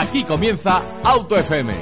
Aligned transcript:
Aquí 0.00 0.22
comienza 0.22 0.80
Auto 1.02 1.36
FM. 1.36 1.74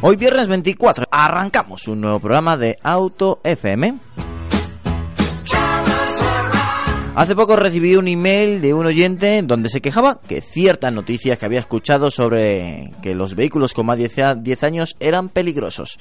Hoy 0.00 0.16
viernes 0.16 0.48
24 0.48 1.04
arrancamos 1.10 1.86
un 1.88 2.00
nuevo 2.00 2.20
programa 2.20 2.56
de 2.56 2.78
Auto 2.82 3.40
FM. 3.44 3.98
Hace 7.20 7.36
poco 7.36 7.54
recibí 7.54 7.96
un 7.96 8.08
email 8.08 8.62
de 8.62 8.72
un 8.72 8.86
oyente 8.86 9.42
donde 9.42 9.68
se 9.68 9.82
quejaba 9.82 10.22
que 10.26 10.40
ciertas 10.40 10.90
noticias 10.90 11.38
que 11.38 11.44
había 11.44 11.60
escuchado 11.60 12.10
sobre 12.10 12.92
que 13.02 13.14
los 13.14 13.34
vehículos 13.34 13.74
con 13.74 13.84
más 13.84 13.98
de 13.98 14.36
10 14.40 14.62
años 14.62 14.96
eran 15.00 15.28
peligrosos. 15.28 15.98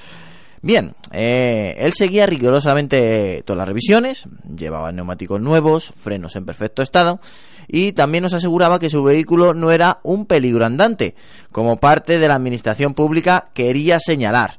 Bien, 0.61 0.95
eh, 1.11 1.75
él 1.77 1.91
seguía 1.91 2.25
rigurosamente 2.25 3.43
todas 3.45 3.57
las 3.57 3.67
revisiones, 3.67 4.29
llevaba 4.57 4.93
neumáticos 4.93 5.41
nuevos, 5.41 5.91
frenos 6.01 6.37
en 6.37 6.45
perfecto 6.45 6.81
estado 6.81 7.19
y 7.67 7.91
también 7.91 8.21
nos 8.21 8.33
aseguraba 8.33 8.79
que 8.79 8.89
su 8.89 9.03
vehículo 9.03 9.53
no 9.53 9.71
era 9.71 9.99
un 10.03 10.25
peligro 10.25 10.65
andante, 10.65 11.15
como 11.51 11.81
parte 11.81 12.17
de 12.17 12.29
la 12.29 12.35
administración 12.35 12.93
pública 12.93 13.49
quería 13.53 13.99
señalar. 13.99 14.57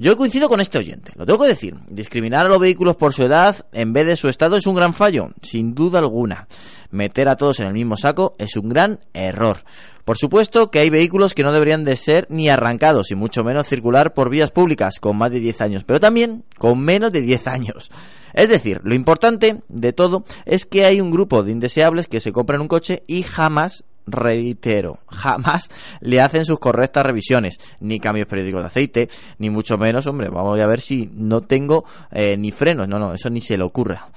Yo 0.00 0.16
coincido 0.16 0.48
con 0.48 0.62
este 0.62 0.78
oyente, 0.78 1.12
lo 1.14 1.26
tengo 1.26 1.42
que 1.42 1.48
decir. 1.48 1.76
Discriminar 1.90 2.46
a 2.46 2.48
los 2.48 2.58
vehículos 2.58 2.96
por 2.96 3.12
su 3.12 3.22
edad 3.22 3.66
en 3.70 3.92
vez 3.92 4.06
de 4.06 4.16
su 4.16 4.30
estado 4.30 4.56
es 4.56 4.66
un 4.66 4.74
gran 4.74 4.94
fallo, 4.94 5.28
sin 5.42 5.74
duda 5.74 5.98
alguna. 5.98 6.48
Meter 6.90 7.28
a 7.28 7.36
todos 7.36 7.60
en 7.60 7.66
el 7.66 7.74
mismo 7.74 7.98
saco 7.98 8.34
es 8.38 8.56
un 8.56 8.70
gran 8.70 9.00
error. 9.12 9.58
Por 10.06 10.16
supuesto 10.16 10.70
que 10.70 10.78
hay 10.78 10.88
vehículos 10.88 11.34
que 11.34 11.42
no 11.42 11.52
deberían 11.52 11.84
de 11.84 11.96
ser 11.96 12.26
ni 12.30 12.48
arrancados 12.48 13.10
y 13.10 13.14
mucho 13.14 13.44
menos 13.44 13.68
circular 13.68 14.14
por 14.14 14.30
vías 14.30 14.50
públicas 14.50 15.00
con 15.00 15.18
más 15.18 15.32
de 15.32 15.40
10 15.40 15.60
años, 15.60 15.84
pero 15.84 16.00
también 16.00 16.44
con 16.56 16.80
menos 16.80 17.12
de 17.12 17.20
10 17.20 17.46
años. 17.48 17.90
Es 18.32 18.48
decir, 18.48 18.80
lo 18.84 18.94
importante 18.94 19.60
de 19.68 19.92
todo 19.92 20.24
es 20.46 20.64
que 20.64 20.86
hay 20.86 21.02
un 21.02 21.10
grupo 21.10 21.42
de 21.42 21.52
indeseables 21.52 22.08
que 22.08 22.20
se 22.20 22.32
compran 22.32 22.62
un 22.62 22.68
coche 22.68 23.02
y 23.06 23.22
jamás 23.22 23.84
reitero, 24.12 25.00
jamás 25.08 25.68
le 26.00 26.20
hacen 26.20 26.44
sus 26.44 26.58
correctas 26.58 27.04
revisiones, 27.04 27.58
ni 27.80 28.00
cambios 28.00 28.26
periódicos 28.26 28.62
de 28.62 28.66
aceite, 28.66 29.08
ni 29.38 29.50
mucho 29.50 29.78
menos, 29.78 30.06
hombre, 30.06 30.28
vamos 30.28 30.60
a 30.60 30.66
ver 30.66 30.80
si 30.80 31.10
no 31.12 31.40
tengo 31.40 31.84
eh, 32.10 32.36
ni 32.36 32.50
frenos, 32.50 32.88
no, 32.88 32.98
no, 32.98 33.14
eso 33.14 33.30
ni 33.30 33.40
se 33.40 33.56
le 33.56 33.64
ocurra. 33.64 34.08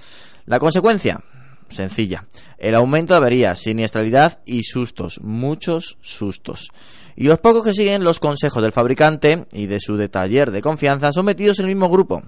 La 0.46 0.60
consecuencia, 0.60 1.22
sencilla, 1.70 2.26
el 2.58 2.76
aumento 2.76 3.14
de 3.14 3.18
averías, 3.18 3.60
siniestralidad 3.60 4.40
y 4.46 4.64
sustos, 4.64 5.20
muchos 5.22 5.98
sustos. 6.02 6.70
Y 7.16 7.26
los 7.26 7.40
pocos 7.40 7.64
que 7.64 7.74
siguen 7.74 8.04
los 8.04 8.20
consejos 8.20 8.64
del 8.64 8.72
fabricante 8.72 9.46
y 9.52 9.68
de 9.68 9.80
su 9.80 9.98
taller 10.10 10.52
de 10.52 10.62
confianza 10.62 11.12
son 11.12 11.26
metidos 11.26 11.60
en 11.60 11.66
el 11.66 11.76
mismo 11.76 11.90
grupo. 11.90 12.24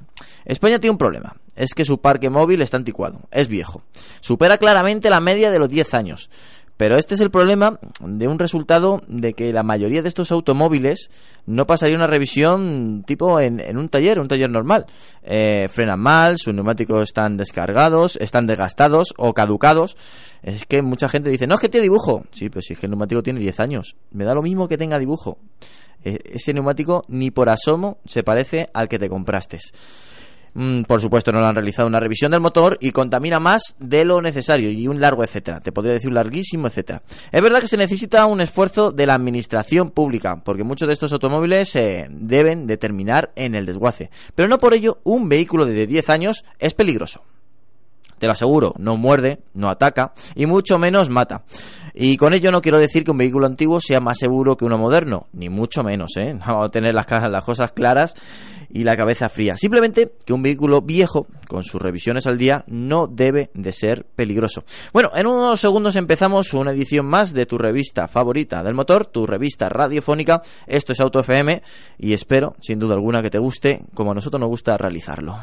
España 0.46 0.80
tiene 0.80 0.92
un 0.92 0.98
problema, 0.98 1.36
es 1.56 1.74
que 1.74 1.86
su 1.86 2.00
parque 2.00 2.30
móvil 2.30 2.62
está 2.62 2.78
anticuado, 2.78 3.22
es 3.32 3.48
viejo, 3.48 3.82
supera 4.20 4.58
claramente 4.58 5.10
la 5.10 5.20
media 5.20 5.50
de 5.50 5.60
los 5.60 5.70
10 5.70 5.94
años. 5.94 6.30
Pero 6.78 6.98
este 6.98 7.16
es 7.16 7.22
el 7.22 7.32
problema 7.32 7.80
de 8.02 8.28
un 8.28 8.38
resultado 8.38 9.02
de 9.08 9.34
que 9.34 9.54
la 9.54 9.64
mayoría 9.64 10.02
de 10.02 10.10
estos 10.10 10.32
automóviles 10.32 11.10
no 11.46 11.66
pasaría 11.66 11.96
una 11.96 12.08
revisión 12.08 13.04
tipo 13.08 13.40
en, 13.40 13.78
un 13.78 13.88
taller, 13.88 14.20
un 14.20 14.28
taller 14.28 14.50
normal. 14.50 14.86
Eh, 15.24 15.70
frenan 15.70 16.02
mal, 16.02 16.38
sus 16.38 16.54
neumáticos 16.54 17.04
están 17.04 17.38
descargados, 17.38 18.18
están 18.18 18.46
desgastados 18.46 19.14
o 19.18 19.34
caducados. 19.34 19.96
Es 20.44 20.66
que 20.66 20.82
mucha 20.82 21.08
gente 21.08 21.30
dice, 21.30 21.48
no, 21.48 21.56
es 21.56 21.62
que 21.62 21.70
tiene 21.70 21.84
dibujo. 21.84 22.24
Sí, 22.32 22.50
pero 22.50 22.62
si 22.62 22.74
es 22.74 22.80
que 22.80 22.88
el 22.88 22.92
neumático 22.92 23.24
tiene 23.24 23.40
10 23.40 23.60
años. 23.62 23.96
Me 24.12 24.26
da 24.26 24.34
lo 24.34 24.42
mismo 24.42 24.68
que 24.68 24.78
tenga 24.78 25.00
dibujo. 25.00 25.38
Eh, 26.04 26.20
ese 26.34 26.54
neumático 26.54 27.06
ni 27.08 27.32
por 27.32 27.50
asomo 27.50 28.00
se 28.06 28.24
parece 28.24 28.70
al 28.74 28.90
que 28.90 29.00
te 29.00 29.10
compraste. 29.10 29.60
Mm, 30.56 30.84
por 30.84 31.02
supuesto, 31.02 31.34
no 31.34 31.42
le 31.42 31.48
han 31.48 31.56
realizado 31.56 31.86
una 31.86 32.00
revisión 32.00 32.32
del 32.32 32.40
motor 32.40 32.78
y 32.80 32.92
contamina 32.92 33.42
más 33.42 33.76
de 33.78 34.06
lo 34.06 34.22
necesario 34.22 34.72
y 34.72 34.88
un 34.88 35.02
largo 35.02 35.22
etcétera. 35.22 35.60
Te 35.60 35.74
podría 35.74 35.94
decir 35.94 36.08
un 36.08 36.16
larguísimo 36.16 36.68
etcétera. 36.68 37.02
Es 37.30 37.42
verdad 37.42 37.60
que 37.60 37.68
se 37.68 37.76
necesita 37.76 38.26
un 38.26 38.40
esfuerzo 38.40 38.94
de 38.94 39.06
la 39.06 39.16
administración 39.16 39.90
pública, 39.90 40.42
porque 40.46 40.64
muchos 40.64 40.88
de 40.88 40.94
estos 40.94 41.12
automóviles 41.12 41.68
se 41.68 42.08
deben 42.10 42.68
de 42.68 42.78
terminar 42.78 43.32
en 43.36 43.54
el 43.54 43.66
desguace. 43.66 44.10
Pero 44.34 44.48
no 44.48 44.58
por 44.58 44.74
ello 44.74 45.00
un 45.04 45.28
vehículo 45.28 45.66
de 45.66 45.88
10 45.88 46.10
años 46.10 46.46
es 46.58 46.74
peligroso. 46.74 47.22
Te 48.18 48.28
lo 48.28 48.32
aseguro, 48.32 48.74
no 48.78 48.96
muerde, 48.96 49.40
no 49.54 49.70
ataca 49.70 50.14
y 50.36 50.46
mucho 50.46 50.80
menos 50.80 51.10
mata. 51.10 51.44
Y 51.94 52.16
con 52.16 52.34
ello 52.34 52.50
no 52.50 52.62
quiero 52.62 52.80
decir 52.80 53.04
que 53.04 53.12
un 53.12 53.18
vehículo 53.18 53.46
antiguo 53.46 53.82
sea 53.82 54.00
más 54.00 54.20
seguro 54.20 54.56
que 54.56 54.64
uno 54.64 54.78
moderno, 54.78 55.28
ni 55.34 55.50
mucho 55.50 55.84
menos, 55.84 56.16
¿eh? 56.16 56.34
No 56.48 56.70
tener 56.70 56.94
las, 56.94 57.08
las 57.30 57.44
cosas 57.44 57.74
claras 57.74 58.16
y 58.70 58.84
la 58.84 58.98
cabeza 58.98 59.30
fría. 59.30 59.58
Simplemente 59.58 60.12
que 60.26 60.34
un 60.34 60.44
vehículo 60.44 60.82
viejo, 60.82 61.28
con 61.48 61.64
sus 61.64 61.82
revisiones 61.82 62.28
al 62.28 62.38
día, 62.38 62.64
no 62.68 63.08
debe 63.08 63.52
de 63.54 63.72
ser 63.72 64.06
peligroso. 64.16 64.64
Bueno, 64.94 65.12
en 65.16 65.28
unos 65.28 65.60
segundos 65.62 65.96
empezamos 65.96 66.54
una 66.54 66.72
edición 66.72 67.06
más 67.06 67.34
de 67.34 67.46
tu 67.46 67.58
revista 67.58 68.08
favorita 68.08 68.64
del 68.64 68.74
motor, 68.74 69.06
tu 69.06 69.26
revista 69.26 69.70
radiofónica. 69.70 70.42
Esto 70.68 70.94
es 70.94 71.00
Auto 71.00 71.20
FM 71.20 71.62
y 71.98 72.14
espero, 72.14 72.56
sin 72.62 72.80
duda 72.80 72.96
alguna, 72.96 73.22
que 73.22 73.30
te 73.30 73.40
guste 73.40 73.86
como 73.94 74.12
a 74.12 74.16
nosotros 74.16 74.40
nos 74.40 74.50
gusta 74.50 74.78
realizarlo. 74.78 75.38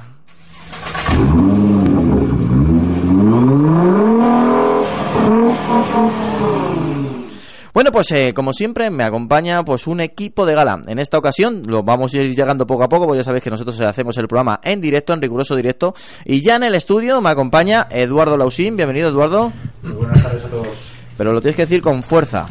Bueno, 7.75 7.91
pues 7.91 8.10
eh, 8.10 8.34
como 8.34 8.53
siempre 8.53 8.91
me 8.91 9.03
acompaña 9.03 9.65
pues 9.65 9.87
un 9.87 10.00
equipo 10.00 10.44
de 10.44 10.55
gala. 10.55 10.83
En 10.87 10.99
esta 10.99 11.16
ocasión 11.16 11.62
lo 11.66 11.83
vamos 11.83 12.12
a 12.12 12.19
ir 12.19 12.34
llegando 12.34 12.66
poco 12.66 12.84
a 12.84 12.88
poco, 12.88 13.06
porque 13.06 13.21
ya 13.21 13.25
sabéis 13.25 13.44
que 13.44 13.50
nosotros 13.50 13.81
hacemos 13.81 14.16
el 14.19 14.28
programa 14.28 14.60
en 14.62 14.83
directo, 14.83 15.15
en 15.15 15.22
riguroso 15.22 15.56
directo. 15.56 15.94
Y 16.27 16.43
ya 16.43 16.56
en 16.56 16.65
el 16.65 16.75
estudio 16.75 17.22
me 17.22 17.31
acompaña 17.31 17.87
Eduardo 17.91 18.37
Lausín. 18.37 18.77
Bienvenido, 18.77 19.09
Eduardo. 19.09 19.53
Muy 19.83 19.93
buenas 19.93 20.22
tardes 20.22 20.44
a 20.44 20.49
todos. 20.49 20.69
Pero 21.16 21.33
lo 21.33 21.41
tienes 21.41 21.56
que 21.56 21.62
decir 21.62 21.81
con 21.81 22.03
fuerza. 22.03 22.47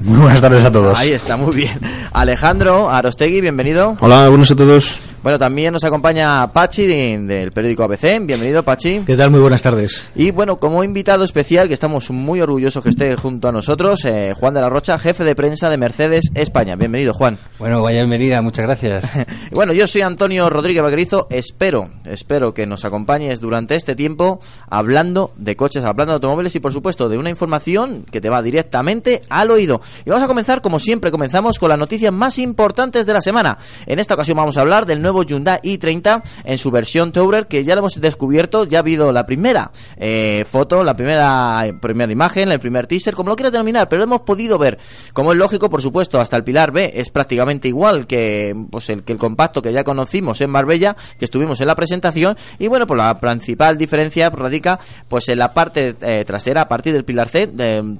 Muy 0.00 0.18
buenas 0.18 0.40
tardes 0.40 0.64
a 0.64 0.72
todos. 0.72 0.98
Ahí 0.98 1.12
está, 1.12 1.36
muy 1.36 1.54
bien. 1.54 1.78
Alejandro 2.12 2.90
Arostegui, 2.90 3.40
bienvenido. 3.40 3.96
Hola, 4.00 4.28
buenos 4.28 4.50
a 4.50 4.56
todos. 4.56 5.09
Bueno, 5.22 5.38
también 5.38 5.74
nos 5.74 5.84
acompaña 5.84 6.50
Pachi 6.50 6.86
del 6.86 7.52
periódico 7.52 7.82
ABC. 7.82 8.24
Bienvenido, 8.24 8.62
Pachi. 8.62 9.00
¿Qué 9.00 9.18
tal? 9.18 9.30
Muy 9.30 9.40
buenas 9.40 9.60
tardes. 9.62 10.08
Y 10.14 10.30
bueno, 10.30 10.58
como 10.58 10.82
invitado 10.82 11.24
especial, 11.24 11.68
que 11.68 11.74
estamos 11.74 12.10
muy 12.10 12.40
orgullosos 12.40 12.82
que 12.82 12.88
esté 12.88 13.14
junto 13.16 13.46
a 13.46 13.52
nosotros, 13.52 14.06
eh, 14.06 14.32
Juan 14.34 14.54
de 14.54 14.62
la 14.62 14.70
Rocha, 14.70 14.98
jefe 14.98 15.22
de 15.24 15.34
prensa 15.34 15.68
de 15.68 15.76
Mercedes 15.76 16.30
España. 16.34 16.74
Bienvenido, 16.74 17.12
Juan. 17.12 17.38
Bueno, 17.58 17.82
vaya 17.82 17.98
bienvenida, 17.98 18.40
muchas 18.40 18.64
gracias. 18.64 19.10
bueno, 19.50 19.74
yo 19.74 19.86
soy 19.86 20.00
Antonio 20.00 20.48
Rodríguez 20.48 20.82
Vaquerizo. 20.82 21.26
Espero, 21.28 21.90
espero 22.06 22.54
que 22.54 22.64
nos 22.64 22.86
acompañes 22.86 23.40
durante 23.40 23.74
este 23.74 23.94
tiempo 23.94 24.40
hablando 24.70 25.32
de 25.36 25.54
coches, 25.54 25.84
hablando 25.84 26.12
de 26.12 26.14
automóviles 26.14 26.56
y, 26.56 26.60
por 26.60 26.72
supuesto, 26.72 27.10
de 27.10 27.18
una 27.18 27.28
información 27.28 28.06
que 28.10 28.22
te 28.22 28.30
va 28.30 28.40
directamente 28.40 29.20
al 29.28 29.50
oído. 29.50 29.82
Y 30.06 30.08
vamos 30.08 30.24
a 30.24 30.28
comenzar, 30.28 30.62
como 30.62 30.78
siempre, 30.78 31.10
comenzamos 31.10 31.58
con 31.58 31.68
las 31.68 31.78
noticias 31.78 32.10
más 32.10 32.38
importantes 32.38 33.04
de 33.04 33.12
la 33.12 33.20
semana. 33.20 33.58
En 33.84 33.98
esta 33.98 34.14
ocasión 34.14 34.38
vamos 34.38 34.56
a 34.56 34.62
hablar 34.62 34.86
del 34.86 35.02
nuevo 35.02 35.09
nuevo 35.10 35.24
Hyundai 35.24 35.58
i30 35.62 36.22
en 36.44 36.58
su 36.58 36.70
versión 36.70 37.12
Tourer 37.12 37.46
que 37.46 37.64
ya 37.64 37.74
lo 37.74 37.80
hemos 37.80 38.00
descubierto, 38.00 38.64
ya 38.64 38.78
ha 38.78 38.80
habido 38.80 39.12
la 39.12 39.26
primera 39.26 39.70
eh, 39.96 40.44
foto, 40.48 40.84
la 40.84 40.94
primera, 40.94 41.64
primera 41.80 42.12
imagen, 42.12 42.50
el 42.52 42.60
primer 42.60 42.86
teaser, 42.86 43.14
como 43.14 43.30
lo 43.30 43.36
quieras 43.36 43.52
denominar, 43.52 43.88
pero 43.88 44.04
hemos 44.04 44.20
podido 44.20 44.58
ver. 44.58 44.78
Como 45.12 45.32
es 45.32 45.38
lógico, 45.38 45.68
por 45.68 45.82
supuesto, 45.82 46.20
hasta 46.20 46.36
el 46.36 46.44
Pilar 46.44 46.72
B 46.72 46.92
es 46.94 47.10
prácticamente 47.10 47.68
igual 47.68 48.06
que, 48.06 48.54
pues, 48.70 48.88
el, 48.90 49.02
que 49.02 49.12
el 49.12 49.18
compacto 49.18 49.62
que 49.62 49.72
ya 49.72 49.84
conocimos 49.84 50.40
en 50.40 50.50
Marbella, 50.50 50.96
que 51.18 51.24
estuvimos 51.24 51.60
en 51.60 51.66
la 51.66 51.74
presentación, 51.74 52.36
y 52.58 52.68
bueno, 52.68 52.86
pues 52.86 52.98
la 52.98 53.18
principal 53.18 53.76
diferencia 53.76 54.30
radica 54.30 54.78
pues 55.08 55.28
en 55.28 55.38
la 55.38 55.52
parte 55.52 55.96
eh, 56.00 56.24
trasera, 56.24 56.62
a 56.62 56.68
partir 56.68 56.92
del 56.92 57.04
Pilar 57.04 57.28
C, 57.28 57.50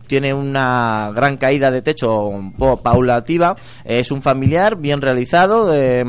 tiene 0.06 0.32
una 0.32 1.10
gran 1.14 1.36
caída 1.36 1.70
de 1.70 1.82
techo 1.82 2.30
paulativa, 2.82 3.56
es 3.84 4.10
un 4.10 4.22
familiar 4.22 4.76
bien 4.76 5.00
realizado, 5.00 5.74
eh, 5.74 6.04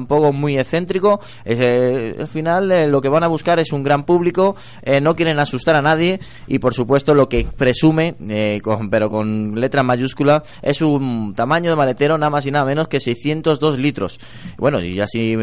tampoco 0.00 0.32
muy 0.32 0.58
excéntrico. 0.58 1.20
Eh, 1.44 2.16
al 2.18 2.26
final 2.26 2.72
eh, 2.72 2.88
lo 2.88 3.00
que 3.00 3.08
van 3.08 3.22
a 3.22 3.28
buscar 3.28 3.58
es 3.58 3.72
un 3.72 3.82
gran 3.82 4.04
público, 4.04 4.56
eh, 4.82 5.00
no 5.00 5.14
quieren 5.14 5.38
asustar 5.38 5.76
a 5.76 5.82
nadie 5.82 6.20
y 6.46 6.58
por 6.58 6.74
supuesto 6.74 7.14
lo 7.14 7.28
que 7.28 7.46
presume, 7.56 8.14
con, 8.62 8.88
pero 8.88 9.10
con 9.10 9.60
letra 9.60 9.82
mayúscula, 9.82 10.42
es 10.62 10.80
un 10.80 11.34
tamaño 11.34 11.70
de 11.70 11.76
maletero 11.76 12.16
nada 12.16 12.30
más 12.30 12.46
y 12.46 12.50
nada 12.50 12.64
menos 12.64 12.88
que 12.88 13.00
602 13.00 13.78
litros. 13.78 14.18
Bueno, 14.56 14.80
y 14.80 14.94
ya 14.94 15.06
si 15.06 15.36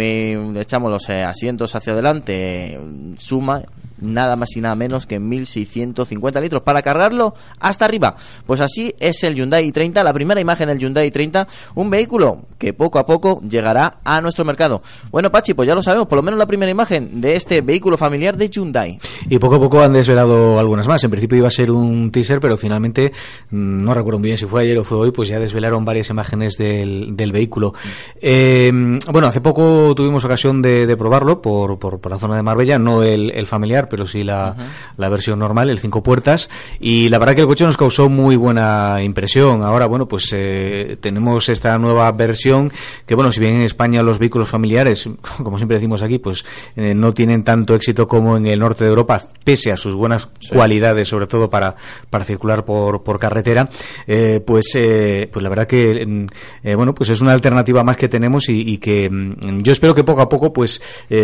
echamos 0.55 0.91
los 0.91 1.09
asientos 1.09 1.75
hacia 1.75 1.93
adelante, 1.93 2.79
suma 3.17 3.61
nada 3.99 4.35
más 4.35 4.55
y 4.55 4.61
nada 4.61 4.75
menos 4.75 5.05
que 5.05 5.19
1.650 5.19 6.41
litros 6.41 6.61
para 6.61 6.81
cargarlo 6.81 7.33
hasta 7.59 7.85
arriba. 7.85 8.15
Pues 8.45 8.61
así 8.61 8.93
es 8.99 9.23
el 9.23 9.35
Hyundai 9.35 9.69
i30, 9.71 10.03
la 10.03 10.13
primera 10.13 10.39
imagen 10.39 10.67
del 10.69 10.79
Hyundai 10.79 11.11
i30, 11.11 11.47
un 11.75 11.89
vehículo 11.89 12.41
que 12.57 12.73
poco 12.73 12.99
a 12.99 13.05
poco 13.05 13.41
llegará 13.41 13.99
a 14.03 14.21
nuestro 14.21 14.45
mercado. 14.45 14.81
Bueno, 15.11 15.31
Pachi, 15.31 15.53
pues 15.53 15.67
ya 15.67 15.75
lo 15.75 15.81
sabemos, 15.81 16.07
por 16.07 16.17
lo 16.17 16.23
menos 16.23 16.37
la 16.37 16.45
primera 16.45 16.71
imagen 16.71 17.21
de 17.21 17.35
este 17.35 17.61
vehículo 17.61 17.97
familiar 17.97 18.37
de 18.37 18.49
Hyundai. 18.49 18.99
Y 19.29 19.39
poco 19.39 19.55
a 19.55 19.59
poco 19.59 19.81
han 19.81 19.93
desvelado 19.93 20.59
algunas 20.59 20.87
más. 20.87 21.03
En 21.03 21.11
principio 21.11 21.37
iba 21.37 21.47
a 21.47 21.51
ser 21.51 21.71
un 21.71 22.11
teaser, 22.11 22.39
pero 22.39 22.57
finalmente, 22.57 23.11
mm, 23.49 23.83
no 23.83 23.93
recuerdo 23.93 24.19
muy 24.19 24.27
bien 24.27 24.37
si 24.37 24.45
fue 24.45 24.61
ayer 24.61 24.77
o 24.77 24.83
fue 24.83 24.97
hoy, 24.97 25.11
pues 25.11 25.29
ya 25.29 25.39
desvelaron 25.39 25.85
varias 25.85 26.09
imágenes 26.09 26.57
del, 26.57 27.15
vehículo. 27.31 27.73
Eh, 28.21 28.71
bueno, 29.11 29.27
hace 29.27 29.41
poco 29.41 29.93
tuvimos 29.93 30.23
ocasión 30.23 30.61
de, 30.61 30.95
probarlo 30.97 31.41
por, 31.41 31.77
por, 31.77 32.09
la 32.09 32.17
zona 32.17 32.37
de 32.37 32.43
Marbella, 32.43 32.77
no 32.77 33.03
el 33.03 33.45
familiar, 33.47 33.86
pero 33.89 34.05
sí 34.05 34.23
la, 34.23 34.55
la 34.97 35.09
versión 35.09 35.39
normal, 35.39 35.69
el 35.69 35.79
cinco 35.79 36.03
puertas. 36.03 36.49
Y 36.79 37.09
la 37.09 37.19
verdad 37.19 37.35
que 37.35 37.41
el 37.41 37.47
coche 37.47 37.65
nos 37.65 37.77
causó 37.77 38.09
muy 38.09 38.35
buena 38.35 39.01
impresión. 39.01 39.63
Ahora, 39.63 39.85
bueno, 39.85 40.07
pues 40.07 40.29
eh, 40.33 40.97
tenemos 40.99 41.49
esta 41.49 41.77
nueva 41.77 42.11
versión 42.11 42.71
que, 43.05 43.15
bueno, 43.15 43.31
si 43.31 43.39
bien 43.39 43.55
en 43.55 43.61
España 43.61 44.01
los 44.03 44.19
vehículos 44.19 44.49
familiares, 44.49 45.09
como 45.43 45.57
siempre 45.57 45.77
decimos 45.77 46.01
aquí, 46.01 46.19
pues 46.19 46.45
eh, 46.75 46.93
no 46.93 47.13
tienen 47.13 47.43
tanto 47.43 47.75
éxito 47.75 48.07
como 48.07 48.37
en 48.37 48.45
el 48.47 48.59
norte 48.59 48.83
de 48.83 48.89
Europa, 48.89 49.21
pese 49.43 49.71
a 49.71 49.77
sus 49.77 49.95
buenas 49.95 50.29
cualidades, 50.49 51.07
sobre 51.07 51.27
todo 51.27 51.49
para, 51.49 51.75
para 52.09 52.25
circular 52.25 52.65
por, 52.65 53.03
por 53.03 53.19
carretera, 53.19 53.69
eh, 54.05 54.41
pues, 54.45 54.71
pues 54.73 55.43
la 55.43 55.49
verdad 55.49 55.67
que, 55.67 56.05
mm, 56.05 56.75
bueno, 56.75 56.93
pues 56.93 57.09
es 57.09 57.21
una 57.21 57.33
alternativa 57.33 57.83
más 57.83 57.97
que 57.97 58.07
tenemos 58.07 58.49
y, 58.49 58.61
y 58.61 58.77
que 58.77 59.09
mm, 59.09 59.61
yo 59.61 59.71
espero 59.71 59.95
que 59.95 60.03
poco 60.03 60.21
a 60.21 60.29
poco, 60.29 60.53
pues, 60.53 60.81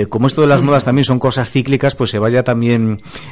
como 0.09 0.27
esto 0.27 0.41
de 0.41 0.47
las 0.47 0.61
modas 0.63 0.83
también 0.83 1.05
son 1.05 1.19
cosas 1.19 1.51
cíclicas, 1.51 1.95
pues 1.95 2.09
se 2.09 2.19
vaya 2.19 2.43
también 2.43 2.52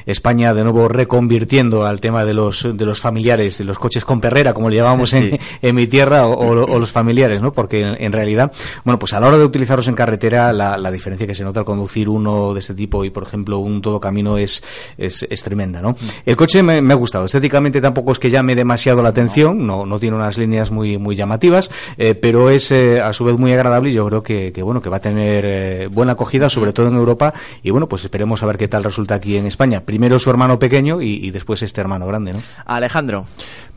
España 0.06 0.54
de 0.54 0.64
nuevo 0.64 0.88
reconvirtiendo 0.88 1.86
al 1.86 2.02
tema 2.02 2.26
de 2.26 2.34
los, 2.34 2.68
de 2.74 2.86
los 2.86 3.00
familiares, 3.00 3.58
de 3.58 3.64
los 3.64 3.80
coches 3.80 4.06
con 4.06 4.22
perrera, 4.22 4.54
como 4.54 4.70
le 4.70 4.78
llamamos 4.78 5.14
en, 5.14 5.38
en, 5.62 5.76
mi 5.76 5.88
tierra, 5.88 6.28
o, 6.28 6.80
los 6.80 6.92
familiares, 6.92 7.42
¿no? 7.42 7.54
Porque 7.54 7.82
en, 7.82 8.12
realidad, 8.12 8.52
bueno, 8.84 9.00
pues 9.00 9.14
a 9.14 9.20
la 9.20 9.28
hora 9.28 9.38
de 9.38 9.46
utilizarlos 9.46 9.88
en 9.88 9.96
carretera, 9.96 10.54
la, 10.54 10.78
la, 10.78 10.92
diferencia 10.92 11.26
que 11.26 11.36
se 11.36 11.44
nota 11.44 11.62
al 11.62 11.66
conducir 11.66 12.10
uno 12.10 12.54
de 12.54 12.60
este 12.60 12.74
tipo 12.74 13.06
y, 13.06 13.10
por 13.10 13.24
ejemplo, 13.24 13.60
un 13.60 13.82
todo 13.82 14.00
camino 14.00 14.38
es, 14.38 14.64
es, 14.98 15.26
es 15.30 15.44
tremenda, 15.44 15.82
¿no? 15.82 15.96
El 16.26 16.36
coche 16.36 16.64
me, 16.64 16.82
me, 16.82 16.94
ha 16.94 16.98
gustado. 16.98 17.26
Estéticamente 17.26 17.82
tampoco 17.82 18.12
es 18.12 18.20
que 18.20 18.30
llame 18.30 18.56
demasiado 18.56 19.02
la 19.02 19.10
atención, 19.10 19.66
no, 19.66 19.86
no 19.86 20.00
tiene 20.00 20.16
unas 20.16 20.38
líneas 20.38 20.72
muy, 20.72 20.98
muy 20.98 21.16
llamativas, 21.16 21.70
eh, 21.98 22.16
pero 22.16 22.50
es 22.50 22.72
eh, 22.72 23.02
a 23.02 23.14
su 23.14 23.24
vez 23.24 23.38
muy 23.38 23.52
agradable 23.54 23.90
y 23.90 23.94
yo 23.94 24.06
creo 24.08 24.24
que, 24.24 24.52
que 24.52 24.64
bueno, 24.64 24.82
que 24.82 24.90
va 24.90 24.98
a 24.98 25.02
tener 25.02 25.46
eh, 25.48 25.88
buena 25.88 26.14
acogida, 26.14 26.50
sobre 26.50 26.74
todo 26.74 26.88
en 26.88 26.96
Europa, 26.96 27.34
y 27.64 27.70
bueno, 27.72 27.88
pues 27.88 28.04
esperemos 28.04 28.44
a 28.44 28.46
ver 28.46 28.58
qué 28.58 28.68
tal 28.68 28.84
resulta 28.84 29.11
aquí 29.14 29.38
en 29.38 29.46
España. 29.46 29.82
Primero 29.82 30.20
su 30.20 30.30
hermano 30.30 30.60
pequeño 30.60 31.02
y, 31.02 31.32
después 31.32 31.62
este 31.64 31.82
hermano 31.82 32.08
grande, 32.08 32.34
¿no? 32.34 32.42
Alejandro. 32.66 33.26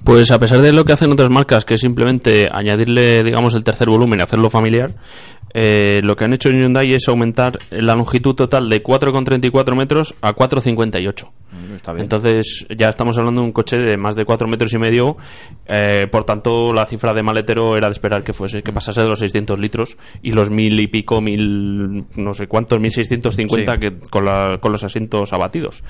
Pues 0.02 0.30
a 0.30 0.38
pesar 0.38 0.60
de 0.60 0.72
lo 0.72 0.84
que 0.84 0.92
hacen 0.92 1.10
otras 1.12 1.30
marcas, 1.30 1.64
que 1.64 1.74
es 1.74 1.80
simplemente 1.80 2.48
añadirle, 2.52 3.22
digamos, 3.22 3.54
el 3.54 3.64
tercer 3.64 3.88
volumen 3.88 4.20
y 4.20 4.22
hacerlo 4.22 4.50
familiar, 4.50 4.94
eh, 5.54 6.00
lo 6.02 6.16
que 6.16 6.24
han 6.24 6.34
hecho 6.34 6.50
en 6.50 6.60
Hyundai 6.60 6.92
es 6.94 7.08
aumentar 7.08 7.58
la 7.70 7.94
longitud 7.94 8.34
total 8.34 8.68
de 8.68 8.82
4,34 8.82 9.76
metros 9.76 10.14
a 10.20 10.34
4,58. 10.34 11.30
Entonces 12.02 12.66
ya 12.76 12.88
estamos 12.88 13.16
hablando 13.18 13.40
de 13.40 13.46
un 13.46 13.52
coche 13.52 13.78
de 13.78 13.96
más 13.96 14.16
de 14.16 14.24
4 14.24 14.48
metros 14.48 14.72
y 14.72 14.78
medio, 14.78 15.16
eh, 15.66 16.06
por 16.10 16.24
tanto 16.24 16.72
la 16.72 16.86
cifra 16.86 17.12
de 17.12 17.22
maletero 17.22 17.76
era 17.76 17.88
de 17.88 17.92
esperar 17.92 18.22
que 18.22 18.32
fuese, 18.32 18.62
que 18.62 18.72
pasase 18.72 19.02
de 19.02 19.08
los 19.08 19.18
600 19.18 19.58
litros 19.58 19.96
y 20.22 20.32
los 20.32 20.50
mil 20.50 20.78
y 20.80 20.86
pico, 20.86 21.20
mil, 21.20 22.04
no 22.16 22.34
sé 22.34 22.46
cuántos, 22.46 22.80
1650 22.80 23.78
que, 23.78 23.98
con, 24.10 24.24
con 24.60 24.72
los 24.72 24.84
asientos 24.84 25.32
abatidos. 25.32 25.82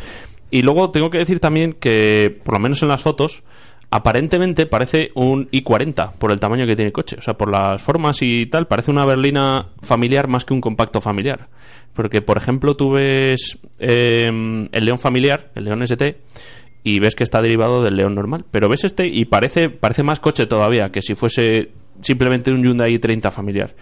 Y 0.51 0.63
luego 0.63 0.91
tengo 0.91 1.11
que 1.11 1.19
decir 1.19 1.41
también 1.41 1.73
que, 1.73 2.41
por 2.45 2.55
lo 2.55 2.61
menos 2.61 2.83
en 2.83 2.89
las 2.89 3.03
fotos, 3.03 3.43
aparentemente 3.91 4.67
parece 4.67 5.11
un 5.15 5.49
i40 5.51 6.15
por 6.19 6.33
el 6.33 6.41
tamaño 6.41 6.67
que 6.67 6.75
tiene 6.75 6.89
el 6.89 6.93
coche. 6.93 7.17
O 7.19 7.23
sea, 7.23 7.35
por 7.35 7.51
las 7.51 7.81
formas 7.83 8.23
y 8.23 8.47
tal, 8.47 8.67
parece 8.67 8.91
una 8.91 9.05
berlina 9.05 9.69
familiar 9.83 10.29
más 10.29 10.45
que 10.45 10.55
un 10.55 10.61
compacto 10.61 11.01
familiar. 11.01 11.49
Porque, 11.95 12.21
por 12.23 12.37
ejemplo, 12.37 12.77
tú 12.77 12.93
ves 12.93 13.59
em, 13.79 14.69
el 14.73 14.85
León 14.85 14.99
familiar, 14.99 15.51
el 15.55 15.65
León 15.65 15.83
ST, 15.83 16.17
y 16.83 17.01
ves 17.01 17.15
que 17.15 17.25
está 17.25 17.41
derivado 17.41 17.83
del 17.83 17.97
León 17.97 18.15
normal. 18.15 18.45
Pero 18.51 18.69
ves 18.69 18.85
este 18.85 19.07
y 19.07 19.25
parece, 19.25 19.71
parece 19.71 20.03
más 20.03 20.21
coche 20.21 20.47
todavía 20.47 20.91
que 20.91 21.03
si 21.03 21.15
fuese 21.15 21.71
simplemente 22.01 22.51
un 22.51 22.63
Hyundai 22.63 22.99
30 22.99 23.31
familiar. 23.31 23.75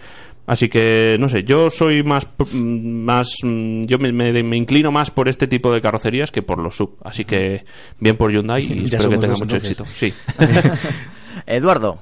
Así 0.45 0.67
que, 0.67 1.15
no 1.19 1.29
sé, 1.29 1.43
yo 1.43 1.69
soy 1.69 2.03
más, 2.03 2.27
más 2.53 3.37
yo 3.43 3.97
me, 3.97 4.11
me, 4.11 4.57
inclino 4.57 4.91
más 4.91 5.09
por 5.09 5.29
este 5.29 5.47
tipo 5.47 5.71
de 5.71 5.79
carrocerías 5.79 6.31
que 6.31 6.41
por 6.41 6.59
los 6.59 6.75
sub. 6.75 6.97
Así 7.03 7.23
que, 7.23 7.63
bien 7.99 8.17
por 8.17 8.31
Hyundai 8.31 8.63
y 8.63 8.85
espero 8.85 9.09
que 9.09 9.17
tenga 9.17 9.35
mucho 9.35 9.55
éxito. 9.55 9.85
Sí. 9.95 10.13
Eduardo. 11.45 11.99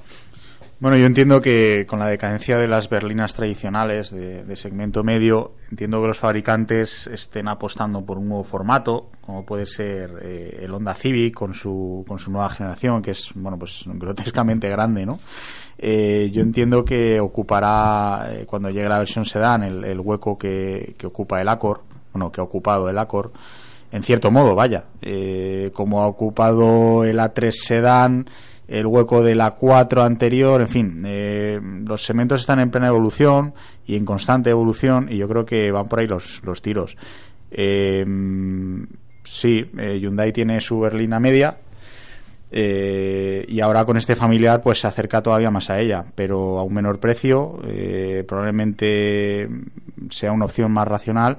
Bueno, 0.82 0.96
yo 0.96 1.06
entiendo 1.06 1.40
que 1.40 1.86
con 1.86 2.00
la 2.00 2.08
decadencia 2.08 2.58
de 2.58 2.66
las 2.66 2.88
berlinas 2.88 3.34
tradicionales 3.34 4.10
de, 4.10 4.56
segmento 4.56 5.04
medio, 5.04 5.52
entiendo 5.70 6.00
que 6.00 6.08
los 6.08 6.18
fabricantes 6.18 7.06
estén 7.06 7.46
apostando 7.46 8.04
por 8.04 8.18
un 8.18 8.28
nuevo 8.28 8.42
formato, 8.42 9.08
como 9.20 9.46
puede 9.46 9.64
ser 9.66 10.10
eh, 10.22 10.58
el 10.60 10.74
Honda 10.74 10.96
Civic 10.96 11.34
con 11.34 11.54
su, 11.54 12.04
con 12.08 12.18
su 12.18 12.32
nueva 12.32 12.50
generación, 12.50 13.00
que 13.00 13.12
es, 13.12 13.30
bueno, 13.36 13.56
pues 13.60 13.84
grotescamente 13.86 14.68
grande, 14.68 15.06
¿no? 15.06 15.20
Eh, 15.78 16.30
yo 16.32 16.42
entiendo 16.42 16.84
que 16.84 17.20
ocupará, 17.20 18.26
eh, 18.32 18.44
cuando 18.44 18.68
llegue 18.68 18.88
la 18.88 18.98
versión 18.98 19.24
sedán, 19.24 19.62
el, 19.62 20.00
hueco 20.00 20.36
que, 20.36 20.96
ocupa 21.04 21.40
el 21.40 21.48
Accord, 21.48 21.82
bueno, 22.12 22.32
que 22.32 22.40
ha 22.40 22.44
ocupado 22.44 22.90
el 22.90 22.98
Accord, 22.98 23.30
en 23.92 24.02
cierto 24.02 24.32
modo, 24.32 24.56
vaya, 24.56 24.86
eh, 25.00 25.70
como 25.74 26.02
ha 26.02 26.08
ocupado 26.08 27.04
el 27.04 27.20
A3 27.20 27.52
sedán, 27.52 28.26
el 28.72 28.86
hueco 28.86 29.22
del 29.22 29.40
A4 29.40 30.04
anterior, 30.04 30.60
en 30.60 30.68
fin, 30.68 31.04
los 31.86 32.04
segmentos 32.04 32.40
están 32.40 32.60
en 32.60 32.70
plena 32.70 32.88
evolución 32.88 33.54
y 33.86 33.96
en 33.96 34.04
constante 34.04 34.50
evolución 34.50 35.08
y 35.10 35.18
yo 35.18 35.28
creo 35.28 35.44
que 35.44 35.70
van 35.70 35.88
por 35.88 36.00
ahí 36.00 36.06
los, 36.06 36.42
los 36.44 36.62
tiros. 36.62 36.96
sí, 39.24 39.66
Hyundai 39.74 40.32
tiene 40.32 40.60
su 40.60 40.80
berlina 40.80 41.20
media, 41.20 41.56
eh, 42.54 43.46
y 43.48 43.60
ahora 43.60 43.86
con 43.86 43.96
este 43.96 44.14
familiar 44.14 44.60
pues 44.60 44.80
se 44.80 44.86
acerca 44.86 45.22
todavía 45.22 45.50
más 45.50 45.70
a 45.70 45.80
ella, 45.80 46.04
pero 46.14 46.58
a 46.58 46.62
un 46.62 46.74
menor 46.74 47.00
precio, 47.00 47.58
eh, 47.66 48.24
probablemente 48.28 49.48
sea 50.10 50.32
una 50.32 50.44
opción 50.44 50.70
más 50.70 50.86
racional 50.86 51.38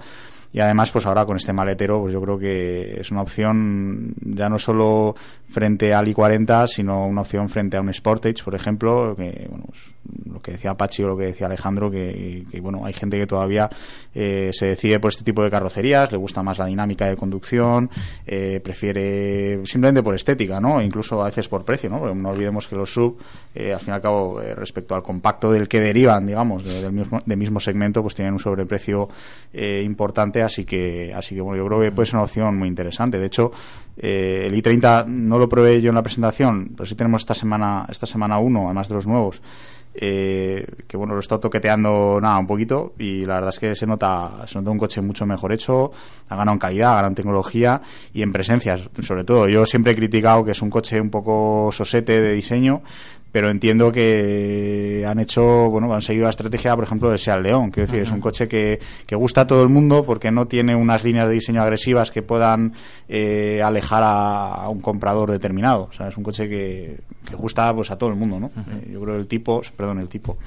y 0.53 0.59
además 0.59 0.91
pues 0.91 1.05
ahora 1.05 1.25
con 1.25 1.35
este 1.35 1.51
maletero 1.51 1.99
pues 1.99 2.13
yo 2.13 2.21
creo 2.21 2.37
que 2.37 3.01
es 3.01 3.11
una 3.11 3.23
opción 3.23 4.13
ya 4.21 4.47
no 4.47 4.59
solo 4.59 5.15
frente 5.49 5.93
al 5.93 6.05
i40 6.07 6.67
sino 6.67 7.05
una 7.07 7.21
opción 7.21 7.49
frente 7.49 7.75
a 7.75 7.81
un 7.81 7.91
Sportage 7.91 8.43
por 8.45 8.55
ejemplo 8.55 9.15
que 9.15 9.47
bueno, 9.49 9.65
pues, 9.67 9.92
lo 10.25 10.41
que 10.41 10.51
decía 10.51 10.75
Pachi 10.75 11.03
o 11.03 11.07
lo 11.07 11.17
que 11.17 11.25
decía 11.25 11.47
Alejandro, 11.47 11.89
que, 11.89 12.43
bueno, 12.61 12.85
hay 12.85 12.93
gente 12.93 13.17
que 13.17 13.27
todavía 13.27 13.69
eh, 14.13 14.51
se 14.53 14.67
decide 14.67 14.99
por 14.99 15.11
este 15.11 15.23
tipo 15.23 15.43
de 15.43 15.49
carrocerías, 15.49 16.11
le 16.11 16.17
gusta 16.17 16.43
más 16.43 16.57
la 16.57 16.65
dinámica 16.65 17.07
de 17.07 17.15
conducción, 17.15 17.89
eh, 18.25 18.59
prefiere 18.63 19.65
simplemente 19.65 20.03
por 20.03 20.15
estética, 20.15 20.59
¿no? 20.59 20.81
incluso 20.81 21.21
a 21.21 21.25
veces 21.25 21.47
por 21.47 21.63
precio, 21.63 21.89
¿no? 21.89 22.13
no 22.13 22.29
olvidemos 22.29 22.67
que 22.67 22.75
los 22.75 22.91
sub, 22.91 23.17
eh, 23.55 23.73
al 23.73 23.79
fin 23.79 23.89
y 23.89 23.95
al 23.95 24.01
cabo, 24.01 24.41
respecto 24.55 24.95
al 24.95 25.03
compacto 25.03 25.51
del 25.51 25.67
que 25.67 25.79
derivan, 25.79 26.27
digamos, 26.27 26.63
del, 26.65 26.91
mismo, 26.91 27.21
del 27.25 27.37
mismo 27.37 27.59
segmento, 27.59 28.01
pues 28.01 28.15
tienen 28.15 28.33
un 28.33 28.39
sobreprecio 28.39 29.07
importante, 29.53 30.41
así 30.41 30.65
que, 30.65 31.13
así 31.13 31.35
que 31.35 31.41
bueno, 31.41 31.57
yo 31.57 31.67
creo 31.67 31.81
que 31.81 31.91
puede 31.91 32.07
ser 32.07 32.15
una 32.15 32.23
opción 32.23 32.57
muy 32.57 32.67
interesante. 32.67 33.19
De 33.19 33.27
hecho, 33.27 33.51
el 33.95 34.53
i30 34.53 35.05
no 35.05 35.37
lo 35.37 35.47
probé 35.47 35.81
yo 35.81 35.89
en 35.89 35.95
la 35.95 36.01
presentación, 36.01 36.73
pero 36.75 36.85
sí 36.85 36.95
tenemos 36.95 37.21
esta 37.21 37.35
semana, 37.35 37.85
esta 37.89 38.07
semana 38.07 38.39
uno, 38.39 38.65
además 38.65 38.89
de 38.89 38.95
los 38.95 39.05
nuevos. 39.05 39.41
Eh, 39.95 40.65
que 40.87 40.97
bueno, 40.97 41.13
lo 41.13 41.19
he 41.19 41.21
estado 41.21 41.41
toqueteando 41.41 42.19
nada, 42.19 42.39
un 42.39 42.47
poquito 42.47 42.93
y 42.97 43.25
la 43.25 43.35
verdad 43.35 43.49
es 43.49 43.59
que 43.59 43.75
se 43.75 43.85
nota, 43.85 44.43
se 44.47 44.57
nota 44.57 44.71
un 44.71 44.79
coche 44.79 45.01
mucho 45.01 45.25
mejor 45.25 45.53
hecho, 45.53 45.91
ha 46.29 46.35
ganado 46.35 46.53
en 46.53 46.59
calidad, 46.59 46.91
ha 46.91 46.95
ganado 46.95 47.09
en 47.09 47.15
tecnología 47.15 47.81
y 48.11 48.23
en 48.23 48.31
presencia, 48.31 48.79
sobre 49.01 49.23
todo. 49.23 49.47
Yo 49.47 49.65
siempre 49.65 49.91
he 49.91 49.95
criticado 49.95 50.43
que 50.43 50.51
es 50.51 50.61
un 50.61 50.71
coche 50.71 50.99
un 50.99 51.11
poco 51.11 51.69
sosete 51.71 52.19
de 52.21 52.33
diseño, 52.33 52.81
pero 53.33 53.49
entiendo 53.49 53.91
que 53.91 55.03
han 55.07 55.17
hecho, 55.17 55.67
bueno, 55.71 55.91
han 55.91 56.03
seguido 56.03 56.25
la 56.25 56.29
estrategia, 56.29 56.75
por 56.75 56.83
ejemplo, 56.83 57.09
de 57.09 57.17
Seat 57.17 57.41
León. 57.41 57.71
Quiero 57.71 57.87
decir, 57.87 58.03
es 58.03 58.11
un 58.11 58.21
coche 58.21 58.47
que, 58.47 58.79
que 59.07 59.15
gusta 59.15 59.41
a 59.41 59.47
todo 59.47 59.63
el 59.63 59.69
mundo 59.69 60.03
porque 60.03 60.29
no 60.29 60.45
tiene 60.45 60.75
unas 60.75 61.03
líneas 61.03 61.27
de 61.27 61.33
diseño 61.33 61.63
agresivas 61.63 62.11
que 62.11 62.21
puedan 62.21 62.73
eh, 63.09 63.59
alejar 63.63 64.03
a, 64.05 64.69
un 64.69 64.81
comprador 64.81 65.31
determinado. 65.31 65.89
O 65.89 65.93
sea, 65.93 66.09
es 66.09 66.15
un 66.15 66.23
coche 66.23 66.47
que, 66.47 66.99
que 67.27 67.35
gusta 67.35 67.73
pues 67.73 67.89
a 67.89 67.97
todo 67.97 68.11
el 68.11 68.17
mundo, 68.17 68.39
¿no? 68.39 68.51
Eh, 68.55 68.91
yo 68.93 69.01
creo 69.01 69.15
el 69.15 69.25
tipo, 69.25 69.63
perdón, 69.75 69.97
el 69.97 70.09
tipo. 70.09 70.37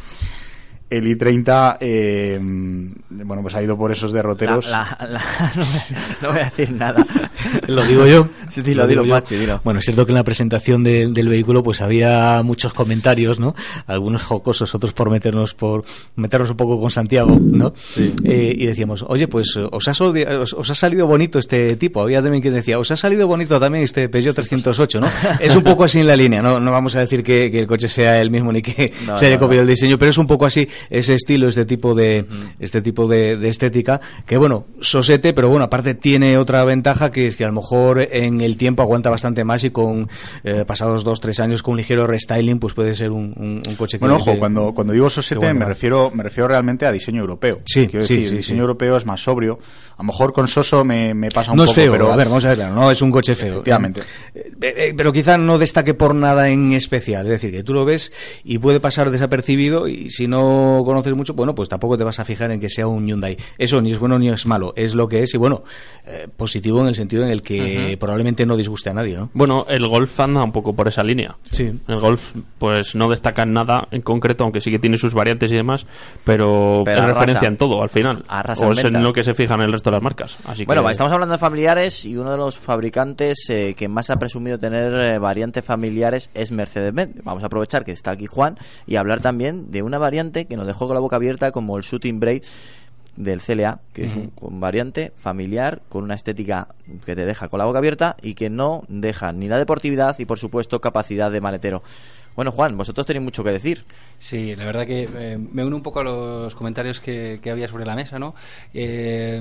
El 0.88 1.18
i30 1.18 1.78
eh, 1.80 2.38
bueno 2.40 3.42
pues 3.42 3.54
ha 3.54 3.62
ido 3.62 3.76
por 3.76 3.90
esos 3.92 4.12
derroteros 4.12 4.66
La- 4.68 4.96
la- 5.00 5.06
la- 5.06 5.20
no, 5.56 5.62
me- 5.62 5.96
no 6.22 6.28
voy 6.32 6.40
a 6.40 6.44
decir 6.44 6.70
nada. 6.72 7.04
Lo 7.68 7.82
digo 7.84 8.06
yo. 8.06 8.28
Sí, 8.48 8.60
dilo, 8.60 8.86
dilo, 8.86 9.04
yo. 9.04 9.20
Dilo. 9.20 9.60
Bueno, 9.64 9.78
es 9.80 9.84
cierto 9.84 10.04
que 10.06 10.12
en 10.12 10.16
la 10.16 10.24
presentación 10.24 10.82
de- 10.82 11.06
del 11.08 11.28
vehículo 11.28 11.62
pues 11.62 11.80
había 11.80 12.42
muchos 12.44 12.72
comentarios, 12.72 13.38
¿no? 13.38 13.54
Algunos 13.86 14.22
jocosos, 14.24 14.74
otros 14.74 14.92
por 14.92 15.10
meternos 15.10 15.54
por 15.54 15.84
meternos 16.16 16.50
un 16.50 16.56
poco 16.56 16.80
con 16.80 16.90
Santiago, 16.90 17.36
¿no? 17.40 17.72
Eh, 18.24 18.54
y 18.56 18.66
decíamos, 18.66 19.04
oye, 19.08 19.28
pues 19.28 19.56
os 19.56 19.88
ha, 19.88 19.92
os, 20.04 20.52
os 20.52 20.70
ha 20.70 20.74
salido 20.74 21.06
bonito 21.06 21.38
este 21.38 21.76
tipo. 21.76 22.00
Había 22.02 22.22
también 22.22 22.42
quien 22.42 22.54
decía, 22.54 22.78
os 22.78 22.90
ha 22.90 22.96
salido 22.96 23.26
bonito 23.28 23.58
también 23.60 23.84
este 23.84 24.08
Peugeot 24.08 24.34
308, 24.34 25.00
¿no? 25.00 25.08
es 25.40 25.54
un 25.54 25.62
poco 25.64 25.84
así 25.84 26.00
en 26.00 26.06
la 26.06 26.16
línea, 26.16 26.42
¿no? 26.42 26.58
No 26.60 26.70
vamos 26.72 26.94
a 26.96 27.00
decir 27.00 27.22
que, 27.22 27.50
que 27.50 27.60
el 27.60 27.66
coche 27.66 27.88
sea 27.88 28.20
el 28.20 28.30
mismo 28.30 28.52
ni 28.52 28.62
que 28.62 28.92
No, 29.06 29.16
se 29.16 29.26
haya 29.26 29.36
no, 29.36 29.40
copiado 29.40 29.64
no. 29.64 29.68
el 29.70 29.74
diseño, 29.74 29.98
pero 29.98 30.10
es 30.10 30.18
un 30.18 30.26
poco 30.26 30.46
así 30.46 30.66
ese 30.90 31.14
estilo, 31.14 31.48
este 31.48 31.64
tipo 31.64 31.94
de 31.94 32.24
este 32.60 32.82
tipo 32.82 33.06
de, 33.08 33.36
de 33.36 33.48
estética 33.48 34.00
que 34.26 34.36
bueno, 34.36 34.66
sosete, 34.80 35.32
pero 35.32 35.48
bueno, 35.48 35.64
aparte 35.64 35.94
tiene 35.94 36.38
otra 36.38 36.64
ventaja 36.64 37.10
que 37.10 37.26
es 37.26 37.36
que 37.36 37.44
a 37.44 37.48
lo 37.48 37.52
mejor 37.54 38.00
en 38.10 38.40
el 38.40 38.56
tiempo 38.56 38.82
aguanta 38.82 39.10
bastante 39.10 39.44
más 39.44 39.64
y 39.64 39.70
con 39.70 40.08
eh, 40.44 40.64
pasados 40.66 41.04
dos 41.04 41.20
tres 41.20 41.40
años 41.40 41.62
con 41.62 41.72
un 41.72 41.78
ligero 41.78 42.06
restyling 42.06 42.58
pues 42.58 42.74
puede 42.74 42.94
ser 42.94 43.10
un, 43.10 43.32
un- 43.36 43.62
un 43.66 43.74
coche 43.76 43.98
que 43.98 44.00
Bueno, 44.04 44.16
ojo, 44.16 44.32
que- 44.32 44.38
cuando, 44.38 44.72
cuando 44.72 44.92
digo 44.92 45.10
sosete 45.10 45.52
me 45.54 45.64
refiero 45.64 46.10
me 46.10 46.22
refiero 46.22 46.48
realmente 46.48 46.86
a 46.86 46.92
diseño 46.92 47.20
europeo. 47.20 47.60
Sí, 47.66 47.88
Quiero 47.88 48.04
sí, 48.06 48.14
decir, 48.14 48.28
sí, 48.30 48.36
diseño 48.38 48.56
sí. 48.58 48.60
europeo 48.60 48.96
es 48.96 49.06
más 49.06 49.20
sobrio. 49.22 49.58
A 49.98 50.02
lo 50.02 50.08
mejor 50.08 50.32
con 50.34 50.46
soso 50.46 50.84
me, 50.84 51.14
me 51.14 51.30
pasa 51.30 51.52
un 51.52 51.56
no 51.56 51.62
poco, 51.64 51.72
es 51.72 51.76
feo, 51.76 51.92
pero 51.92 52.12
a 52.12 52.16
ver, 52.16 52.28
vamos 52.28 52.44
a 52.44 52.54
ver, 52.54 52.68
no 52.70 52.90
es 52.90 53.00
un 53.00 53.10
coche 53.10 53.34
feo. 53.34 53.54
Efectivamente. 53.54 54.02
Eh, 54.34 54.52
eh, 54.60 54.94
pero 54.94 55.10
quizá 55.12 55.38
no 55.38 55.58
destaque 55.58 55.94
por 55.94 56.14
nada 56.14 56.50
en 56.50 56.72
especial. 56.74 57.24
Es 57.26 57.30
decir, 57.30 57.50
que 57.50 57.62
tú 57.62 57.72
lo 57.72 57.84
ves 57.86 58.12
y 58.44 58.58
puede 58.58 58.78
pasar 58.78 59.10
desapercibido 59.10 59.88
y 59.88 60.10
si 60.10 60.28
no 60.28 60.82
conoces 60.84 61.14
mucho, 61.14 61.32
bueno, 61.32 61.54
pues 61.54 61.70
tampoco 61.70 61.96
te 61.96 62.04
vas 62.04 62.20
a 62.20 62.24
fijar 62.26 62.50
en 62.52 62.60
que 62.60 62.68
sea 62.68 62.86
un 62.86 63.06
Hyundai. 63.06 63.38
Eso 63.56 63.80
ni 63.80 63.92
es 63.92 63.98
bueno 63.98 64.18
ni 64.18 64.28
es 64.28 64.44
malo, 64.44 64.74
es 64.76 64.94
lo 64.94 65.08
que 65.08 65.22
es 65.22 65.32
y 65.32 65.38
bueno, 65.38 65.64
eh, 66.06 66.28
positivo 66.36 66.80
en 66.82 66.88
el 66.88 66.94
sentido 66.94 67.22
en 67.24 67.30
el 67.30 67.40
que 67.40 67.96
probablemente 67.98 68.44
no 68.44 68.56
disguste 68.56 68.90
a 68.90 68.94
nadie, 68.94 69.16
¿no? 69.16 69.30
Bueno, 69.32 69.64
el 69.68 69.88
Golf 69.88 70.20
anda 70.20 70.42
un 70.42 70.52
poco 70.52 70.74
por 70.74 70.88
esa 70.88 71.02
línea. 71.02 71.36
Sí. 71.50 71.72
El 71.88 72.00
Golf, 72.00 72.32
pues 72.58 72.94
no 72.94 73.08
destaca 73.08 73.44
en 73.44 73.54
nada 73.54 73.88
en 73.90 74.02
concreto, 74.02 74.44
aunque 74.44 74.60
sí 74.60 74.70
que 74.70 74.78
tiene 74.78 74.98
sus 74.98 75.14
variantes 75.14 75.50
y 75.52 75.56
demás, 75.56 75.86
pero, 76.24 76.82
Pero 76.84 76.98
es 76.98 77.04
arrasa. 77.04 77.20
referencia 77.20 77.48
en 77.48 77.56
todo 77.56 77.82
al 77.82 77.88
final. 77.88 78.24
Arrasa 78.28 78.66
o 78.66 78.72
en 78.72 78.78
es 78.78 78.84
en 78.84 79.02
lo 79.02 79.12
que 79.12 79.24
se 79.24 79.32
fijan 79.32 79.60
el 79.62 79.72
resto 79.72 79.85
de 79.90 79.96
las 79.96 80.02
marcas. 80.02 80.36
Así 80.44 80.64
Bueno, 80.64 80.84
que... 80.84 80.92
estamos 80.92 81.12
hablando 81.12 81.34
de 81.34 81.38
familiares 81.38 82.04
y 82.04 82.16
uno 82.16 82.30
de 82.30 82.36
los 82.36 82.58
fabricantes 82.58 83.46
eh, 83.48 83.74
que 83.76 83.88
más 83.88 84.10
ha 84.10 84.16
presumido 84.16 84.58
tener 84.58 84.92
eh, 84.92 85.18
variantes 85.18 85.64
familiares 85.64 86.30
es 86.34 86.52
Mercedes-Benz. 86.52 87.22
Vamos 87.24 87.42
a 87.42 87.46
aprovechar 87.46 87.84
que 87.84 87.92
está 87.92 88.12
aquí 88.12 88.26
Juan 88.26 88.58
y 88.86 88.96
hablar 88.96 89.20
también 89.20 89.70
de 89.70 89.82
una 89.82 89.98
variante 89.98 90.46
que 90.46 90.56
nos 90.56 90.66
dejó 90.66 90.86
con 90.86 90.94
la 90.94 91.00
boca 91.00 91.16
abierta 91.16 91.52
como 91.52 91.76
el 91.76 91.82
Shooting 91.82 92.20
Brake 92.20 92.46
del 93.16 93.40
CLA, 93.40 93.80
que 93.94 94.04
es 94.04 94.14
un, 94.14 94.30
un 94.40 94.60
variante 94.60 95.12
familiar 95.18 95.80
con 95.88 96.04
una 96.04 96.14
estética 96.14 96.68
que 97.06 97.16
te 97.16 97.24
deja 97.24 97.48
con 97.48 97.58
la 97.58 97.64
boca 97.64 97.78
abierta 97.78 98.16
y 98.20 98.34
que 98.34 98.50
no 98.50 98.84
deja 98.88 99.32
ni 99.32 99.48
la 99.48 99.56
deportividad 99.56 100.18
y 100.18 100.26
por 100.26 100.38
supuesto 100.38 100.80
capacidad 100.80 101.30
de 101.30 101.40
maletero. 101.40 101.82
Bueno, 102.36 102.52
Juan, 102.52 102.76
vosotros 102.76 103.06
tenéis 103.06 103.24
mucho 103.24 103.42
que 103.42 103.50
decir. 103.50 103.84
Sí, 104.18 104.54
la 104.54 104.66
verdad 104.66 104.86
que 104.86 105.08
eh, 105.16 105.38
me 105.38 105.64
uno 105.64 105.76
un 105.76 105.82
poco 105.82 106.00
a 106.00 106.04
los 106.04 106.54
comentarios 106.54 107.00
que, 107.00 107.40
que 107.42 107.50
había 107.50 107.66
sobre 107.66 107.86
la 107.86 107.96
mesa, 107.96 108.18
¿no? 108.18 108.34
Eh, 108.74 109.40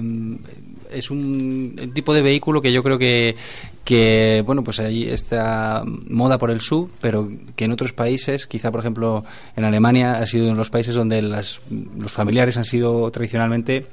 es 0.90 1.12
un 1.12 1.92
tipo 1.94 2.14
de 2.14 2.22
vehículo 2.22 2.62
que 2.62 2.72
yo 2.72 2.82
creo 2.84 2.98
que, 2.98 3.36
que 3.84 4.42
bueno, 4.46 4.64
pues 4.64 4.80
ahí 4.80 5.10
está 5.10 5.84
moda 5.86 6.38
por 6.38 6.52
el 6.52 6.62
sub, 6.62 6.90
pero 7.02 7.30
que 7.58 7.66
en 7.66 7.74
otros 7.74 7.92
países, 7.92 8.48
quizá 8.48 8.72
por 8.72 8.80
ejemplo 8.80 9.26
en 9.58 9.66
Alemania, 9.66 10.14
ha 10.14 10.26
sido 10.26 10.46
uno 10.46 10.54
de 10.54 10.60
los 10.60 10.70
países 10.70 10.96
donde 10.96 11.22
las, 11.22 11.60
los 11.98 12.14
familiares 12.14 12.56
han 12.58 12.66
sido 12.66 13.12
tradicionalmente 13.12 13.88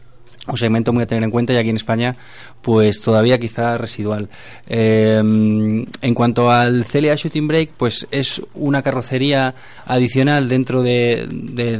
un 0.47 0.59
segmento 0.59 0.93
muy 0.93 1.05
a 1.05 1.07
tener 1.07 1.23
en 1.23 1.31
cuenta 1.31 1.53
y 1.53 1.57
aquí 1.57 1.71
en 1.71 1.77
España 1.77 2.17
pues 2.63 3.01
todavía 3.01 3.39
quizá 3.39 3.79
residual. 3.79 4.29
Eh, 4.67 5.19
en 5.21 6.15
cuanto 6.15 6.51
al 6.51 6.85
CLA 6.85 7.15
Shooting 7.15 7.49
Brake 7.49 7.71
pues 7.77 8.07
es 8.11 8.43
una 8.55 8.83
carrocería 8.83 9.55
adicional 9.87 10.49
dentro 10.49 10.83
de, 10.83 11.29
eh, 11.57 11.79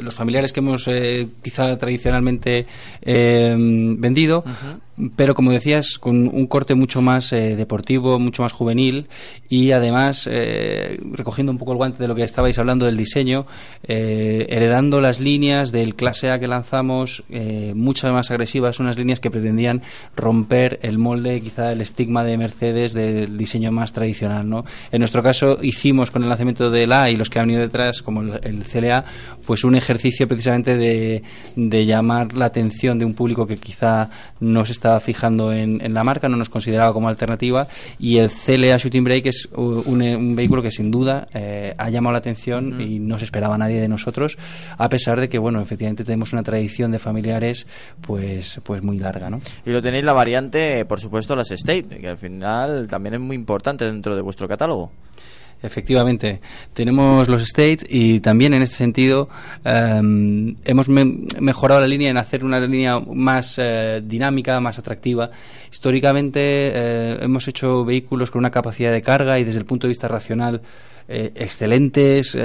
los 0.00 0.14
familiares 0.14 0.52
que 0.52 0.60
hemos 0.60 0.86
eh, 0.88 1.28
quizá 1.42 1.76
tradicionalmente 1.78 2.66
eh, 3.02 3.54
vendido 3.58 4.44
pero 5.14 5.34
como 5.34 5.52
decías 5.52 5.98
con 5.98 6.28
un 6.28 6.46
corte 6.46 6.74
mucho 6.74 7.02
más 7.02 7.32
eh, 7.32 7.54
deportivo 7.56 8.18
mucho 8.18 8.42
más 8.42 8.52
juvenil 8.52 9.08
y 9.48 9.72
además 9.72 10.28
eh, 10.30 10.98
recogiendo 11.12 11.52
un 11.52 11.58
poco 11.58 11.72
el 11.72 11.76
guante 11.76 11.98
de 11.98 12.08
lo 12.08 12.14
que 12.14 12.22
estabais 12.22 12.58
hablando 12.58 12.86
del 12.86 12.96
diseño 12.96 13.46
eh, 13.82 14.46
heredando 14.48 15.00
las 15.00 15.20
líneas 15.20 15.70
del 15.70 15.94
clase 15.94 16.30
A 16.30 16.38
que 16.38 16.46
lanzamos 16.48 17.24
eh, 17.28 17.72
muchas 17.76 18.10
más 18.12 18.30
agresivas 18.30 18.80
unas 18.80 18.96
líneas 18.96 19.20
que 19.20 19.30
pretendían 19.30 19.82
romper 20.16 20.80
el 20.82 20.98
molde 20.98 21.40
quizá 21.42 21.72
el 21.72 21.82
estigma 21.82 22.24
de 22.24 22.38
Mercedes 22.38 22.94
del 22.94 23.36
diseño 23.36 23.72
más 23.72 23.92
tradicional 23.92 24.48
¿no? 24.48 24.64
en 24.90 25.00
nuestro 25.00 25.22
caso 25.22 25.58
hicimos 25.60 26.10
con 26.10 26.22
el 26.22 26.28
lanzamiento 26.28 26.70
del 26.70 26.92
A 26.92 27.10
y 27.10 27.16
los 27.16 27.28
que 27.28 27.38
han 27.38 27.46
venido 27.46 27.62
detrás 27.62 28.02
como 28.02 28.22
el, 28.22 28.40
el 28.42 28.64
CLA 28.64 29.04
pues 29.46 29.62
un 29.66 29.74
ejercicio 29.74 30.26
precisamente 30.28 30.76
de, 30.76 31.22
de 31.56 31.86
llamar 31.86 32.34
la 32.34 32.46
atención 32.46 32.98
de 32.98 33.04
un 33.04 33.14
público 33.14 33.46
que 33.46 33.56
quizá 33.56 34.10
no 34.40 34.64
se 34.64 34.72
estaba 34.72 35.00
fijando 35.00 35.52
en, 35.52 35.84
en 35.84 35.94
la 35.94 36.04
marca, 36.04 36.28
no 36.28 36.36
nos 36.36 36.50
consideraba 36.50 36.92
como 36.92 37.08
alternativa 37.08 37.68
y 37.98 38.18
el 38.18 38.30
CLA 38.30 38.76
Shooting 38.76 39.04
Brake 39.04 39.28
es 39.28 39.48
un, 39.54 40.02
un 40.02 40.36
vehículo 40.36 40.62
que 40.62 40.70
sin 40.70 40.90
duda 40.90 41.26
eh, 41.34 41.74
ha 41.76 41.90
llamado 41.90 42.12
la 42.12 42.18
atención 42.18 42.80
y 42.80 42.98
no 42.98 43.18
se 43.18 43.24
esperaba 43.24 43.58
nadie 43.58 43.80
de 43.80 43.88
nosotros 43.88 44.38
a 44.78 44.88
pesar 44.88 45.20
de 45.20 45.28
que 45.28 45.38
bueno 45.38 45.60
efectivamente 45.60 46.04
tenemos 46.04 46.32
una 46.32 46.42
tradición 46.42 46.90
de 46.92 46.98
familiares 46.98 47.66
pues 48.00 48.60
pues 48.64 48.82
muy 48.82 48.98
larga 48.98 49.30
¿no? 49.30 49.40
Y 49.64 49.70
lo 49.70 49.82
tenéis 49.82 50.04
la 50.04 50.12
variante, 50.12 50.84
por 50.84 51.00
supuesto, 51.00 51.34
las 51.36 51.50
State, 51.50 52.00
que 52.00 52.08
al 52.08 52.18
final 52.18 52.86
también 52.86 53.14
es 53.14 53.20
muy 53.20 53.36
importante 53.36 53.84
dentro 53.84 54.14
de 54.14 54.22
vuestro 54.22 54.48
catálogo. 54.48 54.90
Efectivamente, 55.62 56.40
tenemos 56.74 57.28
los 57.28 57.42
State 57.42 57.78
y 57.88 58.20
también 58.20 58.54
en 58.54 58.62
este 58.62 58.76
sentido 58.76 59.28
em, 59.64 60.54
hemos 60.64 60.88
me- 60.88 61.26
mejorado 61.40 61.80
la 61.80 61.86
línea 61.88 62.10
en 62.10 62.18
hacer 62.18 62.44
una 62.44 62.60
línea 62.60 63.00
más 63.00 63.56
eh, 63.58 64.00
dinámica, 64.04 64.60
más 64.60 64.78
atractiva. 64.78 65.30
Históricamente 65.72 66.40
eh, 66.42 67.18
hemos 67.20 67.48
hecho 67.48 67.84
vehículos 67.84 68.30
con 68.30 68.40
una 68.40 68.50
capacidad 68.50 68.92
de 68.92 69.02
carga 69.02 69.38
y 69.38 69.44
desde 69.44 69.58
el 69.58 69.64
punto 69.64 69.86
de 69.86 69.90
vista 69.90 70.08
racional 70.08 70.60
eh, 71.08 71.32
excelentes. 71.34 72.36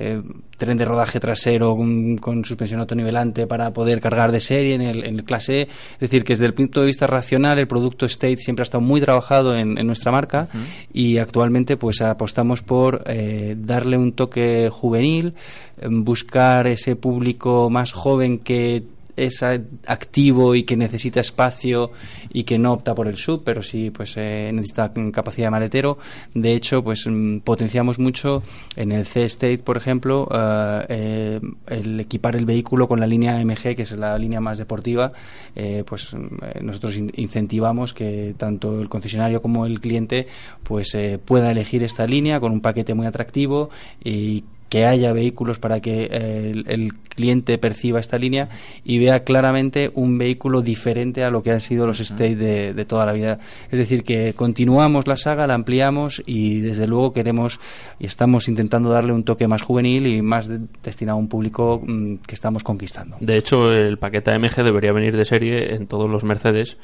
Eh, 0.00 0.22
tren 0.56 0.78
de 0.78 0.84
rodaje 0.84 1.18
trasero 1.18 1.76
con, 1.76 2.16
con 2.18 2.44
suspensión 2.44 2.80
autonivelante 2.80 3.46
para 3.46 3.72
poder 3.72 4.00
cargar 4.00 4.30
de 4.30 4.40
serie 4.40 4.74
en 4.74 4.82
el, 4.82 5.04
en 5.04 5.16
el 5.16 5.24
clase 5.24 5.60
E. 5.60 5.62
Es 5.62 6.00
decir, 6.00 6.24
que 6.24 6.34
desde 6.34 6.46
el 6.46 6.54
punto 6.54 6.80
de 6.80 6.86
vista 6.86 7.06
racional 7.06 7.58
el 7.58 7.66
producto 7.66 8.06
State 8.06 8.36
siempre 8.36 8.62
ha 8.62 8.64
estado 8.64 8.80
muy 8.80 9.00
trabajado 9.00 9.56
en, 9.56 9.76
en 9.76 9.86
nuestra 9.86 10.12
marca 10.12 10.48
y 10.92 11.18
actualmente 11.18 11.76
pues 11.76 12.00
apostamos 12.00 12.62
por 12.62 13.02
eh, 13.06 13.56
darle 13.58 13.98
un 13.98 14.12
toque 14.12 14.68
juvenil, 14.70 15.34
em, 15.80 16.04
buscar 16.04 16.66
ese 16.66 16.96
público 16.96 17.70
más 17.70 17.92
joven 17.92 18.38
que 18.38 18.84
es 19.26 19.42
activo 19.42 20.54
y 20.54 20.62
que 20.64 20.76
necesita 20.76 21.20
espacio 21.20 21.90
y 22.32 22.44
que 22.44 22.58
no 22.58 22.72
opta 22.72 22.94
por 22.94 23.08
el 23.08 23.16
sub, 23.16 23.42
pero 23.44 23.62
sí 23.62 23.90
pues 23.90 24.14
eh, 24.16 24.50
necesita 24.52 24.92
capacidad 25.12 25.46
de 25.46 25.50
maletero. 25.50 25.98
De 26.34 26.52
hecho, 26.54 26.82
pues 26.82 27.06
mm, 27.06 27.38
potenciamos 27.40 27.98
mucho 27.98 28.42
en 28.76 28.92
el 28.92 29.06
C-State, 29.06 29.58
por 29.58 29.76
ejemplo, 29.76 30.28
eh, 30.32 30.86
eh, 30.88 31.40
el 31.68 32.00
equipar 32.00 32.36
el 32.36 32.44
vehículo 32.46 32.88
con 32.88 33.00
la 33.00 33.06
línea 33.06 33.40
MG, 33.44 33.74
que 33.76 33.82
es 33.82 33.92
la 33.92 34.16
línea 34.18 34.40
más 34.40 34.58
deportiva. 34.58 35.12
eh, 35.56 35.84
pues 35.86 36.14
mm, 36.14 36.64
nosotros 36.64 36.96
in- 36.96 37.12
incentivamos 37.16 37.94
que 37.94 38.34
tanto 38.36 38.80
el 38.80 38.88
concesionario 38.88 39.42
como 39.42 39.66
el 39.66 39.80
cliente 39.80 40.26
pues 40.62 40.96
pueda 41.24 41.50
elegir 41.50 41.82
esta 41.82 42.06
línea 42.06 42.40
con 42.40 42.52
un 42.52 42.60
paquete 42.60 42.94
muy 42.94 43.06
atractivo 43.06 43.70
y 44.02 44.44
que 44.68 44.84
haya 44.84 45.12
vehículos 45.12 45.58
para 45.58 45.80
que 45.80 46.08
eh, 46.10 46.50
el, 46.52 46.64
el 46.68 46.94
cliente 46.94 47.58
perciba 47.58 47.98
esta 48.00 48.18
línea 48.18 48.48
y 48.84 48.98
vea 48.98 49.24
claramente 49.24 49.90
un 49.94 50.18
vehículo 50.18 50.62
diferente 50.62 51.24
a 51.24 51.30
lo 51.30 51.42
que 51.42 51.50
han 51.50 51.60
sido 51.60 51.86
los 51.86 52.00
State 52.00 52.36
de, 52.36 52.74
de 52.74 52.84
toda 52.84 53.06
la 53.06 53.12
vida. 53.12 53.38
Es 53.70 53.78
decir, 53.78 54.04
que 54.04 54.34
continuamos 54.34 55.06
la 55.06 55.16
saga, 55.16 55.46
la 55.46 55.54
ampliamos 55.54 56.22
y 56.26 56.60
desde 56.60 56.86
luego 56.86 57.12
queremos 57.12 57.58
y 57.98 58.06
estamos 58.06 58.48
intentando 58.48 58.90
darle 58.90 59.12
un 59.12 59.24
toque 59.24 59.48
más 59.48 59.62
juvenil 59.62 60.06
y 60.06 60.22
más 60.22 60.46
de- 60.48 60.60
destinado 60.82 61.16
a 61.16 61.20
un 61.20 61.28
público 61.28 61.82
mm, 61.84 62.16
que 62.26 62.34
estamos 62.34 62.62
conquistando. 62.62 63.16
De 63.20 63.36
hecho, 63.36 63.70
el 63.72 63.98
paquete 63.98 64.30
AMG 64.32 64.62
debería 64.62 64.92
venir 64.92 65.16
de 65.16 65.24
serie 65.24 65.74
en 65.74 65.86
todos 65.86 66.08
los 66.10 66.24
Mercedes 66.24 66.76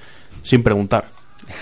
sin 0.42 0.62
preguntar. 0.62 1.04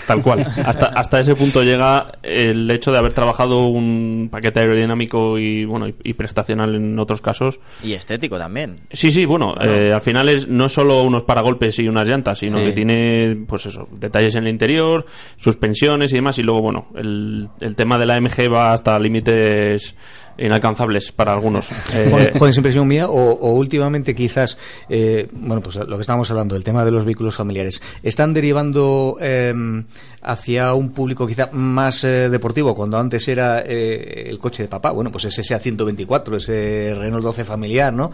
Tal 0.07 0.21
cual. 0.23 0.45
Hasta, 0.65 0.85
hasta 0.87 1.19
ese 1.19 1.35
punto 1.35 1.61
llega 1.61 2.13
el 2.23 2.69
hecho 2.71 2.91
de 2.91 2.97
haber 2.99 3.11
trabajado 3.13 3.67
un 3.67 4.29
paquete 4.31 4.61
aerodinámico 4.61 5.37
y 5.37 5.65
bueno 5.65 5.87
y, 5.89 5.95
y 6.03 6.13
prestacional 6.13 6.75
en 6.75 6.97
otros 6.99 7.19
casos. 7.19 7.59
Y 7.83 7.91
estético 7.93 8.37
también. 8.37 8.77
Sí, 8.91 9.11
sí, 9.11 9.25
bueno, 9.25 9.53
eh, 9.61 9.91
al 9.93 10.01
final 10.01 10.29
es 10.29 10.47
no 10.47 10.69
solo 10.69 11.03
unos 11.03 11.23
paragolpes 11.23 11.79
y 11.79 11.87
unas 11.87 12.07
llantas, 12.07 12.39
sino 12.39 12.59
Sí. 12.59 12.65
que 12.67 12.71
tiene, 12.71 13.35
pues 13.47 13.65
eso, 13.65 13.87
detalles 13.91 14.35
en 14.35 14.43
el 14.43 14.49
interior, 14.51 15.05
suspensiones 15.37 16.11
y 16.13 16.15
demás, 16.15 16.37
y 16.39 16.43
luego, 16.43 16.61
bueno, 16.61 16.87
el, 16.95 17.49
el 17.59 17.75
tema 17.75 17.97
de 17.97 18.05
la 18.05 18.19
MG 18.21 18.51
va 18.53 18.71
hasta 18.73 18.97
límites 18.99 19.95
inalcanzables 20.37 21.11
para 21.11 21.33
algunos. 21.33 21.67
Eh, 21.93 22.31
es 22.49 22.57
impresión 22.57 22.87
mía 22.87 23.07
o, 23.07 23.53
últimamente 23.53 24.15
quizás, 24.15 24.57
eh, 24.89 25.27
bueno, 25.31 25.61
pues 25.61 25.75
lo 25.75 25.95
que 25.95 26.01
estábamos 26.01 26.29
hablando, 26.31 26.55
el 26.55 26.63
tema 26.63 26.83
de 26.83 26.91
los 26.91 27.05
vehículos 27.05 27.35
familiares, 27.35 27.81
están 28.01 28.33
derivando 28.33 29.17
em, 29.21 29.83
hacia 30.21 30.73
un 30.73 30.91
público 30.91 31.27
quizá 31.27 31.49
más 31.51 32.03
eh, 32.03 32.29
deportivo, 32.29 32.75
cuando 32.75 32.97
antes 32.97 33.27
era 33.27 33.61
eh, 33.61 34.25
el 34.27 34.39
coche 34.39 34.63
de 34.63 34.69
papá, 34.69 34.91
bueno, 34.91 35.11
pues 35.11 35.25
ese 35.25 35.43
SEA 35.43 35.59
124, 35.59 36.37
ese 36.37 36.95
Renault 36.97 37.23
12 37.23 37.43
familiar, 37.43 37.93
¿no? 37.93 38.11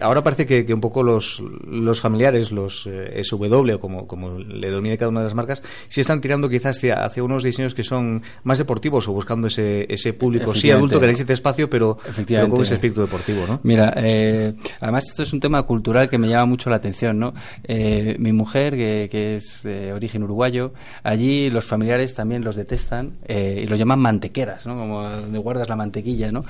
ahora 0.00 0.22
parece 0.22 0.46
que, 0.46 0.72
un 0.72 0.80
poco 0.80 1.02
los, 1.02 1.42
los 1.66 2.00
familiares, 2.00 2.50
los 2.50 2.88
SW 3.22 3.74
o 3.74 3.78
como, 3.78 4.06
como 4.06 4.38
le 4.38 4.70
domine 4.70 4.98
cada 4.98 5.10
una 5.10 5.20
de 5.20 5.26
las 5.26 5.34
marcas, 5.34 5.62
sí 5.88 6.00
están 6.00 6.20
tirando 6.20 6.48
quizás 6.48 6.76
hacia, 6.78 7.04
hacia 7.04 7.22
unos 7.22 7.42
diseños 7.42 7.74
que 7.74 7.82
son 7.82 8.22
más 8.44 8.58
deportivos 8.58 9.06
o 9.08 9.12
buscando 9.12 9.46
ese, 9.46 9.86
ese 9.92 10.12
público, 10.12 10.54
sí 10.54 10.70
adulto 10.70 10.98
que 10.98 11.06
necesita 11.06 11.32
espacio, 11.32 11.51
pero, 11.56 11.98
pero 12.26 12.48
con 12.48 12.62
ese 12.62 12.74
espíritu 12.74 13.00
deportivo, 13.00 13.46
¿no? 13.46 13.60
Mira, 13.62 13.92
eh, 13.96 14.54
además 14.80 15.04
esto 15.08 15.22
es 15.22 15.32
un 15.32 15.40
tema 15.40 15.62
cultural 15.62 16.08
que 16.08 16.18
me 16.18 16.28
llama 16.28 16.46
mucho 16.46 16.70
la 16.70 16.76
atención, 16.76 17.18
¿no? 17.18 17.34
Eh, 17.64 18.16
mi 18.18 18.32
mujer, 18.32 18.74
que, 18.76 19.36
es 19.36 19.62
de 19.62 19.92
origen 19.92 20.22
uruguayo, 20.22 20.72
allí 21.02 21.50
los 21.50 21.64
familiares 21.64 22.14
también 22.14 22.44
los 22.44 22.56
detestan 22.56 23.18
eh, 23.26 23.60
y 23.64 23.66
los 23.66 23.78
llaman 23.78 24.00
mantequeras, 24.00 24.66
¿no? 24.66 24.76
Como 24.76 25.02
donde 25.02 25.38
guardas 25.38 25.68
la 25.68 25.76
mantequilla, 25.76 26.32
¿no? 26.32 26.44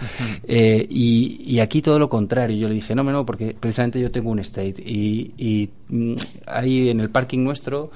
y, 0.48 1.58
aquí 1.60 1.80
todo 1.80 1.98
lo 1.98 2.08
contrario. 2.08 2.56
Yo 2.56 2.68
le 2.68 2.74
dije, 2.74 2.94
no, 2.94 3.04
no, 3.04 3.24
porque 3.24 3.54
precisamente 3.58 4.00
yo 4.00 4.10
tengo 4.10 4.30
un 4.30 4.40
estate 4.40 4.82
y, 4.84 5.32
y 5.36 5.70
mm, 5.88 6.14
ahí 6.46 6.88
en 6.88 7.00
el 7.00 7.10
parking 7.10 7.44
nuestro 7.44 7.90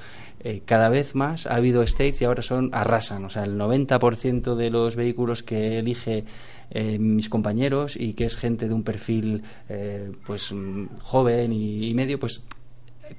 cada 0.65 0.87
vez 0.87 1.13
más 1.13 1.45
ha 1.45 1.55
habido 1.55 1.81
estates 1.81 2.21
y 2.21 2.25
ahora 2.25 2.41
son 2.41 2.69
arrasan. 2.71 3.25
O 3.25 3.29
sea, 3.29 3.43
el 3.43 3.57
90% 3.57 4.55
de 4.55 4.69
los 4.69 4.95
vehículos 4.95 5.43
que 5.43 5.79
elige 5.79 6.23
eh, 6.69 6.99
mis 6.99 7.29
compañeros 7.29 7.95
y 7.95 8.13
que 8.13 8.25
es 8.25 8.35
gente 8.35 8.67
de 8.67 8.73
un 8.73 8.83
perfil 8.83 9.43
eh, 9.69 10.11
pues 10.25 10.53
joven 11.01 11.53
y, 11.53 11.93
medio, 11.93 12.19
pues 12.19 12.43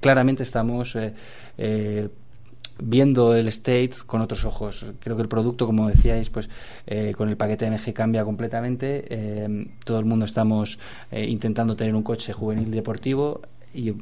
claramente 0.01 0.43
estamos 0.43 0.97
eh, 1.57 2.09
viendo 2.79 3.35
el 3.35 3.49
state 3.49 3.93
con 4.07 4.21
otros 4.21 4.45
ojos. 4.45 4.85
Creo 5.01 5.17
que 5.17 5.23
el 5.23 5.29
producto, 5.29 5.67
como 5.67 5.89
decíais, 5.89 6.29
pues 6.31 6.49
con 7.17 7.29
el 7.29 7.37
paquete 7.37 7.71
MG 7.71 7.93
cambia 7.93 8.25
completamente. 8.25 9.67
todo 9.85 9.99
el 9.99 10.05
mundo 10.05 10.27
estamos 10.27 10.79
intentando 11.11 11.75
tener 11.75 11.95
un 11.95 12.03
coche 12.03 12.33
juvenil 12.33 12.71
deportivo 12.71 13.41
y 13.75 13.91
eh, 13.91 13.95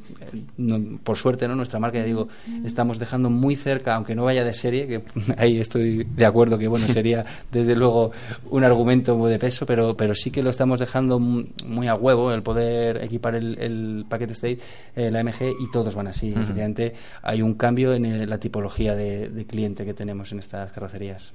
por 1.03 1.17
suerte 1.17 1.47
no 1.47 1.55
nuestra 1.55 1.79
marca 1.79 1.99
ya 1.99 2.05
digo 2.05 2.27
estamos 2.63 2.99
dejando 2.99 3.29
muy 3.29 3.55
cerca 3.55 3.95
aunque 3.95 4.15
no 4.15 4.23
vaya 4.23 4.43
de 4.43 4.53
serie 4.53 4.87
que 4.87 5.01
ahí 5.37 5.59
estoy 5.59 6.03
de 6.03 6.25
acuerdo 6.25 6.57
que 6.57 6.67
bueno 6.67 6.87
sería 6.87 7.25
desde 7.51 7.75
luego 7.75 8.11
un 8.49 8.63
argumento 8.63 9.25
de 9.27 9.39
peso 9.39 9.65
pero 9.65 9.95
pero 9.95 10.15
sí 10.15 10.31
que 10.31 10.41
lo 10.41 10.49
estamos 10.49 10.79
dejando 10.79 11.19
muy 11.19 11.87
a 11.87 11.95
huevo 11.95 12.31
el 12.31 12.43
poder 12.43 13.03
equipar 13.03 13.35
el, 13.35 14.05
paquete 14.07 14.33
state 14.33 14.59
eh, 14.95 15.11
la 15.11 15.23
MG 15.23 15.55
y 15.59 15.69
todos 15.71 15.95
van 15.95 16.07
así. 16.07 16.29
Efectivamente 16.29 16.93
hay 17.21 17.41
un 17.41 17.55
cambio 17.55 17.93
en 17.93 18.29
la 18.29 18.37
tipología 18.39 18.95
de, 18.95 19.29
de 19.29 19.45
cliente 19.45 19.85
que 19.85 19.93
tenemos 19.93 20.31
en 20.31 20.39
estas 20.39 20.71
carrocerías 20.71 21.31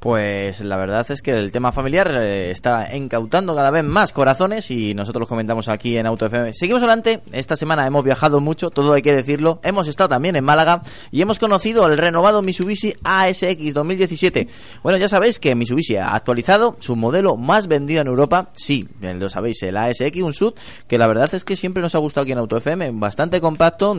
pues 0.00 0.60
la 0.60 0.76
verdad 0.76 1.10
es 1.10 1.22
que 1.22 1.32
el 1.32 1.50
tema 1.50 1.72
familiar 1.72 2.14
eh, 2.16 2.50
está 2.50 2.86
encautando 2.92 3.54
cada 3.54 3.70
vez 3.70 3.84
más 3.84 4.12
corazones 4.12 4.70
y 4.70 4.94
nosotros 4.94 5.20
lo 5.20 5.26
comentamos 5.26 5.68
aquí 5.68 5.96
en 5.96 6.06
Auto 6.06 6.26
FM. 6.26 6.52
Seguimos 6.54 6.82
adelante, 6.82 7.20
esta 7.32 7.56
semana 7.56 7.86
hemos 7.86 8.04
viajado 8.04 8.40
mucho, 8.40 8.70
todo 8.70 8.92
hay 8.92 9.02
que 9.02 9.14
decirlo. 9.14 9.60
Hemos 9.62 9.88
estado 9.88 10.08
también 10.08 10.36
en 10.36 10.44
Málaga 10.44 10.82
y 11.10 11.22
hemos 11.22 11.38
conocido 11.38 11.86
el 11.86 11.98
renovado 11.98 12.42
Mitsubishi 12.42 12.94
ASX 13.02 13.74
2017. 13.74 14.48
Bueno, 14.82 14.98
ya 14.98 15.08
sabéis 15.08 15.38
que 15.38 15.54
Mitsubishi 15.54 15.96
ha 15.96 16.08
actualizado 16.08 16.76
su 16.80 16.96
modelo 16.96 17.36
más 17.36 17.66
vendido 17.66 18.02
en 18.02 18.08
Europa. 18.08 18.50
Sí, 18.52 18.88
lo 19.00 19.30
sabéis, 19.30 19.62
el 19.62 19.76
ASX, 19.76 20.20
un 20.22 20.32
SUV 20.32 20.54
que 20.86 20.98
la 20.98 21.06
verdad 21.06 21.34
es 21.34 21.44
que 21.44 21.56
siempre 21.56 21.82
nos 21.82 21.94
ha 21.94 21.98
gustado 21.98 22.22
aquí 22.22 22.32
en 22.32 22.38
Auto 22.38 22.56
FM. 22.56 22.90
Bastante 22.92 23.40
compacto, 23.40 23.96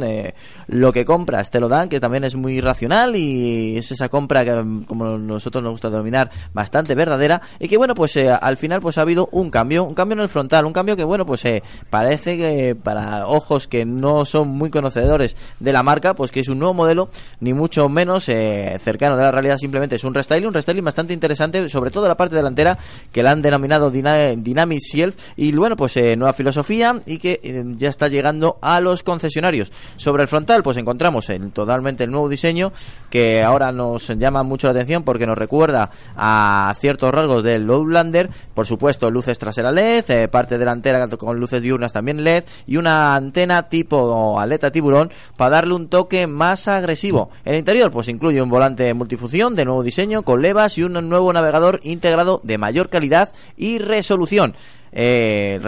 lo 0.68 0.94
que 0.94 1.06
compras 1.06 1.50
te 1.50 1.60
lo 1.60 1.68
dan, 1.68 1.90
que 1.90 2.00
también 2.00 2.24
es 2.24 2.36
muy 2.36 2.62
racional 2.62 3.16
y 3.16 3.78
es 3.78 3.92
esa 3.92 4.10
compra 4.10 4.46
que 4.46 4.84
como 4.86 5.18
nosotros 5.18 5.64
nos 5.64 5.72
gusta 5.72 5.90
dominar 5.98 6.30
bastante 6.54 6.96
verdadera 6.96 7.42
y 7.60 7.68
que 7.68 7.78
bueno 7.78 7.96
pues 7.96 8.16
eh, 8.18 8.30
al 8.30 8.58
final 8.58 8.82
pues 8.82 8.98
ha 8.98 9.02
habido 9.02 9.30
un 9.32 9.50
cambio 9.50 9.84
un 9.84 9.94
cambio 9.94 10.16
en 10.16 10.22
el 10.22 10.30
frontal 10.30 10.66
un 10.66 10.74
cambio 10.74 10.96
que 10.96 11.04
bueno 11.04 11.26
pues 11.26 11.46
eh, 11.46 11.64
parece 11.90 12.38
que 12.38 12.76
para 12.76 13.28
ojos 13.28 13.68
que 13.68 13.86
no 13.86 14.26
son 14.26 14.50
muy 14.50 14.70
conocedores 14.70 15.36
de 15.60 15.74
la 15.74 15.84
marca 15.84 16.14
pues 16.14 16.32
que 16.32 16.40
es 16.40 16.48
un 16.48 16.60
nuevo 16.60 16.74
modelo 16.74 17.10
ni 17.40 17.54
mucho 17.54 17.90
menos 17.90 18.30
eh, 18.30 18.78
cercano 18.80 19.18
de 19.18 19.24
la 19.24 19.32
realidad 19.32 19.58
simplemente 19.58 19.96
es 19.96 20.04
un 20.04 20.14
restyling 20.14 20.48
un 20.48 20.54
restyling 20.54 20.84
bastante 20.84 21.14
interesante 21.14 21.68
sobre 21.70 21.92
todo 21.92 22.08
la 22.08 22.16
parte 22.16 22.36
delantera 22.36 22.78
que 23.12 23.24
la 23.24 23.32
han 23.32 23.42
denominado 23.42 23.92
Dynamic 23.92 24.80
Shelf 24.80 25.16
y 25.36 25.52
bueno 25.54 25.76
pues 25.76 25.96
nueva 26.18 26.34
filosofía 26.34 27.02
y 27.06 27.18
que 27.18 27.66
ya 27.76 27.90
está 27.90 28.08
llegando 28.08 28.58
a 28.62 28.80
los 28.82 29.04
concesionarios. 29.04 29.72
Sobre 29.96 30.24
el 30.24 30.30
frontal 30.30 30.64
pues 30.64 30.78
encontramos 30.78 31.30
el, 31.30 31.52
totalmente 31.52 32.04
el 32.04 32.12
nuevo 32.12 32.30
diseño 32.30 32.72
que 33.10 33.44
ahora 33.44 33.72
nos 33.72 34.08
llama 34.10 34.44
mucho 34.44 34.68
la 34.68 34.72
atención 34.72 35.04
porque 35.04 35.26
nos 35.26 35.38
recuerda 35.38 35.77
a 36.16 36.76
ciertos 36.80 37.12
rasgos 37.12 37.44
del 37.44 37.64
Lowlander, 37.64 38.30
por 38.54 38.66
supuesto 38.66 39.10
luces 39.12 39.40
traseras 39.40 39.74
LED, 39.74 40.10
eh, 40.10 40.28
parte 40.28 40.58
delantera 40.58 41.08
con 41.08 41.40
luces 41.40 41.62
diurnas 41.62 41.94
también 41.94 42.24
LED 42.24 42.44
y 42.66 42.78
una 42.78 43.16
antena 43.16 43.70
tipo 43.70 44.40
aleta 44.40 44.72
tiburón 44.72 45.12
para 45.36 45.52
darle 45.52 45.76
un 45.76 45.88
toque 45.88 46.28
más 46.28 46.68
agresivo. 46.68 47.30
El 47.46 47.58
interior 47.58 47.92
pues 47.92 48.08
incluye 48.08 48.42
un 48.42 48.50
volante 48.50 48.94
multifunción 48.94 49.56
de 49.56 49.66
nuevo 49.66 49.84
diseño 49.84 50.24
con 50.24 50.42
levas 50.42 50.78
y 50.78 50.84
un 50.84 50.94
nuevo 51.10 51.32
navegador 51.34 51.80
integrado 51.84 52.42
de 52.44 52.58
mayor 52.58 52.90
calidad 52.90 53.32
y 53.56 53.80
resolución. 53.80 54.56
Eh, 54.92 55.60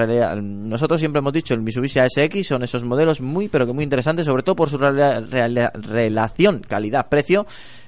nosotros 0.41 0.99
siempre 0.99 1.19
hemos 1.19 1.33
dicho 1.33 1.53
el 1.53 1.61
Mitsubishi 1.61 1.99
ASX 1.99 2.47
son 2.47 2.63
esos 2.63 2.85
modelos 2.85 3.19
muy 3.19 3.49
pero 3.49 3.67
que 3.67 3.73
muy 3.73 3.83
interesantes 3.83 4.25
sobre 4.25 4.43
todo 4.43 4.55
por 4.55 4.69
su 4.69 4.77
relación 4.77 6.61
calidad-precio 6.61 7.45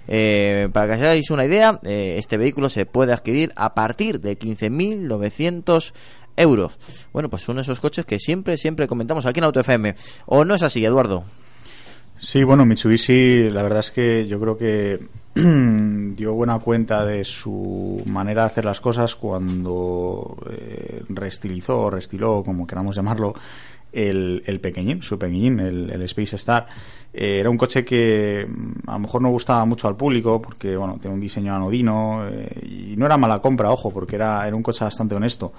eh, 0.08 0.70
para 0.74 0.88
que 0.88 0.94
os 0.94 1.02
hagáis 1.02 1.32
una 1.32 1.46
idea, 1.46 1.80
eh, 1.84 2.16
este 2.18 2.38
vehículo 2.38 2.70
se 2.70 2.86
puede 2.86 3.14
adquirir 3.14 3.52
a 3.56 3.74
partir 3.74 4.20
de 4.20 4.38
15.900 4.38 5.94
euros. 6.38 6.78
Bueno, 7.14 7.30
pues 7.30 7.44
son 7.44 7.60
esos 7.60 7.80
coches 7.80 8.06
que 8.06 8.20
siempre, 8.20 8.58
siempre 8.58 8.88
comentamos 8.88 9.26
aquí 9.26 9.40
en 9.40 9.46
Auto 9.46 9.60
FM. 9.60 9.96
¿O 10.26 10.46
no 10.46 10.56
es 10.56 10.64
así, 10.64 10.84
Eduardo? 10.84 11.24
Sí, 12.20 12.44
bueno, 12.44 12.66
Mitsubishi, 12.68 13.50
la 13.50 13.64
verdad 13.64 13.80
es 13.80 13.90
que 13.90 14.28
yo 14.28 14.40
creo 14.40 14.56
que 14.56 15.00
dio 16.16 16.34
buena 16.36 16.60
cuenta 16.60 17.04
de 17.04 17.26
su 17.26 18.04
manera 18.06 18.44
de 18.44 18.48
hacer 18.48 18.66
las 18.66 18.80
cosas 18.80 19.16
cuando 19.16 20.38
eh, 20.52 21.02
reestilizó 21.10 21.80
o 21.80 21.90
restiló, 21.90 22.44
como 22.44 22.68
queramos 22.68 22.96
llamarlo, 22.96 23.34
el, 23.91 24.43
el 24.45 24.60
pequeñín, 24.60 25.01
su 25.01 25.17
pequeñín, 25.19 25.60
el 25.60 26.01
Space 26.04 26.36
Star. 26.36 26.67
Eh, 27.13 27.39
era 27.39 27.49
un 27.49 27.58
coche 27.58 27.84
que 27.84 28.45
mm, 28.47 28.89
a 28.89 28.93
lo 28.93 28.99
mejor 28.99 29.21
no 29.21 29.30
gustaba 29.30 29.65
mucho 29.65 29.89
al 29.89 29.97
público 29.97 30.41
porque 30.41 30.77
bueno 30.77 30.97
tiene 30.97 31.13
un 31.13 31.19
diseño 31.19 31.54
anodino 31.54 32.25
eh, 32.25 32.91
y 32.93 32.95
no 32.95 33.06
era 33.06 33.17
mala 33.17 33.39
compra 33.39 33.69
ojo 33.69 33.91
porque 33.91 34.15
era, 34.15 34.47
era 34.47 34.56
un 34.56 34.63
coche 34.63 34.86
bastante 34.86 35.15
honesto 35.15 35.51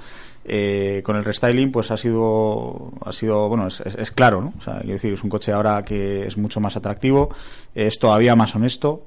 eh, 0.46 1.02
con 1.04 1.14
el 1.16 1.24
restyling 1.24 1.70
pues 1.70 1.90
ha 1.90 1.98
sido 1.98 2.92
ha 3.04 3.12
sido 3.12 3.50
bueno 3.50 3.68
es, 3.68 4.10
claro 4.12 4.40
no 4.40 4.54
o 4.66 4.86
decir 4.86 5.12
es 5.12 5.22
un 5.22 5.28
coche 5.28 5.52
ahora 5.52 5.82
que 5.82 6.26
es 6.26 6.38
mucho 6.38 6.58
más 6.58 6.74
atractivo 6.76 7.28
es 7.74 7.98
todavía 7.98 8.34
más 8.34 8.56
honesto 8.56 9.04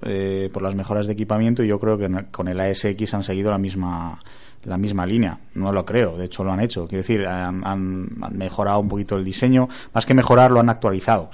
por 0.53 0.61
las 0.61 0.75
mejoras 0.75 1.07
de 1.07 1.13
equipamiento 1.13 1.63
y 1.63 1.67
yo 1.67 1.79
creo 1.79 1.97
que 1.97 2.07
con 2.31 2.47
el 2.47 2.59
ASX 2.59 3.13
han 3.15 3.23
seguido 3.23 3.49
la 3.49 3.57
misma 3.57 4.19
la 4.65 4.77
misma 4.77 5.05
línea. 5.05 5.37
No 5.55 5.71
lo 5.71 5.85
creo, 5.85 6.17
de 6.17 6.25
hecho 6.25 6.43
lo 6.43 6.51
han 6.51 6.59
hecho. 6.59 6.87
Quiero 6.87 7.01
decir, 7.01 7.25
han, 7.25 8.07
mejorado 8.31 8.79
un 8.79 8.89
poquito 8.89 9.15
el 9.15 9.23
diseño. 9.23 9.69
Más 9.93 10.05
que 10.05 10.13
mejorar, 10.13 10.51
lo 10.51 10.59
han 10.59 10.69
actualizado. 10.69 11.29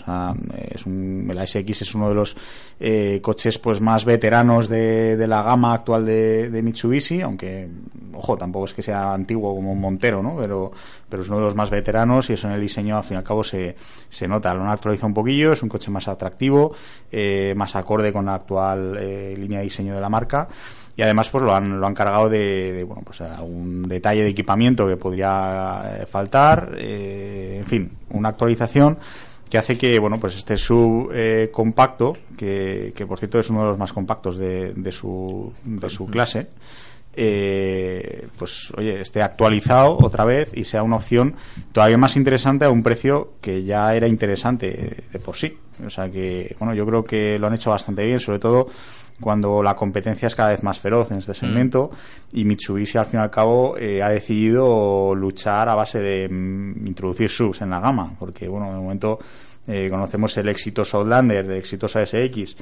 es 0.70 0.86
un, 0.86 1.28
el 1.30 1.40
ASX 1.40 1.82
es 1.82 1.96
uno 1.96 2.10
de 2.10 2.16
los 2.16 2.36
eh, 2.80 3.20
coches 3.22 3.58
pues 3.60 3.80
más 3.80 4.06
veteranos 4.06 4.68
de, 4.68 5.16
de 5.16 5.28
la 5.28 5.44
gama 5.44 5.74
actual 5.74 6.06
de, 6.06 6.50
de, 6.50 6.62
Mitsubishi, 6.62 7.22
aunque, 7.22 7.68
ojo, 8.14 8.38
tampoco 8.38 8.66
es 8.66 8.74
que 8.74 8.82
sea 8.82 9.14
antiguo 9.14 9.56
como 9.56 9.72
un 9.72 9.80
Montero, 9.80 10.22
¿no? 10.24 10.36
Pero, 10.38 10.72
pero 11.08 11.22
es 11.22 11.30
uno 11.30 11.38
de 11.38 11.46
los 11.46 11.56
más 11.56 11.70
veteranos 11.70 12.30
y 12.30 12.34
eso 12.34 12.48
en 12.48 12.54
el 12.54 12.62
diseño, 12.62 12.98
al 12.98 13.04
fin 13.04 13.16
y 13.16 13.18
al 13.18 13.24
cabo, 13.24 13.44
se, 13.44 13.76
se 14.10 14.28
nota. 14.28 14.54
Lo 14.54 14.62
han 14.62 14.70
actualizado 14.70 15.08
un 15.08 15.14
poquillo, 15.14 15.54
es 15.54 15.62
un 15.62 15.70
coche 15.70 15.92
más 15.92 16.08
atractivo, 16.08 16.74
eh, 17.12 17.54
más 17.56 17.76
acorde 17.76 18.12
con 18.12 18.26
la 18.26 18.36
actual 18.36 18.98
eh, 19.00 19.36
línea 19.38 19.60
de 19.60 19.66
diseño 19.66 19.94
de 19.94 20.02
la 20.02 20.10
marca 20.10 20.48
y 21.02 21.04
además 21.04 21.32
pues 21.32 21.44
lo 21.44 21.56
han, 21.56 21.80
lo 21.80 21.88
han 21.88 21.96
cargado 21.96 22.30
de, 22.30 22.84
bueno 22.84 23.02
pues 23.04 23.22
algún 23.22 23.90
detalle 23.90 24.22
de 24.22 24.30
equipamiento 24.30 24.88
que 24.88 24.98
podría 24.98 25.98
eh, 25.98 26.06
faltar 26.06 26.76
eh, 26.78 27.56
en 27.58 27.66
fin 27.66 27.92
una 28.12 28.30
actualización 28.30 29.00
que 29.50 29.58
hace 29.58 29.80
que 29.80 29.98
bueno 29.98 30.20
pues 30.20 30.36
este 30.36 30.58
sub 30.58 31.10
eh, 31.12 31.50
compacto 31.52 32.16
que, 32.38 32.94
que, 32.96 33.08
por 33.08 33.18
cierto 33.18 33.40
es 33.40 33.50
uno 33.50 33.64
de 33.64 33.70
los 33.70 33.80
más 33.80 33.92
compactos 33.92 34.38
de, 34.38 34.76
de 34.76 34.92
su 34.92 35.52
de 35.64 35.90
su 35.90 36.06
clase 36.06 36.50
pues 38.38 38.72
oye 38.78 39.02
esté 39.02 39.24
actualizado 39.24 39.98
otra 40.00 40.24
vez 40.24 40.52
y 40.54 40.66
sea 40.66 40.84
una 40.84 40.98
opción 40.98 41.34
todavía 41.74 41.98
más 41.98 42.16
interesante 42.16 42.66
a 42.66 42.70
un 42.70 42.84
precio 42.84 43.34
que 43.42 43.64
ya 43.64 43.94
era 43.96 44.08
interesante 44.08 45.04
de 45.12 45.20
por 45.20 45.36
sí. 45.36 45.58
O 45.86 45.90
sea 45.90 46.10
que 46.10 46.56
bueno 46.58 46.74
yo 46.74 46.86
creo 46.86 47.04
que 47.04 47.38
lo 47.38 47.48
han 47.48 47.56
hecho 47.56 47.72
bastante 47.72 48.06
bien 48.06 48.20
sobre 48.20 48.40
todo 48.40 48.68
cuando 49.22 49.64
la 49.64 49.76
competencia 49.76 50.28
es 50.28 50.36
cada 50.36 50.50
vez 50.50 50.64
más 50.64 50.80
feroz 50.80 51.12
en 51.12 51.20
este 51.20 51.34
segmento 51.34 51.92
y 52.34 52.44
Mitsubishi 52.44 52.98
al 52.98 53.06
fin 53.06 53.20
y 53.20 53.24
al 53.24 53.30
cabo 53.30 53.78
eh, 53.78 54.02
ha 54.04 54.10
decidido 54.10 55.16
luchar 55.16 55.70
a 55.70 55.76
base 55.76 56.00
de 56.00 56.28
mm, 56.28 56.88
introducir 56.88 57.30
subs 57.30 57.62
en 57.62 57.70
la 57.70 57.80
gama, 57.80 58.14
porque 58.20 58.48
bueno, 58.48 58.72
de 58.74 58.80
momento 58.80 59.20
eh, 59.68 59.88
conocemos 59.90 60.36
el 60.38 60.50
exitoso 60.50 60.98
Outlander, 60.98 61.46
el 61.46 61.58
exitoso 61.58 62.06
SX 62.06 62.56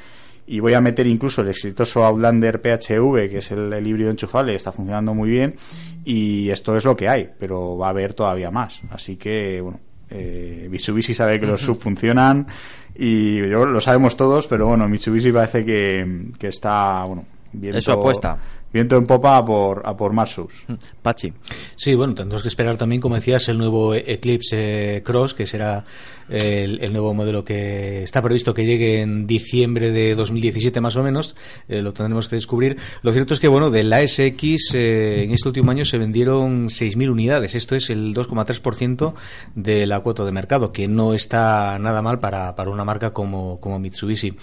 y 0.48 0.60
voy 0.60 0.74
a 0.74 0.82
meter 0.82 1.08
incluso 1.08 1.42
el 1.42 1.50
exitoso 1.50 2.04
Outlander 2.04 2.62
PHV, 2.62 3.30
que 3.30 3.38
es 3.38 3.52
el, 3.52 3.72
el 3.72 3.88
híbrido 3.88 4.12
enchufable, 4.12 4.54
está 4.54 4.72
funcionando 4.72 5.14
muy 5.14 5.30
bien 5.30 5.56
y 6.04 6.50
esto 6.50 6.76
es 6.76 6.86
lo 6.86 6.96
que 6.96 7.08
hay, 7.08 7.30
pero 7.40 7.78
va 7.78 7.88
a 7.88 7.90
haber 7.92 8.14
todavía 8.14 8.52
más. 8.52 8.82
Así 8.90 9.16
que, 9.16 9.62
bueno, 9.62 9.80
eh, 10.10 10.68
Mitsubishi 10.70 11.14
sabe 11.14 11.40
que 11.40 11.46
los 11.46 11.62
sub 11.62 11.80
funcionan 11.80 12.48
y 12.96 13.38
yo, 13.48 13.66
lo 13.66 13.80
sabemos 13.82 14.18
todos, 14.18 14.48
pero 14.48 14.68
bueno, 14.68 14.88
Mitsubishi 14.88 15.32
parece 15.32 15.64
que, 15.64 16.32
que 16.38 16.48
está, 16.48 17.04
bueno, 17.06 17.26
viento, 17.54 17.78
Eso 17.80 17.94
apuesta. 17.94 18.38
viento 18.74 18.98
en 18.98 19.06
popa 19.06 19.38
a 19.38 19.46
por, 19.46 19.82
a 19.86 19.96
por 19.96 20.12
más 20.14 20.32
subs. 20.32 20.66
Pachi. 21.02 21.34
Sí, 21.76 21.96
bueno, 21.96 22.14
tendremos 22.14 22.42
que 22.42 22.50
esperar 22.50 22.78
también, 22.78 23.02
como 23.02 23.16
decías, 23.16 23.48
el 23.50 23.58
nuevo 23.58 23.96
Eclipse 23.96 25.02
Cross, 25.06 25.34
que 25.34 25.46
será 25.46 25.86
el, 26.30 26.94
nuevo 26.94 27.14
modelo 27.14 27.44
que 27.44 28.04
está 28.04 28.22
previsto 28.22 28.54
que 28.54 28.66
llegue 28.66 29.02
en 29.02 29.28
diciembre 29.28 29.92
de 29.92 30.16
2017 30.16 30.82
más 30.82 30.96
o 30.96 31.04
menos. 31.04 31.36
Eh, 31.68 31.82
lo 31.82 31.94
tendremos 31.94 32.28
que 32.28 32.36
descubrir. 32.36 32.78
Lo 33.02 33.12
cierto 33.14 33.34
es 33.34 33.40
que, 33.40 33.48
bueno, 33.48 33.72
del 33.72 33.92
ASX 33.92 34.74
eh, 34.74 35.24
en 35.24 35.32
este 35.32 35.48
último 35.48 35.72
año 35.72 35.86
se 35.86 35.98
vendieron 35.98 36.68
6.000 36.68 37.10
unidades. 37.10 37.56
Esto 37.56 37.76
es 37.76 37.90
el 37.90 38.14
2,3% 38.14 39.14
de 39.56 39.86
la 39.86 40.00
cuota 40.02 40.26
de 40.26 40.32
mercado, 40.32 40.72
que 40.72 40.88
no 40.88 41.14
está 41.14 41.78
nada 41.80 42.02
mal 42.02 42.20
para, 42.20 42.56
para 42.56 42.70
una 42.70 42.86
marca 42.86 43.12
como, 43.12 43.60
como 43.60 43.80
Mitsubishi. 43.80 44.34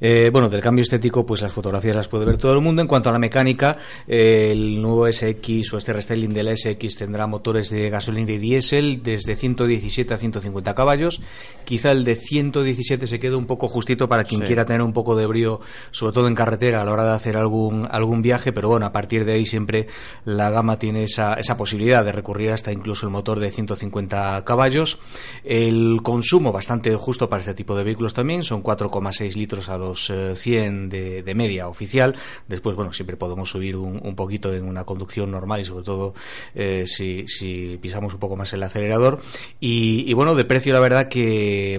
Eh, 0.00 0.30
bueno, 0.32 0.48
del 0.48 0.60
cambio 0.60 0.82
estético, 0.82 1.26
pues 1.26 1.42
las 1.42 1.52
fotografías 1.52 1.96
las 1.96 2.08
puede 2.08 2.24
ver 2.24 2.36
todo 2.36 2.52
el 2.52 2.60
mundo. 2.60 2.82
En 2.82 2.88
cuanto 2.88 3.08
a 3.08 3.12
la 3.12 3.18
mecánica, 3.18 3.78
el 4.06 4.80
nuevo 4.80 5.10
SX 5.10 5.72
o 5.72 5.78
este 5.78 5.92
restyling 5.92 6.32
del 6.32 6.56
SX 6.56 6.96
tendrá 6.96 7.26
motores 7.26 7.70
de 7.70 7.90
gasolina 7.90 8.32
y 8.32 8.38
diésel 8.38 9.02
desde 9.02 9.36
117 9.36 10.14
a 10.14 10.16
150 10.16 10.74
caballos. 10.74 11.20
Quizá 11.64 11.92
el 11.92 12.02
de 12.04 12.16
117 12.16 13.06
se 13.06 13.20
quede 13.20 13.36
un 13.36 13.46
poco 13.46 13.68
justito 13.68 14.08
para 14.08 14.24
quien 14.24 14.40
Sí. 14.40 14.46
quiera 14.48 14.64
tener 14.64 14.82
un 14.82 14.92
poco 14.92 15.14
de 15.14 15.26
brío, 15.26 15.60
sobre 15.92 16.12
todo 16.12 16.26
en 16.26 16.34
carretera 16.34 16.82
a 16.82 16.84
la 16.84 16.90
hora 16.90 17.04
de 17.04 17.12
hacer 17.12 17.36
algún, 17.36 17.86
algún 17.88 18.22
viaje, 18.22 18.50
pero 18.52 18.68
bueno, 18.68 18.86
a 18.86 18.92
partir 18.92 19.24
de 19.24 19.34
ahí 19.34 19.46
siempre 19.46 19.86
la 20.24 20.50
gama 20.50 20.80
tiene 20.80 21.04
esa, 21.04 21.34
esa 21.34 21.56
posibilidad 21.56 22.04
de 22.04 22.10
recurrir 22.10 22.50
hasta 22.50 22.72
incluso 22.72 23.06
el 23.06 23.12
motor 23.12 23.38
de 23.38 23.52
150 23.52 24.42
caballos. 24.44 24.98
El 25.44 26.00
consumo 26.02 26.50
bastante 26.50 26.94
justo 26.96 27.28
para 27.28 27.40
este 27.40 27.54
tipo 27.54 27.76
de 27.76 27.84
vehículos 27.84 28.14
también, 28.14 28.42
son 28.42 28.64
4,6 28.64 29.36
litros 29.36 29.68
a 29.68 29.78
los 29.78 30.10
eh, 30.10 30.34
100 30.34 30.88
de, 30.88 31.22
de 31.22 31.34
media 31.36 31.68
oficial. 31.68 32.16
Después, 32.48 32.74
bueno, 32.74 32.92
siempre 32.92 33.16
podemos 33.16 33.48
subir 33.48 33.76
un, 33.76 34.00
un 34.02 34.16
poquito 34.16 34.52
en 34.52 34.64
una 34.64 34.84
conducción 34.84 35.30
normal 35.30 35.60
y 35.60 35.64
sobre 35.64 35.84
todo 35.84 36.14
eh, 36.54 36.84
si, 36.86 37.28
si 37.28 37.78
pisamos 37.80 38.14
un 38.14 38.18
poco 38.18 38.34
más 38.34 38.52
el 38.54 38.62
acelerador. 38.64 39.20
Y, 39.60 40.04
y 40.10 40.14
bueno, 40.14 40.34
de 40.34 40.44
precio 40.44 40.72
la 40.72 40.80
verdad 40.80 41.08
que 41.08 41.19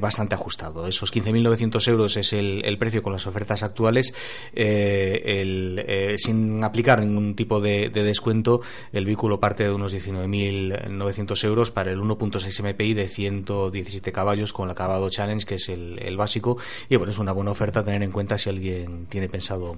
bastante 0.02 0.36
ajustado. 0.36 0.88
Esos 0.88 1.14
15.900 1.14 1.88
euros 1.90 2.18
es 2.18 2.34
el, 2.34 2.64
el 2.66 2.78
precio 2.78 3.02
con 3.04 3.14
las 3.14 3.28
ofertas 3.28 3.64
actuales. 3.64 4.14
Eh, 4.54 5.22
el, 5.42 5.84
eh, 5.88 6.16
sin 6.18 6.64
aplicar 6.64 7.00
ningún 7.02 7.36
tipo 7.36 7.60
de, 7.62 7.90
de 7.90 8.04
descuento, 8.04 8.62
el 8.92 9.06
vehículo 9.06 9.40
parte 9.40 9.64
de 9.64 9.72
unos 9.74 9.94
19.900 9.94 11.44
euros 11.46 11.72
para 11.72 11.92
el 11.92 12.00
1.6 12.00 12.64
MPI 12.74 12.94
de 12.94 13.08
117 13.08 14.12
caballos 14.12 14.54
con 14.54 14.66
el 14.68 14.72
acabado 14.72 15.10
Challenge, 15.10 15.46
que 15.46 15.56
es 15.56 15.70
el, 15.70 16.00
el 16.00 16.18
básico. 16.18 16.58
Y 16.90 16.96
bueno, 16.96 17.12
es 17.12 17.20
una 17.20 17.32
buena 17.32 17.52
oferta 17.52 17.82
a 17.82 17.84
tener 17.84 18.04
en 18.04 18.12
cuenta 18.12 18.38
si 18.38 18.50
alguien 18.50 19.06
tiene 19.08 19.30
pensado 19.30 19.78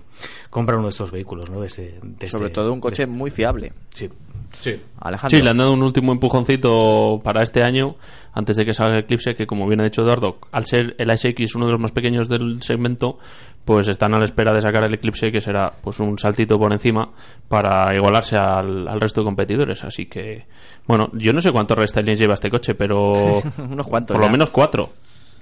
comprar 0.50 0.78
uno 0.78 0.88
de 0.88 0.92
estos 0.92 1.12
vehículos. 1.12 1.50
¿no? 1.50 1.60
De 1.62 1.68
este- 1.68 2.00
de 2.02 2.28
Sobre 2.28 2.46
este- 2.48 2.56
todo 2.56 2.74
un 2.74 2.80
coche 2.82 3.04
este- 3.04 3.08
muy 3.08 3.32
fiable. 3.32 3.74
Sí. 3.94 4.10
Sí. 4.54 4.82
Alejandro. 5.00 5.38
Sí, 5.38 5.44
le 5.44 5.50
han 5.50 5.58
dado 5.58 5.74
un 5.74 5.84
último 5.84 6.12
empujoncito 6.12 7.20
para 7.24 7.44
este 7.44 7.64
año, 7.64 7.96
antes 8.34 8.56
de 8.56 8.66
que 8.66 8.74
salga 8.74 8.96
el 8.96 9.04
Eclipse, 9.04 9.36
que 9.36 9.46
como 9.46 9.68
bien 9.68 9.82
ha 9.82 9.84
dicho 9.84 10.02
Eduardo, 10.02 10.38
al 10.52 10.66
ser 10.66 10.96
el 10.98 11.10
ASX 11.10 11.56
uno 11.56 11.66
de 11.66 11.72
los 11.74 11.82
más 11.82 11.92
pequeños 11.92 12.30
del 12.30 12.62
segmento, 12.62 13.18
pues 13.66 13.88
están 13.88 14.14
a 14.14 14.20
la 14.20 14.26
espera 14.26 14.54
de 14.54 14.62
sacar 14.62 14.86
el 14.86 14.94
Eclipse, 14.94 15.32
que 15.32 15.42
será 15.42 15.72
pues 15.82 16.00
un 16.00 16.18
saltito 16.20 16.58
por 16.58 16.72
encima 16.72 17.10
para 17.48 17.94
igualarse 17.96 18.38
al, 18.38 18.88
al 18.88 19.02
resto 19.02 19.22
de 19.22 19.26
competidores. 19.26 19.84
Así 19.84 20.06
que, 20.06 20.46
bueno, 20.88 21.10
yo 21.14 21.34
no 21.34 21.42
sé 21.42 21.52
cuántos 21.52 21.78
restylings 21.78 22.20
lleva 22.20 22.34
este 22.34 22.50
coche, 22.50 22.76
pero 22.76 23.42
Unos 23.58 23.88
cuantos 23.88 24.16
por 24.16 24.26
lo 24.26 24.32
menos 24.32 24.50
cuatro, 24.50 24.90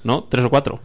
¿no? 0.03 0.23
Tres 0.23 0.45
o 0.45 0.49
cuatro. 0.49 0.79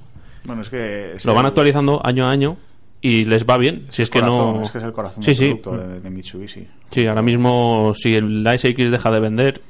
Bueno, 0.45 0.63
es 0.63 0.71
que... 0.71 1.17
Lo 1.25 1.35
van 1.35 1.47
actualizando 1.47 2.01
año 2.05 2.27
a 2.27 2.31
año 2.31 2.57
y 3.01 3.25
les 3.25 3.45
va 3.45 3.57
bien. 3.59 3.87
Si 3.91 4.03
es 4.03 4.11
que 4.11 4.21
corazón, 4.21 4.57
no... 4.57 4.63
Es 4.65 4.71
que 4.71 4.79
es 4.79 4.85
el 4.85 4.93
corazón 4.93 5.23
sí, 5.23 5.31
del 5.31 5.37
sí. 5.37 5.45
producto 5.45 5.77
de, 5.77 6.01
de 6.01 6.11
Mitsubishi. 6.11 6.67
Sí, 6.91 7.07
ahora 7.07 7.23
mismo 7.23 7.93
si 7.95 8.13
el 8.15 8.47
ASX 8.47 8.91
deja 8.91 9.11
de 9.11 9.21
vender, 9.21 9.55
De 9.55 9.61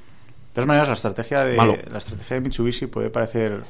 todas 0.55 0.69
maneras, 0.69 0.89
la 0.89 0.95
estrategia 0.95 1.45
de 1.45 1.57
Malo. 1.57 1.77
la 1.91 1.99
estrategia 1.99 2.37
de 2.37 2.41
Mitsubishi 2.41 2.87
puede 2.87 3.11
parecer 3.11 3.63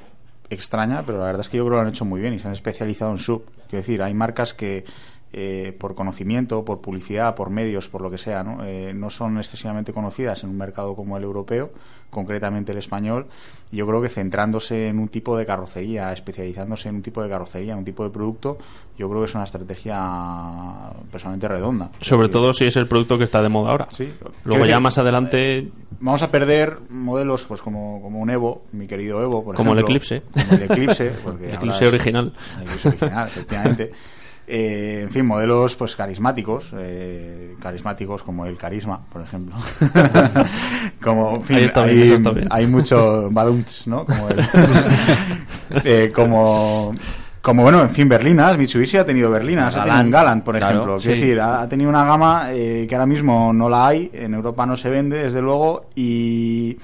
extraña, 0.51 1.03
pero 1.05 1.19
la 1.19 1.27
verdad 1.27 1.41
es 1.41 1.49
que 1.49 1.57
yo 1.57 1.65
creo 1.65 1.79
que 1.79 1.83
lo 1.83 1.89
han 1.89 1.93
hecho 1.93 2.05
muy 2.05 2.21
bien 2.21 2.35
y 2.35 2.39
se 2.39 2.47
han 2.47 2.55
especializado 2.55 3.11
en 3.13 3.19
sub. 3.19 3.45
Quiero 3.69 3.83
decir, 3.83 4.03
hay 4.03 4.15
marcas 4.15 4.55
que 4.55 4.85
eh, 5.33 5.77
por 5.79 5.95
conocimiento, 5.95 6.65
por 6.65 6.81
publicidad, 6.81 7.35
por 7.35 7.51
medios, 7.51 7.89
por 7.89 8.01
lo 8.01 8.11
que 8.11 8.19
sea, 8.19 8.43
¿no? 8.43 8.65
Eh, 8.65 8.95
no 8.95 9.11
son 9.11 9.39
excesivamente 9.39 9.93
conocidas 9.93 10.45
en 10.45 10.51
un 10.51 10.57
mercado 10.57 10.95
como 10.95 11.17
el 11.17 11.25
europeo, 11.25 11.73
concretamente 12.11 12.73
el 12.73 12.79
español. 12.79 13.27
Yo 13.73 13.87
creo 13.87 14.01
que 14.01 14.09
centrándose 14.09 14.89
en 14.89 14.99
un 15.01 15.09
tipo 15.09 15.37
de 15.37 15.45
carrocería, 15.45 16.13
especializándose 16.13 16.89
en 16.89 16.95
un 16.97 17.03
tipo 17.03 17.23
de 17.23 17.29
carrocería, 17.29 17.73
en 17.73 17.79
un 17.81 17.85
tipo 17.85 18.05
de 18.05 18.11
producto, 18.11 18.59
yo 18.97 19.09
creo 19.09 19.23
que 19.23 19.27
es 19.27 19.35
una 19.35 19.45
estrategia 19.45 20.93
personalmente 21.11 21.49
redonda. 21.49 21.91
sobre 22.01 22.29
todo 22.29 22.53
si 22.55 22.65
es 22.67 22.77
el 22.77 22.87
producto 22.87 23.19
que 23.19 23.25
está 23.25 23.43
de 23.43 23.49
moda 23.49 23.73
ahora. 23.73 23.89
Sí. 23.91 24.09
Luego 24.45 24.65
ya 24.65 24.71
decir, 24.71 24.83
más 24.83 24.99
adelante 24.99 25.69
Vamos 25.99 26.23
a 26.23 26.31
perder 26.31 26.79
modelos 26.91 27.45
pues 27.47 27.61
como, 27.63 28.01
como 28.03 28.21
un 28.21 28.31
Evo, 28.31 28.63
mi 28.73 28.87
querido 28.87 29.23
Evo, 29.23 29.43
por 29.45 29.57
Como 29.57 29.73
el. 29.73 29.81
Eclipse. 29.81 30.23
Como 30.33 30.53
el 30.53 30.63
Eclipse. 30.63 31.13
porque 31.25 31.45
El 31.49 31.55
Eclipse 31.55 31.85
es- 31.87 31.93
original. 31.93 32.33
El 32.59 32.63
Eclipse 32.65 32.89
original, 32.89 33.27
efectivamente. 33.29 33.91
Eh, 34.49 35.01
en 35.03 35.11
fin, 35.11 35.27
modelos 35.27 35.75
pues 35.75 35.97
carismáticos, 35.97 36.67
eh, 36.79 37.55
carismáticos 37.61 38.23
como 38.23 38.47
el 38.47 38.57
carisma, 38.57 39.01
por 39.13 39.23
ejemplo. 39.23 39.57
como, 41.03 41.37
en 41.37 41.43
fin, 41.43 41.57
Ahí 41.57 41.65
está 41.65 41.83
hay, 41.83 41.95
bien, 41.95 42.05
eso 42.07 42.15
está 42.15 42.31
bien. 42.31 42.49
hay 42.51 42.67
mucho 42.67 43.29
badumts, 43.31 43.87
¿no? 43.87 44.05
Como, 44.05 44.29
el- 44.31 44.39
Eh, 45.85 46.13
como, 46.15 46.95
como 47.43 47.63
bueno, 47.63 47.83
en 47.83 47.91
fin, 47.91 48.09
berlinas. 48.09 48.57
Mitsubishi 48.57 48.97
ha 48.99 49.05
tenido 49.07 49.31
berlinas, 49.31 49.77
ha 49.77 49.85
tenido 49.85 50.03
un 50.05 50.11
Galant, 50.13 50.45
por 50.45 50.57
Claro, 50.57 50.75
ejemplo. 50.77 50.99
sí. 51.01 51.09
Quiero 51.09 51.21
decir, 51.21 51.41
ha, 51.41 51.61
ha 51.63 51.69
tenido 51.69 51.91
una 51.91 52.05
gama 52.05 52.49
eh, 52.53 52.87
que 52.89 52.95
ahora 52.95 53.07
mismo 53.07 53.53
no 53.53 53.69
la 53.69 53.89
hay, 53.89 54.11
en 54.15 54.33
Europa 54.35 54.65
no 54.65 54.77
se 54.77 54.91
vende, 54.91 55.25
desde 55.25 55.43
luego, 55.43 55.87
y 55.97 56.77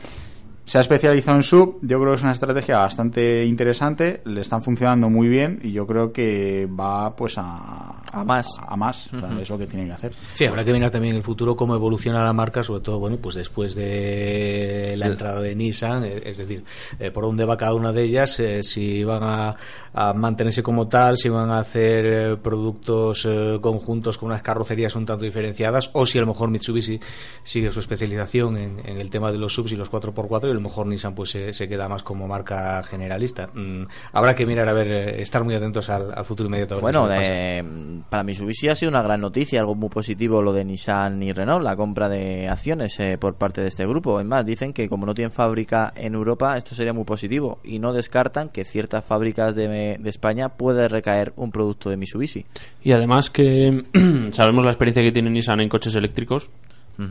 se 0.64 0.78
ha 0.78 0.80
especializado 0.80 1.36
en 1.36 1.42
sub. 1.42 1.78
Yo 1.82 1.98
creo 2.00 2.12
que 2.12 2.16
es 2.16 2.22
una 2.22 2.32
estrategia 2.32 2.78
bastante 2.78 3.44
interesante, 3.44 4.22
le 4.24 4.40
están 4.40 4.62
funcionando 4.62 5.08
muy 5.08 5.28
bien 5.28 5.60
y 5.62 5.72
yo 5.72 5.86
creo 5.86 6.12
que 6.12 6.68
va 6.68 7.10
pues 7.10 7.34
a, 7.36 8.01
A 8.12 8.24
más. 8.24 8.46
A, 8.58 8.76
más, 8.76 9.12
o 9.12 9.18
sea, 9.18 9.40
es 9.40 9.48
lo 9.48 9.58
que 9.58 9.66
tiene 9.66 9.86
que 9.86 9.92
hacer. 9.92 10.12
Sí, 10.34 10.44
habrá 10.44 10.62
que 10.64 10.72
mirar 10.72 10.90
también 10.90 11.14
en 11.14 11.18
el 11.18 11.22
futuro 11.22 11.56
cómo 11.56 11.74
evoluciona 11.74 12.22
la 12.22 12.32
marca, 12.32 12.62
sobre 12.62 12.82
todo, 12.82 12.98
bueno, 12.98 13.16
pues 13.16 13.34
después 13.34 13.74
de 13.74 14.94
la 14.98 15.06
entrada 15.06 15.40
de 15.40 15.54
Nissan, 15.54 16.04
eh, 16.04 16.22
es 16.24 16.38
decir, 16.38 16.64
eh, 16.98 17.10
por 17.10 17.24
dónde 17.24 17.44
va 17.44 17.56
cada 17.56 17.74
una 17.74 17.92
de 17.92 18.02
ellas, 18.02 18.38
eh, 18.40 18.62
si 18.62 19.02
van 19.02 19.22
a, 19.22 19.56
a 19.94 20.12
mantenerse 20.14 20.62
como 20.62 20.88
tal, 20.88 21.16
si 21.16 21.28
van 21.28 21.50
a 21.50 21.58
hacer 21.58 22.06
eh, 22.06 22.36
productos 22.36 23.26
eh, 23.26 23.58
conjuntos 23.60 24.16
con 24.16 24.28
unas 24.28 24.42
carrocerías 24.42 24.96
un 24.96 25.04
tanto 25.06 25.24
diferenciadas, 25.24 25.90
o 25.92 26.06
si 26.06 26.18
a 26.18 26.22
lo 26.22 26.28
mejor 26.28 26.48
Mitsubishi 26.48 26.98
sigue 27.42 27.70
su 27.70 27.80
especialización 27.80 28.56
en, 28.56 28.80
en 28.84 28.98
el 28.98 29.10
tema 29.10 29.30
de 29.30 29.38
los 29.38 29.54
subs 29.54 29.72
y 29.72 29.76
los 29.76 29.90
4x4 29.90 30.48
y 30.48 30.50
a 30.50 30.54
lo 30.54 30.60
mejor 30.60 30.86
Nissan 30.86 31.14
pues 31.14 31.30
se, 31.30 31.52
se 31.52 31.68
queda 31.68 31.88
más 31.88 32.02
como 32.02 32.26
marca 32.26 32.82
generalista. 32.84 33.48
Mm, 33.52 33.84
habrá 34.12 34.34
que 34.34 34.46
mirar 34.46 34.68
a 34.68 34.72
ver, 34.72 35.20
estar 35.20 35.44
muy 35.44 35.54
atentos 35.54 35.90
al, 35.90 36.12
al 36.14 36.24
futuro 36.24 36.46
inmediato. 36.46 36.80
Bueno, 36.80 37.08
eh, 37.12 37.62
para 38.08 38.22
Mitsubishi 38.22 38.68
ha 38.68 38.74
sido 38.74 38.90
una 38.90 39.02
gran 39.02 39.20
noticia, 39.20 39.60
algo 39.60 39.74
muy 39.74 39.88
positivo 39.88 40.42
lo 40.42 40.52
de 40.52 40.64
Nissan 40.64 41.22
y 41.22 41.32
Renault, 41.32 41.64
la 41.64 41.76
compra 41.76 42.08
de 42.08 42.48
acciones 42.48 42.98
eh, 43.00 43.18
por 43.18 43.34
parte 43.34 43.60
de 43.60 43.68
este 43.68 43.86
grupo. 43.86 44.20
Es 44.20 44.26
más, 44.26 44.44
dicen 44.44 44.72
que 44.72 44.88
como 44.88 45.06
no 45.06 45.14
tienen 45.14 45.32
fábrica 45.32 45.92
en 45.96 46.14
Europa, 46.14 46.56
esto 46.56 46.74
sería 46.74 46.92
muy 46.92 47.04
positivo 47.04 47.58
y 47.64 47.78
no 47.78 47.92
descartan 47.92 48.48
que 48.48 48.64
ciertas 48.64 49.04
fábricas 49.04 49.54
de, 49.54 49.98
de 49.98 50.10
España 50.10 50.50
puede 50.50 50.88
recaer 50.88 51.32
un 51.36 51.50
producto 51.50 51.90
de 51.90 51.96
Mitsubishi. 51.96 52.44
Y 52.82 52.92
además 52.92 53.30
que 53.30 53.84
sabemos 54.32 54.64
la 54.64 54.70
experiencia 54.70 55.02
que 55.02 55.12
tiene 55.12 55.30
Nissan 55.30 55.60
en 55.60 55.68
coches 55.68 55.94
eléctricos. 55.94 56.50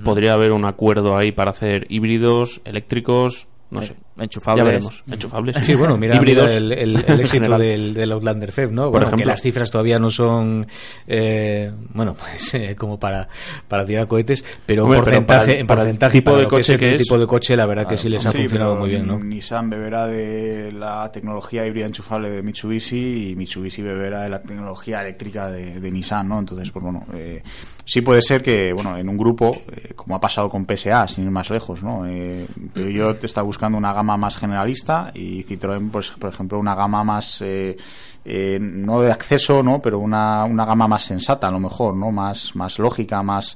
Podría 0.06 0.34
haber 0.34 0.52
un 0.54 0.64
acuerdo 0.64 1.18
ahí 1.18 1.32
para 1.34 1.52
hacer 1.52 1.86
híbridos, 1.90 2.62
eléctricos, 2.66 3.48
no 3.72 3.82
Eh, 3.82 3.88
sé. 3.88 3.96
Enchufables. 4.18 4.60
Ya 4.60 4.64
veremos. 4.66 5.04
Enchufables. 5.10 5.56
Sí, 5.66 5.76
bueno, 5.76 5.98
mira, 5.98 6.18
el, 6.18 6.72
el- 6.72 6.72
el 6.74 7.04
En 7.08 7.20
éxito 7.20 7.58
del, 7.58 7.94
del 7.94 8.12
Outlander 8.12 8.52
FEV, 8.52 8.72
¿no? 8.72 8.84
Por 8.84 8.92
Bueno, 8.92 9.08
ejemplo. 9.08 9.24
que 9.24 9.28
las 9.28 9.42
cifras 9.42 9.72
todavía 9.72 10.00
no 10.00 10.10
son, 10.10 10.68
eh, 11.08 11.72
bueno, 11.94 12.16
pues 12.20 12.54
eh, 12.54 12.76
como 12.76 13.00
para, 13.00 13.28
para 13.68 13.86
tirar 13.86 14.08
cohetes, 14.08 14.44
pero 14.66 14.84
Hombre, 14.84 15.00
en 15.00 15.04
pero 15.06 15.16
porcentaje, 15.26 15.46
para 15.46 15.60
en 15.62 15.68
porcentaje, 15.68 16.18
tipo 16.20 16.26
para 16.32 16.38
de 16.38 16.44
lo 16.44 16.50
que 16.50 16.56
coche 16.58 16.74
es 16.74 16.80
que 16.80 16.90
el 16.90 16.96
es, 16.96 17.02
tipo 17.04 17.18
de 17.18 17.28
coche, 17.28 17.56
la 17.58 17.66
verdad 17.66 17.88
que 17.88 17.98
sí 17.98 18.10
les 18.10 18.26
ha 18.26 18.32
Sí, 18.32 18.38
funcionado 18.40 18.72
pero 18.74 18.82
muy 18.82 18.90
bien, 18.90 19.08
¿no? 19.08 19.20
Nissan 19.20 19.70
beberá 19.70 20.08
de 20.08 20.72
la 20.72 21.12
tecnología 21.12 21.66
híbrida 21.66 21.86
enchufable 21.86 22.30
de 22.30 22.44
Mitsubishi 22.44 23.32
y 23.32 23.36
Mitsubishi 23.36 23.82
beberá 23.82 24.22
de 24.22 24.30
la 24.30 24.42
tecnología 24.42 25.02
eléctrica 25.02 25.50
de, 25.50 25.80
de 25.80 25.92
Nissan, 25.92 26.28
¿no? 26.28 26.40
Entonces, 26.40 26.70
pues 26.72 26.84
bueno, 26.84 27.06
eh, 27.14 27.42
sí 27.86 28.02
puede 28.02 28.22
ser 28.22 28.42
que, 28.44 28.74
bueno, 28.74 28.98
en 28.98 29.10
un 29.10 29.18
grupo, 29.18 29.56
eh, 29.76 29.94
como 29.96 30.16
ha 30.16 30.20
pasado 30.20 30.50
con 30.50 30.66
PSA, 30.66 31.08
sin 31.08 31.26
ir 31.26 31.32
más 31.32 31.50
lejos, 31.50 31.82
¿no? 31.84 32.06
Eh, 32.06 32.46
yo 32.94 33.16
te 33.16 33.26
está 33.26 33.42
buscando 33.42 33.78
una 33.78 33.94
gama 33.94 34.11
más 34.18 34.38
generalista 34.38 35.12
y 35.14 35.44
Citroën, 35.44 35.90
pues, 35.92 36.12
por 36.12 36.30
ejemplo, 36.32 36.60
una 36.60 36.76
gama 36.76 37.04
más... 37.04 37.42
eh, 37.42 37.76
eh, 38.24 38.60
no 38.62 39.02
de 39.02 39.12
acceso, 39.12 39.64
¿no? 39.64 39.80
Pero 39.80 39.98
una, 39.98 40.46
una 40.46 40.64
gama 40.64 40.88
más 40.88 41.04
sensata, 41.06 41.48
a 41.48 41.52
lo 41.52 41.60
mejor, 41.60 41.96
¿no? 41.96 42.12
Más, 42.12 42.56
más 42.56 42.78
lógica, 42.78 43.24
más 43.24 43.56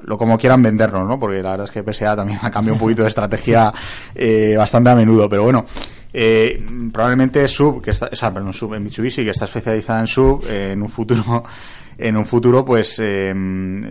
lo 0.00 0.18
como 0.18 0.36
quieran 0.36 0.60
vendernos, 0.60 1.06
¿no? 1.08 1.20
Porque 1.20 1.40
la 1.40 1.52
verdad 1.52 1.66
es 1.66 1.70
que 1.70 1.84
PSA 1.92 2.16
también 2.16 2.40
ha 2.42 2.50
cambiado 2.50 2.74
un 2.74 2.80
poquito 2.80 3.02
de 3.02 3.08
estrategia 3.08 3.72
eh, 4.14 4.56
bastante 4.58 4.90
a 4.90 4.96
menudo, 4.96 5.28
pero 5.28 5.44
bueno. 5.44 5.64
eh, 6.12 6.60
probablemente 6.92 7.46
Sub, 7.48 7.80
que 7.80 7.92
está, 7.92 8.08
o 8.12 8.16
sea, 8.16 8.32
perdón, 8.32 8.52
Sub 8.52 8.74
en 8.74 8.82
Mitsubishi, 8.82 9.24
que 9.24 9.30
está 9.30 9.44
especializada 9.44 10.00
en 10.00 10.06
Sub, 10.08 10.44
eh, 10.48 10.72
en 10.72 10.82
un 10.82 10.88
futuro, 10.88 11.44
en 11.98 12.16
un 12.16 12.26
futuro, 12.26 12.64
pues 12.64 12.98
eh, 12.98 13.32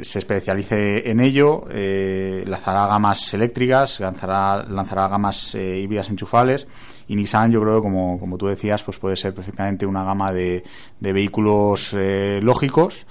se 0.01 0.19
especialice 0.19 1.09
en 1.09 1.19
ello, 1.19 1.65
eh, 1.69 2.43
lanzará 2.47 2.87
gamas 2.87 3.33
eléctricas, 3.33 3.99
lanzará, 3.99 4.63
lanzará 4.63 5.07
gamas 5.07 5.55
eh, 5.55 5.79
híbridas 5.79 6.09
enchufables 6.09 6.67
y 7.07 7.15
Nissan, 7.15 7.51
yo 7.51 7.61
creo 7.61 7.75
que 7.75 7.81
como, 7.81 8.17
como 8.19 8.37
tú 8.37 8.47
decías, 8.47 8.83
pues 8.83 8.97
puede 8.97 9.17
ser 9.17 9.33
perfectamente 9.33 9.85
una 9.85 10.03
gama 10.03 10.31
de, 10.31 10.63
de 10.99 11.13
vehículos 11.13 11.93
eh, 11.93 12.39
lógicos 12.41 13.05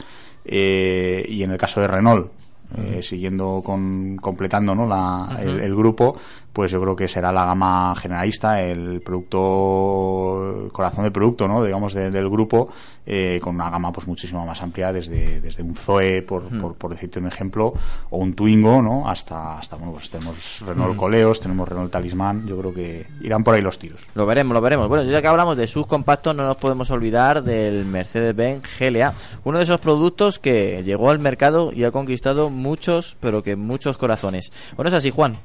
eh, 0.45 1.25
y 1.29 1.43
en 1.43 1.51
el 1.51 1.59
caso 1.59 1.81
de 1.81 1.89
Renault, 1.89 2.33
eh, 2.79 3.03
siguiendo 3.03 3.63
con 3.65 4.17
completando 4.17 4.75
¿no? 4.75 4.87
la, 4.87 5.39
el, 5.41 5.61
el 5.61 5.75
grupo 5.75 6.17
pues 6.61 6.71
yo 6.73 6.81
creo 6.83 6.95
que 6.95 7.09
será 7.09 7.33
la 7.33 7.47
gama 7.47 7.95
generalista 7.97 8.61
el 8.61 9.01
producto 9.01 10.65
el 10.67 10.73
corazón 10.73 11.05
del 11.05 11.13
producto 11.13 11.49
no 11.49 11.65
digamos 11.65 11.95
de- 11.95 12.11
del 12.11 12.29
grupo 12.29 12.69
eh, 13.07 13.41
con 13.43 13.55
una 13.55 13.71
gama 13.71 13.91
pues 13.93 14.07
muchísimo 14.07 14.45
más 14.47 14.61
amplia 14.63 14.93
desde, 14.93 15.41
desde 15.41 15.63
un 15.63 15.75
Zoe 15.75 16.21
por, 16.23 16.43
por, 16.61 16.75
por 16.75 16.91
decirte 16.91 17.19
un 17.19 17.27
ejemplo 17.27 17.73
o 18.11 18.19
un 18.19 18.35
Twingo 18.35 18.83
no 18.83 19.09
hasta 19.09 19.59
hasta 19.59 19.77
bueno 19.77 19.93
pues 19.95 20.11
tenemos 20.11 20.61
Renault 20.67 20.95
Mm. 20.95 20.99
Coleos 20.99 21.41
tenemos 21.41 21.69
Renault 21.69 21.91
Talisman 21.91 22.47
yo 22.47 22.59
creo 22.59 22.75
que 22.75 23.07
irán 23.23 23.43
por 23.43 23.55
ahí 23.55 23.63
los 23.63 23.79
tiros 23.79 24.03
Lo 24.15 24.27
veremos, 24.27 24.55
lo 24.55 24.61
veremos. 24.61 24.89
Bueno, 24.89 25.03
ya 25.05 25.21
que 25.23 25.27
hablamos 25.29 25.57
de 25.57 25.67
subcompactos, 25.67 26.37
no 26.37 26.45
nos 26.47 26.57
podemos 26.59 26.91
olvidar 26.91 27.43
del 27.43 27.85
Mercedes-Benz 27.87 28.63
GLA, 28.79 29.15
uno 29.45 29.59
de 29.59 29.65
esos 29.65 29.81
productos 29.81 30.39
que 30.39 30.83
llegó 30.83 31.11
al 31.11 31.19
mercado 31.19 31.73
y 31.73 31.85
ha 31.85 31.91
conquistado 31.91 32.51
muchos, 32.51 33.17
pero 33.21 33.43
que 33.43 33.57
muchos 33.57 33.97
corazones. 33.99 34.53
Bueno, 34.77 34.89
es 34.89 34.95
así, 34.95 35.11
Juan. 35.11 35.37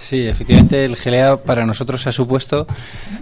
Sí, 0.00 0.26
efectivamente 0.26 0.84
el 0.84 0.96
GLA 0.96 1.42
para 1.42 1.66
nosotros 1.66 2.06
ha 2.06 2.12
supuesto 2.12 2.66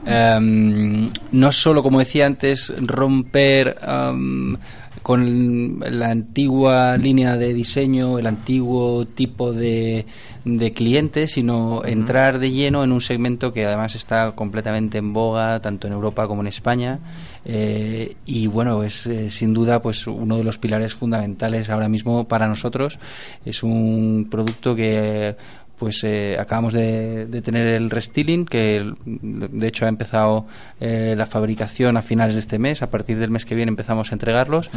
em, 0.07 1.11
no 1.33 1.53
solo, 1.53 1.83
como 1.83 1.99
decía 1.99 2.25
antes, 2.25 2.73
romper 2.79 3.77
em, 3.83 4.57
con 5.03 5.81
la 5.81 6.11
antigua 6.11 6.97
línea 6.97 7.37
de 7.37 7.53
diseño, 7.53 8.19
el 8.19 8.29
antiguo 8.29 9.07
tipo 9.07 9.53
de, 9.53 10.07
de 10.45 10.73
cliente, 10.73 11.27
sino 11.27 11.85
entrar 11.85 12.39
de 12.39 12.53
lleno 12.53 12.85
en 12.85 12.93
un 12.93 13.01
segmento 13.01 13.53
que 13.53 13.67
además 13.67 13.95
está 13.95 14.33
completamente 14.33 14.99
en 14.99 15.13
boga, 15.13 15.61
tanto 15.61 15.89
en 15.89 15.95
Europa 15.95 16.29
como 16.29 16.43
en 16.43 16.49
España. 16.49 17.01
Eh, 17.45 18.17
y 18.25 18.47
bueno, 18.47 18.83
es 18.83 19.07
eh, 19.07 19.31
sin 19.31 19.53
duda 19.53 19.83
pues 19.83 20.07
uno 20.07 20.37
de 20.37 20.45
los 20.45 20.59
pilares 20.59 20.95
fundamentales 20.95 21.71
ahora 21.71 21.89
mismo 21.89 22.29
para 22.29 22.47
nosotros. 22.47 22.99
Es 23.45 23.63
un 23.63 24.29
producto 24.31 24.75
que 24.77 25.37
pues 25.79 26.03
eh, 26.05 26.37
acabamos 26.39 26.73
de, 26.73 27.27
de 27.27 27.43
tener 27.43 27.69
el 27.69 27.91
restyling 27.91 28.45
que 28.45 28.93
de 29.05 29.67
hecho 29.67 29.87
ha 29.87 29.89
empezado 29.89 30.47
eh, 30.81 31.15
la 31.17 31.27
fabricación 31.27 31.97
a 31.97 32.03
finales 32.03 32.35
de 32.35 32.41
este 32.41 32.59
mes. 32.59 32.83
A 32.83 32.91
partir 32.91 33.19
del 33.19 33.31
mes 33.31 33.45
que 33.45 33.55
viene 33.55 33.71
empezamos 33.71 34.11
a 34.11 34.15
entregarlos. 34.15 34.71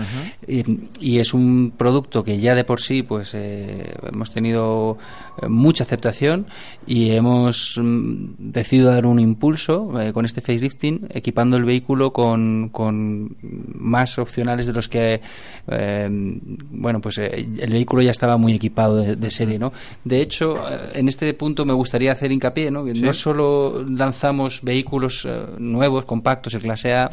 Y, 0.48 0.64
y 1.00 1.20
es 1.20 1.34
un 1.34 1.74
producto 1.76 2.24
que 2.24 2.40
ya 2.40 2.56
de 2.56 2.64
por 2.64 2.82
sí 2.82 3.04
pues 3.04 3.34
eh, 3.34 3.94
hemos 4.12 4.32
tenido 4.32 4.98
mucha 5.50 5.84
aceptación 5.84 6.48
y 6.86 7.12
hemos 7.12 7.80
mm, 7.82 8.34
decidido 8.38 8.92
dar 8.92 9.06
un 9.06 9.20
impulso 9.20 10.00
eh, 10.00 10.14
con 10.14 10.26
este 10.26 10.42
facelifting 10.42 11.08
equipando 11.14 11.58
el 11.58 11.66
vehículo 11.66 12.12
con, 12.14 12.70
con 12.70 13.36
más 13.76 14.18
opcionales 14.20 14.68
de 14.68 14.74
los 14.74 14.88
que 14.88 15.22
eh, 15.68 16.10
bueno 16.72 17.02
pues 17.02 17.18
eh, 17.18 17.48
el 17.60 17.72
vehículo 17.72 18.02
ya 18.02 18.12
estaba 18.12 18.38
muy 18.38 18.54
equipado 18.54 18.98
de, 18.98 19.16
de 19.16 19.32
serie 19.32 19.58
no 19.60 19.72
de 20.04 20.22
hecho 20.22 20.56
eh, 20.70 20.90
en 20.96 21.08
este 21.08 21.34
punto 21.34 21.66
me 21.66 21.74
gustaría 21.74 22.12
hacer 22.12 22.32
hincapié 22.32 22.70
no 22.72 22.82
Sí. 22.92 23.02
no 23.02 23.14
solo 23.14 23.86
lanzamos 23.88 24.62
vehículos 24.64 25.26
eh, 25.30 25.46
nuevos 25.60 26.06
compactos 26.06 26.54
el 26.56 26.62
clase 26.62 26.94
A 26.94 27.10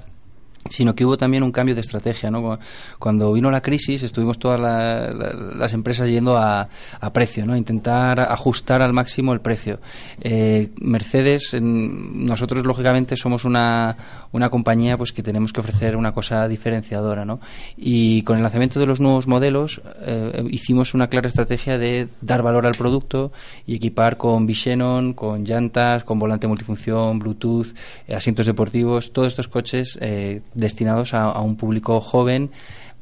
sino 0.69 0.95
que 0.95 1.05
hubo 1.05 1.17
también 1.17 1.43
un 1.43 1.53
cambio 1.53 1.75
de 1.75 1.81
estrategia. 1.81 2.31
¿no? 2.31 2.43
Cu- 2.43 2.59
Cuando 2.99 3.33
vino 3.33 3.51
la 3.51 3.61
crisis, 3.61 4.03
estuvimos 4.03 4.39
todas 4.39 4.61
la- 4.61 5.11
la- 5.13 5.33
las 5.57 5.73
empresas 5.73 6.09
yendo 6.09 6.37
a, 6.37 6.69
a 7.01 7.13
precio, 7.13 7.47
¿no? 7.47 7.57
intentar 7.57 8.21
ajustar 8.21 8.83
al 8.83 8.93
máximo 8.93 9.33
el 9.33 9.41
precio. 9.41 9.81
Eh, 10.21 10.71
Mercedes, 10.81 11.55
nosotros 11.61 12.65
lógicamente 12.67 13.17
somos 13.17 13.45
una, 13.45 14.29
una 14.33 14.51
compañía 14.51 14.97
pues 14.97 15.13
que 15.13 15.23
tenemos 15.23 15.53
que 15.53 15.61
ofrecer 15.61 15.97
una 15.97 16.13
cosa 16.13 16.47
diferenciadora. 16.49 17.25
¿no? 17.25 17.41
Y 17.77 18.23
con 18.23 18.37
el 18.37 18.43
lanzamiento 18.43 18.79
de 18.81 18.87
los 18.87 19.01
nuevos 19.01 19.27
modelos 19.27 19.81
eh, 20.03 20.45
hicimos 20.51 20.95
una 20.95 21.09
clara 21.09 21.29
estrategia 21.29 21.79
de 21.79 22.09
dar 22.21 22.43
valor 22.43 22.67
al 22.67 22.75
producto 22.75 23.33
y 23.67 23.77
equipar 23.77 24.17
con 24.17 24.47
Visenon, 24.47 25.13
con 25.15 25.45
llantas, 25.45 26.05
con 26.05 26.19
volante 26.19 26.47
multifunción, 26.47 27.19
Bluetooth, 27.19 27.69
eh, 28.07 28.15
asientos 28.15 28.47
deportivos, 28.47 29.13
todos 29.13 29.29
estos 29.29 29.49
coches 29.49 29.99
eh, 30.01 30.43
destinados 30.59 31.15
a, 31.15 31.41
un 31.41 31.57
público 31.57 32.01
joven 32.01 32.51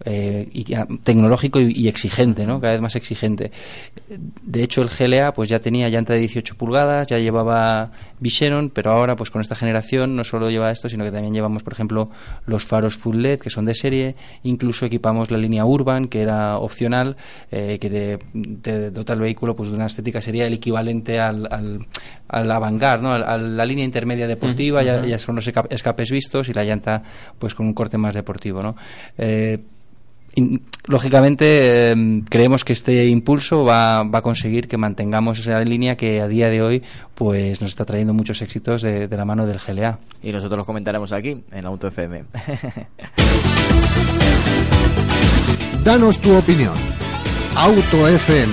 eh, 0.04 0.48
y 0.52 0.74
a- 0.74 0.86
tecnológico 1.02 1.60
y, 1.60 1.72
y 1.74 1.88
exigente, 1.88 2.46
¿no? 2.46 2.60
cada 2.60 2.72
vez 2.74 2.82
más 2.82 2.96
exigente. 2.96 3.50
De 4.42 4.62
hecho, 4.62 4.82
el 4.82 4.88
GLA 4.88 5.32
pues 5.32 5.48
ya 5.48 5.58
tenía 5.58 5.88
llanta 5.88 6.12
de 6.12 6.20
18 6.20 6.54
pulgadas, 6.56 7.06
ya 7.08 7.18
llevaba 7.18 7.90
Visenon, 8.20 8.70
pero 8.70 8.92
ahora 8.92 9.16
pues 9.16 9.30
con 9.30 9.40
esta 9.40 9.56
generación 9.56 10.14
no 10.14 10.22
solo 10.24 10.50
lleva 10.50 10.70
esto, 10.70 10.88
sino 10.88 11.04
que 11.04 11.10
también 11.10 11.34
llevamos, 11.34 11.62
por 11.62 11.72
ejemplo, 11.72 12.10
los 12.46 12.64
faros 12.64 12.96
full 12.96 13.16
LED 13.16 13.40
que 13.40 13.50
son 13.50 13.64
de 13.64 13.74
serie, 13.74 14.14
incluso 14.42 14.86
equipamos 14.86 15.30
la 15.30 15.38
línea 15.38 15.64
Urban 15.64 16.08
que 16.08 16.20
era 16.22 16.58
opcional, 16.58 17.16
eh, 17.50 17.78
que 17.80 17.90
te, 17.90 18.18
te 18.62 18.90
dota 18.90 19.14
el 19.14 19.20
vehículo 19.20 19.56
pues 19.56 19.70
de 19.70 19.74
una 19.76 19.86
estética 19.86 20.20
sería 20.20 20.46
el 20.46 20.54
equivalente 20.54 21.18
al, 21.18 21.48
al, 21.50 21.86
al 22.28 22.50
Avantgarde, 22.50 23.02
¿no? 23.02 23.12
A 23.12 23.36
la 23.38 23.64
línea 23.64 23.84
intermedia 23.84 24.26
deportiva, 24.28 24.82
ya, 24.82 25.04
ya 25.06 25.18
son 25.18 25.34
los 25.36 25.46
esca- 25.48 25.66
escapes 25.70 26.10
vistos 26.10 26.48
y 26.48 26.52
la 26.52 26.64
llanta 26.64 27.02
pues 27.38 27.54
con 27.54 27.66
un 27.66 27.74
corte 27.74 27.98
más 27.98 28.14
deportivo, 28.14 28.62
¿no? 28.62 28.76
Eh, 29.18 29.58
in- 30.36 30.62
lógicamente 30.86 31.90
eh, 31.92 32.22
creemos 32.28 32.64
que 32.64 32.72
este 32.72 33.06
impulso 33.06 33.64
va, 33.64 34.04
va 34.04 34.20
a 34.20 34.22
conseguir 34.22 34.68
que 34.68 34.76
mantengamos 34.76 35.38
esa 35.40 35.58
línea 35.60 35.96
que 35.96 36.20
a 36.20 36.28
día 36.28 36.48
de 36.48 36.62
hoy 36.62 36.82
pues 37.14 37.60
nos 37.60 37.70
está 37.70 37.84
trayendo 37.84 38.14
muchos 38.14 38.40
éxitos 38.42 38.82
de, 38.82 39.08
de 39.08 39.16
la 39.16 39.24
mano 39.24 39.46
del 39.46 39.58
GLA. 39.58 39.98
Y 40.22 40.30
nosotros 40.32 40.58
los 40.58 40.66
comentaremos 40.66 41.12
aquí, 41.12 41.42
en 41.50 41.66
Auto 41.66 41.88
FM. 41.88 42.24
Danos 45.84 46.18
tu 46.18 46.36
opinión. 46.36 46.74
autofm 47.56 48.52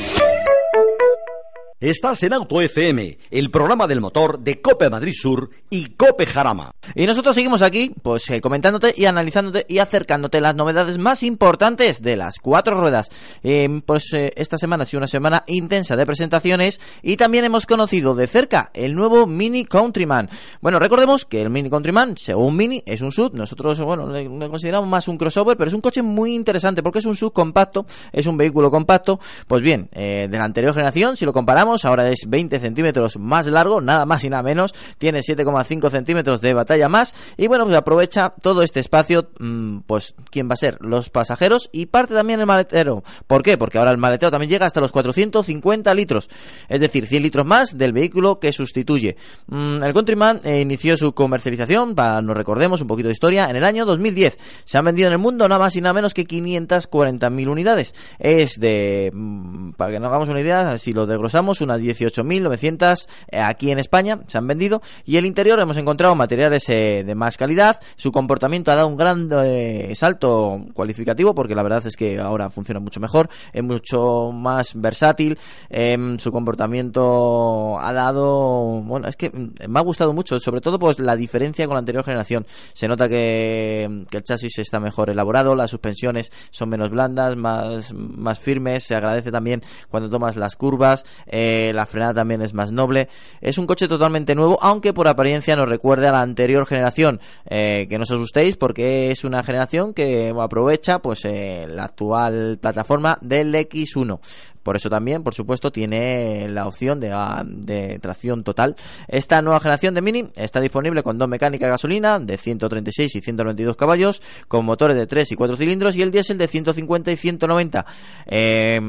Estás 1.81 2.21
en 2.21 2.33
Auto 2.33 2.61
FM, 2.61 3.17
el 3.31 3.49
programa 3.49 3.87
del 3.87 4.01
motor 4.01 4.37
de 4.37 4.61
Cope 4.61 4.87
Madrid 4.87 5.13
Sur 5.15 5.49
y 5.71 5.85
Cope 5.95 6.27
Jarama. 6.27 6.75
Y 6.93 7.07
nosotros 7.07 7.33
seguimos 7.33 7.63
aquí, 7.63 7.91
pues 8.03 8.29
eh, 8.29 8.39
comentándote 8.39 8.93
y 8.95 9.05
analizándote 9.05 9.65
y 9.67 9.79
acercándote 9.79 10.41
las 10.41 10.53
novedades 10.53 10.99
más 10.99 11.23
importantes 11.23 12.03
de 12.03 12.17
las 12.17 12.37
cuatro 12.37 12.79
ruedas. 12.79 13.09
Eh, 13.41 13.81
pues 13.83 14.13
eh, 14.13 14.29
esta 14.35 14.59
semana 14.59 14.83
ha 14.83 14.85
sido 14.85 14.99
una 14.99 15.07
semana 15.07 15.43
intensa 15.47 15.95
de 15.95 16.05
presentaciones 16.05 16.79
y 17.01 17.17
también 17.17 17.45
hemos 17.45 17.65
conocido 17.65 18.13
de 18.13 18.27
cerca 18.27 18.69
el 18.75 18.93
nuevo 18.93 19.25
Mini 19.25 19.65
Countryman. 19.65 20.29
Bueno, 20.61 20.77
recordemos 20.77 21.25
que 21.25 21.41
el 21.41 21.49
Mini 21.49 21.71
Countryman, 21.71 22.15
según 22.15 22.57
Mini, 22.57 22.83
es 22.85 23.01
un 23.01 23.11
sub. 23.11 23.33
Nosotros, 23.33 23.81
bueno, 23.81 24.05
le, 24.05 24.29
consideramos 24.49 24.87
más 24.87 25.07
un 25.07 25.17
crossover, 25.17 25.57
pero 25.57 25.69
es 25.69 25.73
un 25.73 25.81
coche 25.81 26.03
muy 26.03 26.35
interesante 26.35 26.83
porque 26.83 26.99
es 26.99 27.05
un 27.05 27.15
sub 27.15 27.33
compacto, 27.33 27.87
es 28.11 28.27
un 28.27 28.37
vehículo 28.37 28.69
compacto. 28.69 29.19
Pues 29.47 29.63
bien, 29.63 29.89
de 29.91 30.29
la 30.29 30.43
anterior 30.43 30.75
generación, 30.75 31.17
si 31.17 31.25
lo 31.25 31.33
comparamos, 31.33 31.70
ahora 31.85 32.09
es 32.09 32.25
20 32.27 32.59
centímetros 32.59 33.17
más 33.17 33.47
largo, 33.47 33.81
nada 33.81 34.05
más 34.05 34.23
y 34.23 34.29
nada 34.29 34.43
menos, 34.43 34.73
tiene 34.97 35.19
7,5 35.19 35.89
centímetros 35.89 36.41
de 36.41 36.53
batalla 36.53 36.89
más 36.89 37.15
y 37.37 37.47
bueno, 37.47 37.65
pues 37.65 37.77
aprovecha 37.77 38.33
todo 38.41 38.61
este 38.61 38.79
espacio, 38.79 39.29
mm, 39.39 39.79
pues 39.87 40.13
¿quién 40.29 40.49
va 40.49 40.53
a 40.53 40.57
ser? 40.57 40.77
Los 40.81 41.09
pasajeros 41.09 41.69
y 41.71 41.87
parte 41.87 42.13
también 42.13 42.39
el 42.39 42.45
maletero. 42.45 43.03
¿Por 43.27 43.43
qué? 43.43 43.57
Porque 43.57 43.77
ahora 43.77 43.91
el 43.91 43.97
maletero 43.97 44.31
también 44.31 44.49
llega 44.49 44.65
hasta 44.65 44.81
los 44.81 44.91
450 44.91 45.93
litros, 45.93 46.29
es 46.69 46.79
decir, 46.79 47.07
100 47.07 47.23
litros 47.23 47.45
más 47.45 47.77
del 47.77 47.93
vehículo 47.93 48.39
que 48.39 48.51
sustituye. 48.51 49.15
Mm, 49.47 49.83
el 49.83 49.93
Countryman 49.93 50.41
eh, 50.43 50.61
inició 50.61 50.97
su 50.97 51.13
comercialización, 51.13 51.95
para 51.95 52.21
nos 52.21 52.35
recordemos 52.35 52.81
un 52.81 52.87
poquito 52.87 53.07
de 53.07 53.13
historia, 53.13 53.49
en 53.49 53.55
el 53.55 53.63
año 53.63 53.85
2010. 53.85 54.37
Se 54.65 54.77
han 54.77 54.85
vendido 54.85 55.07
en 55.07 55.13
el 55.13 55.19
mundo 55.19 55.47
nada 55.47 55.59
más 55.59 55.75
y 55.75 55.81
nada 55.81 55.93
menos 55.93 56.13
que 56.13 56.27
540.000 56.27 57.47
unidades. 57.47 57.93
Es 58.19 58.59
de, 58.59 59.11
mm, 59.13 59.71
para 59.71 59.91
que 59.91 59.99
nos 59.99 60.09
hagamos 60.09 60.29
una 60.29 60.41
idea, 60.41 60.77
si 60.77 60.93
lo 60.93 61.05
desglosamos, 61.05 61.60
unas 61.63 61.81
18.900 61.81 63.07
eh, 63.29 63.39
aquí 63.39 63.71
en 63.71 63.79
España 63.79 64.19
se 64.27 64.37
han 64.37 64.47
vendido 64.47 64.81
y 65.05 65.17
el 65.17 65.25
interior 65.25 65.59
hemos 65.59 65.77
encontrado 65.77 66.15
materiales 66.15 66.67
eh, 66.69 67.03
de 67.05 67.15
más 67.15 67.37
calidad. 67.37 67.79
Su 67.95 68.11
comportamiento 68.11 68.71
ha 68.71 68.75
dado 68.75 68.87
un 68.87 68.97
gran 68.97 69.29
eh, 69.43 69.93
salto 69.95 70.65
cualificativo 70.73 71.33
porque 71.35 71.55
la 71.55 71.63
verdad 71.63 71.85
es 71.85 71.95
que 71.95 72.19
ahora 72.19 72.49
funciona 72.49 72.79
mucho 72.79 72.99
mejor, 72.99 73.29
es 73.53 73.63
mucho 73.63 74.31
más 74.31 74.73
versátil. 74.75 75.37
Em, 75.69 76.17
su 76.17 76.31
comportamiento 76.31 77.79
ha 77.79 77.93
dado, 77.93 78.81
bueno, 78.81 79.07
es 79.07 79.15
que 79.15 79.29
mm, 79.29 79.69
me 79.69 79.79
ha 79.79 79.83
gustado 79.83 80.13
mucho, 80.13 80.39
sobre 80.39 80.61
todo 80.61 80.79
pues 80.79 80.99
la 80.99 81.15
diferencia 81.15 81.65
con 81.67 81.75
la 81.75 81.79
anterior 81.79 82.03
generación. 82.03 82.45
Se 82.73 82.87
nota 82.87 83.07
que, 83.07 84.05
que 84.09 84.17
el 84.17 84.23
chasis 84.23 84.59
está 84.59 84.79
mejor 84.79 85.09
elaborado, 85.09 85.55
las 85.55 85.71
suspensiones 85.71 86.31
son 86.51 86.69
menos 86.69 86.89
blandas, 86.89 87.35
más, 87.35 87.93
más 87.93 88.39
firmes. 88.39 88.83
Se 88.83 88.95
agradece 88.95 89.31
también 89.31 89.61
cuando 89.89 90.09
tomas 90.09 90.35
las 90.35 90.55
curvas. 90.55 91.05
Eh, 91.27 91.50
la 91.73 91.85
frenada 91.85 92.13
también 92.13 92.41
es 92.41 92.53
más 92.53 92.71
noble. 92.71 93.07
Es 93.41 93.57
un 93.57 93.67
coche 93.67 93.87
totalmente 93.87 94.35
nuevo, 94.35 94.57
aunque 94.61 94.93
por 94.93 95.07
apariencia 95.07 95.55
nos 95.55 95.69
recuerde 95.69 96.07
a 96.07 96.11
la 96.11 96.21
anterior 96.21 96.65
generación. 96.65 97.19
Eh, 97.45 97.87
que 97.87 97.97
no 97.97 98.03
os 98.03 98.11
asustéis 98.11 98.57
porque 98.57 99.11
es 99.11 99.23
una 99.23 99.43
generación 99.43 99.93
que 99.93 100.33
aprovecha 100.39 100.99
pues 100.99 101.25
eh, 101.25 101.65
la 101.67 101.85
actual 101.85 102.57
plataforma 102.59 103.17
del 103.21 103.53
X1. 103.53 104.19
Por 104.63 104.75
eso 104.75 104.89
también, 104.89 105.23
por 105.23 105.33
supuesto, 105.33 105.71
tiene 105.71 106.47
la 106.49 106.67
opción 106.67 106.99
de, 106.99 107.11
ah, 107.11 107.43
de, 107.45 107.99
tracción 107.99 108.43
total. 108.43 108.75
Esta 109.07 109.41
nueva 109.41 109.59
generación 109.59 109.93
de 109.93 110.01
Mini 110.01 110.29
está 110.35 110.59
disponible 110.59 111.03
con 111.03 111.17
dos 111.17 111.27
mecánicas 111.27 111.67
de 111.67 111.71
gasolina 111.71 112.19
de 112.19 112.37
136 112.37 113.15
y 113.15 113.21
192 113.21 113.75
caballos, 113.75 114.21
con 114.47 114.65
motores 114.65 114.95
de 114.95 115.07
3 115.07 115.31
y 115.31 115.35
4 115.35 115.57
cilindros 115.57 115.95
y 115.95 116.01
el 116.01 116.11
diésel 116.11 116.37
de 116.37 116.47
150 116.47 117.11
y 117.11 117.15
190. 117.15 117.85
Eh, 118.27 118.79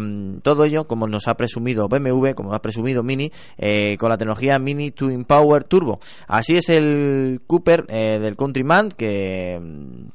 todo 0.42 0.64
ello, 0.64 0.86
como 0.86 1.06
nos 1.06 1.28
ha 1.28 1.34
presumido 1.34 1.88
BMW, 1.88 2.32
como 2.34 2.54
ha 2.54 2.62
presumido 2.62 3.02
Mini, 3.02 3.30
eh, 3.58 3.96
con 3.98 4.10
la 4.10 4.18
tecnología 4.18 4.58
Mini 4.58 4.90
Twin 4.90 5.24
Power 5.24 5.64
Turbo. 5.64 6.00
Así 6.26 6.56
es 6.56 6.68
el 6.68 7.40
Cooper 7.46 7.86
eh, 7.88 8.18
del 8.18 8.36
Countryman, 8.36 8.90
que 8.90 9.60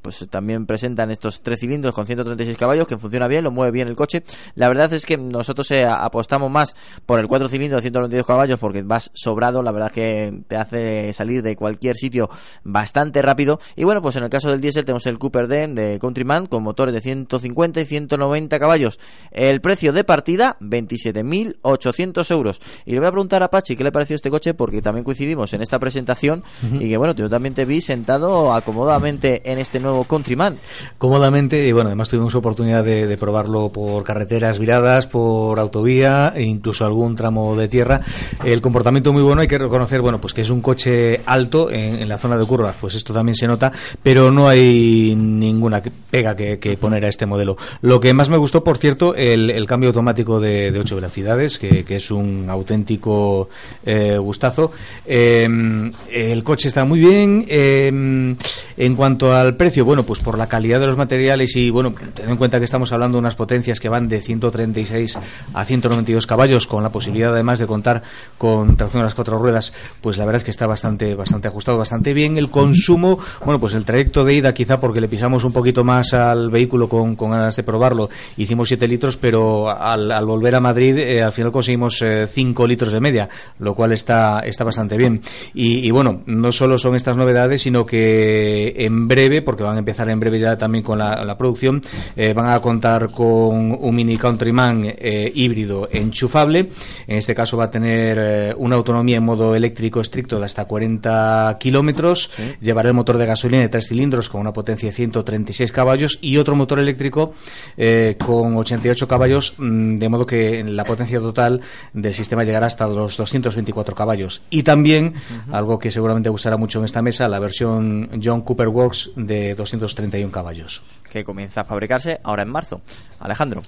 pues 0.01 0.25
también 0.29 0.65
presentan 0.65 1.11
estos 1.11 1.41
tres 1.41 1.59
cilindros 1.59 1.93
con 1.93 2.05
136 2.05 2.57
caballos, 2.57 2.87
que 2.87 2.97
funciona 2.97 3.27
bien, 3.27 3.43
lo 3.43 3.51
mueve 3.51 3.71
bien 3.71 3.87
el 3.87 3.95
coche. 3.95 4.23
La 4.55 4.67
verdad 4.67 4.91
es 4.93 5.05
que 5.05 5.17
nos 5.17 5.46
nosotros 5.47 5.71
eh, 5.71 5.85
apostamos 5.85 6.51
más 6.51 6.75
por 7.05 7.19
el 7.19 7.27
4 7.27 7.47
cilindros 7.47 7.79
de 7.79 7.83
192 7.83 8.25
caballos 8.25 8.59
porque 8.59 8.83
vas 8.83 9.11
sobrado, 9.13 9.63
la 9.63 9.71
verdad 9.71 9.91
que 9.91 10.41
te 10.47 10.57
hace 10.57 11.13
salir 11.13 11.41
de 11.41 11.55
cualquier 11.55 11.95
sitio 11.95 12.29
bastante 12.65 13.21
rápido. 13.21 13.59
Y 13.77 13.85
bueno, 13.85 14.01
pues 14.01 14.17
en 14.17 14.23
el 14.23 14.29
caso 14.29 14.49
del 14.49 14.59
diésel 14.59 14.83
tenemos 14.83 15.05
el 15.05 15.17
Cooper 15.17 15.47
Den 15.47 15.73
de 15.73 15.99
Countryman 15.99 16.47
con 16.47 16.63
motores 16.63 16.93
de 16.93 16.99
150 16.99 17.79
y 17.79 17.85
190 17.85 18.59
caballos. 18.59 18.99
El 19.31 19.61
precio 19.61 19.93
de 19.93 20.03
partida, 20.03 20.57
27.800 20.59 22.31
euros. 22.31 22.59
Y 22.85 22.91
le 22.91 22.99
voy 22.99 23.07
a 23.07 23.11
preguntar 23.11 23.41
a 23.43 23.49
Pachi 23.49 23.77
qué 23.77 23.85
le 23.85 23.91
pareció 23.93 24.17
este 24.17 24.29
coche 24.29 24.53
porque 24.53 24.81
también 24.81 25.05
coincidimos 25.05 25.53
en 25.53 25.61
esta 25.61 25.79
presentación 25.79 26.43
y 26.73 26.89
que 26.89 26.97
bueno, 26.97 27.13
yo 27.13 27.29
también 27.29 27.53
te 27.53 27.63
vi 27.63 27.79
sentado 27.79 28.53
acomodadamente 28.53 29.49
en 29.49 29.59
este 29.59 29.79
nuevo 29.79 30.03
Countryman. 30.03 30.57
Cómodamente 30.97 31.65
y 31.65 31.71
bueno, 31.71 31.87
además 31.87 32.09
tuvimos 32.09 32.35
oportunidad 32.35 32.83
de, 32.83 33.07
de 33.07 33.17
probarlo 33.17 33.69
por 33.69 34.03
carreteras 34.03 34.59
viradas, 34.59 35.07
por 35.07 35.36
por 35.37 35.59
autovía 35.59 36.33
e 36.35 36.41
incluso 36.41 36.83
algún 36.83 37.15
tramo 37.15 37.55
de 37.55 37.67
tierra. 37.67 38.01
El 38.43 38.59
comportamiento 38.59 39.13
muy 39.13 39.21
bueno, 39.21 39.41
hay 39.41 39.47
que 39.47 39.59
reconocer, 39.59 40.01
bueno, 40.01 40.19
pues 40.19 40.33
que 40.33 40.41
es 40.41 40.49
un 40.49 40.61
coche 40.61 41.21
alto 41.27 41.69
en, 41.69 42.09
la 42.09 42.17
zona 42.17 42.37
de 42.37 42.45
curvas, 42.45 42.75
pues 42.81 42.95
esto 42.95 43.13
también 43.13 43.35
se 43.35 43.45
nota, 43.45 43.71
pero 44.01 44.31
no 44.31 44.47
hay 44.49 45.13
ninguna 45.15 45.83
pega 46.09 46.35
que, 46.35 46.77
poner 46.81 47.05
a 47.05 47.09
este 47.09 47.27
modelo. 47.27 47.55
Lo 47.81 47.99
que 47.99 48.13
más 48.13 48.29
me 48.29 48.37
gustó, 48.37 48.63
por 48.63 48.79
cierto, 48.79 49.13
el, 49.13 49.65
cambio 49.67 49.89
automático 49.89 50.39
de, 50.39 50.71
de 50.71 50.79
8 50.79 50.95
velocidades, 50.95 51.59
que, 51.59 51.85
es 51.87 52.09
un 52.09 52.47
auténtico 52.49 53.49
eh, 53.85 54.17
gustazo. 54.17 54.71
Em, 55.05 55.91
el 56.11 56.43
coche 56.43 56.67
está 56.67 56.83
muy 56.83 56.99
bien. 56.99 57.45
Em, 57.47 58.35
en 58.75 58.95
cuanto 58.95 59.35
al 59.35 59.55
precio, 59.55 59.85
bueno, 59.85 60.03
pues 60.03 60.19
por 60.19 60.37
la 60.37 60.47
calidad 60.47 60.79
de 60.79 60.87
los 60.87 60.97
materiales 60.97 61.55
y, 61.55 61.69
bueno, 61.69 61.93
ten 62.15 62.29
en 62.29 62.37
cuenta 62.37 62.57
que 62.57 62.65
estamos 62.65 62.91
hablando 62.91 63.17
de 63.17 63.19
unas 63.19 63.35
potencias 63.35 63.79
que 63.79 63.89
van 63.89 64.07
de 64.07 64.21
136 64.21 65.17
a 65.53 65.65
192 65.65 66.27
caballos, 66.27 66.67
con 66.67 66.83
la 66.83 66.89
posibilidad 66.89 67.33
además 67.33 67.59
de 67.59 67.67
contar 67.67 68.03
con 68.37 68.75
tracción 68.77 69.01
a 69.01 69.05
las 69.05 69.15
cuatro 69.15 69.37
ruedas, 69.37 69.73
pues 70.01 70.17
la 70.17 70.25
verdad 70.25 70.39
es 70.39 70.43
que 70.43 70.51
está 70.51 70.67
bastante, 70.67 71.15
bastante 71.15 71.47
ajustado, 71.47 71.77
bastante 71.77 72.13
bien. 72.13 72.37
El 72.37 72.49
consumo, 72.49 73.19
bueno, 73.43 73.59
pues 73.59 73.73
el 73.73 73.85
trayecto 73.85 74.23
de 74.23 74.33
ida 74.33 74.53
quizá 74.53 74.79
porque 74.79 75.01
le 75.01 75.07
pisamos 75.07 75.43
un 75.43 75.53
poquito 75.53 75.83
más 75.83 76.13
al 76.13 76.49
vehículo 76.49 76.87
con, 76.87 77.15
ganas 77.15 77.55
de 77.55 77.63
probarlo, 77.63 78.09
hicimos 78.37 78.67
7 78.67 78.87
litros, 78.87 79.17
pero 79.17 79.69
al, 79.69 80.11
al 80.11 80.25
volver 80.25 80.55
a 80.55 80.59
Madrid 80.59 80.97
eh, 80.97 81.23
al 81.23 81.31
final 81.31 81.51
conseguimos 81.51 82.03
5 82.27 82.65
eh, 82.65 82.67
litros 82.67 82.91
de 82.91 82.99
media, 82.99 83.29
lo 83.59 83.73
cual 83.73 83.91
está, 83.91 84.39
está 84.39 84.63
bastante 84.63 84.97
bien. 84.97 85.21
Y, 85.53 85.87
y, 85.87 85.91
bueno, 85.91 86.21
no 86.25 86.51
solo 86.51 86.77
son 86.77 86.95
estas 86.95 87.17
novedades, 87.17 87.61
sino 87.61 87.85
que 87.85 88.73
en 88.77 89.07
breve, 89.07 89.41
porque 89.41 89.63
van 89.63 89.75
a 89.75 89.79
empezar 89.79 90.09
en 90.09 90.19
breve 90.19 90.39
ya 90.39 90.57
también 90.57 90.83
con 90.83 90.97
la, 90.97 91.23
la 91.25 91.37
producción, 91.37 91.81
eh, 92.15 92.33
van 92.33 92.49
a 92.49 92.59
contar 92.61 93.09
con 93.11 93.77
un 93.79 93.95
Mini 93.95 94.17
Countryman 94.17 94.85
eh, 94.85 95.16
híbrido 95.33 95.89
enchufable. 95.91 96.69
En 97.07 97.17
este 97.17 97.35
caso 97.35 97.57
va 97.57 97.65
a 97.65 97.71
tener 97.71 98.17
eh, 98.19 98.53
una 98.57 98.75
autonomía 98.75 99.17
en 99.17 99.23
modo 99.23 99.55
eléctrico 99.55 100.01
estricto 100.01 100.39
de 100.39 100.45
hasta 100.45 100.65
40 100.65 101.57
kilómetros. 101.59 102.31
Llevará 102.61 102.89
el 102.89 102.95
motor 102.95 103.17
de 103.17 103.25
gasolina 103.25 103.61
de 103.61 103.69
tres 103.69 103.87
cilindros 103.87 104.29
con 104.29 104.41
una 104.41 104.53
potencia 104.53 104.89
de 104.89 104.95
136 104.95 105.71
caballos 105.71 106.19
y 106.21 106.37
otro 106.37 106.55
motor 106.55 106.79
eléctrico 106.79 107.33
eh, 107.77 108.15
con 108.19 108.55
88 108.57 109.07
caballos, 109.07 109.53
mm, 109.57 109.95
de 109.95 110.09
modo 110.09 110.25
que 110.25 110.63
la 110.63 110.83
potencia 110.83 111.19
total 111.19 111.61
del 111.93 112.13
sistema 112.13 112.43
llegará 112.43 112.67
hasta 112.67 112.87
los 112.87 113.17
224 113.17 113.95
caballos. 113.95 114.41
Y 114.49 114.63
también, 114.63 115.13
algo 115.51 115.79
que 115.79 115.91
seguramente 115.91 116.29
gustará 116.29 116.57
mucho 116.57 116.79
en 116.79 116.85
esta 116.85 117.01
mesa, 117.01 117.27
la 117.27 117.39
versión 117.39 118.09
John 118.23 118.41
Cooper 118.41 118.67
Works 118.67 119.11
de 119.15 119.55
231 119.55 120.31
caballos. 120.31 120.81
Que 121.09 121.23
comienza 121.23 121.61
a 121.61 121.65
fabricarse 121.65 122.19
ahora 122.23 122.43
en 122.43 122.49
marzo. 122.49 122.81
Alejandro. 123.19 123.61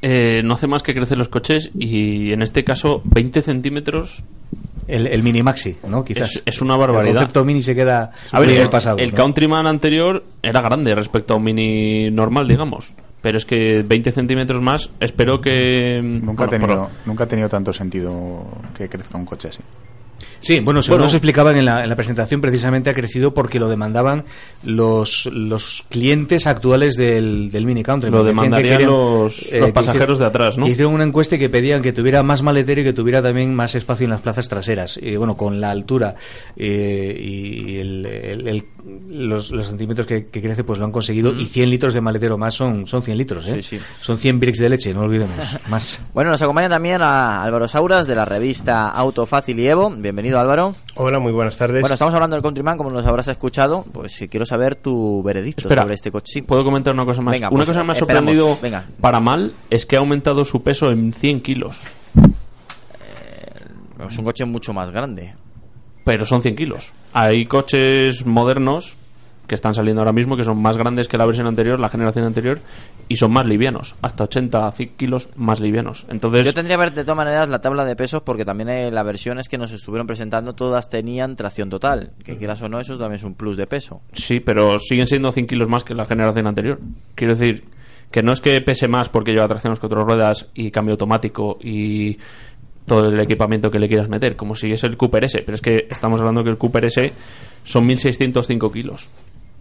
Eh, 0.00 0.42
no 0.44 0.54
hace 0.54 0.66
más 0.66 0.82
que 0.82 0.94
crecer 0.94 1.18
los 1.18 1.28
coches 1.28 1.70
y 1.76 2.32
en 2.32 2.42
este 2.42 2.62
caso 2.62 3.02
20 3.04 3.42
centímetros 3.42 4.22
el, 4.86 5.22
mini 5.22 5.42
maxi, 5.42 5.76
¿no? 5.86 6.04
Quizás. 6.04 6.42
Es, 6.46 6.62
una 6.62 6.76
barbaridad. 6.76 7.08
El 7.08 7.14
concepto 7.14 7.44
mini 7.44 7.60
se 7.60 7.74
queda 7.74 8.12
a 8.32 8.40
ver, 8.40 8.50
el, 8.50 8.70
pasado. 8.70 8.98
El 8.98 9.12
Countryman 9.12 9.66
anterior 9.66 10.24
era 10.42 10.60
grande 10.60 10.94
respecto 10.94 11.34
a 11.34 11.36
un 11.36 11.44
mini 11.44 12.10
normal, 12.10 12.48
digamos. 12.48 12.90
Pero 13.20 13.36
es 13.36 13.44
que 13.44 13.82
20 13.82 14.12
centímetros 14.12 14.62
más, 14.62 14.90
espero 15.00 15.40
que. 15.40 16.00
Nunca, 16.02 16.44
ha 16.44 16.48
tenido, 16.48 16.88
nunca 17.04 17.24
ha 17.24 17.28
tenido 17.28 17.48
tanto 17.48 17.72
sentido 17.72 18.46
que 18.74 18.88
crezca 18.88 19.18
un 19.18 19.26
coche 19.26 19.48
así. 19.48 19.60
Sí, 20.40 20.60
bueno, 20.60 20.82
según 20.82 21.00
nos 21.02 21.14
explicaban 21.14 21.56
en 21.56 21.64
la, 21.64 21.82
en 21.82 21.88
la, 21.88 21.96
presentación, 21.96 22.40
precisamente 22.40 22.90
ha 22.90 22.94
crecido 22.94 23.34
porque 23.34 23.58
lo 23.58 23.68
demandaban 23.68 24.24
los, 24.62 25.26
los 25.32 25.84
clientes 25.88 26.46
actuales 26.46 26.94
del, 26.94 27.50
del 27.50 27.66
Mini 27.66 27.82
Country. 27.82 28.10
Lo 28.10 28.22
demandarían 28.24 28.86
los, 28.86 29.42
eh, 29.52 29.60
los 29.60 29.72
pasajeros 29.72 30.18
de 30.18 30.26
atrás, 30.26 30.56
¿no? 30.56 30.64
Que 30.64 30.70
hicieron 30.70 30.94
una 30.94 31.04
encuesta 31.04 31.36
y 31.36 31.38
que 31.38 31.48
pedían 31.48 31.82
que 31.82 31.92
tuviera 31.92 32.22
más 32.22 32.42
maletero 32.42 32.80
y 32.80 32.84
que 32.84 32.92
tuviera 32.92 33.20
también 33.22 33.54
más 33.54 33.74
espacio 33.74 34.04
en 34.04 34.10
las 34.10 34.20
plazas 34.20 34.48
traseras. 34.48 34.98
Y 35.02 35.16
bueno, 35.16 35.36
con 35.36 35.60
la 35.60 35.70
altura 35.70 36.14
eh, 36.56 37.18
y 37.20 37.76
el, 37.78 38.06
el- 38.06 38.48
el- 38.48 38.64
los, 39.10 39.50
los 39.50 39.66
centímetros 39.66 40.06
que, 40.06 40.26
que 40.26 40.40
crece 40.40 40.64
pues 40.64 40.78
lo 40.78 40.84
han 40.84 40.92
conseguido 40.92 41.34
y 41.34 41.46
100 41.46 41.68
litros 41.70 41.94
de 41.94 42.00
maletero 42.00 42.38
más 42.38 42.54
son, 42.54 42.86
son 42.86 43.02
100 43.02 43.18
litros, 43.18 43.46
¿eh? 43.48 43.60
Sí, 43.60 43.76
sí. 43.76 43.80
Son 44.00 44.16
100 44.18 44.40
bricks 44.40 44.58
de 44.58 44.68
leche, 44.68 44.94
no 44.94 45.00
olvidemos. 45.02 45.34
más. 45.68 46.00
Bueno, 46.14 46.30
nos 46.30 46.40
acompaña 46.42 46.68
también 46.68 47.02
a 47.02 47.42
Álvaro 47.42 47.68
Sauras 47.68 48.06
de 48.06 48.14
la 48.14 48.24
revista 48.24 48.88
Auto 48.88 49.26
Fácil 49.26 49.58
y 49.60 49.66
Evo. 49.68 49.90
Bienvenido, 49.90 50.27
Álvaro. 50.36 50.74
Hola, 50.96 51.18
muy 51.18 51.32
buenas 51.32 51.56
tardes. 51.56 51.80
Bueno, 51.80 51.94
estamos 51.94 52.12
hablando 52.12 52.36
del 52.36 52.42
Countryman, 52.42 52.76
como 52.76 52.90
nos 52.90 53.06
habrás 53.06 53.28
escuchado. 53.28 53.84
Pues 53.92 54.20
eh, 54.20 54.28
quiero 54.28 54.44
saber 54.44 54.74
tu 54.74 55.22
veredicto 55.22 55.62
Espera, 55.62 55.82
sobre 55.82 55.94
este 55.94 56.10
coche. 56.10 56.32
Sí. 56.34 56.42
¿Puedo 56.42 56.64
comentar 56.64 56.92
una 56.92 57.04
cosa 57.04 57.22
más? 57.22 57.32
Venga, 57.32 57.48
una 57.48 57.58
pues, 57.58 57.68
cosa 57.68 57.80
que 57.80 57.86
me 57.86 57.92
ha 57.92 57.96
sorprendido 57.96 58.58
Venga. 58.60 58.84
para 59.00 59.20
mal 59.20 59.52
es 59.70 59.86
que 59.86 59.96
ha 59.96 60.00
aumentado 60.00 60.44
su 60.44 60.62
peso 60.62 60.90
en 60.90 61.12
100 61.12 61.40
kilos. 61.40 61.76
Es 64.08 64.18
un 64.18 64.24
coche 64.24 64.44
mucho 64.44 64.72
más 64.72 64.90
grande. 64.90 65.34
Pero 66.04 66.26
son 66.26 66.42
100 66.42 66.56
kilos. 66.56 66.92
Hay 67.12 67.46
coches 67.46 68.26
modernos 68.26 68.97
que 69.48 69.54
están 69.54 69.74
saliendo 69.74 70.02
ahora 70.02 70.12
mismo 70.12 70.36
que 70.36 70.44
son 70.44 70.60
más 70.60 70.76
grandes 70.76 71.08
que 71.08 71.18
la 71.18 71.26
versión 71.26 71.46
anterior, 71.46 71.80
la 71.80 71.88
generación 71.88 72.26
anterior, 72.26 72.60
y 73.08 73.16
son 73.16 73.32
más 73.32 73.46
livianos. 73.46 73.96
Hasta 74.02 74.24
80 74.24 74.72
kilos 74.96 75.30
más 75.36 75.58
livianos. 75.58 76.04
Entonces, 76.08 76.46
Yo 76.46 76.54
tendría 76.54 76.76
que 76.76 76.84
ver 76.84 76.92
de 76.92 77.02
todas 77.02 77.16
maneras 77.16 77.48
la 77.48 77.60
tabla 77.60 77.84
de 77.84 77.96
pesos 77.96 78.22
porque 78.22 78.44
también 78.44 78.68
eh, 78.68 78.90
las 78.92 79.04
versiones 79.04 79.48
que 79.48 79.58
nos 79.58 79.72
estuvieron 79.72 80.06
presentando 80.06 80.52
todas 80.52 80.88
tenían 80.88 81.34
tracción 81.34 81.70
total. 81.70 82.12
Que 82.22 82.36
quieras 82.36 82.60
o 82.62 82.68
no, 82.68 82.78
eso 82.78 82.98
también 82.98 83.16
es 83.16 83.24
un 83.24 83.34
plus 83.34 83.56
de 83.56 83.66
peso. 83.66 84.02
Sí, 84.12 84.40
pero 84.40 84.78
siguen 84.78 85.06
siendo 85.06 85.32
100 85.32 85.46
kilos 85.46 85.68
más 85.68 85.82
que 85.82 85.94
la 85.94 86.04
generación 86.04 86.46
anterior. 86.46 86.78
Quiero 87.14 87.34
decir 87.34 87.64
que 88.10 88.22
no 88.22 88.32
es 88.32 88.40
que 88.40 88.60
pese 88.60 88.86
más 88.86 89.08
porque 89.08 89.32
lleva 89.32 89.48
tracción 89.48 89.70
a 89.70 89.72
las 89.72 89.80
cuatro 89.80 90.04
ruedas 90.04 90.46
y 90.54 90.70
cambio 90.70 90.92
automático 90.92 91.58
y 91.62 92.18
todo 92.86 93.06
el 93.06 93.20
equipamiento 93.20 93.70
que 93.70 93.78
le 93.78 93.86
quieras 93.86 94.08
meter, 94.08 94.34
como 94.34 94.54
si 94.54 94.72
es 94.72 94.82
el 94.82 94.96
Cooper 94.96 95.24
S, 95.24 95.42
pero 95.44 95.54
es 95.54 95.60
que 95.60 95.86
estamos 95.90 96.20
hablando 96.20 96.42
que 96.42 96.50
el 96.50 96.58
Cooper 96.58 96.86
S 96.86 97.12
son 97.62 97.86
1605 97.86 98.72
kilos. 98.72 99.08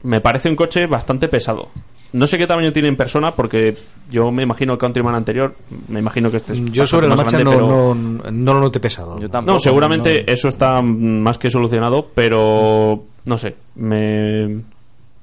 Me 0.03 0.21
parece 0.21 0.49
un 0.49 0.55
coche 0.55 0.85
bastante 0.85 1.27
pesado. 1.27 1.69
No 2.13 2.25
sé 2.25 2.37
qué 2.37 2.47
tamaño 2.47 2.71
tiene 2.71 2.87
en 2.87 2.95
persona 2.95 3.31
porque 3.31 3.75
yo 4.09 4.31
me 4.31 4.43
imagino 4.43 4.71
el 4.73 4.79
Countryman 4.79 5.13
anterior, 5.13 5.53
me 5.89 5.99
imagino 5.99 6.31
que 6.31 6.37
este 6.37 6.53
es 6.53 6.63
Yo 6.71 6.85
sobre 6.85 7.07
la 7.07 7.15
marcha 7.17 7.37
más 7.37 7.43
grande, 7.43 7.57
no, 7.57 7.67
pero- 7.67 7.95
no, 7.95 8.31
no 8.31 8.53
lo 8.53 8.59
noté 8.61 8.79
pesado. 8.79 9.19
Yo 9.19 9.29
tampoco. 9.29 9.53
no, 9.53 9.59
seguramente 9.59 10.23
no. 10.25 10.33
eso 10.33 10.47
está 10.47 10.81
más 10.81 11.37
que 11.37 11.51
solucionado, 11.51 12.07
pero 12.13 13.03
no 13.25 13.37
sé, 13.37 13.55
me, 13.75 14.61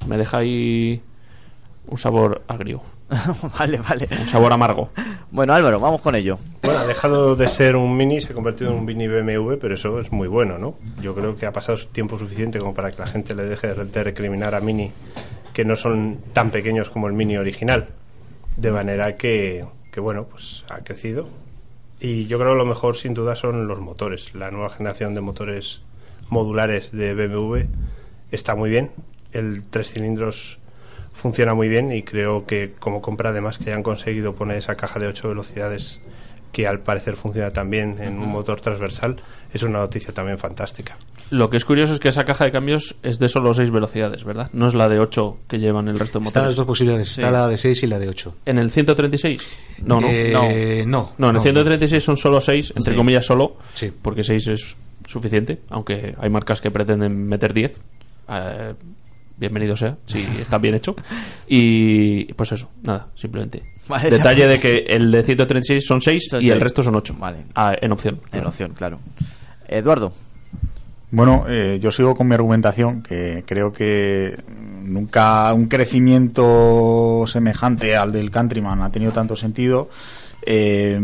me 0.07 0.19
deja 0.19 0.39
ahí 0.39 1.01
un 1.87 1.99
sabor 1.99 2.43
agrio, 2.49 2.83
vale, 3.59 3.79
vale. 3.79 4.09
un 4.11 4.29
sabor 4.29 4.53
amargo. 4.53 4.91
Bueno, 5.31 5.53
Álvaro, 5.53 5.81
vamos 5.81 6.01
con 6.01 6.15
ello. 6.15 6.39
Bueno, 6.63 6.81
ha 6.81 6.87
dejado 6.87 7.37
de 7.37 7.49
ser 7.49 7.77
un 7.77 7.97
Mini, 7.97 8.21
se 8.21 8.33
ha 8.33 8.35
convertido 8.35 8.71
en 8.71 8.79
un 8.79 8.85
Mini 8.85 9.07
BMW, 9.07 9.55
pero 9.61 9.75
eso 9.75 9.99
es 9.99 10.13
muy 10.13 10.29
bueno, 10.29 10.59
¿no? 10.59 10.77
Yo 11.03 11.15
creo 11.15 11.37
que 11.37 11.47
ha 11.47 11.53
pasado 11.53 11.79
tiempo 11.93 12.19
suficiente 12.19 12.59
como 12.59 12.75
para 12.75 12.91
que 12.91 12.99
la 12.99 13.07
gente 13.07 13.35
le 13.35 13.45
deje 13.45 13.75
de 13.75 14.05
recriminar 14.05 14.55
a 14.55 14.61
Mini 14.61 14.91
que 15.55 15.65
no 15.65 15.77
son 15.77 16.19
tan 16.33 16.51
pequeños 16.51 16.91
como 16.91 17.07
el 17.07 17.15
Mini 17.15 17.37
original. 17.39 17.89
De 18.57 18.71
manera 18.71 19.17
que, 19.17 19.65
que 19.93 20.01
bueno, 20.01 20.25
pues 20.25 20.65
ha 20.69 20.79
crecido. 20.81 21.29
Y 22.01 22.27
yo 22.27 22.39
creo 22.39 22.53
que 22.53 22.59
lo 22.59 22.67
mejor, 22.67 22.97
sin 22.97 23.15
duda, 23.15 23.37
son 23.37 23.67
los 23.69 23.79
motores. 23.79 24.35
La 24.35 24.51
nueva 24.51 24.69
generación 24.69 25.15
de 25.15 25.21
motores 25.21 25.81
modulares 26.29 26.91
de 26.93 27.15
BMW 27.15 27.67
está 28.31 28.57
muy 28.57 28.69
bien. 28.69 28.91
El 29.33 29.65
tres 29.65 29.93
cilindros 29.93 30.59
funciona 31.15 31.55
muy 31.55 31.69
bien 31.69 31.91
y 31.93 32.03
creo 32.03 32.45
que 32.45 32.73
como 32.79 33.01
compra 33.01 33.31
además 33.31 33.57
que 33.57 33.71
hayan 33.71 33.83
conseguido 33.83 34.35
poner 34.35 34.59
esa 34.59 34.75
caja 34.75 35.01
de 35.01 35.07
8 35.07 35.29
velocidades 35.31 36.01
que 36.53 36.67
al 36.67 36.81
parecer 36.81 37.17
funciona 37.17 37.51
también 37.53 37.97
en 38.01 38.19
un 38.19 38.29
motor 38.31 38.61
transversal 38.61 39.17
es 39.53 39.63
una 39.63 39.79
noticia 39.79 40.13
también 40.13 40.37
fantástica. 40.39 40.97
Lo 41.31 41.49
que 41.49 41.57
es 41.57 41.65
curioso 41.65 41.95
es 41.95 42.01
que 42.01 42.09
esa 42.11 42.25
caja 42.25 42.45
de 42.45 42.53
cambios 42.53 42.97
es 43.03 43.19
de 43.19 43.29
solo 43.29 43.55
6 43.55 43.71
velocidades, 43.71 44.23
¿verdad? 44.25 44.51
No 44.53 44.69
es 44.69 44.75
la 44.75 44.89
de 44.89 44.99
8 45.01 45.39
que 45.49 45.59
llevan 45.59 45.89
el 45.89 45.99
resto 45.99 46.19
de 46.21 46.27
Están 46.27 46.43
las 46.43 46.51
motores. 46.51 46.57
dos 46.57 46.67
posibilidades, 46.67 47.09
Sí. 47.09 47.21
está 47.21 47.31
la 47.31 47.49
de 47.49 47.57
6 47.57 47.83
y 47.83 47.87
la 47.87 47.99
de 47.99 48.09
8. 48.09 48.35
¿En 48.45 48.59
el 48.59 48.71
136? 48.71 49.41
No, 49.83 50.01
no. 50.01 50.09
Eh, 50.11 50.85
no. 50.87 51.13
No, 51.19 51.29
en 51.29 51.37
el 51.37 51.37
no, 51.37 51.43
136 51.43 52.03
son 52.05 52.17
solo 52.17 52.41
6, 52.41 52.73
entre 52.77 52.93
Sí. 52.93 52.97
comillas 52.99 53.25
solo, 53.27 53.57
Sí. 53.75 53.91
porque 54.03 54.23
6 54.23 54.47
es 54.49 54.77
suficiente, 55.07 55.61
aunque 55.71 56.15
hay 56.19 56.31
marcas 56.31 56.61
que 56.61 56.71
pretenden 56.71 57.27
meter 57.27 57.53
10. 57.55 57.81
Eh, 58.29 58.75
bienvenido 59.37 59.77
sea, 59.77 59.97
si 60.07 60.21
está 60.41 60.59
bien 60.59 60.75
hecho. 60.75 60.95
Y 61.49 62.33
pues 62.35 62.53
eso, 62.53 62.71
nada, 62.83 63.09
simplemente. 63.17 63.63
Vale, 63.89 64.11
Detalle 64.11 64.41
ya- 64.43 64.49
de 64.49 64.61
que 64.61 64.77
el 64.89 65.11
de 65.11 65.23
136 65.23 65.85
son 65.87 66.01
6 66.01 66.27
Son 66.31 66.43
y 66.43 66.51
el 66.51 66.61
resto 66.61 66.83
son 66.83 66.95
8. 66.97 67.17
Vale. 67.19 67.45
en 67.81 67.93
opción. 67.93 68.21
En 68.33 68.47
opción, 68.47 68.73
claro. 68.75 68.99
Eduardo. 69.69 70.13
Bueno, 71.11 71.45
eh, 71.49 71.79
yo 71.81 71.93
sigo 71.93 72.15
con 72.17 72.27
mi 72.27 72.35
argumentación, 72.35 73.01
que 73.03 73.45
creo 73.47 73.73
que 73.73 74.37
nunca 74.83 75.53
un 75.55 75.67
crecimiento 75.69 77.25
semejante 77.29 77.97
al 77.97 78.13
del 78.13 78.31
Countryman 78.31 78.83
ha 78.83 78.91
tenido 78.91 79.13
tanto 79.13 79.37
sentido. 79.37 79.89
Eh, 80.47 80.99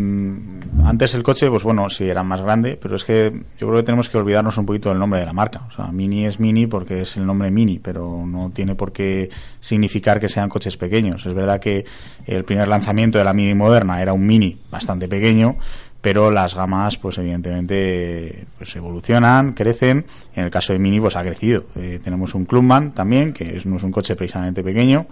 antes 0.84 1.14
el 1.14 1.22
coche, 1.22 1.48
pues 1.48 1.62
bueno, 1.62 1.88
sí 1.88 2.04
era 2.04 2.22
más 2.22 2.42
grande, 2.42 2.78
pero 2.80 2.96
es 2.96 3.04
que 3.04 3.32
yo 3.58 3.68
creo 3.68 3.76
que 3.78 3.82
tenemos 3.84 4.08
que 4.08 4.18
olvidarnos 4.18 4.56
un 4.58 4.66
poquito 4.66 4.90
del 4.90 4.98
nombre 4.98 5.20
de 5.20 5.26
la 5.26 5.32
marca. 5.32 5.62
O 5.68 5.74
sea, 5.74 5.86
Mini 5.86 6.26
es 6.26 6.40
Mini 6.40 6.66
porque 6.66 7.02
es 7.02 7.16
el 7.16 7.26
nombre 7.26 7.50
Mini, 7.50 7.78
pero 7.78 8.24
no 8.26 8.50
tiene 8.50 8.74
por 8.74 8.92
qué 8.92 9.30
significar 9.60 10.20
que 10.20 10.28
sean 10.28 10.48
coches 10.48 10.76
pequeños. 10.76 11.24
Es 11.24 11.34
verdad 11.34 11.60
que 11.60 11.84
el 12.26 12.44
primer 12.44 12.68
lanzamiento 12.68 13.18
de 13.18 13.24
la 13.24 13.32
Mini 13.32 13.54
moderna 13.54 14.02
era 14.02 14.12
un 14.12 14.26
Mini 14.26 14.58
bastante 14.70 15.08
pequeño, 15.08 15.56
pero 16.00 16.30
las 16.30 16.54
gamas 16.54 16.96
pues 16.96 17.18
evidentemente 17.18 18.46
pues 18.58 18.74
evolucionan, 18.76 19.52
crecen, 19.52 20.06
en 20.34 20.44
el 20.44 20.50
caso 20.50 20.72
de 20.72 20.78
Mini 20.78 21.00
pues 21.00 21.16
ha 21.16 21.22
crecido. 21.22 21.64
Eh, 21.76 22.00
tenemos 22.02 22.34
un 22.34 22.44
Clubman 22.44 22.92
también, 22.92 23.32
que 23.32 23.60
no 23.64 23.76
es 23.76 23.82
un 23.82 23.92
coche 23.92 24.16
precisamente 24.16 24.62
pequeño, 24.62 25.06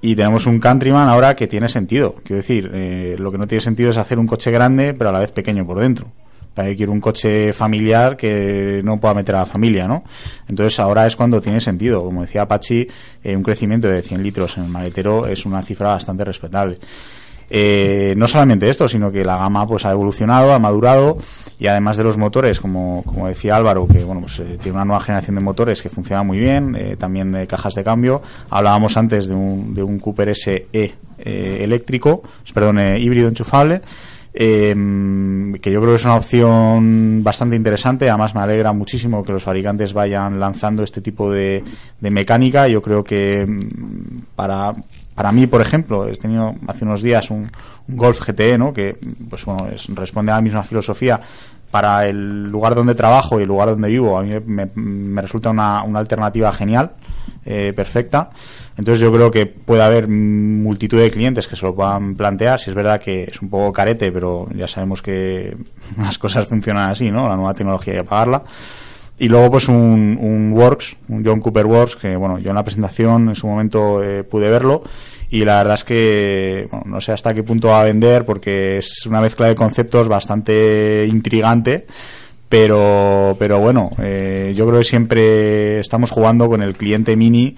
y 0.00 0.14
tenemos 0.14 0.46
un 0.46 0.60
Countryman 0.60 1.08
ahora 1.08 1.34
que 1.34 1.46
tiene 1.46 1.68
sentido. 1.68 2.14
Quiero 2.22 2.36
decir, 2.36 2.70
eh, 2.72 3.16
lo 3.18 3.32
que 3.32 3.38
no 3.38 3.46
tiene 3.46 3.62
sentido 3.62 3.90
es 3.90 3.96
hacer 3.96 4.18
un 4.18 4.26
coche 4.26 4.50
grande, 4.50 4.94
pero 4.94 5.10
a 5.10 5.12
la 5.12 5.18
vez 5.18 5.32
pequeño 5.32 5.66
por 5.66 5.80
dentro. 5.80 6.06
Para 6.54 6.68
que 6.68 6.76
quiero 6.76 6.92
un 6.92 7.00
coche 7.00 7.52
familiar 7.52 8.16
que 8.16 8.80
no 8.84 8.98
pueda 8.98 9.14
meter 9.14 9.36
a 9.36 9.40
la 9.40 9.46
familia, 9.46 9.86
¿no? 9.86 10.02
Entonces 10.48 10.78
ahora 10.80 11.06
es 11.06 11.14
cuando 11.14 11.40
tiene 11.40 11.60
sentido. 11.60 12.04
Como 12.04 12.22
decía 12.22 12.42
Apache, 12.42 12.88
eh, 13.22 13.36
un 13.36 13.42
crecimiento 13.42 13.88
de 13.88 14.02
100 14.02 14.22
litros 14.22 14.56
en 14.56 14.64
el 14.64 14.70
maletero 14.70 15.26
es 15.26 15.46
una 15.46 15.62
cifra 15.62 15.88
bastante 15.88 16.24
respetable. 16.24 16.78
Eh, 17.50 18.12
no 18.16 18.28
solamente 18.28 18.68
esto, 18.68 18.88
sino 18.88 19.10
que 19.10 19.24
la 19.24 19.38
gama 19.38 19.66
pues 19.66 19.84
ha 19.86 19.90
evolucionado, 19.92 20.52
ha 20.52 20.58
madurado 20.58 21.16
y 21.58 21.66
además 21.66 21.96
de 21.96 22.04
los 22.04 22.18
motores, 22.18 22.60
como, 22.60 23.02
como 23.06 23.26
decía 23.26 23.56
Álvaro, 23.56 23.88
que 23.88 24.04
bueno 24.04 24.20
pues 24.20 24.38
eh, 24.40 24.58
tiene 24.60 24.76
una 24.76 24.84
nueva 24.84 25.00
generación 25.00 25.36
de 25.36 25.40
motores 25.40 25.80
que 25.80 25.88
funciona 25.88 26.22
muy 26.22 26.38
bien, 26.38 26.76
eh, 26.78 26.96
también 26.96 27.34
eh, 27.34 27.46
cajas 27.46 27.74
de 27.74 27.82
cambio. 27.84 28.20
Hablábamos 28.50 28.96
antes 28.98 29.26
de 29.28 29.34
un, 29.34 29.74
de 29.74 29.82
un 29.82 29.98
Cooper 29.98 30.36
SE 30.36 30.66
eléctrico, 31.24 32.22
perdón, 32.52 32.78
híbrido 32.98 33.28
enchufable. 33.28 33.80
eh, 34.34 34.72
que 35.60 35.72
yo 35.72 35.80
creo 35.80 35.92
que 35.92 35.96
es 35.96 36.04
una 36.04 36.16
opción 36.16 37.22
bastante 37.24 37.56
interesante. 37.56 38.08
Además, 38.08 38.34
me 38.34 38.40
alegra 38.40 38.72
muchísimo 38.72 39.24
que 39.24 39.32
los 39.32 39.42
fabricantes 39.42 39.92
vayan 39.92 40.38
lanzando 40.38 40.82
este 40.82 41.00
tipo 41.00 41.30
de, 41.32 41.64
de 42.00 42.10
mecánica. 42.10 42.68
Yo 42.68 42.80
creo 42.80 43.02
que 43.02 43.44
mm, 43.46 44.20
para, 44.36 44.72
para 45.18 45.32
mí, 45.32 45.46
por 45.46 45.60
ejemplo, 45.60 46.06
he 46.08 46.12
tenido 46.12 46.54
hace 46.68 46.84
unos 46.86 47.02
días 47.02 47.30
un, 47.30 47.50
un 47.88 47.96
Golf 47.96 48.20
GTE, 48.26 48.56
¿no? 48.56 48.72
que 48.72 48.96
pues 49.28 49.44
bueno, 49.44 49.66
es- 49.68 49.86
responde 49.94 50.32
a 50.32 50.36
la 50.36 50.40
misma 50.40 50.62
filosofía 50.62 51.20
para 51.70 52.06
el 52.06 52.44
lugar 52.44 52.74
donde 52.74 52.94
trabajo 52.94 53.38
y 53.38 53.42
el 53.42 53.48
lugar 53.48 53.68
donde 53.68 53.88
vivo. 53.88 54.18
A 54.18 54.22
mí 54.22 54.32
me, 54.46 54.70
me 54.74 55.20
resulta 55.20 55.50
una, 55.50 55.82
una 55.82 55.98
alternativa 55.98 56.50
genial, 56.52 56.92
eh, 57.44 57.72
perfecta. 57.76 58.30
Entonces 58.78 59.00
yo 59.00 59.12
creo 59.12 59.30
que 59.30 59.44
puede 59.46 59.82
haber 59.82 60.06
multitud 60.08 60.98
de 61.00 61.10
clientes 61.10 61.48
que 61.48 61.56
se 61.56 61.66
lo 61.66 61.74
puedan 61.74 62.14
plantear. 62.14 62.60
Si 62.60 62.70
es 62.70 62.76
verdad 62.76 63.00
que 63.00 63.24
es 63.24 63.42
un 63.42 63.50
poco 63.50 63.72
carete, 63.72 64.12
pero 64.12 64.46
ya 64.54 64.68
sabemos 64.68 65.02
que 65.02 65.56
las 65.98 66.16
cosas 66.16 66.46
funcionan 66.46 66.90
así, 66.90 67.10
¿no? 67.10 67.28
La 67.28 67.34
nueva 67.36 67.54
tecnología 67.54 67.94
hay 67.94 67.98
que 68.00 68.04
pagarla. 68.04 68.44
Y 69.20 69.28
luego 69.28 69.50
pues 69.50 69.68
un, 69.68 70.16
un 70.20 70.52
Works, 70.52 70.96
un 71.08 71.24
John 71.24 71.40
Cooper 71.40 71.66
Works, 71.66 71.96
que 71.96 72.16
bueno, 72.16 72.38
yo 72.38 72.50
en 72.50 72.56
la 72.56 72.62
presentación 72.62 73.28
en 73.28 73.34
su 73.34 73.46
momento 73.48 74.02
eh, 74.02 74.22
pude 74.22 74.48
verlo. 74.48 74.82
Y 75.30 75.44
la 75.44 75.56
verdad 75.56 75.74
es 75.74 75.84
que 75.84 76.68
bueno, 76.70 76.84
no 76.86 77.00
sé 77.00 77.12
hasta 77.12 77.34
qué 77.34 77.42
punto 77.42 77.68
va 77.68 77.80
a 77.80 77.84
vender 77.84 78.24
porque 78.24 78.78
es 78.78 79.04
una 79.06 79.20
mezcla 79.20 79.46
de 79.46 79.54
conceptos 79.54 80.08
bastante 80.08 81.06
intrigante. 81.10 81.86
Pero 82.48 83.36
pero 83.38 83.58
bueno 83.58 83.90
eh, 84.00 84.54
yo 84.56 84.66
creo 84.66 84.78
que 84.78 84.84
siempre 84.84 85.80
estamos 85.80 86.10
jugando 86.10 86.48
con 86.48 86.62
el 86.62 86.76
cliente 86.76 87.14
mini 87.14 87.56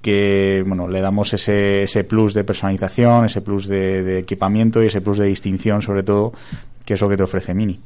que 0.00 0.64
bueno 0.66 0.88
le 0.88 1.00
damos 1.00 1.32
ese, 1.32 1.84
ese 1.84 2.02
plus 2.02 2.34
de 2.34 2.42
personalización 2.42 3.26
ese 3.26 3.40
plus 3.40 3.68
de, 3.68 4.02
de 4.02 4.18
equipamiento 4.18 4.82
y 4.82 4.88
ese 4.88 5.00
plus 5.00 5.18
de 5.18 5.26
distinción 5.26 5.80
sobre 5.80 6.02
todo 6.02 6.32
que 6.84 6.94
es 6.94 7.00
lo 7.00 7.08
que 7.08 7.16
te 7.16 7.22
ofrece 7.22 7.54
mini 7.54 7.78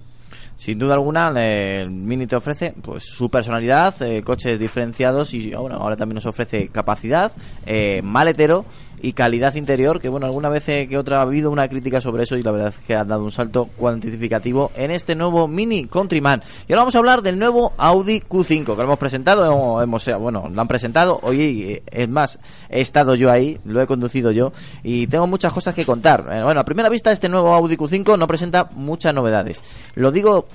Sin 0.57 0.78
duda 0.78 0.94
alguna, 0.94 1.28
el 1.36 1.90
Mini 1.90 2.26
te 2.26 2.34
ofrece 2.34 2.72
pues 2.80 3.04
su 3.04 3.30
personalidad, 3.30 4.00
eh, 4.02 4.22
coches 4.22 4.59
diferenciados 4.59 5.34
y 5.34 5.54
bueno, 5.54 5.76
ahora 5.76 5.96
también 5.96 6.16
nos 6.16 6.26
ofrece 6.26 6.68
capacidad, 6.68 7.30
eh, 7.66 8.00
maletero 8.02 8.64
y 9.07 9.12
calidad 9.12 9.54
interior, 9.54 10.00
que 10.00 10.09
bueno, 10.09 10.26
alguna 10.26 10.48
vez 10.48 10.68
eh, 10.68 10.88
que 10.88 10.98
otra 10.98 11.18
ha 11.18 11.22
habido 11.22 11.52
una 11.52 11.68
crítica 11.68 12.00
sobre 12.00 12.24
eso 12.24 12.36
y 12.36 12.42
la 12.42 12.50
verdad 12.50 12.68
es 12.70 12.78
que 12.80 12.96
ha 12.96 13.04
dado 13.04 13.22
un 13.22 13.30
salto 13.30 13.66
cuantificativo 13.76 14.72
en 14.74 14.90
este 14.90 15.14
nuevo 15.14 15.46
Mini 15.46 15.86
Countryman. 15.86 16.42
Y 16.66 16.72
ahora 16.72 16.82
vamos 16.82 16.96
a 16.96 16.98
hablar 16.98 17.22
del 17.22 17.38
nuevo 17.38 17.72
Audi 17.76 18.20
Q5 18.20 18.64
que 18.64 18.74
lo 18.74 18.82
hemos 18.82 18.98
presentado, 18.98 19.80
hemos, 19.80 20.11
bueno, 20.18 20.50
lo 20.52 20.61
han 20.61 20.66
presentado, 20.66 21.20
hoy 21.22 21.62
eh, 21.62 21.82
es 21.88 22.09
más, 22.09 22.40
he 22.68 22.80
estado 22.80 23.14
yo 23.14 23.30
ahí, 23.30 23.61
lo 23.64 23.80
he 23.80 23.86
conducido 23.86 24.32
yo 24.32 24.52
y 24.82 25.07
tengo 25.07 25.28
muchas 25.28 25.52
cosas 25.52 25.72
que 25.72 25.86
contar. 25.86 26.26
Eh, 26.28 26.42
bueno, 26.42 26.59
a 26.59 26.64
primera 26.64 26.88
vista 26.88 27.12
este 27.12 27.28
nuevo 27.28 27.54
Audi 27.54 27.76
Q5 27.76 28.18
no 28.18 28.26
presenta 28.26 28.70
muchas 28.72 29.14
novedades. 29.14 29.62
Lo 29.94 30.11
digo 30.11 30.48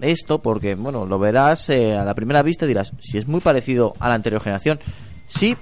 esto 0.00 0.40
porque, 0.40 0.74
bueno, 0.74 1.04
lo 1.04 1.18
verás 1.18 1.68
eh, 1.68 1.98
a 1.98 2.04
la 2.04 2.14
primera 2.14 2.42
vista 2.42 2.64
dirás, 2.64 2.94
si 2.98 3.18
es 3.18 3.28
muy 3.28 3.40
parecido 3.40 3.92
a 3.98 4.08
la 4.08 4.14
anterior 4.14 4.40
generación, 4.40 4.80
sí, 5.26 5.54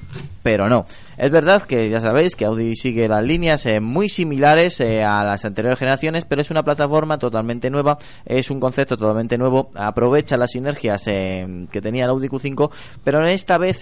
pero 0.44 0.68
no. 0.68 0.86
Es 1.18 1.32
verdad 1.32 1.62
que 1.62 1.90
ya 1.90 2.00
sabéis 2.00 2.36
que 2.36 2.44
Audi 2.44 2.76
sigue 2.76 3.08
las 3.08 3.24
líneas 3.24 3.66
eh, 3.66 3.80
muy 3.80 4.08
similares 4.08 4.80
eh, 4.80 5.02
a 5.02 5.24
las 5.24 5.44
anteriores 5.44 5.76
generaciones, 5.76 6.24
pero 6.24 6.42
es 6.42 6.50
una 6.52 6.62
plataforma 6.62 7.18
totalmente 7.18 7.70
nueva, 7.70 7.98
es 8.24 8.52
un 8.52 8.60
concepto 8.60 8.96
totalmente 8.96 9.36
nuevo, 9.36 9.72
aprovecha 9.74 10.36
las 10.36 10.52
sinergias 10.52 11.08
eh, 11.08 11.66
que 11.72 11.80
tenía 11.80 12.04
el 12.04 12.10
Audi 12.10 12.28
Q5, 12.28 12.70
pero 13.02 13.18
en 13.18 13.30
esta 13.30 13.58
vez 13.58 13.80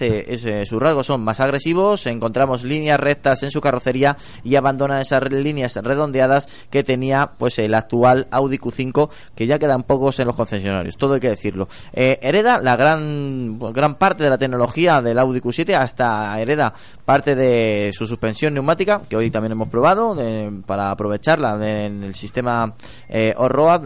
sus 0.67 0.81
rasgos 0.81 1.05
son 1.05 1.21
más 1.21 1.39
agresivos, 1.39 2.07
encontramos 2.07 2.63
líneas 2.63 2.99
rectas 2.99 3.43
en 3.43 3.51
su 3.51 3.61
carrocería 3.61 4.17
y 4.43 4.55
abandonan 4.55 4.99
esas 4.99 5.31
líneas 5.31 5.75
redondeadas 5.75 6.47
que 6.71 6.83
tenía 6.83 7.33
pues 7.37 7.59
el 7.59 7.75
actual 7.75 8.25
Audi 8.31 8.57
Q5, 8.57 9.11
que 9.35 9.45
ya 9.45 9.59
quedan 9.59 9.83
pocos 9.83 10.19
en 10.19 10.25
los 10.25 10.35
concesionarios, 10.35 10.97
todo 10.97 11.13
hay 11.13 11.19
que 11.19 11.29
decirlo. 11.29 11.67
hereda 11.93 12.59
la 12.59 12.75
gran, 12.75 13.59
gran 13.59 13.93
parte 13.93 14.23
de 14.23 14.31
la 14.31 14.39
tecnología 14.39 15.03
del 15.03 15.19
Audi 15.19 15.39
Q7 15.39 15.75
hasta 15.75 16.39
hereda 16.41 16.73
parte 17.05 17.26
de 17.35 17.91
su 17.93 18.05
suspensión 18.07 18.53
neumática, 18.53 19.01
que 19.09 19.15
hoy 19.15 19.31
también 19.31 19.53
hemos 19.53 19.69
probado, 19.69 20.15
para 20.65 20.91
aprovecharla 20.91 21.55
en 21.65 22.03
el 22.03 22.15
sistema 22.15 22.73
eh, 23.09 23.33
Orroad, 23.37 23.83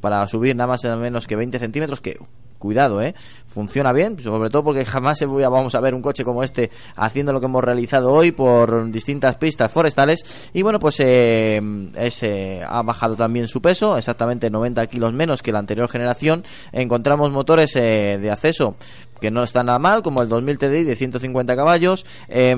para 0.00 0.26
subir 0.26 0.56
nada 0.56 0.68
más 0.68 0.84
y 0.84 0.88
menos 0.88 1.26
que 1.26 1.36
20 1.36 1.58
centímetros, 1.58 2.00
que 2.00 2.18
cuidado, 2.58 3.00
¿eh? 3.00 3.14
Funciona 3.58 3.92
bien, 3.92 4.16
sobre 4.20 4.50
todo 4.50 4.62
porque 4.62 4.84
jamás 4.84 5.18
vamos 5.26 5.74
a 5.74 5.80
ver 5.80 5.92
un 5.92 6.00
coche 6.00 6.22
como 6.22 6.44
este 6.44 6.70
haciendo 6.94 7.32
lo 7.32 7.40
que 7.40 7.46
hemos 7.46 7.64
realizado 7.64 8.12
hoy 8.12 8.30
por 8.30 8.88
distintas 8.92 9.34
pistas 9.34 9.72
forestales. 9.72 10.24
Y 10.52 10.62
bueno, 10.62 10.78
pues 10.78 11.00
eh, 11.00 11.60
ese 11.96 12.62
ha 12.64 12.82
bajado 12.82 13.16
también 13.16 13.48
su 13.48 13.60
peso, 13.60 13.98
exactamente 13.98 14.48
90 14.48 14.86
kilos 14.86 15.12
menos 15.12 15.42
que 15.42 15.50
la 15.50 15.58
anterior 15.58 15.88
generación. 15.88 16.44
Encontramos 16.70 17.32
motores 17.32 17.74
eh, 17.74 18.20
de 18.22 18.30
acceso 18.30 18.76
que 19.20 19.30
no 19.30 19.42
está 19.42 19.62
nada 19.62 19.78
mal, 19.78 20.02
como 20.02 20.20
el 20.22 20.28
2000 20.28 20.58
TDI 20.58 20.82
de 20.84 20.96
150 20.96 21.56
caballos, 21.56 22.04
eh, 22.28 22.54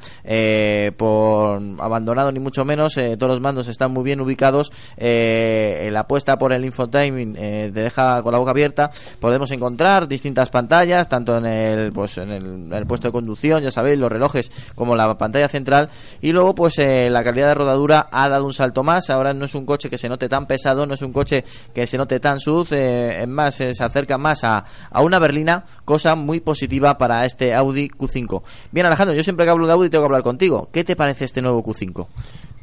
por 0.98 1.62
abandonado 1.80 2.32
ni 2.32 2.40
mucho 2.40 2.66
menos, 2.66 2.96
todos 2.96 3.28
los 3.28 3.42
mandos 3.42 3.68
están 3.68 3.92
muy 3.92 4.04
bien 4.04 4.22
ubicados, 4.22 4.72
la 4.98 6.00
apuesta 6.00 6.38
por 6.38 6.54
el 6.54 6.66
infotainment 6.66 7.36
te 7.36 7.72
deja 7.72 8.22
con 8.22 8.32
la 8.32 8.40
boca 8.40 8.52
abierta, 8.52 8.92
podemos 9.20 9.52
encontrar 9.52 10.08
distintas 10.08 10.50
pantallas, 10.50 11.08
tanto 11.08 11.38
en 11.38 11.46
el, 11.46 11.92
pues, 11.92 12.18
en 12.18 12.32
el, 12.74 12.86
puesto 12.86 13.08
de 13.08 13.12
conducción, 13.12 13.61
ya 13.62 13.72
sabéis, 13.72 13.98
los 13.98 14.12
relojes, 14.12 14.52
como 14.76 14.96
la 14.96 15.18
pantalla 15.18 15.48
central, 15.48 15.90
y 16.22 16.32
luego 16.32 16.56
pues 16.56 16.78
eh, 16.80 17.10
la 17.10 17.24
calidad 17.24 17.50
de 17.50 17.56
rodadura 17.56 18.08
ha 18.12 18.30
dado 18.30 18.46
un 18.46 18.54
salto 18.54 18.84
más, 18.84 19.10
ahora 19.10 19.34
no 19.34 19.46
es 19.46 19.56
un 19.56 19.66
coche 19.66 19.90
que 19.90 19.98
se 19.98 20.10
note 20.10 20.28
tan 20.30 20.48
pesado, 20.48 20.86
no 20.86 20.94
es 20.94 21.02
un 21.02 21.12
coche 21.12 21.44
que 21.74 21.88
se 21.88 21.98
note 21.98 22.20
tan 22.20 22.40
sud, 22.40 22.68
eh, 22.74 23.22
es 23.22 23.28
más, 23.28 23.60
eh, 23.62 23.74
se 23.74 23.84
acerca 23.84 24.18
más 24.18 24.44
a, 24.44 24.64
a 24.90 25.02
una 25.02 25.20
berlina, 25.20 25.64
cosa 25.86 26.16
muy 26.16 26.40
positiva 26.40 26.98
para 26.98 27.26
este 27.26 27.54
Audi 27.54 27.90
Q5. 27.90 28.42
Bien 28.72 28.86
Alejandro, 28.86 29.16
yo 29.16 29.24
siempre 29.24 29.46
que 29.46 29.52
hablo 29.52 29.68
de 29.68 29.74
Audi 29.74 29.90
tengo 29.90 30.04
que 30.04 30.08
hablar 30.08 30.24
contigo, 30.24 30.70
¿qué 30.72 30.84
te 30.84 30.96
parece 30.96 31.26
este 31.26 31.42
nuevo 31.42 31.64
Q5? 31.64 32.08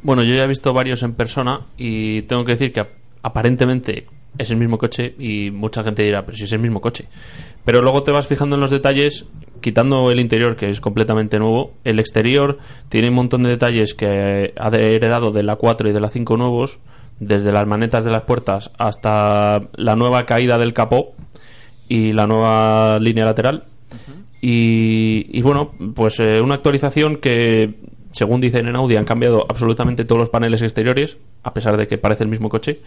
Bueno, 0.02 0.22
yo 0.22 0.34
ya 0.34 0.42
he 0.42 0.48
visto 0.48 0.72
varios 0.72 1.02
en 1.02 1.14
persona 1.14 1.66
y 1.76 2.22
tengo 2.22 2.44
que 2.44 2.52
decir 2.52 2.72
que 2.72 2.86
aparentemente 3.22 4.06
es 4.38 4.50
el 4.50 4.56
mismo 4.56 4.78
coche 4.78 5.14
y 5.18 5.50
mucha 5.50 5.82
gente 5.82 6.02
dirá, 6.02 6.24
pero 6.24 6.36
si 6.36 6.44
es 6.44 6.52
el 6.52 6.60
mismo 6.60 6.80
coche. 6.80 7.06
Pero 7.64 7.82
luego 7.82 8.02
te 8.02 8.12
vas 8.12 8.26
fijando 8.26 8.56
en 8.56 8.60
los 8.60 8.70
detalles, 8.70 9.26
quitando 9.60 10.10
el 10.10 10.20
interior 10.20 10.56
que 10.56 10.68
es 10.68 10.80
completamente 10.80 11.38
nuevo, 11.38 11.72
el 11.84 11.98
exterior 11.98 12.58
tiene 12.88 13.08
un 13.08 13.14
montón 13.14 13.42
de 13.42 13.50
detalles 13.50 13.94
que 13.94 14.54
ha 14.56 14.68
heredado 14.68 15.32
de 15.32 15.42
la 15.42 15.56
4 15.56 15.90
y 15.90 15.92
de 15.92 16.00
la 16.00 16.08
5 16.08 16.36
nuevos, 16.36 16.78
desde 17.20 17.52
las 17.52 17.66
manetas 17.66 18.04
de 18.04 18.10
las 18.10 18.22
puertas 18.22 18.70
hasta 18.78 19.60
la 19.74 19.96
nueva 19.96 20.24
caída 20.24 20.56
del 20.56 20.72
capó 20.72 21.14
y 21.88 22.12
la 22.12 22.26
nueva 22.26 22.98
línea 23.00 23.24
lateral. 23.24 23.64
y, 24.40 25.42
bueno, 25.42 25.72
pues 25.94 26.20
eh, 26.20 26.40
una 26.40 26.54
actualización 26.54 27.16
que 27.16 27.74
según 28.12 28.40
dicen 28.40 28.66
en 28.66 28.76
Audi, 28.76 28.96
han 28.96 29.04
cambiado 29.04 29.46
absolutamente 29.48 30.04
todos 30.04 30.18
los 30.18 30.30
paneles 30.30 30.62
exteriores, 30.62 31.18
a 31.48 31.54
pesar 31.54 31.76
de 31.76 31.86
que 31.86 31.98
parece 31.98 32.24
el 32.24 32.30
mismo 32.30 32.48
coche. 32.48 32.80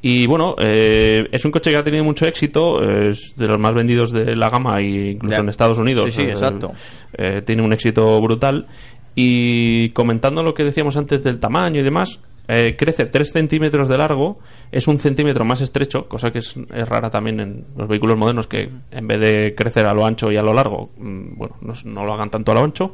Y 0.00 0.26
bueno, 0.26 0.54
eh, 0.58 1.26
es 1.32 1.44
un 1.44 1.50
coche 1.50 1.70
que 1.70 1.76
ha 1.76 1.84
tenido 1.84 2.04
mucho 2.04 2.26
éxito, 2.26 2.82
es 2.82 3.34
de 3.36 3.46
los 3.46 3.58
más 3.58 3.74
vendidos 3.74 4.12
de 4.12 4.36
la 4.36 4.50
gama, 4.50 4.78
e 4.80 5.12
incluso 5.12 5.40
en 5.40 5.48
Estados 5.48 5.78
Unidos. 5.78 6.04
Sí, 6.06 6.10
sí, 6.10 6.22
exacto. 6.22 6.72
Eh, 7.16 7.42
tiene 7.44 7.62
un 7.62 7.72
éxito 7.72 8.20
brutal. 8.20 8.66
Y 9.14 9.90
comentando 9.90 10.42
lo 10.42 10.54
que 10.54 10.64
decíamos 10.64 10.96
antes 10.96 11.22
del 11.22 11.38
tamaño 11.38 11.80
y 11.80 11.84
demás, 11.84 12.20
eh, 12.46 12.76
crece 12.76 13.06
3 13.06 13.32
centímetros 13.32 13.88
de 13.88 13.96
largo, 13.96 14.38
es 14.70 14.86
un 14.86 14.98
centímetro 14.98 15.46
más 15.46 15.62
estrecho, 15.62 16.06
cosa 16.06 16.30
que 16.30 16.40
es, 16.40 16.54
rara 16.68 17.08
también 17.08 17.40
en 17.40 17.64
los 17.74 17.88
vehículos 17.88 18.18
modernos 18.18 18.46
que 18.46 18.68
en 18.90 19.08
vez 19.08 19.20
de 19.20 19.54
crecer 19.56 19.86
a 19.86 19.94
lo 19.94 20.04
ancho 20.04 20.30
y 20.30 20.36
a 20.36 20.42
lo 20.42 20.52
largo, 20.52 20.90
mm, 20.98 21.38
bueno, 21.38 21.56
no, 21.84 22.04
lo 22.04 22.12
hagan 22.12 22.28
tanto 22.28 22.52
a 22.52 22.56
lo 22.56 22.62
ancho, 22.62 22.92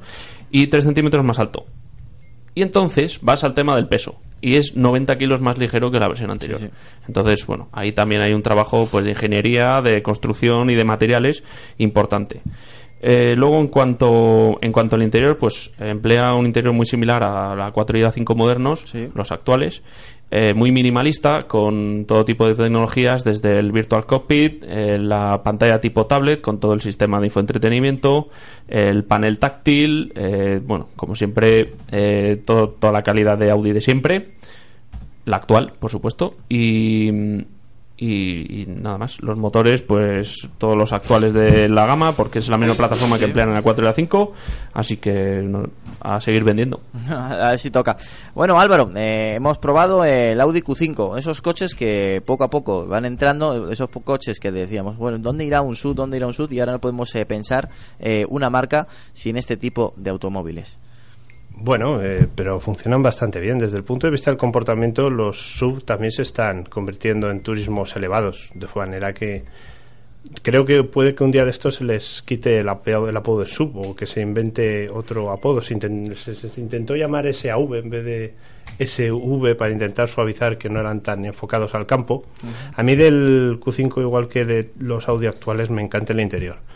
y 0.52 0.68
3 0.68 0.84
centímetros 0.84 1.24
más 1.24 1.40
alto. 1.40 1.66
Y 2.54 2.62
entonces 2.62 3.18
vas 3.22 3.42
al 3.42 3.54
tema 3.54 3.74
del 3.74 3.88
peso, 3.88 4.20
y 4.40 4.56
es 4.56 4.76
90 4.76 5.16
kilos 5.16 5.40
más 5.40 5.58
ligero 5.58 5.90
que 5.90 5.98
la 5.98 6.08
versión 6.08 6.30
anterior. 6.30 6.70
Entonces, 7.06 7.46
bueno, 7.46 7.68
ahí 7.72 7.92
también 7.92 8.22
hay 8.22 8.32
un 8.32 8.42
trabajo 8.42 8.88
pues 8.90 9.04
de 9.04 9.10
ingeniería, 9.10 9.82
de 9.82 10.02
construcción 10.02 10.70
y 10.70 10.74
de 10.74 10.84
materiales 10.84 11.42
importante. 11.78 12.40
Eh, 13.02 13.34
luego, 13.34 13.58
en 13.60 13.68
cuanto, 13.68 14.58
en 14.60 14.72
cuanto 14.72 14.96
al 14.96 15.02
interior, 15.02 15.38
pues 15.38 15.70
emplea 15.78 16.34
un 16.34 16.46
interior 16.46 16.74
muy 16.74 16.84
similar 16.84 17.22
a 17.22 17.54
la 17.54 17.70
4 17.72 17.98
y 17.98 18.02
la 18.02 18.12
5 18.12 18.34
modernos, 18.34 18.84
los 19.14 19.32
actuales, 19.32 19.82
eh, 20.30 20.54
muy 20.54 20.70
minimalista, 20.72 21.46
con 21.46 22.04
todo 22.06 22.24
tipo 22.24 22.46
de 22.46 22.54
tecnologías, 22.54 23.24
desde 23.24 23.58
el 23.58 23.72
Virtual 23.72 24.06
Cockpit, 24.06 24.64
eh, 24.66 24.98
la 24.98 25.42
pantalla 25.42 25.80
tipo 25.80 26.06
tablet, 26.06 26.40
con 26.40 26.60
todo 26.60 26.72
el 26.72 26.80
sistema 26.80 27.20
de 27.20 27.26
infoentretenimiento, 27.26 28.28
el 28.68 29.04
panel 29.04 29.38
táctil, 29.38 30.12
bueno, 30.64 30.88
como 30.96 31.14
siempre, 31.14 31.72
toda 32.44 32.92
la 32.92 33.02
calidad 33.02 33.36
de 33.36 33.50
Audi 33.50 33.72
de 33.72 33.80
siempre, 33.80 34.28
la 35.24 35.36
actual, 35.36 35.72
por 35.78 35.90
supuesto, 35.90 36.36
y 36.48 37.10
y, 38.02 38.64
nada 38.66 38.96
más. 38.96 39.20
Los 39.20 39.36
motores, 39.36 39.82
pues 39.82 40.48
todos 40.56 40.74
los 40.74 40.92
actuales 40.92 41.34
de 41.34 41.68
la 41.68 41.84
gama, 41.84 42.12
porque 42.12 42.38
es 42.38 42.48
la 42.48 42.56
misma 42.56 42.74
plataforma 42.74 43.18
que 43.18 43.26
emplean 43.26 43.48
en 43.48 43.54
la 43.54 43.62
4 43.62 43.84
y 43.84 43.86
la 43.86 43.92
5, 43.92 44.32
así 44.72 44.96
que 44.96 45.46
a 46.00 46.20
seguir 46.20 46.42
vendiendo. 46.42 46.80
a 47.10 47.50
ver 47.50 47.58
si 47.58 47.70
toca. 47.70 47.98
Bueno, 48.34 48.58
Álvaro, 48.58 48.90
eh, 48.96 49.34
hemos 49.36 49.58
probado 49.58 50.02
el 50.04 50.40
Audi 50.40 50.62
Q5, 50.62 51.18
esos 51.18 51.42
coches 51.42 51.74
que 51.74 52.22
poco 52.24 52.44
a 52.44 52.48
poco 52.48 52.86
van 52.86 53.04
entrando, 53.04 53.70
esos 53.70 53.90
coches 54.02 54.40
que 54.40 54.50
decíamos, 54.50 54.96
bueno, 54.96 55.18
¿dónde 55.18 55.44
irá 55.44 55.60
un 55.60 55.76
SUV? 55.76 55.94
¿Dónde 55.94 56.16
irá 56.16 56.26
un 56.26 56.32
SUV? 56.32 56.54
Y 56.54 56.60
ahora 56.60 56.72
no 56.72 56.80
podemos 56.80 57.14
eh, 57.14 57.26
pensar 57.26 57.68
eh, 57.98 58.24
una 58.30 58.48
marca 58.48 58.88
sin 59.12 59.36
este 59.36 59.58
tipo 59.58 59.92
de 59.98 60.08
automóviles. 60.08 60.78
Bueno, 61.62 62.02
eh, 62.02 62.26
pero 62.34 62.58
funcionan 62.58 63.02
bastante 63.02 63.38
bien. 63.38 63.58
Desde 63.58 63.76
el 63.76 63.84
punto 63.84 64.06
de 64.06 64.12
vista 64.12 64.30
del 64.30 64.38
comportamiento, 64.38 65.10
los 65.10 65.58
sub 65.58 65.84
también 65.84 66.10
se 66.10 66.22
están 66.22 66.64
convirtiendo 66.64 67.30
en 67.30 67.42
turismos 67.42 67.94
elevados, 67.96 68.50
de 68.54 68.66
manera 68.74 69.12
que 69.12 69.44
creo 70.42 70.64
que 70.64 70.84
puede 70.84 71.14
que 71.14 71.22
un 71.22 71.30
día 71.30 71.44
de 71.44 71.50
estos 71.50 71.76
se 71.76 71.84
les 71.84 72.22
quite 72.22 72.60
el 72.60 72.68
apodo, 72.68 73.10
el 73.10 73.16
apodo 73.16 73.40
de 73.40 73.46
sub 73.46 73.76
o 73.76 73.94
que 73.94 74.06
se 74.06 74.22
invente 74.22 74.88
otro 74.88 75.30
apodo. 75.30 75.60
Se, 75.60 75.74
intentó 75.74 76.96
llamar 76.96 77.32
SAV 77.32 77.74
en 77.74 77.90
vez 77.90 78.04
de 78.06 78.34
SV 78.78 79.54
para 79.54 79.70
intentar 79.70 80.08
suavizar 80.08 80.56
que 80.56 80.70
no 80.70 80.80
eran 80.80 81.02
tan 81.02 81.26
enfocados 81.26 81.74
al 81.74 81.84
campo. 81.84 82.24
A 82.74 82.82
mí 82.82 82.96
del 82.96 83.60
Q5, 83.60 84.00
igual 84.00 84.28
que 84.28 84.46
de 84.46 84.70
los 84.78 85.08
Audi 85.10 85.26
actuales, 85.26 85.68
me 85.68 85.82
encanta 85.82 86.14
el 86.14 86.20
interior 86.20 86.69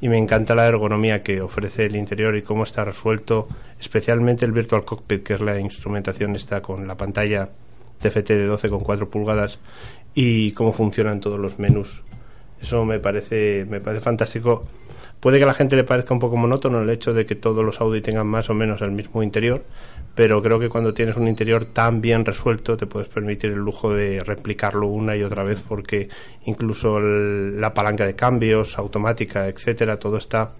y 0.00 0.08
me 0.08 0.18
encanta 0.18 0.54
la 0.54 0.66
ergonomía 0.66 1.22
que 1.22 1.40
ofrece 1.40 1.86
el 1.86 1.96
interior 1.96 2.36
y 2.36 2.42
cómo 2.42 2.62
está 2.62 2.84
resuelto, 2.84 3.48
especialmente 3.80 4.44
el 4.44 4.52
Virtual 4.52 4.84
Cockpit, 4.84 5.22
que 5.22 5.34
es 5.34 5.40
la 5.40 5.58
instrumentación 5.58 6.36
está 6.36 6.62
con 6.62 6.86
la 6.86 6.96
pantalla 6.96 7.48
TFT 8.00 8.28
de 8.28 8.50
12,4 8.50 9.08
pulgadas 9.08 9.58
y 10.14 10.52
cómo 10.52 10.72
funcionan 10.72 11.20
todos 11.20 11.38
los 11.38 11.58
menús. 11.58 12.02
Eso 12.62 12.84
me 12.84 12.98
parece, 12.98 13.66
me 13.68 13.80
parece 13.80 14.02
fantástico. 14.02 14.66
Puede 15.20 15.38
que 15.38 15.44
a 15.44 15.48
la 15.48 15.54
gente 15.54 15.74
le 15.74 15.84
parezca 15.84 16.14
un 16.14 16.20
poco 16.20 16.36
monótono 16.36 16.80
el 16.80 16.90
hecho 16.90 17.12
de 17.12 17.26
que 17.26 17.34
todos 17.34 17.64
los 17.64 17.80
Audi 17.80 18.00
tengan 18.00 18.26
más 18.26 18.50
o 18.50 18.54
menos 18.54 18.82
el 18.82 18.92
mismo 18.92 19.22
interior, 19.22 19.64
pero 20.18 20.42
creo 20.42 20.58
que 20.58 20.68
cuando 20.68 20.92
tienes 20.92 21.16
un 21.16 21.28
interior 21.28 21.64
tan 21.66 22.00
bien 22.00 22.24
resuelto 22.24 22.76
te 22.76 22.86
puedes 22.86 23.08
permitir 23.08 23.52
el 23.52 23.58
lujo 23.58 23.94
de 23.94 24.18
replicarlo 24.18 24.88
una 24.88 25.14
y 25.14 25.22
otra 25.22 25.44
vez 25.44 25.62
porque 25.62 26.08
incluso 26.44 26.98
el- 26.98 27.60
la 27.60 27.72
palanca 27.72 28.04
de 28.04 28.16
cambios, 28.16 28.76
automática, 28.78 29.46
etcétera, 29.46 30.00
todo 30.00 30.16
está 30.16 30.50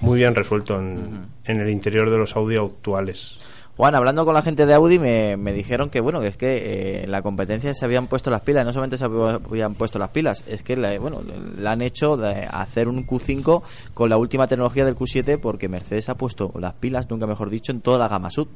muy 0.00 0.20
bien 0.20 0.34
resuelto 0.34 0.80
en, 0.80 1.26
en 1.44 1.60
el 1.60 1.68
interior 1.68 2.08
de 2.08 2.16
los 2.16 2.34
Audi 2.34 2.56
actuales. 2.56 3.36
Juan, 3.76 3.94
hablando 3.94 4.24
con 4.24 4.32
la 4.32 4.40
gente 4.40 4.64
de 4.64 4.72
Audi, 4.72 4.98
me, 4.98 5.36
me 5.36 5.52
dijeron 5.52 5.90
que 5.90 6.00
bueno 6.00 6.22
que 6.22 6.28
es 6.28 6.38
que 6.38 6.56
eh, 6.56 7.04
en 7.04 7.10
la 7.10 7.20
competencia 7.20 7.74
se 7.74 7.84
habían 7.84 8.06
puesto 8.06 8.30
las 8.30 8.40
pilas, 8.40 8.64
no 8.64 8.72
solamente 8.72 8.96
se 8.96 9.04
habían 9.04 9.74
puesto 9.74 9.98
las 9.98 10.08
pilas, 10.08 10.44
es 10.48 10.62
que 10.62 10.76
la, 10.76 10.98
bueno, 10.98 11.20
la 11.58 11.72
han 11.72 11.82
hecho 11.82 12.16
de 12.16 12.46
hacer 12.50 12.88
un 12.88 13.06
Q5 13.06 13.62
con 13.92 14.08
la 14.08 14.16
última 14.16 14.46
tecnología 14.46 14.86
del 14.86 14.96
Q7 14.96 15.38
porque 15.38 15.68
Mercedes 15.68 16.08
ha 16.08 16.14
puesto 16.14 16.52
las 16.58 16.72
pilas, 16.72 17.10
nunca 17.10 17.26
mejor 17.26 17.50
dicho, 17.50 17.70
en 17.70 17.82
toda 17.82 17.98
la 17.98 18.08
gama 18.08 18.30
sub. 18.30 18.48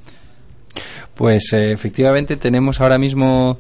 Pues 1.15 1.53
eh, 1.53 1.73
efectivamente 1.73 2.37
tenemos 2.37 2.81
ahora 2.81 2.99
mismo 2.99 3.59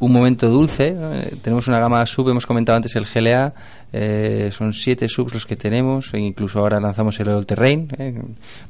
un 0.00 0.12
momento 0.12 0.48
dulce. 0.48 0.96
eh, 0.96 1.36
tenemos 1.42 1.68
una 1.68 1.78
gama 1.78 2.04
sub, 2.06 2.28
hemos 2.30 2.46
comentado 2.46 2.76
antes 2.76 2.96
el 2.96 3.06
GLA, 3.06 3.52
eh, 3.92 4.50
son 4.52 4.72
siete 4.72 5.08
subs 5.08 5.34
los 5.34 5.46
que 5.46 5.56
tenemos, 5.56 6.14
e 6.14 6.18
incluso 6.18 6.60
ahora 6.60 6.80
lanzamos 6.80 7.18
el 7.20 7.28
All 7.28 7.44
Terrain 7.44 7.88
eh, 7.98 8.22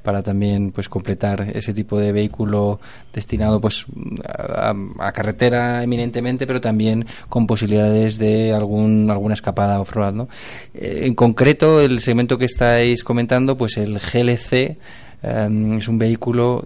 para 0.02 0.22
también 0.22 0.72
pues 0.72 0.88
completar 0.88 1.50
ese 1.54 1.72
tipo 1.72 1.98
de 1.98 2.10
vehículo 2.12 2.80
destinado 3.12 3.60
pues 3.60 3.86
a, 4.26 4.74
a 4.98 5.12
carretera 5.12 5.82
eminentemente, 5.82 6.46
pero 6.46 6.60
también 6.60 7.06
con 7.28 7.46
posibilidades 7.46 8.18
de 8.18 8.52
algún 8.52 9.08
alguna 9.10 9.34
escapada 9.34 9.80
off-road. 9.80 10.14
¿no? 10.14 10.28
Eh, 10.74 11.02
en 11.04 11.14
concreto, 11.14 11.80
el 11.80 12.00
segmento 12.00 12.38
que 12.38 12.46
estáis 12.46 13.04
comentando, 13.04 13.56
pues 13.56 13.76
el 13.76 13.98
GLC 13.98 14.52
eh, 14.52 14.78
es 15.78 15.88
un 15.88 15.98
vehículo 15.98 16.64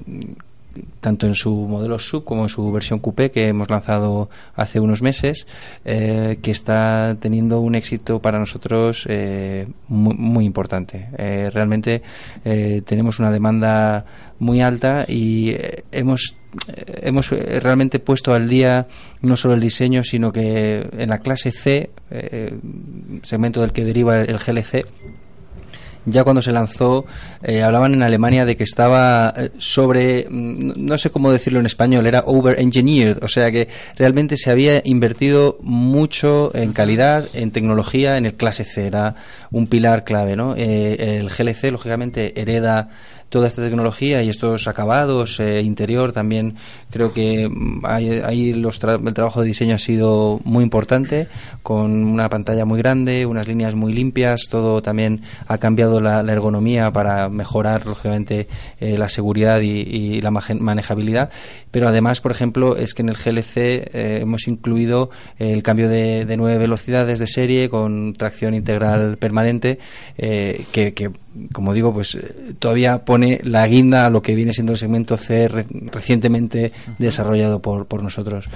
tanto 1.00 1.26
en 1.26 1.34
su 1.34 1.52
modelo 1.54 1.98
sub 1.98 2.24
como 2.24 2.42
en 2.42 2.48
su 2.48 2.70
versión 2.72 2.98
coupé 2.98 3.30
que 3.30 3.48
hemos 3.48 3.70
lanzado 3.70 4.28
hace 4.54 4.80
unos 4.80 5.02
meses, 5.02 5.46
eh, 5.84 6.38
que 6.42 6.50
está 6.50 7.16
teniendo 7.20 7.60
un 7.60 7.74
éxito 7.74 8.20
para 8.20 8.38
nosotros 8.38 9.06
eh, 9.08 9.66
muy, 9.88 10.14
muy 10.14 10.44
importante. 10.44 11.08
Eh, 11.18 11.50
realmente 11.52 12.02
eh, 12.44 12.82
tenemos 12.84 13.18
una 13.18 13.30
demanda 13.30 14.04
muy 14.38 14.60
alta 14.60 15.04
y 15.06 15.50
eh, 15.50 15.84
hemos 15.92 16.36
hemos 17.02 17.30
realmente 17.30 17.98
puesto 17.98 18.32
al 18.32 18.48
día 18.48 18.86
no 19.22 19.36
solo 19.36 19.54
el 19.54 19.60
diseño, 19.60 20.04
sino 20.04 20.30
que 20.30 20.88
en 20.96 21.08
la 21.08 21.18
clase 21.18 21.50
C, 21.50 21.90
segmento 23.22 23.60
del 23.60 23.72
que 23.72 23.84
deriva 23.84 24.18
el 24.18 24.38
GLC, 24.38 24.86
ya 26.06 26.24
cuando 26.24 26.42
se 26.42 26.52
lanzó 26.52 27.04
eh, 27.42 27.62
hablaban 27.62 27.94
en 27.94 28.02
Alemania 28.02 28.44
de 28.44 28.56
que 28.56 28.64
estaba 28.64 29.32
eh, 29.36 29.50
sobre 29.58 30.26
mm, 30.28 30.72
no 30.76 30.98
sé 30.98 31.10
cómo 31.10 31.32
decirlo 31.32 31.60
en 31.60 31.66
español 31.66 32.06
era 32.06 32.24
over 32.26 32.60
engineered 32.60 33.22
o 33.22 33.28
sea 33.28 33.50
que 33.50 33.68
realmente 33.96 34.36
se 34.36 34.50
había 34.50 34.82
invertido 34.84 35.58
mucho 35.62 36.54
en 36.54 36.72
calidad 36.72 37.24
en 37.34 37.50
tecnología 37.50 38.16
en 38.16 38.26
el 38.26 38.34
clase 38.34 38.64
C 38.64 38.86
era 38.86 39.14
un 39.50 39.66
pilar 39.66 40.04
clave 40.04 40.36
no 40.36 40.54
Eh, 40.56 41.18
el 41.20 41.28
GLC 41.28 41.70
lógicamente 41.70 42.40
hereda 42.40 42.88
toda 43.34 43.48
esta 43.48 43.64
tecnología 43.64 44.22
y 44.22 44.28
estos 44.28 44.68
acabados 44.68 45.40
eh, 45.40 45.60
interior 45.60 46.12
también 46.12 46.54
creo 46.92 47.12
que 47.12 47.48
mm, 47.48 47.84
ahí, 47.84 48.52
los 48.52 48.80
tra- 48.80 49.04
el 49.04 49.12
trabajo 49.12 49.40
de 49.40 49.48
diseño 49.48 49.74
ha 49.74 49.80
sido 49.80 50.40
muy 50.44 50.62
importante 50.62 51.26
con 51.64 52.04
una 52.04 52.28
pantalla 52.28 52.64
muy 52.64 52.78
grande 52.78 53.26
unas 53.26 53.48
líneas 53.48 53.74
muy 53.74 53.92
limpias 53.92 54.42
todo 54.48 54.82
también 54.82 55.22
ha 55.48 55.58
cambiado 55.58 56.00
la, 56.00 56.20
ergonomía 56.20 56.92
para 56.92 57.28
mejorar 57.28 57.86
lógicamente 57.86 58.46
eh, 58.78 58.96
la 58.98 59.08
seguridad 59.08 59.60
y, 59.62 60.20
la 60.20 60.30
manejabilidad 60.30 61.30
pero 61.74 61.88
además 61.88 62.20
por 62.20 62.30
ejemplo 62.30 62.76
es 62.76 62.94
que 62.94 63.02
en 63.02 63.08
el 63.08 63.16
GLC 63.16 63.56
eh, 63.56 64.18
hemos 64.22 64.46
incluido 64.46 65.10
el 65.40 65.64
cambio 65.64 65.88
de, 65.88 66.24
de 66.24 66.36
nueve 66.36 66.56
velocidades 66.58 67.18
de 67.18 67.26
serie 67.26 67.68
con 67.68 68.12
tracción 68.12 68.54
integral 68.54 69.16
permanente 69.16 69.80
eh, 70.16 70.62
que, 70.70 70.94
que, 70.94 71.10
como 71.52 71.74
digo 71.74 71.92
pues 71.92 72.14
eh, 72.14 72.54
todavía 72.60 73.04
pone 73.04 73.40
la 73.42 73.66
guinda 73.66 74.06
a 74.06 74.10
lo 74.10 74.22
que 74.22 74.36
viene 74.36 74.52
siendo 74.52 74.72
el 74.74 74.78
segmento 74.78 75.16
C 75.16 75.48
re- 75.48 75.66
recientemente 75.92 76.70
desarrollado 76.98 77.60
por, 77.60 77.86
por 77.86 78.04
nosotros 78.04 78.48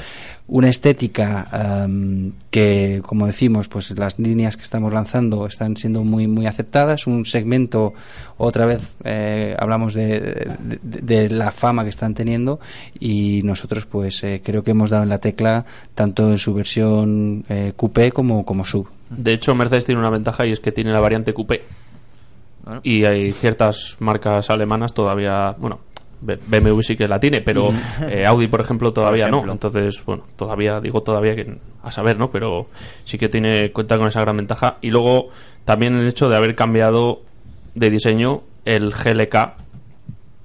una 0.49 0.69
estética 0.71 1.47
am, 1.53 2.33
que 2.51 3.03
como 3.05 3.27
decimos 3.27 3.69
pues 3.69 3.91
las 3.99 4.19
líneas 4.19 4.57
que 4.57 4.63
estamos 4.63 4.93
lanzando 4.93 5.47
están 5.47 5.77
siendo 5.77 6.05
muy 6.05 6.27
muy 6.27 6.47
aceptadas. 6.47 7.07
Un 7.07 7.25
segmento 7.27 7.93
otra 8.39 8.65
vez 8.67 8.81
eh, 9.05 9.55
hablamos 9.59 9.93
de, 9.95 10.57
de- 10.59 10.79
de 11.03 11.31
la 11.31 11.53
fama 11.53 11.83
que 11.85 11.91
están 11.91 12.15
teniendo 12.15 12.61
y 12.99 13.43
nosotros 13.45 13.85
pues 13.87 14.25
eh, 14.25 14.41
creo 14.43 14.65
que 14.65 14.71
hemos 14.71 14.89
dado 14.91 15.03
en 15.03 15.11
la 15.11 15.19
tecla 15.19 15.65
tanto 15.95 16.31
en 16.31 16.39
su 16.39 16.55
versión 16.55 17.45
eh, 17.49 17.73
coupé 17.77 18.11
como 18.13 18.45
como 18.47 18.65
sub. 18.65 18.89
De 19.11 19.33
hecho, 19.35 19.55
Mercedes 19.55 19.85
tiene 19.87 20.01
una 20.01 20.11
ventaja 20.11 20.47
y 20.47 20.53
es 20.53 20.61
que 20.61 20.73
tiene 20.73 20.93
la 20.93 21.01
variante 21.01 21.33
coupé. 21.35 21.63
Y 22.83 23.07
hay 23.07 23.33
ciertas 23.33 23.97
marcas 23.99 24.51
alemanas 24.51 24.93
todavía, 24.93 25.55
bueno, 25.59 25.79
BMW 26.21 26.81
sí 26.83 26.97
que 26.97 27.07
la 27.07 27.21
tiene, 27.21 27.41
pero 27.41 27.71
eh, 28.09 28.25
Audi, 28.27 28.49
por 28.49 28.61
ejemplo, 28.61 28.93
todavía 28.93 29.29
Por 29.29 29.47
no. 29.47 29.53
Entonces, 29.53 30.03
bueno, 30.05 30.25
todavía, 30.37 30.81
digo 30.81 31.03
todavía 31.03 31.35
que 31.37 31.57
a 31.83 31.93
saber, 31.93 32.19
¿no? 32.19 32.31
Pero 32.31 32.67
sí 33.05 33.19
que 33.19 33.29
tiene 33.29 33.71
cuenta 33.73 33.97
con 33.97 34.09
esa 34.09 34.21
gran 34.21 34.37
ventaja. 34.37 34.79
Y 34.81 34.91
luego 34.91 35.29
también 35.65 35.95
el 35.97 36.09
hecho 36.09 36.29
de 36.29 36.37
haber 36.37 36.55
cambiado 36.55 37.21
de 37.75 37.91
diseño 37.91 38.43
el 38.65 38.91
GLK 38.93 39.55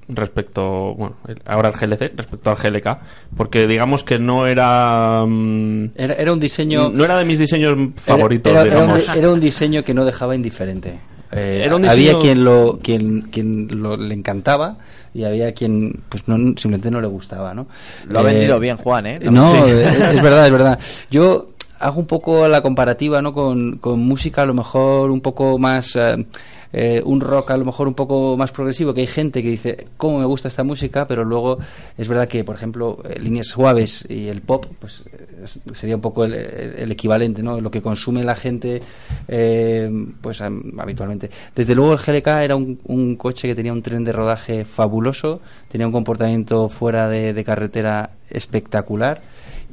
respecto, 0.09 0.93
bueno, 0.95 1.15
el- 1.27 1.41
ahora 1.45 1.69
el 1.69 1.75
GLC 1.75 2.11
respecto 2.15 2.49
al 2.49 2.57
GLK, 2.57 2.97
porque 3.37 3.67
digamos 3.67 4.03
que 4.03 4.19
no 4.19 4.45
era 4.47 5.23
mm, 5.25 5.91
era, 5.95 6.13
era 6.15 6.33
un 6.33 6.39
diseño 6.39 6.89
no 6.89 7.05
era 7.05 7.17
de 7.17 7.25
mis 7.25 7.39
diseños 7.39 7.75
favoritos, 7.95 8.51
Era, 8.51 8.63
era 8.63 8.79
un, 8.79 8.81
digamos. 8.97 9.09
era 9.15 9.29
un 9.31 9.39
diseño 9.39 9.83
que 9.83 9.93
no 9.93 10.03
dejaba 10.05 10.35
indiferente. 10.35 10.99
Eh, 11.35 11.63
Era 11.65 11.75
un 11.75 11.85
Había 11.89 12.17
quien 12.19 12.43
lo 12.43 12.79
quien 12.81 13.21
quien 13.23 13.67
lo, 13.71 13.95
le 13.95 14.13
encantaba 14.13 14.77
y 15.13 15.23
había 15.23 15.51
quien 15.53 16.01
pues 16.09 16.27
no 16.27 16.37
simplemente 16.57 16.89
no 16.91 17.01
le 17.01 17.07
gustaba, 17.07 17.53
¿no? 17.53 17.67
Lo 18.07 18.19
ha 18.19 18.23
vendido 18.23 18.59
bien, 18.59 18.77
Juan, 18.77 19.05
¿eh? 19.05 19.19
No, 19.31 19.47
Sí. 19.47 19.71
es, 19.71 19.95
es 20.15 20.21
verdad, 20.23 20.45
es 20.47 20.51
verdad. 20.51 20.79
Yo 21.11 21.49
hago 21.83 21.99
un 21.99 22.07
poco 22.07 22.47
la 22.47 22.61
comparativa, 22.61 23.21
¿no? 23.21 23.33
Con, 23.33 23.77
con 23.77 23.99
música 23.99 24.41
a 24.41 24.45
lo 24.45 24.53
mejor 24.53 25.11
un 25.11 25.21
poco 25.21 25.57
más 25.59 25.95
eh, 25.95 26.25
eh, 26.71 27.01
un 27.05 27.21
rock 27.21 27.51
a 27.51 27.57
lo 27.57 27.65
mejor 27.65 27.87
un 27.87 27.93
poco 27.93 28.35
más 28.37 28.51
progresivo, 28.51 28.93
que 28.93 29.01
hay 29.01 29.07
gente 29.07 29.43
que 29.43 29.49
dice, 29.49 29.87
¿cómo 29.97 30.17
me 30.19 30.25
gusta 30.25 30.47
esta 30.47 30.63
música? 30.63 31.05
Pero 31.07 31.23
luego 31.23 31.59
es 31.97 32.07
verdad 32.07 32.27
que, 32.27 32.43
por 32.43 32.55
ejemplo, 32.55 32.97
eh, 33.07 33.19
líneas 33.19 33.47
suaves 33.47 34.05
y 34.09 34.27
el 34.27 34.41
pop, 34.41 34.65
pues 34.79 35.03
es- 35.43 35.59
sería 35.73 35.95
un 35.95 36.01
poco 36.01 36.23
el, 36.25 36.33
el 36.33 36.91
equivalente, 36.91 37.43
¿no? 37.43 37.61
Lo 37.61 37.69
que 37.69 37.81
consume 37.81 38.23
la 38.23 38.35
gente, 38.35 38.81
eh, 39.27 39.89
pues 40.21 40.41
habitualmente. 40.41 41.29
Desde 41.55 41.75
luego 41.75 41.93
el 41.93 41.99
GLK 41.99 42.27
era 42.43 42.55
un, 42.55 42.79
un 42.85 43.17
coche 43.17 43.47
que 43.47 43.55
tenía 43.55 43.73
un 43.73 43.81
tren 43.81 44.03
de 44.03 44.11
rodaje 44.13 44.65
fabuloso, 44.65 45.41
tenía 45.69 45.85
un 45.85 45.93
comportamiento 45.93 46.69
fuera 46.69 47.07
de 47.07 47.43
carretera 47.43 48.09
espectacular 48.29 49.21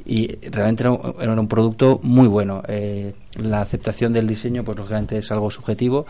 y 0.05 0.27
realmente 0.49 0.83
era 0.83 0.91
un, 0.91 1.15
era 1.19 1.33
un 1.33 1.47
producto 1.47 1.99
muy 2.03 2.27
bueno. 2.27 2.63
Eh, 2.67 3.13
la 3.41 3.61
aceptación 3.61 4.13
del 4.13 4.27
diseño, 4.27 4.63
pues 4.63 4.77
lógicamente 4.77 5.17
es 5.17 5.31
algo 5.31 5.49
subjetivo. 5.51 6.05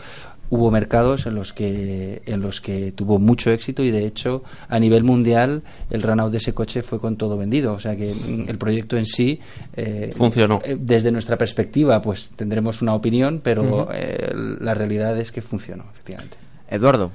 Hubo 0.50 0.70
mercados 0.70 1.24
en 1.24 1.34
los 1.34 1.54
que 1.54 2.20
en 2.26 2.42
los 2.42 2.60
que 2.60 2.92
tuvo 2.92 3.18
mucho 3.18 3.50
éxito 3.50 3.82
y 3.82 3.90
de 3.90 4.04
hecho 4.04 4.42
a 4.68 4.78
nivel 4.78 5.02
mundial 5.02 5.62
el 5.88 6.02
runout 6.02 6.30
de 6.30 6.36
ese 6.38 6.52
coche 6.52 6.82
fue 6.82 7.00
con 7.00 7.16
todo 7.16 7.38
vendido. 7.38 7.72
O 7.72 7.78
sea 7.78 7.96
que 7.96 8.12
mm, 8.12 8.50
el 8.50 8.58
proyecto 8.58 8.98
en 8.98 9.06
sí 9.06 9.40
eh, 9.74 10.12
Funcionó. 10.14 10.60
eh, 10.62 10.76
desde 10.78 11.10
nuestra 11.10 11.38
perspectiva, 11.38 12.02
pues 12.02 12.32
tendremos 12.36 12.82
una 12.82 12.94
opinión, 12.94 13.40
pero 13.42 13.88
eh, 13.94 14.30
la 14.60 14.74
realidad 14.74 15.18
es 15.18 15.32
que 15.32 15.40
funcionó, 15.40 15.84
efectivamente. 15.90 16.36
Eduardo. 16.68 17.12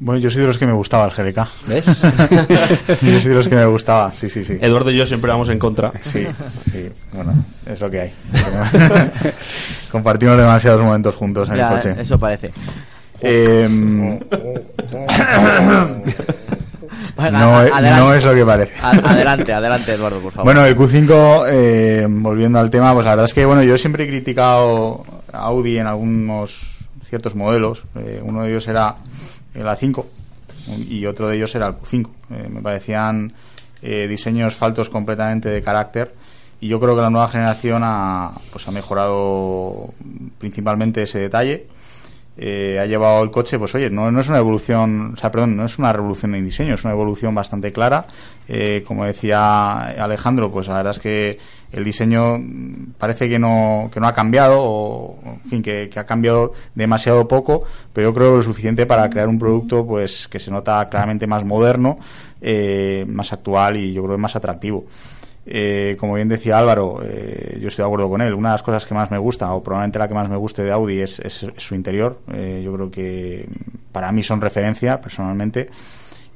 Bueno, 0.00 0.20
yo 0.20 0.30
soy 0.30 0.42
de 0.42 0.46
los 0.46 0.58
que 0.58 0.66
me 0.66 0.72
gustaba 0.72 1.06
el 1.06 1.10
GLK. 1.12 1.48
¿Ves? 1.66 1.86
yo 3.02 3.20
soy 3.20 3.28
de 3.30 3.34
los 3.34 3.48
que 3.48 3.56
me 3.56 3.66
gustaba, 3.66 4.12
sí, 4.14 4.28
sí, 4.30 4.44
sí. 4.44 4.56
Eduardo 4.60 4.90
y 4.92 4.96
yo 4.96 5.04
siempre 5.06 5.30
vamos 5.30 5.48
en 5.48 5.58
contra. 5.58 5.90
Sí, 6.02 6.24
sí, 6.70 6.88
bueno, 7.12 7.32
es 7.66 7.80
lo 7.80 7.90
que 7.90 8.00
hay. 8.02 8.12
Compartimos 9.90 10.36
demasiados 10.36 10.80
momentos 10.82 11.16
juntos 11.16 11.48
en 11.48 11.56
Ya, 11.56 11.68
el 11.70 11.74
coche. 11.76 11.94
eso 12.00 12.16
parece. 12.18 12.52
Em, 13.20 14.20
Venga, 17.16 17.30
no, 17.40 17.62
es- 17.64 17.72
adelante. 17.72 18.00
no 18.00 18.14
es 18.14 18.24
lo 18.24 18.34
que 18.34 18.46
parece. 18.46 18.72
Adelante, 18.80 19.52
adelante, 19.52 19.92
Eduardo, 19.94 20.20
por 20.20 20.32
favor. 20.32 20.44
Bueno, 20.44 20.64
el 20.64 20.76
Q5, 20.76 21.46
eh, 21.50 22.06
volviendo 22.08 22.60
al 22.60 22.70
tema, 22.70 22.92
pues 22.94 23.04
la 23.04 23.10
verdad 23.12 23.24
es 23.24 23.34
que 23.34 23.44
bueno, 23.44 23.64
yo 23.64 23.76
siempre 23.76 24.04
he 24.04 24.06
criticado 24.06 25.04
a 25.32 25.38
Audi 25.38 25.78
en 25.78 25.88
algunos 25.88 26.76
ciertos 27.08 27.34
modelos. 27.34 27.82
Eh, 27.96 28.20
uno 28.22 28.44
de 28.44 28.50
ellos 28.50 28.68
era 28.68 28.94
el 29.54 29.66
A5 29.66 30.04
y 30.88 31.06
otro 31.06 31.28
de 31.28 31.36
ellos 31.36 31.54
era 31.54 31.66
el 31.66 31.74
Q5. 31.74 32.08
Eh, 32.30 32.48
me 32.50 32.60
parecían 32.60 33.32
eh, 33.82 34.06
diseños 34.06 34.54
faltos 34.54 34.90
completamente 34.90 35.48
de 35.48 35.62
carácter 35.62 36.14
y 36.60 36.68
yo 36.68 36.80
creo 36.80 36.96
que 36.96 37.02
la 37.02 37.10
nueva 37.10 37.28
generación 37.28 37.82
ha, 37.84 38.32
pues 38.50 38.66
ha 38.66 38.70
mejorado 38.72 39.94
principalmente 40.38 41.02
ese 41.02 41.20
detalle. 41.20 41.66
Eh, 42.40 42.78
ha 42.80 42.86
llevado 42.86 43.22
el 43.24 43.32
coche, 43.32 43.58
pues 43.58 43.74
oye, 43.74 43.90
no, 43.90 44.12
no 44.12 44.20
es 44.20 44.28
una 44.28 44.38
evolución, 44.38 45.14
o 45.14 45.16
sea, 45.16 45.30
perdón, 45.30 45.56
no 45.56 45.64
es 45.66 45.76
una 45.76 45.92
revolución 45.92 46.36
en 46.36 46.44
diseño, 46.44 46.74
es 46.74 46.84
una 46.84 46.92
evolución 46.92 47.34
bastante 47.34 47.72
clara. 47.72 48.06
Eh, 48.46 48.84
como 48.86 49.04
decía 49.04 49.88
Alejandro, 49.88 50.50
pues 50.50 50.68
la 50.68 50.74
verdad 50.74 50.92
es 50.92 50.98
que 51.00 51.38
el 51.72 51.84
diseño 51.84 52.38
parece 52.98 53.28
que 53.28 53.38
no, 53.38 53.90
que 53.92 54.00
no 54.00 54.06
ha 54.08 54.14
cambiado, 54.14 54.58
o 54.60 55.18
en 55.24 55.50
fin, 55.50 55.62
que, 55.62 55.90
ha 55.96 56.04
cambiado 56.04 56.52
demasiado 56.74 57.28
poco, 57.28 57.64
pero 57.92 58.08
yo 58.08 58.14
creo 58.14 58.36
lo 58.36 58.42
suficiente 58.42 58.86
para 58.86 59.08
crear 59.10 59.28
un 59.28 59.38
producto 59.38 59.86
pues 59.86 60.28
que 60.28 60.38
se 60.38 60.50
nota 60.50 60.88
claramente 60.88 61.26
más 61.26 61.44
moderno, 61.44 61.98
eh, 62.40 63.04
más 63.08 63.32
actual 63.32 63.76
y 63.76 63.92
yo 63.92 64.02
creo 64.04 64.16
que 64.16 64.22
más 64.22 64.36
atractivo. 64.36 64.84
Eh, 65.50 65.96
como 65.98 66.14
bien 66.14 66.28
decía 66.28 66.58
Álvaro, 66.58 67.00
eh, 67.02 67.58
yo 67.60 67.68
estoy 67.68 67.82
de 67.82 67.86
acuerdo 67.86 68.10
con 68.10 68.20
él. 68.20 68.34
Una 68.34 68.50
de 68.50 68.54
las 68.54 68.62
cosas 68.62 68.84
que 68.84 68.94
más 68.94 69.10
me 69.10 69.16
gusta, 69.16 69.50
o 69.54 69.62
probablemente 69.62 69.98
la 69.98 70.06
que 70.06 70.12
más 70.12 70.28
me 70.28 70.36
guste 70.36 70.62
de 70.62 70.70
Audi, 70.72 71.00
es, 71.00 71.20
es- 71.20 71.46
su 71.56 71.74
interior. 71.74 72.18
Eh, 72.34 72.60
yo 72.62 72.72
creo 72.74 72.90
que 72.90 73.46
para 73.90 74.12
mí 74.12 74.22
son 74.22 74.42
referencia, 74.42 75.00
personalmente. 75.00 75.70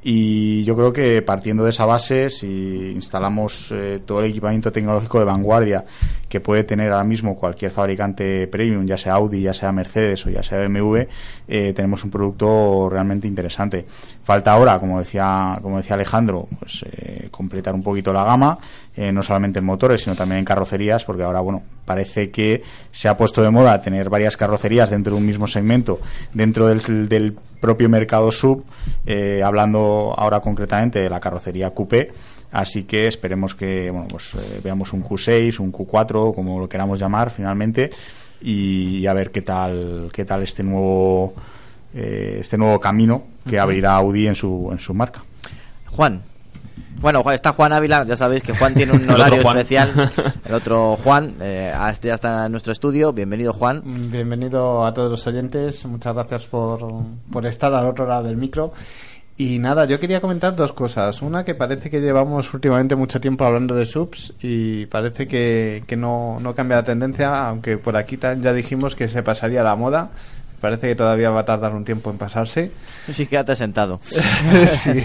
Y 0.05 0.64
yo 0.64 0.74
creo 0.74 0.92
que 0.92 1.22
partiendo 1.22 1.62
de 1.62 1.70
esa 1.70 1.86
base, 1.86 2.28
si 2.28 2.90
instalamos 2.92 3.70
eh, 3.70 4.00
todo 4.05 4.18
el 4.18 4.30
equipamiento 4.30 4.72
tecnológico 4.72 5.20
de 5.20 5.24
vanguardia 5.24 5.84
que 6.28 6.40
puede 6.40 6.64
tener 6.64 6.90
ahora 6.90 7.05
mismo 7.05 7.36
cualquier 7.36 7.70
fabricante 7.70 8.48
premium, 8.48 8.84
ya 8.84 8.98
sea 8.98 9.14
Audi, 9.14 9.42
ya 9.42 9.55
sea 9.55 9.70
Mercedes 9.70 10.26
o 10.26 10.30
ya 10.30 10.42
sea 10.42 10.66
BMW, 10.66 11.03
eh, 11.46 11.72
tenemos 11.72 12.03
un 12.03 12.11
producto 12.11 12.88
realmente 12.90 13.28
interesante. 13.28 13.86
Falta 14.25 14.53
ahora, 14.53 14.79
como 14.79 15.01
decía, 15.01 15.59
como 15.61 15.79
decía 15.79 15.95
Alejandro, 15.95 16.47
pues 16.59 16.85
eh, 16.85 17.29
completar 17.31 17.75
un 17.75 17.83
poquito 17.83 18.12
la 18.12 18.23
gama, 18.23 18.57
eh, 18.95 19.11
no 19.11 19.23
solamente 19.23 19.59
en 19.59 19.64
motores, 19.64 20.03
sino 20.03 20.14
también 20.14 20.39
en 20.39 20.45
carrocerías, 20.45 21.05
porque 21.05 21.25
ahora, 21.25 21.41
bueno, 21.41 21.62
parece 21.85 22.31
que 22.31 22.62
se 22.93 23.09
ha 23.09 23.16
puesto 23.16 23.43
de 23.43 23.51
moda 23.51 23.83
tener 23.83 24.09
varias 24.09 24.37
carrocerías 24.37 24.91
dentro 24.91 25.14
de 25.14 25.18
un 25.18 25.27
mismo 25.27 25.49
segmento, 25.49 26.01
dentro 26.33 26.66
del, 26.66 27.37
propio 27.61 27.89
mercado 27.89 28.31
sub, 28.33 28.64
eh, 29.07 29.41
hablando 29.45 30.12
ahora 30.16 30.41
concretamente 30.41 31.01
de 31.01 31.09
la 31.09 31.20
carrocería 31.20 31.70
coupé. 31.70 32.11
Así 32.51 32.83
que 32.85 33.07
esperemos 33.07 33.55
que 33.55 33.91
bueno, 33.91 34.09
pues, 34.09 34.35
eh, 34.35 34.61
veamos 34.62 34.93
un 34.93 35.03
Q6, 35.03 35.59
un 35.61 35.73
Q4, 35.73 36.35
como 36.35 36.61
lo 36.61 36.68
queramos 36.68 36.99
llamar 36.99 37.31
finalmente, 37.31 37.91
y, 38.41 38.99
y 38.99 39.07
a 39.07 39.14
ver 39.14 39.31
qué 39.31 39.43
tal, 39.43 40.11
qué 40.12 40.25
tal 40.25 40.43
este 40.43 40.62
nuevo, 40.62 41.35
eh, 41.95 42.38
este 42.40 42.57
nuevo 42.59 42.78
camino 42.80 43.24
que 43.49 43.59
abrirá 43.59 43.95
Audi 43.95 44.26
en 44.28 44.34
su, 44.34 44.68
en 44.72 44.78
su 44.80 44.95
marca. 44.95 45.22
Juan. 45.90 46.20
Bueno, 47.01 47.22
Juan- 47.22 47.34
está 47.34 47.53
Juan 47.53 47.72
Ávila, 47.72 48.05
ya 48.05 48.16
sabéis 48.16 48.43
que 48.45 48.57
Juan 48.57 48.74
tiene 48.74 48.93
un 48.93 49.11
horario 49.11 49.40
especial. 49.40 50.11
El 50.45 50.55
otro 50.55 50.97
Juan, 51.03 51.34
eh, 51.40 51.74
este 51.90 52.09
ya 52.09 52.14
está 52.14 52.47
en 52.47 52.53
nuestro 52.53 52.72
estudio. 52.72 53.12
Bienvenido, 53.12 53.53
Juan. 53.53 53.82
Bienvenido 54.11 54.86
a 54.86 54.95
todos 54.95 55.11
los 55.11 55.26
oyentes, 55.26 55.84
muchas 55.86 56.14
gracias 56.14 56.47
por, 56.47 56.80
por 57.30 57.45
estar 57.47 57.74
al 57.74 57.86
otro 57.86 58.07
lado 58.07 58.24
del 58.24 58.36
micro. 58.36 58.72
Y 59.36 59.59
nada, 59.59 59.86
yo 59.86 59.99
quería 59.99 60.20
comentar 60.20 60.55
dos 60.55 60.72
cosas. 60.72 61.20
Una 61.22 61.43
que 61.45 61.55
parece 61.55 61.90
que 61.90 62.01
llevamos 62.01 62.53
últimamente 62.55 62.95
mucho 62.95 63.20
tiempo 63.20 63.45
hablando 63.45 63.74
de 63.74 63.86
subs 63.86 64.34
y 64.40 64.86
parece 64.86 65.26
que, 65.26 65.82
que 65.86 65.97
no, 65.97 66.38
no 66.40 66.55
cambia 66.55 66.76
la 66.76 66.84
tendencia, 66.84 67.49
aunque 67.49 67.78
por 67.78 67.97
aquí 67.97 68.18
ya 68.20 68.53
dijimos 68.53 68.95
que 68.95 69.09
se 69.09 69.22
pasaría 69.22 69.62
la 69.64 69.74
moda. 69.74 70.11
Parece 70.63 70.87
que 70.87 70.95
todavía 70.95 71.29
va 71.31 71.41
a 71.41 71.45
tardar 71.45 71.75
un 71.75 71.85
tiempo 71.85 72.09
en 72.13 72.19
pasarse. 72.19 72.71
Sí, 73.11 73.27
quédate 73.27 73.57
sentado. 73.57 74.01
Sí. 74.69 74.93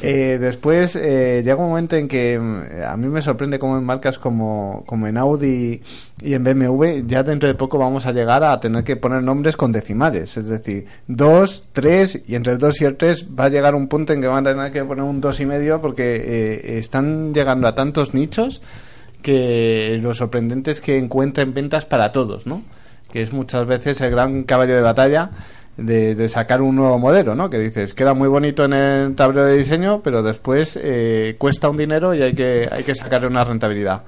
Eh, 0.00 0.38
después 0.40 0.94
eh, 0.96 1.42
llega 1.44 1.56
un 1.56 1.70
momento 1.70 1.96
en 1.96 2.06
que 2.06 2.38
mm, 2.38 2.84
a 2.86 2.96
mí 2.96 3.08
me 3.08 3.20
sorprende 3.20 3.58
cómo 3.58 3.78
en 3.78 3.84
marcas 3.84 4.18
como, 4.18 4.84
como 4.86 5.06
en 5.08 5.16
Audi 5.16 5.80
y 6.20 6.34
en 6.34 6.44
BMW 6.44 7.04
ya 7.04 7.22
dentro 7.22 7.48
de 7.48 7.54
poco 7.54 7.78
vamos 7.78 8.06
a 8.06 8.12
llegar 8.12 8.44
a 8.44 8.58
tener 8.60 8.84
que 8.84 8.94
poner 8.94 9.22
nombres 9.22 9.56
con 9.56 9.72
decimales. 9.72 10.36
Es 10.36 10.46
decir, 10.46 10.86
2, 11.08 11.70
3 11.72 12.22
y 12.28 12.34
entre 12.34 12.52
el 12.52 12.58
2 12.58 12.80
y 12.80 12.84
el 12.84 12.96
3 12.96 13.26
va 13.38 13.44
a 13.44 13.48
llegar 13.48 13.74
un 13.74 13.88
punto 13.88 14.12
en 14.12 14.20
que 14.20 14.28
van 14.28 14.46
a 14.46 14.50
tener 14.50 14.72
que 14.72 14.84
poner 14.84 15.04
un 15.04 15.20
dos 15.20 15.40
y 15.40 15.46
medio 15.46 15.80
porque 15.80 16.16
eh, 16.16 16.78
están 16.78 17.32
llegando 17.34 17.66
a 17.66 17.74
tantos 17.74 18.14
nichos 18.14 18.62
que 19.22 19.98
lo 20.02 20.14
sorprendente 20.14 20.70
es 20.70 20.80
que 20.80 20.98
encuentren 20.98 21.54
ventas 21.54 21.86
para 21.86 22.12
todos, 22.12 22.46
¿no? 22.46 22.62
Que 23.12 23.22
es 23.22 23.32
muchas 23.32 23.66
veces 23.66 24.00
el 24.00 24.10
gran 24.10 24.44
caballo 24.44 24.74
de 24.74 24.80
batalla 24.80 25.30
de, 25.76 26.28
sacar 26.28 26.60
un 26.60 26.76
nuevo 26.76 26.98
modelo, 26.98 27.34
¿no? 27.34 27.48
Que 27.48 27.58
dices, 27.58 27.94
queda 27.94 28.14
muy 28.14 28.28
bonito 28.28 28.64
en 28.64 28.72
el 28.74 29.14
tablero 29.14 29.46
de 29.46 29.56
diseño, 29.56 30.02
pero 30.02 30.22
después 30.22 30.78
eh, 30.80 31.36
cuesta 31.38 31.70
un 31.70 31.76
dinero 31.76 32.14
y 32.14 32.22
hay 32.22 32.32
que, 32.32 32.68
hay 32.70 32.82
que 32.84 32.94
sacarle 32.94 33.28
una 33.28 33.44
rentabilidad. 33.44 34.02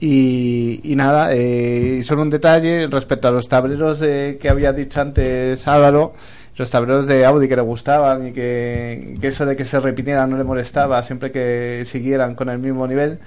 Y, 0.00 0.80
y 0.84 0.96
nada, 0.96 1.34
eh, 1.34 2.02
solo 2.04 2.22
un 2.22 2.30
detalle 2.30 2.86
respecto 2.86 3.28
a 3.28 3.30
los 3.30 3.48
tableros 3.48 4.00
de, 4.00 4.38
que 4.40 4.48
había 4.48 4.72
dicho 4.72 5.00
antes 5.00 5.66
Álvaro, 5.68 6.14
los 6.56 6.70
tableros 6.70 7.06
de 7.06 7.24
Audi 7.26 7.48
que 7.48 7.56
le 7.56 7.62
gustaban 7.62 8.28
y 8.28 8.32
que, 8.32 9.16
que 9.20 9.28
eso 9.28 9.44
de 9.44 9.56
que 9.56 9.64
se 9.66 9.78
repitieran 9.78 10.30
no 10.30 10.38
le 10.38 10.44
molestaba 10.44 11.02
siempre 11.02 11.30
que 11.30 11.82
siguieran 11.84 12.34
con 12.34 12.48
el 12.48 12.58
mismo 12.58 12.86
nivel. 12.86 13.18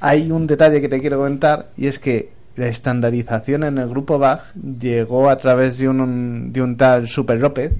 Hay 0.00 0.30
un 0.30 0.46
detalle 0.46 0.80
que 0.80 0.88
te 0.88 1.00
quiero 1.00 1.18
comentar 1.18 1.70
y 1.76 1.86
es 1.86 1.98
que 1.98 2.37
la 2.58 2.66
estandarización 2.68 3.64
en 3.64 3.78
el 3.78 3.88
grupo 3.88 4.18
Bach 4.18 4.52
llegó 4.80 5.30
a 5.30 5.36
través 5.38 5.78
de 5.78 5.88
un, 5.88 6.52
de 6.52 6.60
un 6.60 6.76
tal 6.76 7.08
Super 7.08 7.40
López 7.40 7.72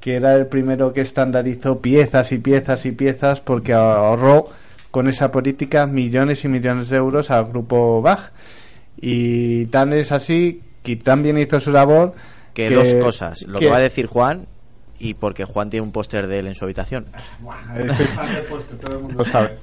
que 0.00 0.14
era 0.14 0.34
el 0.34 0.46
primero 0.46 0.92
que 0.92 1.00
estandarizó 1.00 1.80
piezas 1.80 2.30
y 2.32 2.38
piezas 2.38 2.84
y 2.86 2.92
piezas 2.92 3.40
porque 3.40 3.72
ahorró 3.72 4.48
con 4.90 5.08
esa 5.08 5.30
política 5.32 5.86
millones 5.86 6.44
y 6.44 6.48
millones 6.48 6.88
de 6.88 6.96
euros 6.96 7.30
al 7.30 7.46
grupo 7.46 8.00
Bach 8.02 8.30
y 9.00 9.66
tan 9.66 9.92
es 9.92 10.12
así 10.12 10.62
que 10.82 10.96
también 10.96 11.38
hizo 11.38 11.60
su 11.60 11.70
labor 11.72 12.14
Que, 12.54 12.70
dos 12.70 12.94
cosas. 12.96 13.42
Lo 13.42 13.58
que... 13.58 13.66
que- 13.66 13.70
va 13.70 13.78
a 13.78 13.80
decir 13.80 14.06
Juan 14.06 14.46
y 15.00 15.14
porque 15.14 15.44
Juan 15.44 15.70
tiene 15.70 15.84
un 15.86 15.92
póster 15.92 16.26
de 16.26 16.40
él 16.40 16.46
en 16.48 16.54
su 16.54 16.64
habitación. 16.64 17.06
Soy 17.96 18.06
fan 18.06 18.34
del 18.34 18.42
póster, 18.44 18.78
todo 18.78 18.96
el 18.96 19.02
mundo 19.02 19.18
lo 19.18 19.24
sabe. 19.24 19.56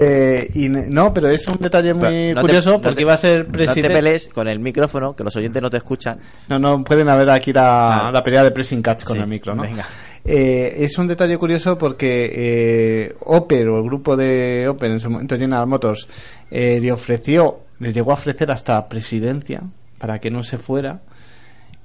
Eh, 0.00 0.48
y 0.54 0.68
no, 0.68 1.12
pero 1.12 1.28
es 1.30 1.46
un 1.48 1.58
detalle 1.58 1.94
muy 1.94 2.30
No 2.30 2.36
te- 2.36 2.40
curioso 2.42 2.70
no 2.72 2.80
porque 2.80 2.96
te- 2.96 3.02
iba 3.02 3.12
a 3.14 3.16
ser 3.16 3.38
No 3.40 3.44
te 3.46 3.50
presidente. 3.52 3.88
pelees 3.94 4.28
con 4.28 4.48
el 4.48 4.58
micrófono, 4.58 5.14
que 5.16 5.24
los 5.24 5.34
oyentes 5.36 5.60
no 5.62 5.70
te 5.70 5.76
escuchan. 5.78 6.18
No, 6.48 6.58
no, 6.58 6.82
pueden 6.84 7.08
haber 7.08 7.30
aquí 7.30 7.52
la, 7.52 8.10
la 8.12 8.22
pelea 8.22 8.44
de 8.44 8.50
pressing 8.50 8.82
catch 8.82 9.04
con 9.04 9.16
Sí, 9.16 9.22
el 9.22 9.28
micro, 9.28 9.54
¿no? 9.54 9.62
venga. 9.62 9.86
Eh, 10.24 10.76
es 10.84 10.96
un 10.98 11.08
detalle 11.08 11.36
curioso 11.36 11.76
porque 11.76 12.30
eh, 12.32 13.14
Opel 13.20 13.68
o 13.68 13.78
el 13.78 13.82
grupo 13.84 14.16
de 14.16 14.66
Opel 14.68 14.92
en 14.92 15.00
su 15.00 15.10
momento 15.10 15.36
General 15.36 15.66
Motors 15.66 16.06
eh, 16.50 16.78
le 16.80 16.92
ofreció, 16.92 17.58
le 17.80 17.92
llegó 17.92 18.12
a 18.12 18.14
ofrecer 18.14 18.50
hasta 18.52 18.88
presidencia 18.88 19.62
para 19.98 20.20
que 20.20 20.30
no 20.30 20.44
se 20.44 20.58
fuera 20.58 21.00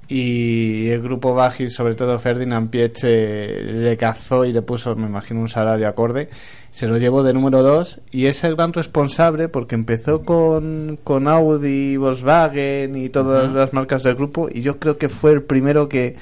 y 0.08 0.88
el 0.88 1.02
grupo 1.02 1.38
y 1.58 1.68
sobre 1.68 1.94
todo 1.94 2.18
Ferdinand 2.18 2.70
Piech 2.70 3.00
eh, 3.02 3.60
le 3.62 3.96
cazó 3.98 4.46
y 4.46 4.52
le 4.52 4.62
puso, 4.62 4.96
me 4.96 5.06
imagino, 5.06 5.40
un 5.40 5.48
salario 5.48 5.86
acorde. 5.86 6.30
Se 6.70 6.86
lo 6.86 6.96
llevó 6.96 7.22
de 7.22 7.34
número 7.34 7.62
2 7.62 8.00
y 8.10 8.26
es 8.26 8.42
el 8.44 8.56
gran 8.56 8.72
responsable 8.72 9.48
porque 9.48 9.74
empezó 9.74 10.22
con, 10.22 10.98
con 11.04 11.28
Audi, 11.28 11.96
Volkswagen 11.98 12.96
y 12.96 13.10
todas 13.10 13.52
las 13.52 13.72
marcas 13.74 14.02
del 14.02 14.14
grupo 14.14 14.48
y 14.50 14.62
yo 14.62 14.78
creo 14.78 14.96
que 14.96 15.10
fue 15.10 15.32
el 15.32 15.42
primero 15.42 15.88
que 15.88 16.16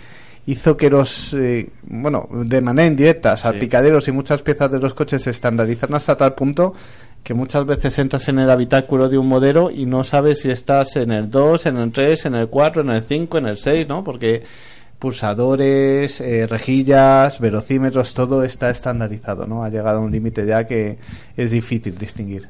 hizo 0.47 0.76
que 0.76 0.91
los, 0.91 1.34
eh, 1.34 1.68
bueno, 1.82 2.28
de 2.30 2.61
manera 2.61 2.87
indirecta, 2.87 3.37
salpicaderos 3.37 4.07
y 4.09 4.12
muchas 4.12 4.43
piezas 4.43 4.70
de 4.70 4.78
los 4.78 4.95
coches 4.95 5.22
se 5.22 5.30
estandarizaran 5.30 5.97
hasta 5.97 6.16
tal 6.16 6.34
punto 6.34 6.74
que 7.26 7.34
muchas 7.34 7.66
veces 7.66 7.98
entras 7.98 8.28
en 8.28 8.38
el 8.38 8.48
habitáculo 8.48 9.08
de 9.08 9.18
un 9.18 9.26
modelo 9.26 9.68
y 9.72 9.84
no 9.84 10.04
sabes 10.04 10.42
si 10.42 10.48
estás 10.48 10.94
en 10.94 11.10
el 11.10 11.28
2, 11.28 11.66
en 11.66 11.76
el 11.78 11.90
3, 11.90 12.26
en 12.26 12.34
el 12.36 12.46
4, 12.46 12.82
en 12.82 12.90
el 12.90 13.02
5, 13.02 13.38
en 13.38 13.46
el 13.46 13.58
6, 13.58 13.88
¿no? 13.88 14.04
Porque 14.04 14.44
pulsadores, 15.00 16.20
eh, 16.20 16.46
rejillas, 16.46 17.40
velocímetros, 17.40 18.14
todo 18.14 18.44
está 18.44 18.70
estandarizado, 18.70 19.44
¿no? 19.44 19.64
Ha 19.64 19.70
llegado 19.70 19.98
a 19.98 20.02
un 20.02 20.12
límite 20.12 20.46
ya 20.46 20.62
que 20.64 20.98
es 21.36 21.50
difícil 21.50 21.98
distinguir. 21.98 22.48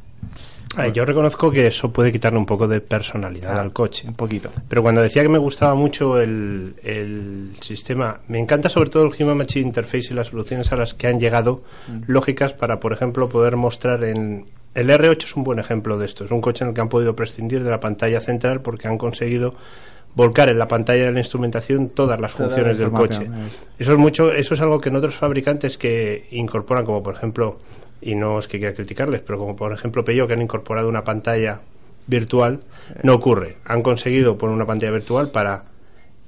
Ah, 0.76 0.88
yo 0.88 1.06
reconozco 1.06 1.50
que 1.50 1.68
eso 1.68 1.90
puede 1.90 2.12
quitarle 2.12 2.38
un 2.38 2.44
poco 2.44 2.68
de 2.68 2.82
personalidad 2.82 3.58
al 3.58 3.72
coche. 3.72 4.06
Un 4.06 4.14
poquito. 4.14 4.50
Pero 4.68 4.82
cuando 4.82 5.00
decía 5.00 5.22
que 5.22 5.30
me 5.30 5.38
gustaba 5.38 5.74
mucho 5.74 6.20
el, 6.20 6.74
el 6.82 7.52
sistema, 7.60 8.20
me 8.28 8.38
encanta 8.38 8.68
sobre 8.68 8.90
todo 8.90 9.04
el 9.06 9.12
Human 9.22 9.38
Machine 9.38 9.68
Interface 9.68 10.08
y 10.10 10.14
las 10.14 10.26
soluciones 10.26 10.70
a 10.72 10.76
las 10.76 10.92
que 10.92 11.06
han 11.06 11.18
llegado 11.18 11.62
Mm. 11.88 12.02
lógicas 12.08 12.52
para, 12.52 12.78
por 12.78 12.92
ejemplo, 12.92 13.30
poder 13.30 13.56
mostrar 13.56 14.04
en... 14.04 14.44
El 14.76 14.90
R8 14.90 15.24
es 15.24 15.36
un 15.36 15.42
buen 15.42 15.58
ejemplo 15.58 15.96
de 15.98 16.04
esto. 16.04 16.26
Es 16.26 16.30
un 16.30 16.42
coche 16.42 16.62
en 16.62 16.68
el 16.68 16.74
que 16.74 16.82
han 16.82 16.90
podido 16.90 17.16
prescindir 17.16 17.64
de 17.64 17.70
la 17.70 17.80
pantalla 17.80 18.20
central 18.20 18.60
porque 18.60 18.86
han 18.88 18.98
conseguido 18.98 19.54
volcar 20.14 20.50
en 20.50 20.58
la 20.58 20.68
pantalla 20.68 21.04
de 21.04 21.12
la 21.12 21.18
instrumentación 21.18 21.88
todas 21.88 22.20
las 22.20 22.32
funciones 22.32 22.78
del 22.78 22.90
coche. 22.90 23.22
es. 23.22 23.62
Eso 23.78 23.92
es 23.92 23.98
mucho, 23.98 24.32
eso 24.32 24.52
es 24.52 24.60
algo 24.60 24.78
que 24.78 24.90
en 24.90 24.96
otros 24.96 25.14
fabricantes 25.14 25.78
que 25.78 26.26
incorporan, 26.30 26.84
como 26.84 27.02
por 27.02 27.14
ejemplo, 27.14 27.58
y 28.02 28.14
no 28.14 28.38
es 28.38 28.48
que 28.48 28.58
quiera 28.58 28.74
criticarles, 28.74 29.22
pero 29.22 29.38
como 29.38 29.56
por 29.56 29.72
ejemplo 29.72 30.04
Peugeot 30.04 30.26
que 30.26 30.34
han 30.34 30.42
incorporado 30.42 30.90
una 30.90 31.04
pantalla 31.04 31.60
virtual, 32.06 32.60
no 33.02 33.14
ocurre. 33.14 33.56
Han 33.64 33.82
conseguido 33.82 34.36
poner 34.36 34.54
una 34.54 34.66
pantalla 34.66 34.92
virtual 34.92 35.30
para 35.30 35.64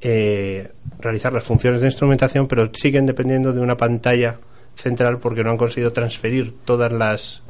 eh, 0.01 0.71
realizar 1.01 1.35
las 1.35 1.45
funciones 1.45 1.83
de 1.83 1.89
instrumentación, 1.89 2.49
pero 2.49 2.71
siguen 2.73 3.05
dependiendo 3.05 3.53
de 3.53 3.61
una 3.61 3.77
pantalla 3.77 4.39
central 4.75 5.19
porque 5.19 5.45
no 5.45 5.51
han 5.51 5.59
conseguido 5.59 5.93
transferir 5.93 6.55
todas 6.65 6.93
las 6.93 7.43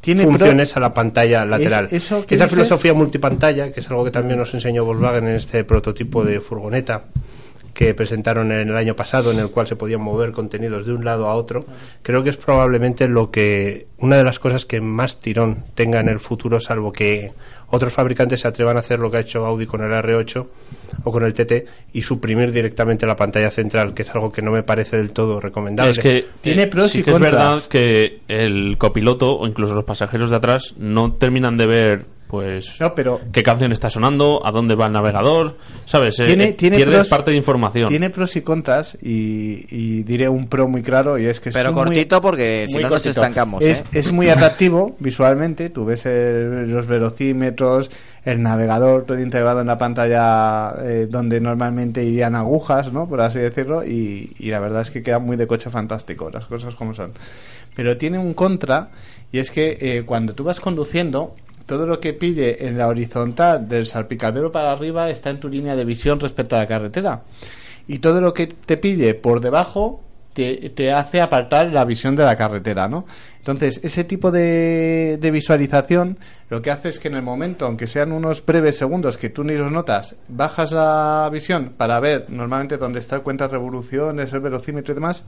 Tiene 0.00 0.24
funciones 0.24 0.76
a 0.76 0.80
la 0.80 0.94
pantalla 0.94 1.44
lateral. 1.44 1.86
Es- 1.86 1.92
eso 2.04 2.24
que 2.26 2.34
Esa 2.34 2.44
dices- 2.44 2.50
filosofía 2.56 2.94
multipantalla, 2.94 3.70
que 3.72 3.80
es 3.80 3.90
algo 3.90 4.04
que 4.04 4.10
también 4.10 4.38
nos 4.38 4.52
enseñó 4.54 4.84
Volkswagen 4.84 5.28
en 5.28 5.36
este 5.36 5.62
prototipo 5.64 6.24
de 6.24 6.40
furgoneta 6.40 7.02
que 7.74 7.94
presentaron 7.94 8.52
en 8.52 8.68
el 8.68 8.76
año 8.76 8.94
pasado, 8.96 9.32
en 9.32 9.38
el 9.38 9.50
cual 9.50 9.66
se 9.66 9.76
podían 9.76 10.00
mover 10.00 10.32
contenidos 10.32 10.86
de 10.86 10.92
un 10.92 11.04
lado 11.04 11.28
a 11.28 11.34
otro, 11.34 11.64
creo 12.02 12.22
que 12.22 12.30
es 12.30 12.36
probablemente 12.36 13.08
lo 13.08 13.30
que 13.30 13.86
una 13.98 14.16
de 14.16 14.24
las 14.24 14.38
cosas 14.38 14.66
que 14.66 14.80
más 14.80 15.20
tirón 15.20 15.64
tenga 15.74 16.00
en 16.00 16.08
el 16.08 16.20
futuro, 16.20 16.60
salvo 16.60 16.92
que 16.92 17.32
otros 17.72 17.92
fabricantes 17.92 18.40
se 18.40 18.48
atrevan 18.48 18.76
a 18.76 18.80
hacer 18.80 18.98
lo 18.98 19.10
que 19.10 19.18
ha 19.18 19.20
hecho 19.20 19.46
Audi 19.46 19.64
con 19.64 19.80
el 19.80 19.92
R8 19.92 20.46
o 21.04 21.12
con 21.12 21.24
el 21.24 21.34
TT 21.34 21.66
y 21.92 22.02
suprimir 22.02 22.50
directamente 22.50 23.06
la 23.06 23.14
pantalla 23.14 23.50
central, 23.50 23.94
que 23.94 24.02
es 24.02 24.10
algo 24.10 24.32
que 24.32 24.42
no 24.42 24.50
me 24.50 24.64
parece 24.64 24.96
del 24.96 25.12
todo 25.12 25.40
recomendable. 25.40 25.92
Es 25.92 26.00
que 26.00 26.26
Tiene 26.40 26.64
eh, 26.64 26.66
pros 26.66 26.90
sí 26.90 26.98
y 26.98 27.02
que 27.04 27.10
es 27.10 27.14
contras. 27.14 27.32
verdad 27.32 27.62
que 27.68 28.20
el 28.26 28.76
copiloto 28.76 29.38
o 29.38 29.46
incluso 29.46 29.74
los 29.74 29.84
pasajeros 29.84 30.30
de 30.30 30.36
atrás 30.36 30.74
no 30.78 31.12
terminan 31.12 31.56
de 31.56 31.66
ver 31.66 32.04
pues 32.30 32.74
No, 32.80 32.94
pero 32.94 33.20
qué 33.32 33.42
canción 33.42 33.72
está 33.72 33.90
sonando, 33.90 34.40
a 34.44 34.50
dónde 34.52 34.74
va 34.76 34.86
el 34.86 34.92
navegador, 34.92 35.56
¿sabes? 35.86 36.18
Eh, 36.20 36.26
tiene, 36.26 36.44
eh, 36.50 36.52
tiene 36.52 36.76
pierdes 36.76 36.98
pros- 37.00 37.08
parte 37.08 37.30
de 37.32 37.36
información. 37.36 37.88
Tiene 37.88 38.10
pros 38.10 38.36
y 38.36 38.42
contras 38.42 38.96
y, 39.02 39.66
y 39.70 40.02
diré 40.04 40.28
un 40.28 40.46
pro 40.46 40.68
muy 40.68 40.82
claro 40.82 41.18
y 41.18 41.26
es 41.26 41.40
que 41.40 41.50
Pero 41.50 41.70
es 41.70 41.74
muy- 41.74 41.84
cortito 41.84 42.20
porque 42.20 42.66
si 42.68 42.74
muy 42.74 42.82
no 42.84 42.90
nos 42.90 43.02
cortito. 43.02 43.20
estancamos, 43.20 43.62
Es, 43.64 43.80
¿eh? 43.80 43.84
es 43.94 44.12
muy 44.12 44.28
atractivo 44.28 44.94
visualmente, 45.00 45.70
tú 45.70 45.84
ves 45.84 46.06
el- 46.06 46.70
los 46.70 46.86
velocímetros, 46.86 47.90
el 48.24 48.42
navegador 48.42 49.04
todo 49.06 49.18
integrado 49.20 49.60
en 49.62 49.66
la 49.66 49.78
pantalla 49.78 50.74
eh, 50.82 51.06
donde 51.10 51.40
normalmente 51.40 52.04
irían 52.04 52.34
agujas, 52.34 52.92
¿no? 52.92 53.08
Por 53.08 53.20
así 53.22 53.38
decirlo 53.38 53.84
y, 53.84 54.32
y 54.38 54.50
la 54.50 54.60
verdad 54.60 54.82
es 54.82 54.90
que 54.90 55.02
queda 55.02 55.18
muy 55.18 55.36
de 55.36 55.46
coche 55.46 55.70
fantástico, 55.70 56.30
las 56.30 56.44
cosas 56.44 56.74
como 56.74 56.94
son. 56.94 57.12
Pero 57.74 57.96
tiene 57.96 58.18
un 58.18 58.34
contra 58.34 58.90
y 59.32 59.38
es 59.38 59.50
que 59.50 59.78
eh, 59.80 60.02
cuando 60.04 60.34
tú 60.34 60.44
vas 60.44 60.60
conduciendo 60.60 61.34
todo 61.70 61.86
lo 61.86 62.00
que 62.00 62.14
pille 62.14 62.66
en 62.66 62.76
la 62.76 62.88
horizontal 62.88 63.68
del 63.68 63.86
salpicadero 63.86 64.50
para 64.50 64.72
arriba 64.72 65.08
está 65.08 65.30
en 65.30 65.38
tu 65.38 65.48
línea 65.48 65.76
de 65.76 65.84
visión 65.84 66.18
respecto 66.18 66.56
a 66.56 66.58
la 66.58 66.66
carretera. 66.66 67.20
Y 67.86 68.00
todo 68.00 68.20
lo 68.20 68.34
que 68.34 68.48
te 68.48 68.76
pille 68.76 69.14
por 69.14 69.40
debajo 69.40 70.02
te, 70.32 70.70
te 70.70 70.90
hace 70.92 71.20
apartar 71.20 71.68
la 71.68 71.84
visión 71.84 72.16
de 72.16 72.24
la 72.24 72.34
carretera, 72.34 72.88
¿no? 72.88 73.06
Entonces, 73.38 73.78
ese 73.84 74.02
tipo 74.02 74.32
de, 74.32 75.16
de 75.20 75.30
visualización 75.30 76.18
lo 76.48 76.60
que 76.60 76.72
hace 76.72 76.88
es 76.88 76.98
que 76.98 77.06
en 77.06 77.14
el 77.14 77.22
momento, 77.22 77.66
aunque 77.66 77.86
sean 77.86 78.10
unos 78.10 78.44
breves 78.44 78.76
segundos 78.76 79.16
que 79.16 79.28
tú 79.30 79.44
ni 79.44 79.54
los 79.54 79.70
notas, 79.70 80.16
bajas 80.26 80.72
la 80.72 81.30
visión 81.32 81.72
para 81.76 82.00
ver 82.00 82.26
normalmente 82.30 82.78
dónde 82.78 82.98
está 82.98 83.14
el 83.14 83.22
cuenta 83.22 83.46
revoluciones, 83.46 84.32
el 84.32 84.40
velocímetro 84.40 84.90
y 84.90 84.96
demás, 84.96 85.22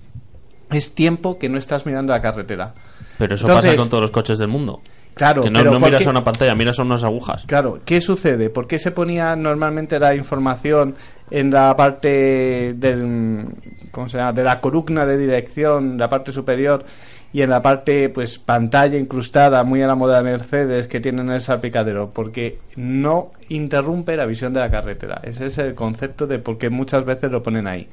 es 0.73 0.93
tiempo 0.93 1.39
que 1.39 1.49
no 1.49 1.57
estás 1.57 1.87
mirando 1.87 2.13
la 2.13 2.21
carretera. 2.21 2.75
Pero 3.17 3.37
eso 3.37 3.47
Entonces- 3.47 3.71
pasa 3.71 3.81
con 3.81 3.89
todos 3.91 4.03
los 4.03 4.11
coches 4.11 4.39
del 4.39 4.49
mundo. 4.49 4.81
Claro, 5.15 5.43
que 5.43 5.51
no, 5.51 5.59
pero 5.59 5.73
no 5.73 5.81
¿por 5.81 5.91
miras 5.91 6.07
a 6.07 6.11
una 6.11 6.25
pantalla, 6.25 6.55
miras 6.55 6.79
a 6.79 6.83
unas 6.83 7.05
agujas. 7.05 7.45
Claro, 7.47 7.81
¿qué 7.85 8.01
sucede? 8.01 8.51
¿Por 8.51 8.67
qué 8.67 8.79
se 8.79 8.93
ponía 8.93 9.37
normalmente 9.37 9.99
la 9.99 10.15
información 10.15 10.95
en 11.31 11.51
la 11.51 11.75
parte 11.77 12.75
del, 12.77 13.47
¿cómo 13.91 14.09
se 14.09 14.19
llama? 14.19 14.33
de 14.33 14.45
la 14.45 14.61
columna 14.61 15.05
de 15.05 15.19
dirección, 15.19 15.99
la 15.99 16.09
parte 16.09 16.33
superior, 16.33 16.85
y 17.33 17.41
en 17.41 17.51
la 17.51 17.63
parte, 17.63 18.11
pues, 18.11 18.39
pantalla 18.39 18.99
incrustada, 18.99 19.65
muy 19.65 19.81
a 19.83 19.87
la 19.87 19.95
moda 19.95 20.19
de 20.19 20.25
Mercedes, 20.25 20.87
que 20.87 21.01
tienen 21.01 21.31
el 21.31 21.41
salpicadero? 21.41 22.11
Porque 22.11 22.59
no 22.77 23.33
interrumpe 23.49 24.17
la 24.17 24.27
visión 24.27 24.53
de 24.53 24.61
la 24.61 24.71
carretera. 24.71 25.21
Ese 25.23 25.47
es 25.47 25.57
el 25.57 25.75
concepto 25.75 26.27
de 26.27 26.39
por 26.39 26.59
qué 26.59 26.69
muchas 26.69 27.07
veces 27.07 27.31
lo 27.31 27.43
ponen 27.43 27.67
ahí. 27.67 27.89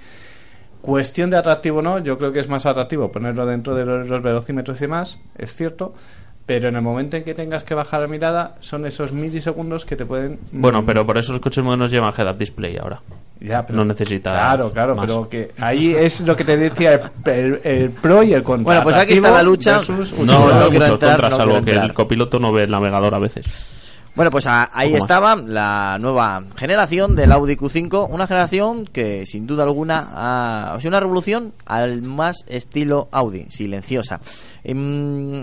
Cuestión 0.82 1.30
de 1.30 1.38
atractivo 1.38 1.82
no, 1.82 1.99
yo 1.99 2.17
creo 2.17 2.34
que 2.34 2.39
es 2.39 2.49
más 2.49 2.65
atractivo 2.65 3.11
ponerlo 3.11 3.45
dentro 3.45 3.76
de 3.76 3.86
los, 3.86 4.07
los 4.07 4.22
velocímetros 4.22 4.78
y 4.78 4.82
demás, 4.82 5.20
es 5.38 5.55
cierto, 5.55 5.93
pero 6.50 6.68
en 6.70 6.76
el 6.76 6.82
momento 6.82 7.16
en 7.16 7.24
que 7.24 7.36
tengas 7.36 7.64
que 7.64 7.76
bajar 7.76 8.02
la 8.02 8.08
mirada 8.08 8.56
son 8.60 8.84
esos 8.88 9.12
milisegundos 9.12 9.86
que 9.86 9.95
te 9.95 10.04
pueden... 10.04 10.39
Bueno, 10.52 10.84
pero 10.84 11.06
por 11.06 11.16
eso 11.20 11.32
los 11.32 11.39
coches 11.41 11.64
modernos 11.64 11.91
llevan 11.91 12.12
head-up 12.18 12.39
display 12.39 12.76
ahora. 12.76 13.00
Ya, 13.39 13.64
pero- 13.64 13.78
no 13.78 13.86
necesita. 13.86 14.32
Claro, 14.32 14.72
claro, 14.72 14.95
más. 14.95 15.06
pero 15.06 15.30
que 15.30 15.52
ahí 15.60 15.93
es 15.93 16.22
lo 16.22 16.36
que 16.36 16.43
te 16.43 16.58
decía 16.58 16.93
el, 17.26 17.32
el- 17.32 17.62
el 17.64 17.89
pro 17.91 18.24
y 18.24 18.34
el 18.34 18.41
contra. 18.41 18.64
Bueno, 18.64 18.82
pues 18.82 18.95
aquí 18.95 19.14
está 19.14 19.30
la 19.30 19.43
lucha. 19.43 19.80
No, 19.88 20.26
no, 20.26 20.60
no 20.60 20.70
quiero 20.70 20.86
mucho 20.86 20.93
entrar, 20.93 21.12
contra, 21.12 21.30
no 21.30 21.36
salvo 21.38 21.54
quiero 21.64 21.82
que 21.82 21.86
el 21.86 21.93
copiloto 21.93 22.39
no 22.39 22.52
ve 22.52 22.64
el 22.64 22.72
navegador 22.72 23.14
a 23.14 23.20
veces. 23.20 23.45
Bueno, 24.16 24.32
pues 24.32 24.47
a- 24.47 24.70
ahí 24.74 24.95
estaba 24.95 25.36
la 25.36 25.97
nueva 26.00 26.43
generación 26.58 27.16
del 27.16 27.32
Audi 27.32 27.56
Q5, 27.56 28.08
una 28.10 28.26
generación 28.28 28.86
que 28.86 29.26
sin 29.28 29.45
duda 29.45 29.64
alguna 29.64 30.10
ha, 30.14 30.74
ha 30.74 30.80
sido 30.80 30.89
una 30.89 31.00
revolución 31.00 31.54
al 31.68 32.02
más 32.02 32.38
estilo 32.47 33.08
Audi, 33.12 33.45
silenciosa. 33.50 34.20
Em, 34.64 35.41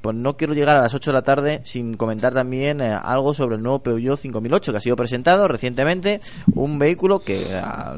pues 0.00 0.16
no 0.16 0.36
quiero 0.36 0.54
llegar 0.54 0.76
a 0.76 0.82
las 0.82 0.94
8 0.94 1.10
de 1.10 1.14
la 1.14 1.22
tarde 1.22 1.60
sin 1.64 1.94
comentar 1.96 2.34
también 2.34 2.80
eh, 2.80 2.92
algo 2.92 3.34
sobre 3.34 3.56
el 3.56 3.62
nuevo 3.62 3.82
Peugeot 3.82 4.18
5008 4.18 4.72
que 4.72 4.78
ha 4.78 4.80
sido 4.80 4.96
presentado 4.96 5.48
recientemente, 5.48 6.20
un 6.54 6.78
vehículo 6.78 7.20
que 7.20 7.54
ah, 7.54 7.96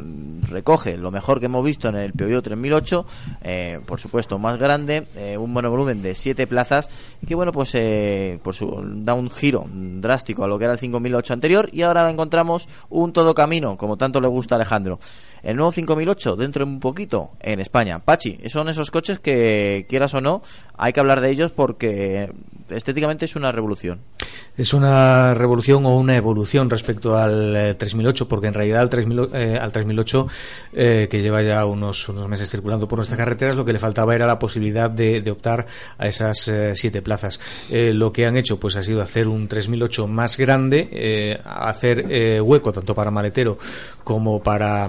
recoge 0.49 0.97
lo 0.97 1.11
mejor 1.11 1.41
que 1.41 1.47
hemos 1.47 1.65
visto 1.65 1.89
en 1.89 1.97
el 1.97 2.13
Peugeot 2.13 2.45
3008, 2.45 3.07
eh, 3.43 3.81
por 3.85 4.01
supuesto 4.01 4.39
más 4.39 4.59
grande, 4.59 5.07
eh, 5.17 5.37
un 5.37 5.53
monovolumen 5.53 6.03
de 6.03 6.15
7 6.15 6.47
plazas 6.47 6.89
y 7.23 7.27
que 7.27 7.35
bueno 7.35 7.53
pues 7.53 7.75
eh, 7.75 8.39
por 8.43 8.55
su, 8.55 8.83
da 9.05 9.15
un 9.15 9.31
giro 9.31 9.67
drástico 9.71 10.45
a 10.45 10.49
lo 10.49 10.59
que 10.59 10.65
era 10.65 10.73
el 10.73 10.79
5008 10.79 11.33
anterior 11.33 11.69
y 11.73 11.83
ahora 11.83 12.09
encontramos 12.11 12.69
un 12.89 13.13
todo 13.13 13.35
camino 13.35 13.77
como 13.77 13.97
tanto 13.97 14.21
le 14.21 14.29
gusta 14.29 14.55
a 14.55 14.57
Alejandro. 14.57 14.99
El 15.43 15.57
nuevo 15.57 15.71
5008 15.71 16.37
dentro 16.37 16.65
de 16.65 16.73
un 16.73 16.81
poquito 16.81 17.31
en 17.41 17.61
España. 17.61 18.01
Pachi, 18.01 18.41
son 18.49 18.69
esos 18.69 18.91
coches 18.91 19.21
que 19.21 19.87
quieras 19.89 20.15
o 20.15 20.21
no 20.21 20.43
hay 20.77 20.93
que 20.93 21.01
hablar 21.01 21.21
de 21.21 21.31
ellos 21.31 21.51
porque 21.51 22.31
estéticamente 22.71 23.25
es 23.25 23.37
una 23.37 23.53
revolución. 23.53 24.01
Es 24.57 24.75
una 24.75 25.35
revolución 25.35 25.85
o 25.87 25.97
una 25.97 26.17
evolución 26.17 26.71
respecto 26.71 27.17
al 27.17 27.55
eh, 27.55 27.75
3008, 27.75 28.29
porque 28.29 28.47
en 28.49 28.55
realidad 28.55 28.81
al, 28.81 28.89
3000, 28.89 29.29
eh, 29.33 29.61
3008, 29.73 30.27
eh, 30.73 31.09
que 31.11 31.23
lleva 31.23 31.43
ya 31.43 31.65
unos, 31.67 32.09
unos 32.09 32.29
meses 32.29 32.51
circulando 32.51 32.89
por 32.89 32.99
nuestras 32.99 33.19
carreteras, 33.19 33.57
lo 33.57 33.65
que 33.65 33.73
le 33.73 33.79
faltaba 33.79 34.15
era 34.15 34.27
la 34.27 34.39
posibilidad 34.39 34.91
de, 34.91 35.21
de 35.21 35.31
optar 35.31 35.67
a 35.99 36.07
esas 36.07 36.49
eh, 36.49 36.73
siete 36.75 37.03
plazas. 37.03 37.41
Eh, 37.71 37.93
lo 37.93 38.13
que 38.13 38.27
han 38.27 38.37
hecho 38.37 38.59
pues 38.59 38.77
ha 38.77 38.83
sido 38.83 39.03
hacer 39.03 39.29
un 39.29 39.47
3008 39.49 40.07
más 40.07 40.37
grande, 40.37 40.89
eh, 40.91 41.41
hacer 41.45 42.07
eh, 42.11 42.41
hueco 42.41 42.73
tanto 42.73 42.95
para 42.95 43.11
maletero 43.11 43.59
como 44.05 44.43
para 44.43 44.89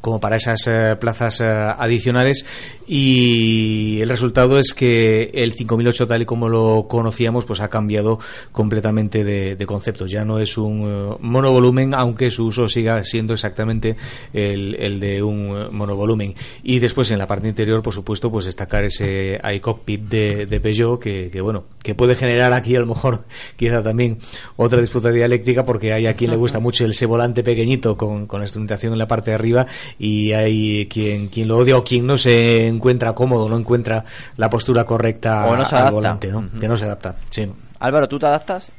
como 0.00 0.20
para 0.20 0.36
esas 0.36 0.66
eh, 0.66 0.96
plazas 0.98 1.40
eh, 1.40 1.44
adicionales. 1.44 2.44
Y 2.90 4.00
el 4.00 4.08
resultado 4.08 4.58
es 4.58 4.72
que 4.72 5.30
el 5.34 5.52
5008 5.52 6.06
tal 6.06 6.22
y 6.22 6.24
como 6.24 6.48
lo 6.48 6.86
conocíamos 6.88 7.44
pues 7.44 7.60
ha 7.60 7.68
cambiado 7.68 8.18
completamente 8.50 9.24
de, 9.24 9.56
de 9.56 9.66
concepto. 9.66 10.06
Ya 10.06 10.24
no 10.24 10.38
es 10.38 10.56
un 10.56 10.84
eh, 10.86 11.16
monovolumen 11.20 11.92
aunque 11.94 12.30
su 12.30 12.46
uso 12.46 12.66
siga 12.66 13.04
siendo 13.04 13.34
exactamente 13.34 13.96
el, 14.32 14.74
el 14.76 15.00
de 15.00 15.22
un 15.22 15.54
eh, 15.54 15.68
monovolumen. 15.70 16.34
Y 16.62 16.78
después 16.78 17.10
en 17.10 17.18
la 17.18 17.26
parte 17.26 17.46
interior 17.46 17.82
por 17.82 17.92
supuesto 17.92 18.30
pues 18.30 18.46
destacar 18.46 18.84
ese 18.84 19.38
iCockpit 19.56 20.00
de, 20.08 20.46
de 20.46 20.60
Peugeot 20.60 20.98
que, 20.98 21.28
que, 21.30 21.42
bueno 21.42 21.64
que 21.82 21.94
puede 21.94 22.14
generar 22.14 22.54
aquí 22.54 22.74
a 22.74 22.80
lo 22.80 22.86
mejor 22.86 23.24
quizá 23.56 23.82
también 23.82 24.16
otra 24.56 24.80
disputa 24.80 25.10
dialéctica 25.10 25.66
porque 25.66 25.92
hay 25.92 26.06
a 26.06 26.14
quien 26.14 26.30
le 26.30 26.38
gusta 26.38 26.58
mucho 26.58 26.86
ese 26.86 27.04
volante 27.04 27.42
pequeñito 27.42 27.98
con, 27.98 28.26
con 28.26 28.40
la 28.40 28.46
instrumentación 28.46 28.94
en 28.94 28.98
la 28.98 29.08
parte 29.08 29.30
de 29.30 29.34
arriba 29.34 29.66
y 29.98 30.32
hay 30.32 30.86
quien, 30.86 31.28
quien 31.28 31.48
lo 31.48 31.58
odia 31.58 31.76
o 31.76 31.84
quien 31.84 32.06
no 32.06 32.18
se 32.18 32.66
encuentra 32.66 33.12
cómodo, 33.14 33.48
no 33.48 33.56
encuentra 33.58 34.04
la 34.36 34.50
postura 34.50 34.84
correcta 34.84 35.46
O 35.46 35.56
no 35.56 35.64
se 35.64 35.74
al 35.76 35.82
adapta. 35.82 35.94
volante, 35.94 36.28
¿no? 36.32 36.48
que 36.60 36.68
no 36.68 36.76
se 36.76 36.84
adapta. 36.86 37.16
Sí. 37.30 37.46
Álvaro, 37.80 38.08
¿tú 38.08 38.18
te 38.18 38.26
adaptas? 38.26 38.72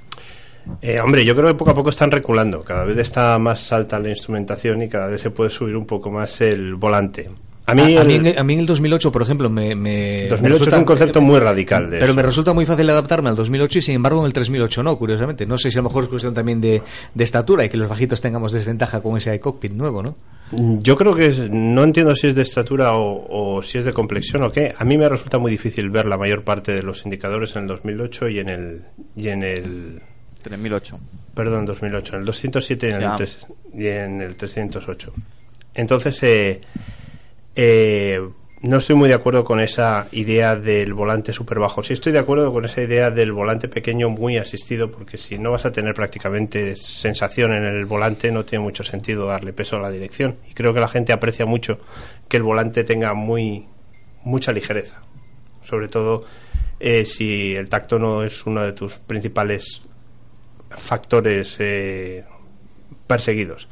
Eh, 0.82 1.00
hombre, 1.00 1.26
yo 1.26 1.36
creo 1.36 1.48
que 1.48 1.54
poco 1.56 1.72
a 1.72 1.74
poco 1.76 1.90
están 1.90 2.12
reculando. 2.12 2.62
Cada 2.62 2.84
vez 2.84 2.98
está 2.98 3.40
más 3.40 3.72
alta 3.74 3.98
la 4.00 4.10
instrumentación 4.10 4.82
y 4.84 4.90
cada 4.90 5.08
vez 5.08 5.22
se 5.22 5.32
puede 5.32 5.50
subir 5.50 5.76
un 5.76 5.86
poco 5.86 6.12
más 6.12 6.42
el 6.42 6.76
volante. 6.76 7.30
A 7.66 7.76
mí, 7.76 7.96
a, 7.98 8.02
el- 8.02 8.08
mí 8.08 8.16
en, 8.30 8.40
a 8.40 8.44
mí 8.44 8.54
en 8.56 8.60
el 8.62 8.66
2008, 8.66 9.12
por 9.12 9.22
ejemplo, 9.22 9.48
me, 9.50 9.76
me- 9.76 10.28
2008 10.28 10.42
me 10.42 10.50
resulta- 10.50 10.76
es 10.76 10.80
un 10.80 10.86
concepto 10.86 11.22
muy 11.22 11.40
radical 11.40 11.86
de 11.90 11.98
Pero 12.00 12.06
eso. 12.08 12.16
me 12.16 12.22
resulta 12.24 12.54
muy 12.54 12.66
fácil 12.66 12.90
adaptarme 12.90 13.30
al 13.30 13.36
2008 13.36 13.80
y 13.80 13.82
sin 13.84 13.96
embargo 13.96 14.20
en 14.22 14.26
el 14.26 14.34
3008 14.34 14.84
no, 14.84 14.98
curiosamente. 14.98 15.46
No 15.46 15.58
sé 15.58 15.70
si 15.72 15.78
a 15.78 15.82
lo 15.82 15.90
mejor 15.90 16.04
es 16.04 16.10
cuestión 16.10 16.34
también 16.34 16.60
de, 16.62 16.82
de 17.14 17.24
estatura 17.24 17.64
y 17.66 17.70
que 17.70 17.78
los 17.78 17.88
bajitos 17.88 18.22
tengamos 18.22 18.52
desventaja 18.52 19.02
con 19.02 19.18
ese 19.18 19.34
iCockpit 19.36 19.72
nuevo, 19.74 20.02
¿no? 20.04 20.16
Yo 20.52 20.96
creo 20.96 21.14
que 21.16 21.28
es- 21.28 21.50
no 21.50 21.84
entiendo 21.84 22.16
si 22.16 22.28
es 22.28 22.36
de 22.36 22.42
estatura 22.42 22.94
o, 22.96 23.58
o 23.58 23.62
si 23.62 23.78
es 23.78 23.86
de 23.86 23.94
complexión 23.94 24.44
o 24.44 24.52
qué. 24.52 24.74
A 24.78 24.84
mí 24.86 24.98
me 24.98 25.08
resulta 25.08 25.38
muy 25.38 25.52
difícil 25.52 25.90
ver 25.90 26.06
la 26.06 26.18
mayor 26.18 26.44
parte 26.44 26.72
de 26.74 26.82
los 26.84 27.06
indicadores 27.06 27.56
en 27.56 27.64
el 27.64 27.68
2008 27.68 28.30
y 28.30 28.40
en 28.40 28.50
el 28.50 28.82
y 29.16 29.28
en 29.30 29.44
el 29.44 30.02
3008. 30.42 31.00
perdón, 31.36 31.66
2008, 31.66 32.16
en 32.16 32.20
el 32.22 32.26
207 32.26 32.88
y 32.88 32.92
en, 32.92 32.96
el, 33.02 33.08
ah. 33.08 33.16
tres- 33.18 33.48
y 33.74 33.88
en 33.88 34.22
el 34.22 34.36
308. 34.36 35.14
Entonces, 35.76 36.18
eh, 36.24 36.62
eh, 37.56 38.20
no 38.62 38.78
estoy 38.78 38.96
muy 38.96 39.08
de 39.08 39.16
acuerdo 39.16 39.46
con 39.46 39.62
esa 39.62 40.08
idea 40.12 40.56
del 40.56 40.94
volante 40.94 41.32
súper 41.32 41.60
bajo. 41.60 41.82
Sí 41.82 41.94
estoy 41.94 42.12
de 42.12 42.20
acuerdo 42.20 42.52
con 42.52 42.66
esa 42.66 42.82
idea 42.82 43.10
del 43.10 43.32
volante 43.32 43.70
pequeño 43.70 44.10
muy 44.10 44.38
asistido, 44.38 44.92
porque 44.92 45.18
si 45.18 45.38
no 45.38 45.52
vas 45.52 45.66
a 45.66 45.72
tener 45.72 45.94
prácticamente 45.94 46.76
sensación 46.76 47.54
en 47.54 47.64
el 47.64 47.86
volante, 47.86 48.32
no 48.32 48.44
tiene 48.44 48.64
mucho 48.64 48.84
sentido 48.84 49.28
darle 49.28 49.54
peso 49.54 49.78
a 49.78 49.80
la 49.80 49.90
dirección. 49.90 50.38
Y 50.50 50.54
creo 50.54 50.74
que 50.74 50.82
la 50.82 50.90
gente 50.90 51.14
aprecia 51.14 51.46
mucho 51.46 51.80
que 52.28 52.38
el 52.38 52.44
volante 52.44 52.84
tenga 52.84 53.14
muy 53.14 53.66
mucha 54.24 54.52
ligereza. 54.52 55.02
sobre 55.64 55.88
todo 55.88 56.26
eh, 56.80 57.06
si 57.06 57.56
el 57.56 57.70
tacto 57.70 58.00
no 58.00 58.24
es 58.24 58.46
uno 58.46 58.64
de 58.64 58.74
tus 58.74 58.96
principales 58.96 59.82
factores 60.70 61.56
eh, 61.60 62.26
perseguidos. 63.08 63.70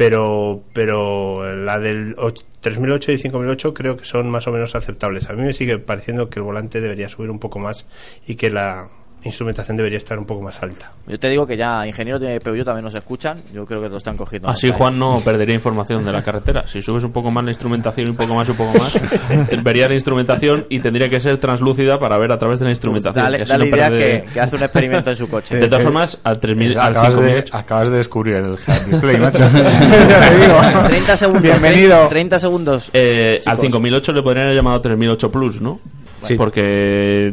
Pero, 0.00 0.62
pero 0.72 1.54
la 1.54 1.78
del 1.78 2.14
och- 2.16 2.42
3008 2.62 3.12
y 3.12 3.18
5008 3.18 3.74
creo 3.74 3.98
que 3.98 4.06
son 4.06 4.30
más 4.30 4.46
o 4.46 4.50
menos 4.50 4.74
aceptables. 4.74 5.28
A 5.28 5.34
mí 5.34 5.42
me 5.42 5.52
sigue 5.52 5.76
pareciendo 5.76 6.30
que 6.30 6.38
el 6.38 6.42
volante 6.44 6.80
debería 6.80 7.10
subir 7.10 7.28
un 7.30 7.38
poco 7.38 7.58
más 7.58 7.84
y 8.26 8.36
que 8.36 8.48
la 8.48 8.88
instrumentación 9.22 9.76
debería 9.76 9.98
estar 9.98 10.18
un 10.18 10.24
poco 10.24 10.42
más 10.42 10.62
alta. 10.62 10.92
Yo 11.06 11.18
te 11.18 11.28
digo 11.28 11.46
que 11.46 11.56
ya 11.56 11.86
ingenieros 11.86 12.20
de 12.20 12.40
Peugeot 12.40 12.64
también 12.64 12.84
nos 12.84 12.94
escuchan. 12.94 13.38
Yo 13.52 13.66
creo 13.66 13.82
que 13.82 13.88
lo 13.88 13.96
están 13.98 14.16
cogiendo. 14.16 14.48
Así 14.48 14.68
¿eh? 14.68 14.72
Juan 14.72 14.98
no 14.98 15.18
perdería 15.24 15.54
información 15.54 16.04
de 16.04 16.12
la 16.12 16.22
carretera. 16.22 16.66
Si 16.66 16.80
subes 16.82 17.04
un 17.04 17.12
poco 17.12 17.30
más 17.30 17.44
la 17.44 17.50
instrumentación 17.50 18.06
y 18.06 18.10
un 18.10 18.16
poco 18.16 18.34
más, 18.34 18.48
un 18.48 18.56
poco 18.56 18.78
más, 18.78 18.98
vería 19.62 19.88
la 19.88 19.94
instrumentación 19.94 20.66
y 20.70 20.80
tendría 20.80 21.08
que 21.10 21.20
ser 21.20 21.38
translúcida 21.38 21.98
para 21.98 22.16
ver 22.18 22.32
a 22.32 22.38
través 22.38 22.58
de 22.58 22.64
la 22.66 22.70
instrumentación. 22.70 23.24
Dale, 23.24 23.44
dale 23.44 23.64
no 23.70 23.76
idea 23.76 23.88
pierde- 23.90 24.22
que, 24.24 24.32
que 24.32 24.40
hace 24.40 24.56
un 24.56 24.62
experimento 24.62 25.10
en 25.10 25.16
su 25.16 25.28
coche. 25.28 25.56
De 25.60 25.68
todas 25.68 25.82
formas, 25.84 26.18
al 26.24 26.38
3000, 26.40 26.78
al 26.78 26.90
acabas, 26.92 27.14
de, 27.16 27.20
5008. 27.20 27.56
acabas 27.56 27.90
de 27.90 27.96
descubrir 27.98 28.34
el 28.36 28.56
display, 28.56 29.16
macho. 29.20 29.38
Ya 29.40 29.50
te 29.50 30.36
digo. 30.36 30.88
30 30.88 31.16
segundos. 31.16 31.42
Bienvenido. 31.42 32.08
30 32.08 32.38
segundos. 32.38 32.90
Eh, 32.94 33.40
al 33.44 33.56
Chicos. 33.56 33.72
5008 33.72 34.12
le 34.12 34.22
podrían 34.22 34.44
haber 34.46 34.56
llamado 34.56 34.80
3008 34.80 35.30
Plus, 35.30 35.60
¿no? 35.60 35.80
Sí. 36.22 36.34
Porque 36.36 37.32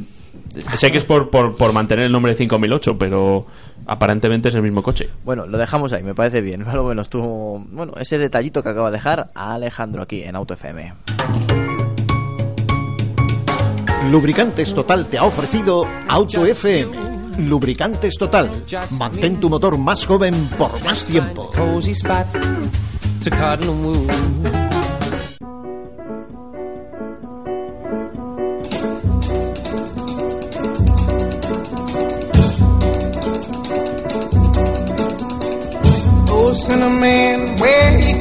sé 0.76 0.92
que 0.92 0.98
es 0.98 1.06
por, 1.06 1.30
por, 1.30 1.56
por 1.56 1.74
mantener 1.74 2.06
el 2.06 2.12
nombre 2.12 2.32
de 2.32 2.38
5008, 2.38 2.98
pero 2.98 3.46
aparentemente 3.86 4.50
es 4.50 4.56
el 4.56 4.62
mismo 4.62 4.84
coche. 4.84 5.10
Bueno, 5.24 5.46
lo 5.48 5.58
dejamos 5.58 5.94
ahí, 5.94 6.04
me 6.04 6.14
parece 6.16 6.42
bien. 6.42 6.64
Más 6.64 6.76
o 6.76 6.84
menos 6.84 7.10
tú, 7.10 7.66
bueno, 7.72 7.94
ese 8.00 8.18
detallito 8.18 8.62
que 8.64 8.70
acaba 8.70 8.92
de 8.92 8.98
dejar 8.98 9.32
a 9.34 9.54
Alejandro 9.54 10.02
aquí 10.04 10.24
en 10.24 10.36
Auto 10.36 10.54
FM. 10.54 10.94
Lubricantes 14.12 14.74
Total 14.74 15.06
te 15.08 15.18
ha 15.18 15.24
ofrecido 15.24 15.86
Auto 16.08 16.46
FM. 16.46 17.18
Lubricantes 17.40 18.16
Total. 18.18 18.50
Mantén 18.98 19.40
tu 19.40 19.50
motor 19.50 19.78
más 19.78 20.06
joven 20.06 20.34
por 20.58 20.72
más 20.84 21.06
tiempo. 21.06 21.52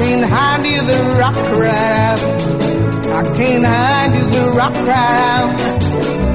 I 0.00 0.02
can't 0.02 0.30
hide 0.30 0.66
you, 0.66 0.80
the 0.80 1.16
rock 1.18 1.36
out. 1.36 2.20
I 3.12 3.36
can't 3.36 3.66
hide 3.66 4.14
you, 4.16 4.24
the 4.30 4.52
rock 4.56 4.74
out. 4.88 5.52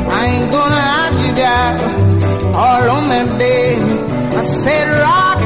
I 0.08 0.26
ain't 0.28 0.52
gonna 0.52 0.76
hide 0.76 1.16
you 1.26 1.34
down 1.34 1.80
all 2.54 2.90
on 2.92 3.10
that 3.10 3.40
day. 3.40 3.76
I 4.38 4.44
said, 4.44 4.88
Rock, 5.02 5.40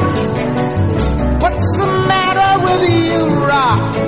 what's 1.40 1.78
the 1.78 1.99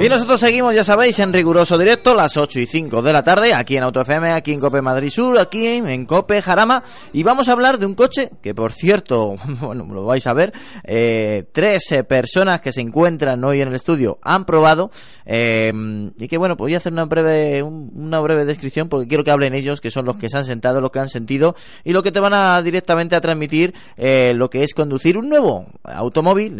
Y 0.01 0.09
nosotros 0.09 0.41
seguimos, 0.41 0.75
ya 0.75 0.83
sabéis, 0.83 1.17
en 1.21 1.33
riguroso 1.33 1.79
directo, 1.79 2.13
las 2.15 2.37
8 2.37 2.59
y 2.59 2.67
5 2.67 3.03
de 3.03 3.13
la 3.13 3.23
tarde, 3.23 3.55
aquí 3.55 3.77
en 3.77 3.85
Auto 3.85 4.01
FM, 4.01 4.33
aquí 4.33 4.53
en 4.53 4.59
Cope 4.59 4.83
Madrid 4.83 5.11
Sur, 5.11 5.39
aquí 5.39 5.65
en 5.67 6.07
Cope 6.07 6.43
Jarama, 6.43 6.83
y 7.13 7.23
vamos 7.23 7.49
a 7.49 7.53
hablar 7.53 7.79
de 7.79 7.87
un 7.87 7.95
coche 7.95 8.29
que, 8.43 8.53
por 8.53 8.73
cierto, 8.73 9.37
bueno, 9.61 9.87
lo 9.93 10.05
vais 10.05 10.27
a 10.27 10.33
ver, 10.33 10.53
eh, 10.83 11.45
tres 11.53 11.93
eh, 11.93 12.03
personas 12.03 12.61
que 12.61 12.73
se 12.73 12.81
encuentran 12.81 13.45
hoy 13.45 13.61
en 13.61 13.69
el 13.69 13.75
estudio 13.77 14.19
han 14.23 14.45
probado, 14.45 14.91
eh, 15.25 15.71
y 16.19 16.27
que, 16.27 16.37
bueno, 16.37 16.57
voy 16.57 16.75
a 16.75 16.79
hacer 16.79 16.93
una 16.93 17.05
breve, 17.05 17.63
un- 17.63 17.93
una 17.95 18.19
breve 18.19 18.45
descripción 18.45 18.89
porque 18.89 19.07
quiero 19.07 19.23
que 19.23 19.31
hablen 19.31 19.55
ellos, 19.55 19.81
que 19.81 19.93
son 19.93 20.05
los 20.05 20.17
que 20.17 20.29
se 20.29 20.37
han 20.37 20.45
sentado, 20.45 20.81
los 20.81 20.91
que 20.91 20.99
han 20.99 21.11
sentido, 21.11 21.55
y 21.85 21.93
lo 21.93 22.03
que 22.03 22.11
te 22.11 22.19
van 22.19 22.35
a 22.35 22.61
directamente 22.63 23.15
a 23.15 23.21
transmitir 23.21 23.73
eh, 23.97 24.33
lo 24.35 24.51
que 24.51 24.65
es 24.65 24.75
conducir 24.75 25.17
un 25.17 25.29
nuevo 25.29 25.67
automóvil 25.85 26.57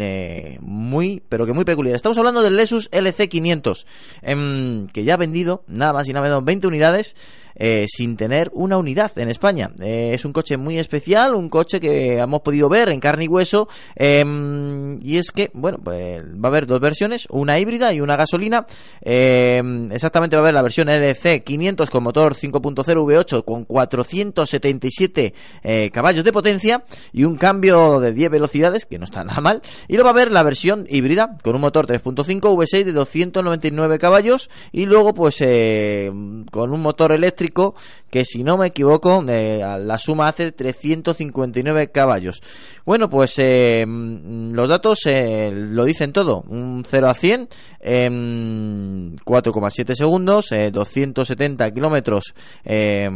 muy, 0.61 1.21
pero 1.27 1.45
que 1.45 1.51
muy 1.51 1.65
peculiar. 1.65 1.92
Estamos 1.95 2.17
hablando 2.17 2.41
del 2.41 2.57
Lexus 2.57 2.89
LC500, 2.91 3.85
em, 4.21 4.87
que 4.87 5.03
ya 5.03 5.13
ha 5.13 5.17
vendido 5.17 5.63
nada 5.67 5.93
más 5.93 6.07
y 6.07 6.13
nada 6.13 6.25
menos 6.25 6.43
20 6.43 6.67
unidades 6.67 7.15
eh, 7.55 7.85
sin 7.87 8.17
tener 8.17 8.49
una 8.53 8.77
unidad 8.77 9.11
en 9.17 9.29
España. 9.29 9.71
Eh, 9.79 10.11
es 10.13 10.25
un 10.25 10.33
coche 10.33 10.57
muy 10.57 10.79
especial, 10.79 11.35
un 11.35 11.49
coche 11.49 11.79
que 11.79 12.17
hemos 12.17 12.41
podido 12.41 12.67
ver 12.69 12.89
en 12.89 12.99
carne 12.99 13.25
y 13.25 13.27
hueso, 13.27 13.67
em, 13.95 14.99
y 15.03 15.17
es 15.17 15.31
que, 15.31 15.51
bueno, 15.53 15.77
pues 15.83 16.23
va 16.23 16.47
a 16.47 16.47
haber 16.47 16.65
dos 16.65 16.79
versiones, 16.79 17.27
una 17.29 17.59
híbrida 17.59 17.93
y 17.93 18.01
una 18.01 18.15
gasolina. 18.15 18.65
Em, 19.01 19.91
exactamente 19.91 20.35
va 20.35 20.41
a 20.41 20.43
haber 20.43 20.53
la 20.55 20.61
versión 20.61 20.89
LC500 20.89 21.89
con 21.89 22.03
motor 22.03 22.35
5.0 22.35 23.05
V8 23.05 23.45
con 23.45 23.65
477 23.65 25.33
eh, 25.63 25.91
caballos 25.91 26.23
de 26.23 26.31
potencia 26.31 26.83
y 27.11 27.23
un 27.23 27.37
cambio 27.37 27.99
de 27.99 28.13
10 28.13 28.31
velocidades, 28.31 28.85
que 28.85 28.97
no 28.97 29.05
está 29.05 29.23
nada 29.23 29.41
mal. 29.41 29.61
Y 29.87 29.93
luego 29.93 30.05
va 30.05 30.09
a 30.09 30.13
haber 30.13 30.31
la 30.31 30.43
versión 30.43 30.85
híbrida 30.89 31.37
con 31.43 31.55
un 31.55 31.61
motor 31.61 31.82
3.5 31.87 32.41
V6 32.41 32.83
de 32.83 32.91
299 32.91 33.99
caballos 33.99 34.49
y 34.71 34.85
luego 34.85 35.13
pues 35.13 35.37
eh, 35.41 36.11
con 36.51 36.71
un 36.71 36.81
motor 36.81 37.11
eléctrico 37.11 37.75
que 38.13 38.25
si 38.25 38.43
no 38.43 38.59
me 38.59 38.67
equivoco 38.67 39.25
eh, 39.27 39.65
la 39.79 39.97
suma 39.97 40.27
hace 40.27 40.51
359 40.51 41.89
caballos. 41.89 42.43
Bueno 42.85 43.09
pues 43.09 43.39
eh, 43.39 43.83
mm, 43.87 44.53
los 44.53 44.69
datos 44.69 45.07
eh, 45.07 45.49
lo 45.51 45.83
dicen 45.83 46.13
todo. 46.13 46.43
Un 46.47 46.83
0 46.87 47.09
a 47.09 47.15
100 47.15 47.49
en 47.79 49.15
4,7 49.15 49.95
segundos, 49.95 50.51
eh, 50.51 50.69
270 50.69 51.71
kilómetros 51.71 52.35
eh, 52.63 53.09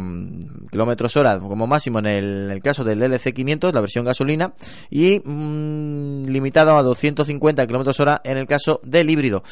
kilómetros 0.68 1.16
hora 1.16 1.38
como 1.38 1.68
máximo 1.68 2.00
en 2.00 2.06
el, 2.06 2.24
en 2.46 2.50
el 2.50 2.60
caso 2.60 2.82
del 2.82 3.00
LC500, 3.00 3.72
la 3.72 3.80
versión 3.80 4.04
gasolina, 4.04 4.52
y 4.90 5.20
mm, 5.24 6.24
limitado 6.26 6.76
a 6.76 6.82
250 6.82 7.64
kilómetros 7.68 8.00
hora 8.00 8.20
en 8.24 8.36
el 8.36 8.48
caso 8.48 8.80
del 8.82 9.08
híbrido. 9.10 9.44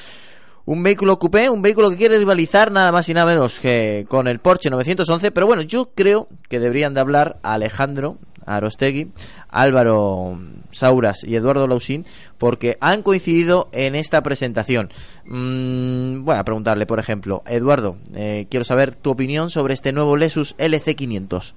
Un 0.67 0.83
vehículo 0.83 1.19
coupé, 1.19 1.49
un 1.49 1.63
vehículo 1.63 1.91
que 1.91 1.97
quiere 1.97 2.19
rivalizar 2.19 2.73
nada 2.73 2.91
más 2.91 3.09
y 3.09 3.15
nada 3.15 3.27
menos 3.33 3.61
que 3.61 4.05
con 4.09 4.27
el 4.27 4.41
Porsche 4.41 4.69
911, 4.69 5.31
pero 5.31 5.47
bueno, 5.47 5.63
yo 5.63 5.91
creo 5.95 6.27
que 6.49 6.59
deberían 6.59 6.93
de 6.93 7.01
hablar 7.01 7.39
Alejandro 7.45 8.19
Arostegui, 8.47 9.13
Álvaro 9.49 10.39
Sauras 10.73 11.23
y 11.23 11.37
Eduardo 11.37 11.69
Lausín, 11.69 12.05
porque 12.39 12.79
han 12.81 13.03
coincidido 13.03 13.69
en 13.73 13.95
esta 13.95 14.23
presentación. 14.23 14.91
Mm, 15.25 16.25
voy 16.25 16.35
a 16.37 16.43
preguntarle, 16.45 16.85
por 16.87 16.99
ejemplo, 16.99 17.43
Eduardo, 17.47 17.97
eh, 18.15 18.47
quiero 18.51 18.65
saber 18.65 18.97
tu 18.97 19.11
opinión 19.11 19.51
sobre 19.51 19.73
este 19.75 19.93
nuevo 19.93 20.17
Lexus 20.17 20.57
LC500. 20.59 21.55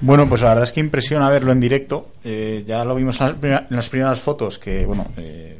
Bueno, 0.00 0.28
pues 0.28 0.42
la 0.42 0.48
verdad 0.50 0.64
es 0.64 0.72
que 0.72 0.80
impresiona 0.80 1.28
verlo 1.30 1.50
en 1.52 1.60
directo. 1.60 2.08
Eh, 2.24 2.64
ya 2.66 2.84
lo 2.84 2.94
vimos 2.96 3.20
en 3.20 3.26
las, 3.28 3.36
prima- 3.36 3.66
en 3.70 3.76
las 3.76 3.88
primeras 3.88 4.20
fotos, 4.20 4.58
que 4.58 4.84
bueno, 4.86 5.06
eh, 5.16 5.56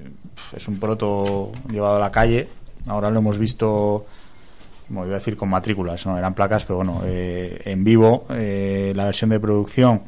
es 0.55 0.69
un 0.69 0.79
proto 0.79 1.53
llevado 1.71 1.97
a 1.97 2.01
la 2.01 2.11
calle. 2.11 2.49
Ahora 2.87 3.11
lo 3.11 3.19
hemos 3.19 3.39
visto, 3.39 4.07
como 4.87 5.05
iba 5.05 5.15
a 5.15 5.19
decir, 5.19 5.37
con 5.37 5.49
matrículas, 5.51 6.07
no 6.07 6.17
eran 6.17 6.35
placas, 6.35 6.65
pero 6.65 6.77
bueno, 6.77 7.03
eh, 7.05 7.61
en 7.65 7.85
vivo, 7.85 8.27
eh, 8.31 8.93
la 8.95 9.07
versión 9.07 9.31
de 9.31 9.41
producción. 9.41 10.03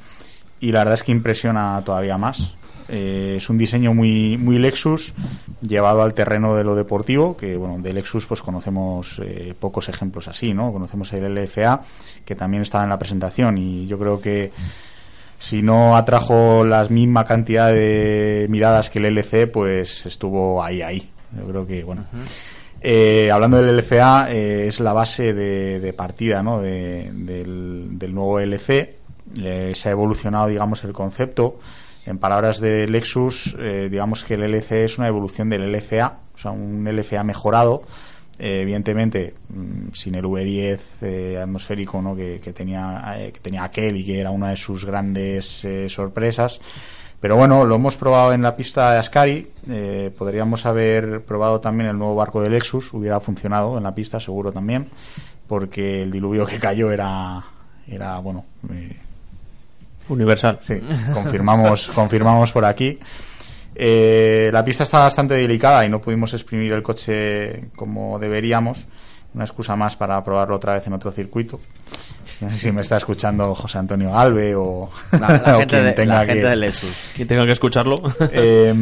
Y 0.61 0.73
la 0.73 0.81
verdad 0.81 0.95
es 0.95 1.03
que 1.03 1.13
impresiona 1.13 1.83
todavía 1.85 2.19
más. 2.19 2.55
Eh, 2.93 3.35
es 3.37 3.49
un 3.49 3.57
diseño 3.57 3.95
muy, 3.95 4.37
muy 4.37 4.59
Lexus, 4.59 5.15
llevado 5.61 6.03
al 6.03 6.13
terreno 6.13 6.57
de 6.57 6.65
lo 6.65 6.75
deportivo, 6.75 7.37
que 7.37 7.57
bueno, 7.57 7.79
de 7.79 7.93
Lexus 7.93 8.27
pues 8.27 8.43
conocemos 8.43 9.21
eh, 9.23 9.55
pocos 9.59 9.89
ejemplos 9.89 10.27
así, 10.27 10.55
¿no? 10.55 10.73
Conocemos 10.73 11.13
el 11.13 11.33
LFA, 11.33 11.83
que 12.25 12.35
también 12.35 12.65
estaba 12.65 12.83
en 12.83 12.91
la 12.91 12.99
presentación, 12.99 13.59
y 13.59 13.87
yo 13.87 13.97
creo 13.97 14.21
que 14.21 14.51
si 15.41 15.63
no 15.63 15.97
atrajo 15.97 16.65
la 16.65 16.85
misma 16.89 17.25
cantidad 17.25 17.73
de 17.73 18.47
miradas 18.49 18.89
que 18.91 19.01
el 19.01 19.07
LC, 19.07 19.49
pues 19.49 20.07
estuvo 20.07 20.63
ahí, 20.63 20.81
ahí. 20.83 21.11
Yo 21.37 21.47
creo 21.49 21.67
que, 21.67 21.83
bueno. 21.83 22.05
Eh, 22.83 23.31
hablando 23.33 23.61
del 23.61 23.77
LFA, 23.77 24.31
eh, 24.33 24.69
es 24.69 24.81
la 24.81 24.93
base 24.93 25.35
de, 25.35 25.81
de 25.81 25.93
partida 25.93 26.43
¿no? 26.43 26.61
de- 26.63 27.11
del, 27.13 27.99
del 27.99 28.15
nuevo 28.15 28.39
LC. 28.41 28.97
Eh, 29.39 29.73
se 29.75 29.89
ha 29.89 29.93
evolucionado, 29.93 30.47
digamos, 30.49 30.83
el 30.85 30.93
concepto. 30.93 31.59
En 32.07 32.19
palabras 32.19 32.61
de 32.61 32.89
Lexus, 32.89 33.55
eh, 33.59 33.89
digamos 33.91 34.25
que 34.25 34.35
el 34.35 34.43
LC 34.45 34.85
es 34.85 34.99
una 34.99 35.09
evolución 35.09 35.51
del 35.51 35.71
LCA, 35.73 36.19
o 36.35 36.39
sea, 36.39 36.51
un 36.53 36.87
LCA 36.89 37.23
mejorado, 37.23 37.83
Eh, 38.43 38.63
evidentemente, 38.63 39.35
mm, 39.51 39.93
sin 39.93 40.15
el 40.15 40.25
V10 40.25 40.81
eh, 41.03 41.39
atmosférico 41.43 42.01
¿no? 42.01 42.17
que, 42.17 42.41
que 42.41 42.55
tenía, 42.55 43.15
eh, 43.19 43.33
que 43.33 43.41
tenía 43.41 43.65
aquel 43.65 43.99
y 43.99 44.05
que 44.05 44.19
era 44.19 44.31
una 44.31 44.49
de 44.49 44.57
sus 44.57 44.87
grandes 44.87 45.63
eh, 45.67 45.91
sorpresas. 45.91 46.59
Pero 47.21 47.37
bueno, 47.37 47.67
lo 47.67 47.75
hemos 47.75 47.97
probado 47.97 48.33
en 48.33 48.41
la 48.41 48.57
pista 48.57 48.93
de 48.93 48.99
Ascari. 48.99 49.51
eh, 49.69 50.11
podríamos 50.17 50.65
haber 50.65 51.21
probado 51.23 51.61
también 51.61 51.91
el 51.91 51.99
nuevo 51.99 52.15
barco 52.15 52.41
de 52.41 52.49
Lexus. 52.49 52.95
Hubiera 52.95 53.21
funcionado 53.21 53.77
en 53.77 53.85
la 53.85 53.95
pista, 53.95 54.19
seguro 54.19 54.53
también. 54.53 54.89
Porque 55.47 56.03
el 56.03 56.11
diluvio 56.11 56.47
que 56.47 56.59
cayó 56.59 56.91
era, 56.91 57.45
era 57.87 58.19
bueno, 58.21 58.47
eh, 58.73 58.97
Universal. 60.09 60.59
Sí, 60.63 60.75
confirmamos, 61.13 61.89
confirmamos 61.89 62.53
por 62.53 62.65
aquí. 62.65 62.99
Eh, 63.83 64.51
la 64.53 64.63
pista 64.63 64.85
está 64.85 64.99
bastante 65.01 65.33
delicada 65.35 65.87
y 65.87 65.89
no 65.89 66.03
pudimos 66.03 66.35
exprimir 66.35 66.71
el 66.75 66.83
coche 66.83 67.71
como 67.77 68.19
deberíamos. 68.19 68.85
Una 69.33 69.45
excusa 69.45 69.75
más 69.77 69.97
para 69.97 70.23
probarlo 70.25 70.57
otra 70.57 70.75
vez 70.75 70.87
en 70.87 70.93
otro 70.93 71.11
circuito. 71.11 71.59
No 72.43 72.51
sé 72.51 72.59
si 72.59 72.73
me 72.73 72.83
está 72.83 72.97
escuchando 72.99 73.55
José 73.55 73.79
Antonio 73.79 74.11
Galve 74.13 74.55
o, 74.57 74.91
La- 75.13 75.29
la 75.47 75.57
o 75.57 75.61
gente 75.61 75.67
quien 75.77 75.85
de- 75.87 75.93
tenga 75.93 76.15
la 76.17 76.27
que... 76.27 76.33
gente 76.33 76.47
de 76.49 76.57
Lexus. 76.57 77.11
Quien 77.15 77.29
tenga 77.29 77.47
que 77.47 77.53
escucharlo. 77.53 77.95
Eh, 78.33 78.75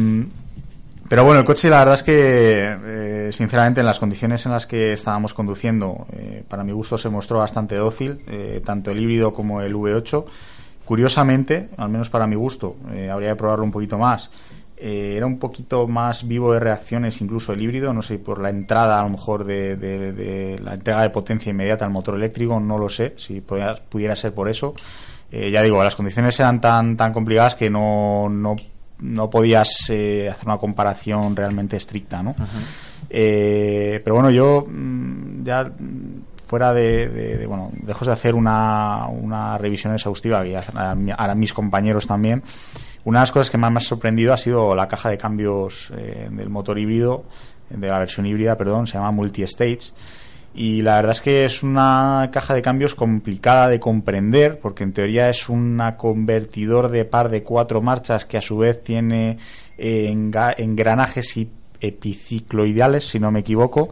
pero 1.07 1.23
bueno, 1.23 1.39
el 1.39 1.45
coche 1.45 1.69
la 1.71 1.79
verdad 1.79 1.95
es 1.95 2.03
que, 2.03 2.77
eh, 2.85 3.29
sinceramente, 3.33 3.79
en 3.79 3.85
las 3.87 3.97
condiciones 3.99 4.45
en 4.45 4.51
las 4.51 4.67
que 4.67 4.93
estábamos 4.93 5.33
conduciendo, 5.33 6.05
eh, 6.13 6.43
para 6.47 6.63
mi 6.63 6.71
gusto 6.71 6.99
se 6.99 7.09
mostró 7.09 7.39
bastante 7.39 7.75
dócil, 7.77 8.19
eh, 8.27 8.61
tanto 8.63 8.91
el 8.91 8.99
híbrido 8.99 9.33
como 9.33 9.61
el 9.61 9.73
V8. 9.73 10.25
Curiosamente, 10.85 11.69
al 11.77 11.89
menos 11.89 12.09
para 12.09 12.25
mi 12.27 12.35
gusto, 12.35 12.75
eh, 12.93 13.09
habría 13.11 13.29
que 13.29 13.35
probarlo 13.35 13.63
un 13.65 13.71
poquito 13.71 13.97
más. 13.97 14.29
Eh, 14.79 15.15
era 15.17 15.25
un 15.25 15.37
poquito 15.39 15.87
más 15.87 16.27
vivo 16.27 16.53
de 16.53 16.59
reacciones, 16.59 17.19
incluso 17.21 17.53
el 17.53 17.61
híbrido, 17.61 17.93
no 17.93 18.01
sé, 18.01 18.17
por 18.19 18.39
la 18.41 18.49
entrada 18.49 18.99
a 18.99 19.03
lo 19.03 19.09
mejor 19.09 19.43
de, 19.43 19.75
de- 19.75 20.13
de 20.13 20.59
la 20.63 20.73
entrega 20.75 21.01
de 21.01 21.09
potencia 21.09 21.49
inmediata 21.49 21.85
al 21.85 21.91
motor 21.91 22.15
eléctrico, 22.15 22.59
no 22.59 22.77
lo 22.77 22.89
sé, 22.89 23.13
si 23.17 23.41
pudiera, 23.41 23.75
pudiera 23.75 24.15
ser 24.15 24.33
por 24.33 24.47
eso. 24.49 24.73
Eh, 25.31 25.51
ya 25.51 25.61
digo, 25.61 25.83
las 25.83 25.95
condiciones 25.95 26.39
eran 26.39 26.59
tan, 26.61 26.97
tan 26.97 27.13
complicadas 27.13 27.55
que 27.55 27.69
no, 27.69 28.27
no, 28.29 28.55
no 28.99 29.29
podías 29.29 29.69
eh, 29.89 30.29
hacer 30.31 30.45
una 30.45 30.57
comparación 30.57 31.35
realmente 31.35 31.77
estricta, 31.77 32.23
¿no? 32.23 32.33
Pero 33.09 34.13
bueno, 34.15 34.29
yo 34.31 34.65
mm, 34.67 35.43
ya 35.43 35.63
mm, 35.65 36.21
fuera 36.45 36.73
de, 36.73 37.07
de- 37.09 37.37
de, 37.37 37.45
bueno, 37.45 37.71
lejos 37.85 38.07
de 38.07 38.13
hacer 38.13 38.33
una, 38.35 39.07
una 39.07 39.57
revisión 39.57 39.93
exhaustiva 39.93 40.43
que 40.43 40.51
ya 40.51 40.63
harán 41.17 41.39
mis 41.39 41.53
compañeros 41.53 42.07
también, 42.07 42.41
una 43.05 43.19
de 43.19 43.23
las 43.23 43.31
cosas 43.31 43.49
que 43.49 43.57
más 43.57 43.71
me 43.71 43.77
ha 43.77 43.81
sorprendido 43.81 44.33
ha 44.33 44.37
sido 44.37 44.75
la 44.75 44.87
caja 44.87 45.09
de 45.09 45.17
cambios 45.17 45.91
eh, 45.95 46.27
del 46.31 46.49
motor 46.49 46.77
híbrido, 46.77 47.23
de 47.69 47.87
la 47.87 47.99
versión 47.99 48.25
híbrida, 48.25 48.57
perdón, 48.57 48.87
se 48.87 48.93
llama 48.93 49.11
multi-stage. 49.11 49.91
Y 50.53 50.81
la 50.81 50.95
verdad 50.95 51.11
es 51.11 51.21
que 51.21 51.45
es 51.45 51.61
una 51.61 52.29
caja 52.33 52.55
de 52.55 52.61
cambios 52.61 52.95
complicada 52.95 53.69
de 53.69 53.79
comprender, 53.79 54.59
porque 54.59 54.83
en 54.83 54.93
teoría 54.93 55.29
es 55.29 55.47
un 55.47 55.79
convertidor 55.95 56.89
de 56.89 57.05
par 57.05 57.29
de 57.29 57.43
cuatro 57.43 57.81
marchas 57.81 58.25
que 58.25 58.37
a 58.37 58.41
su 58.41 58.57
vez 58.57 58.81
tiene 58.83 59.37
eh, 59.77 60.07
engranajes 60.57 61.37
y 61.37 61.49
si 63.01 63.19
no 63.19 63.31
me 63.31 63.39
equivoco, 63.39 63.91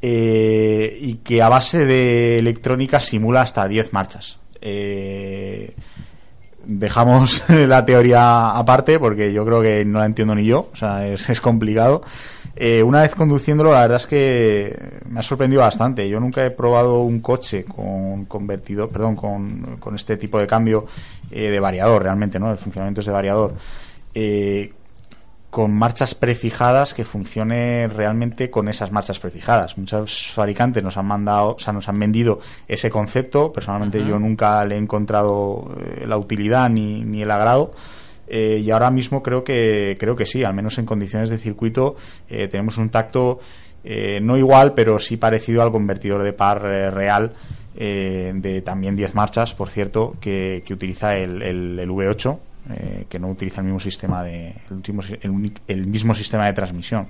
eh, 0.00 0.98
y 1.00 1.14
que 1.16 1.42
a 1.42 1.48
base 1.48 1.86
de 1.86 2.38
electrónica 2.38 3.00
simula 3.00 3.42
hasta 3.42 3.66
10 3.66 3.92
marchas. 3.92 4.38
Eh, 4.60 5.74
dejamos 6.66 7.42
la 7.48 7.84
teoría 7.84 8.50
aparte 8.50 8.98
porque 8.98 9.32
yo 9.32 9.44
creo 9.44 9.62
que 9.62 9.84
no 9.84 10.00
la 10.00 10.06
entiendo 10.06 10.34
ni 10.34 10.44
yo, 10.44 10.68
o 10.72 10.76
sea, 10.76 11.06
es, 11.06 11.28
es 11.28 11.40
complicado. 11.40 12.02
Eh, 12.58 12.82
una 12.82 13.02
vez 13.02 13.14
conduciéndolo, 13.14 13.72
la 13.72 13.82
verdad 13.82 13.98
es 13.98 14.06
que 14.06 15.00
me 15.10 15.20
ha 15.20 15.22
sorprendido 15.22 15.60
bastante. 15.60 16.08
Yo 16.08 16.18
nunca 16.18 16.44
he 16.44 16.50
probado 16.50 17.02
un 17.02 17.20
coche 17.20 17.64
con 17.64 18.24
convertido, 18.24 18.88
perdón, 18.88 19.14
con, 19.14 19.76
con 19.78 19.94
este 19.94 20.16
tipo 20.16 20.38
de 20.38 20.46
cambio 20.46 20.86
eh, 21.30 21.50
de 21.50 21.60
variador, 21.60 22.02
realmente, 22.02 22.38
¿no? 22.38 22.50
El 22.50 22.56
funcionamiento 22.56 23.00
es 23.00 23.06
de 23.06 23.12
variador. 23.12 23.54
Eh, 24.14 24.72
con 25.56 25.72
marchas 25.72 26.14
prefijadas 26.14 26.92
que 26.92 27.02
funcione 27.02 27.88
realmente 27.88 28.50
con 28.50 28.68
esas 28.68 28.92
marchas 28.92 29.18
prefijadas. 29.18 29.78
Muchos 29.78 30.30
fabricantes 30.34 30.84
nos 30.84 30.98
han 30.98 31.06
mandado, 31.06 31.54
o 31.56 31.58
sea, 31.58 31.72
nos 31.72 31.88
han 31.88 31.98
vendido 31.98 32.40
ese 32.68 32.90
concepto. 32.90 33.54
Personalmente 33.54 34.04
yo 34.06 34.18
nunca 34.18 34.62
le 34.66 34.74
he 34.74 34.78
encontrado 34.78 35.74
eh, 35.80 36.04
la 36.06 36.18
utilidad 36.18 36.68
ni, 36.68 37.00
ni 37.04 37.22
el 37.22 37.30
agrado. 37.30 37.72
Eh, 38.28 38.60
y 38.62 38.70
ahora 38.70 38.90
mismo 38.90 39.22
creo 39.22 39.44
que 39.44 39.96
creo 39.98 40.14
que 40.14 40.26
sí, 40.26 40.44
al 40.44 40.52
menos 40.52 40.76
en 40.76 40.84
condiciones 40.84 41.30
de 41.30 41.38
circuito 41.38 41.96
eh, 42.28 42.48
tenemos 42.48 42.76
un 42.76 42.90
tacto 42.90 43.38
eh, 43.82 44.20
no 44.22 44.36
igual, 44.36 44.74
pero 44.74 44.98
sí 44.98 45.16
parecido 45.16 45.62
al 45.62 45.72
convertidor 45.72 46.22
de 46.22 46.34
par 46.34 46.60
real 46.60 47.32
de 47.78 48.62
también 48.64 48.94
10 48.96 49.14
marchas, 49.14 49.54
por 49.54 49.68
cierto, 49.70 50.16
que, 50.20 50.62
que 50.66 50.74
utiliza 50.74 51.16
el, 51.16 51.40
el- 51.42 51.78
el 51.78 51.88
V8, 51.90 52.38
eh, 52.70 53.06
que 53.08 53.18
no 53.18 53.28
utiliza 53.28 53.60
el 53.60 53.66
mismo 53.66 53.80
sistema 53.80 54.22
de 54.22 54.48
el, 54.48 54.76
último, 54.76 55.02
el, 55.66 55.86
mismo 55.86 56.14
sistema 56.14 56.46
de 56.46 56.52
transmisión. 56.52 57.08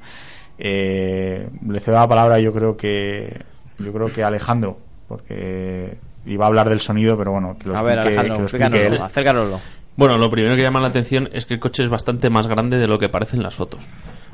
Eh, 0.59 1.49
le 1.67 1.81
cedo 1.81 1.97
la 1.97 2.09
palabra, 2.09 2.41
yo 2.41 2.53
creo 2.53 2.77
que 2.77 3.45
yo 3.79 3.93
creo 3.93 4.07
que 4.07 4.23
a 4.23 4.29
Alejandro, 4.29 4.79
porque 5.09 5.99
iba 6.25 6.45
a 6.45 6.49
hablar 6.49 6.69
del 6.69 6.81
sonido, 6.81 7.17
pero 7.17 7.33
bueno, 7.33 7.57
que 7.59 7.69
lo 7.69 7.77
A 7.77 7.83
ver, 7.83 7.99
Alejandro, 7.99 8.35
que 8.35 8.39
lo 8.39 8.45
explique 8.45 8.65
explícanoslo, 8.65 8.97
él. 8.97 9.03
acércanoslo. 9.03 9.61
Bueno, 9.97 10.19
lo 10.19 10.31
primero 10.31 10.57
que 10.57 10.63
llama 10.63 10.81
la 10.81 10.89
atención 10.89 11.31
es 11.33 11.47
que 11.47 11.55
el 11.55 11.61
coche 11.61 11.83
es 11.83 11.89
bastante 11.89 12.29
más 12.29 12.47
grande 12.47 12.77
de 12.77 12.87
lo 12.87 12.99
que 12.99 13.09
parece 13.09 13.37
en 13.37 13.43
las 13.43 13.55
fotos. 13.55 13.81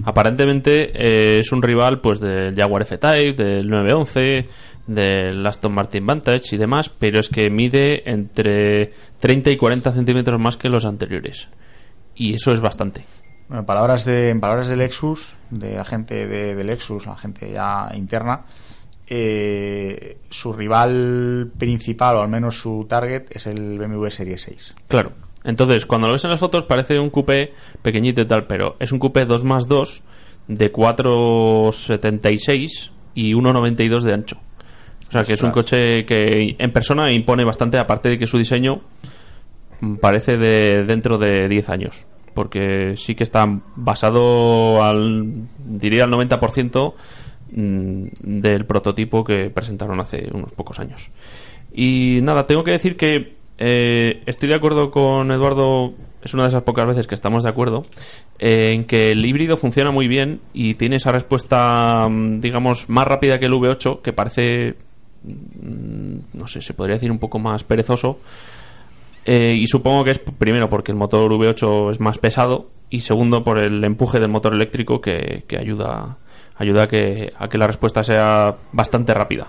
Aparentemente 0.04 0.90
eh, 0.94 1.38
es 1.38 1.52
un 1.52 1.62
rival 1.62 2.00
pues 2.00 2.18
del 2.18 2.56
Jaguar 2.56 2.82
F-Type, 2.82 3.34
del 3.40 3.68
911, 3.68 4.48
del 4.86 5.46
Aston 5.46 5.72
Martin 5.72 6.04
Vantage 6.04 6.56
y 6.56 6.58
demás, 6.58 6.88
pero 6.88 7.20
es 7.20 7.28
que 7.28 7.48
mide 7.50 8.10
entre 8.10 8.92
30 9.22 9.50
y 9.52 9.56
40 9.56 9.92
centímetros 9.92 10.40
más 10.40 10.56
que 10.56 10.68
los 10.68 10.84
anteriores. 10.84 11.46
Y 12.16 12.34
eso 12.34 12.50
es 12.50 12.60
bastante. 12.60 13.04
Bueno, 13.46 13.60
en 13.60 13.66
palabras 13.66 14.04
de, 14.04 14.30
en 14.30 14.40
palabras 14.40 14.66
de 14.66 14.74
Lexus, 14.74 15.36
de 15.48 15.76
la 15.76 15.84
gente 15.84 16.26
de, 16.26 16.56
de 16.56 16.64
Lexus, 16.64 17.06
la 17.06 17.16
gente 17.16 17.52
ya 17.52 17.92
interna, 17.94 18.46
eh, 19.06 20.18
su 20.28 20.52
rival 20.52 21.52
principal, 21.56 22.16
o 22.16 22.22
al 22.22 22.30
menos 22.30 22.58
su 22.58 22.84
target, 22.88 23.26
es 23.30 23.46
el 23.46 23.78
BMW 23.78 24.08
Serie 24.08 24.38
6. 24.38 24.74
Claro. 24.88 25.12
Entonces, 25.44 25.86
cuando 25.86 26.08
lo 26.08 26.14
ves 26.14 26.24
en 26.24 26.30
las 26.30 26.40
fotos 26.40 26.64
parece 26.64 26.98
un 26.98 27.10
coupé 27.10 27.52
pequeñito 27.80 28.22
y 28.22 28.26
tal, 28.26 28.48
pero 28.48 28.74
es 28.80 28.90
un 28.90 28.98
coupé 28.98 29.24
2 29.24 29.44
más 29.44 29.68
2 29.68 30.02
de 30.48 30.72
4,76 30.72 32.90
y 33.14 33.34
1,92 33.34 34.02
de 34.02 34.14
ancho. 34.14 34.40
O 35.12 35.18
sea, 35.18 35.24
que 35.24 35.34
es 35.34 35.42
un 35.42 35.50
coche 35.50 36.06
que 36.06 36.56
en 36.58 36.72
persona 36.72 37.12
impone 37.12 37.44
bastante, 37.44 37.78
aparte 37.78 38.08
de 38.08 38.18
que 38.18 38.26
su 38.26 38.38
diseño 38.38 38.80
mm, 39.80 39.96
parece 39.96 40.38
de 40.38 40.84
dentro 40.84 41.18
de 41.18 41.48
10 41.48 41.68
años. 41.68 42.06
Porque 42.32 42.94
sí 42.96 43.14
que 43.14 43.24
está 43.24 43.44
basado 43.76 44.82
al, 44.82 45.48
diría 45.58 46.04
al 46.04 46.12
90% 46.12 46.94
mm, 47.50 48.04
del 48.22 48.64
prototipo 48.64 49.22
que 49.22 49.50
presentaron 49.50 50.00
hace 50.00 50.30
unos 50.32 50.52
pocos 50.52 50.80
años. 50.80 51.10
Y 51.74 52.20
nada, 52.22 52.46
tengo 52.46 52.64
que 52.64 52.70
decir 52.70 52.96
que 52.96 53.34
eh, 53.58 54.22
estoy 54.26 54.48
de 54.48 54.54
acuerdo 54.54 54.90
con 54.90 55.30
Eduardo, 55.30 55.92
es 56.22 56.34
una 56.34 56.44
de 56.44 56.48
esas 56.48 56.62
pocas 56.62 56.86
veces 56.86 57.06
que 57.06 57.14
estamos 57.14 57.44
de 57.44 57.50
acuerdo, 57.50 57.84
eh, 58.38 58.72
en 58.72 58.84
que 58.84 59.12
el 59.12 59.24
híbrido 59.24 59.56
funciona 59.56 59.90
muy 59.90 60.08
bien 60.08 60.40
y 60.52 60.74
tiene 60.74 60.96
esa 60.96 61.12
respuesta, 61.12 62.08
mm, 62.08 62.40
digamos, 62.40 62.88
más 62.88 63.04
rápida 63.04 63.38
que 63.38 63.46
el 63.46 63.52
V8, 63.52 64.02
que 64.02 64.12
parece, 64.12 64.74
no 65.24 66.46
sé, 66.48 66.60
se 66.62 66.74
podría 66.74 66.94
decir 66.96 67.10
un 67.10 67.18
poco 67.18 67.38
más 67.38 67.64
perezoso. 67.64 68.18
Eh, 69.24 69.54
y 69.56 69.66
supongo 69.68 70.02
que 70.04 70.10
es 70.12 70.18
primero 70.18 70.68
porque 70.68 70.90
el 70.90 70.98
motor 70.98 71.30
V8 71.30 71.92
es 71.92 72.00
más 72.00 72.18
pesado 72.18 72.70
y 72.90 73.00
segundo 73.00 73.42
por 73.44 73.58
el 73.58 73.82
empuje 73.84 74.18
del 74.18 74.28
motor 74.30 74.52
eléctrico 74.54 75.00
que, 75.00 75.44
que 75.46 75.58
ayuda, 75.58 76.18
ayuda 76.56 76.84
a, 76.84 76.88
que, 76.88 77.32
a 77.38 77.48
que 77.48 77.56
la 77.58 77.68
respuesta 77.68 78.02
sea 78.02 78.56
bastante 78.72 79.14
rápida. 79.14 79.46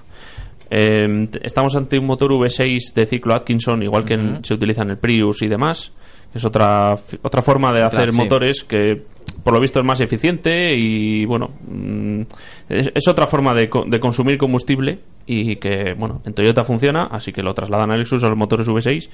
Eh, 0.70 1.28
t- 1.32 1.40
estamos 1.44 1.76
ante 1.76 1.98
un 1.98 2.06
motor 2.06 2.32
V6 2.32 2.94
de 2.94 3.06
ciclo 3.08 3.34
Atkinson, 3.34 3.82
igual 3.82 4.06
que 4.06 4.14
en- 4.14 4.46
se 4.46 4.54
utiliza 4.54 4.84
en 4.84 4.92
el 4.92 4.98
Prius 4.98 5.42
y 5.42 5.48
demás. 5.48 5.92
Es 6.36 6.46
otra, 6.46 6.96
otra 7.22 7.42
forma 7.42 7.74
de 7.74 7.82
hacer 7.84 7.98
Claro, 8.00 8.12
sí. 8.14 8.18
motores 8.18 8.64
que, 8.64 9.04
por 9.44 9.54
lo 9.54 9.60
visto, 9.60 9.80
es 9.80 9.86
más 9.86 10.00
eficiente 10.02 10.74
y, 10.76 11.26
bueno, 11.26 11.50
mm, 11.68 12.22
es, 12.70 12.92
es 12.94 13.08
otra 13.08 13.28
forma 13.28 13.54
de, 13.54 13.70
co- 13.70 13.86
de 13.88 14.00
consumir 14.00 14.38
combustible 14.38 15.00
y 15.26 15.56
que, 15.58 15.94
bueno, 15.98 16.22
en 16.26 16.34
Toyota 16.34 16.64
funciona, 16.64 17.06
así 17.06 17.32
que 17.32 17.42
lo 17.44 17.54
trasladan 17.54 17.92
a 17.92 17.98
Lexus 17.98 18.24
a 18.24 18.30
los 18.30 18.38
motores 18.38 18.68
V6 18.68 19.10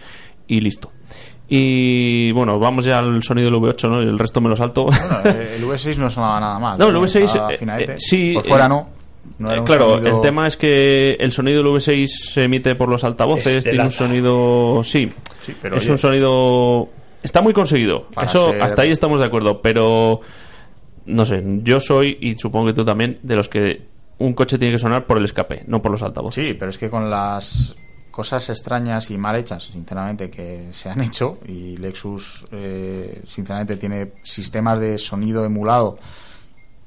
y 0.47 0.59
listo. 0.61 0.91
Y, 1.47 2.32
bueno, 2.32 2.59
vamos 2.59 2.86
ya 2.86 2.99
al 2.99 3.24
sonido 3.24 3.49
del 3.49 3.59
V8, 3.59 3.89
¿no? 3.89 3.99
El 4.01 4.20
resto 4.20 4.39
me 4.41 4.49
lo 4.49 4.55
salto. 4.55 4.86
Bueno, 4.86 4.99
eh, 5.26 5.55
el 5.57 5.63
V6 5.65 5.95
no 5.97 6.09
sonaba 6.09 6.39
nada 6.39 6.59
mal. 6.59 6.78
No, 6.78 6.88
el 6.88 6.93
¿no? 6.93 7.01
V6 7.01 7.24
Estaba 7.24 7.53
eh, 7.53 7.57
eh, 7.88 7.95
sí. 7.97 8.34
Por 8.36 8.43
fuera 8.45 8.65
eh, 8.65 8.70
no. 8.70 8.88
Eh, 9.51 9.61
claro, 9.65 9.95
sonido- 9.95 10.15
el 10.15 10.22
tema 10.22 10.47
es 10.47 10.57
que 10.57 11.17
el 11.20 11.32
sonido 11.32 11.63
del 11.63 11.72
V6 11.74 12.07
se 12.34 12.43
emite 12.43 12.76
por 12.76 12.89
los 12.89 13.03
altavoces, 13.03 13.63
tiene 13.63 13.84
un 13.84 13.91
sonido. 13.91 14.82
Sí, 14.84 15.11
Sí, 15.45 15.53
pero 15.61 15.78
es 15.78 15.84
oye. 15.84 15.91
un 15.93 15.97
sonido. 15.97 16.89
Está 17.24 17.41
muy 17.41 17.54
conseguido. 17.54 18.08
Para 18.13 18.28
Eso, 18.28 18.51
ser- 18.51 18.62
hasta 18.62 18.82
ahí 18.83 18.91
estamos 18.91 19.20
de 19.20 19.25
acuerdo, 19.25 19.62
pero. 19.62 20.21
No 21.05 21.25
sé, 21.25 21.43
yo 21.63 21.79
soy, 21.79 22.17
y 22.21 22.36
supongo 22.36 22.67
que 22.67 22.74
tú 22.74 22.86
también, 22.86 23.17
de 23.24 23.36
los 23.36 23.50
que 23.50 23.82
un 24.20 24.33
coche 24.33 24.59
tiene 24.59 24.74
que 24.75 24.78
sonar 24.79 25.05
por 25.08 25.17
el 25.17 25.25
escape, 25.25 25.63
no 25.66 25.82
por 25.82 25.91
los 25.91 26.04
altavoces. 26.04 26.46
Sí, 26.46 26.54
pero 26.54 26.70
es 26.70 26.78
que 26.78 26.89
con 26.89 27.09
las 27.09 27.75
cosas 28.12 28.47
extrañas 28.50 29.09
y 29.09 29.17
mal 29.17 29.36
hechas, 29.37 29.63
sinceramente, 29.71 30.29
que 30.29 30.67
se 30.71 30.89
han 30.89 31.01
hecho, 31.01 31.39
y 31.47 31.78
Lexus, 31.78 32.46
eh, 32.51 33.21
sinceramente, 33.25 33.78
tiene 33.78 34.12
sistemas 34.24 34.79
de 34.79 34.97
sonido 35.00 35.43
emulado 35.46 35.97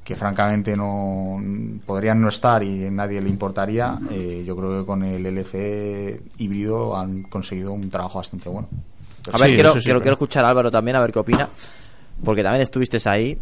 que 0.05 0.15
francamente 0.15 0.77
no 0.77 1.41
podrían 1.87 2.21
no 2.21 2.29
estar 2.29 2.63
y 2.63 2.91
nadie 2.91 3.21
le 3.21 3.31
importaría, 3.31 3.99
eh, 4.11 4.43
yo 4.47 4.55
creo 4.57 4.81
que 4.81 4.87
con 4.87 5.03
el 5.05 5.25
LC 5.25 6.21
híbrido 6.39 6.97
han 6.97 7.23
conseguido 7.25 7.73
un 7.73 7.89
trabajo 7.89 8.19
bastante 8.19 8.49
bueno. 8.49 8.69
A 9.31 9.39
ver, 9.39 9.55
quiero, 9.55 9.75
quiero, 9.75 10.01
quiero 10.01 10.15
escuchar 10.15 10.45
a 10.45 10.49
Álvaro 10.49 10.71
también, 10.71 10.97
a 10.97 11.01
ver 11.01 11.13
qué 11.13 11.19
opina. 11.19 11.49
Porque 12.25 12.43
también 12.43 12.63
estuviste 12.63 12.99
ahí. 13.09 13.39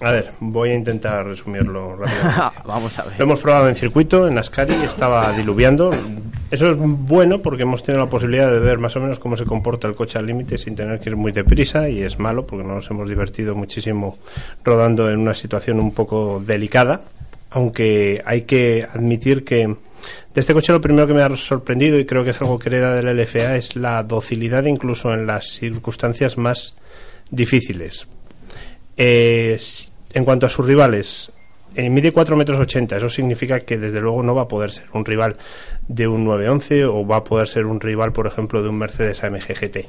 A 0.00 0.12
ver, 0.12 0.30
voy 0.38 0.70
a 0.70 0.74
intentar 0.74 1.26
resumirlo 1.26 1.96
rápidamente. 1.96 2.60
Vamos 2.66 2.98
a 2.98 3.04
ver. 3.04 3.18
Lo 3.18 3.24
hemos 3.24 3.40
probado 3.40 3.68
en 3.68 3.74
circuito, 3.74 4.28
en 4.28 4.38
Ascari, 4.38 4.74
estaba 4.74 5.32
diluviando. 5.32 5.90
Eso 6.50 6.70
es 6.70 6.76
bueno 6.78 7.42
porque 7.42 7.62
hemos 7.62 7.82
tenido 7.82 8.04
la 8.04 8.10
posibilidad 8.10 8.50
de 8.50 8.60
ver 8.60 8.78
más 8.78 8.94
o 8.96 9.00
menos 9.00 9.18
cómo 9.18 9.36
se 9.36 9.44
comporta 9.44 9.88
el 9.88 9.94
coche 9.94 10.18
al 10.18 10.26
límite 10.26 10.56
sin 10.56 10.76
tener 10.76 11.00
que 11.00 11.10
ir 11.10 11.16
muy 11.16 11.32
deprisa 11.32 11.88
y 11.88 12.02
es 12.02 12.18
malo 12.18 12.46
porque 12.46 12.66
nos 12.66 12.88
hemos 12.90 13.08
divertido 13.08 13.54
muchísimo 13.54 14.16
rodando 14.64 15.10
en 15.10 15.18
una 15.18 15.34
situación 15.34 15.80
un 15.80 15.92
poco 15.92 16.42
delicada. 16.46 17.00
Aunque 17.50 18.22
hay 18.24 18.42
que 18.42 18.86
admitir 18.88 19.44
que 19.44 19.74
de 20.34 20.40
este 20.40 20.54
coche 20.54 20.72
lo 20.72 20.80
primero 20.80 21.06
que 21.06 21.14
me 21.14 21.22
ha 21.22 21.36
sorprendido 21.36 21.98
y 21.98 22.06
creo 22.06 22.24
que 22.24 22.30
es 22.30 22.40
algo 22.40 22.58
que 22.58 22.68
hereda 22.68 22.94
del 22.94 23.16
LFA 23.16 23.56
es 23.56 23.76
la 23.76 24.02
docilidad 24.02 24.64
incluso 24.64 25.12
en 25.12 25.26
las 25.26 25.46
circunstancias 25.46 26.38
más 26.38 26.76
difíciles. 27.30 28.06
Eh, 28.96 29.60
en 30.12 30.24
cuanto 30.24 30.46
a 30.46 30.48
sus 30.48 30.66
rivales, 30.66 31.32
eh, 31.74 31.90
mide 31.90 32.12
4 32.12 32.36
metros 32.36 32.58
80. 32.58 32.96
Eso 32.96 33.08
significa 33.08 33.60
que 33.60 33.78
desde 33.78 34.00
luego 34.00 34.22
no 34.22 34.34
va 34.34 34.42
a 34.42 34.48
poder 34.48 34.70
ser 34.70 34.86
un 34.92 35.04
rival 35.04 35.36
de 35.86 36.08
un 36.08 36.24
911 36.24 36.84
o 36.86 37.06
va 37.06 37.18
a 37.18 37.24
poder 37.24 37.48
ser 37.48 37.66
un 37.66 37.80
rival, 37.80 38.12
por 38.12 38.26
ejemplo, 38.26 38.62
de 38.62 38.68
un 38.68 38.78
Mercedes 38.78 39.22
AMG 39.22 39.54
GT. 39.54 39.86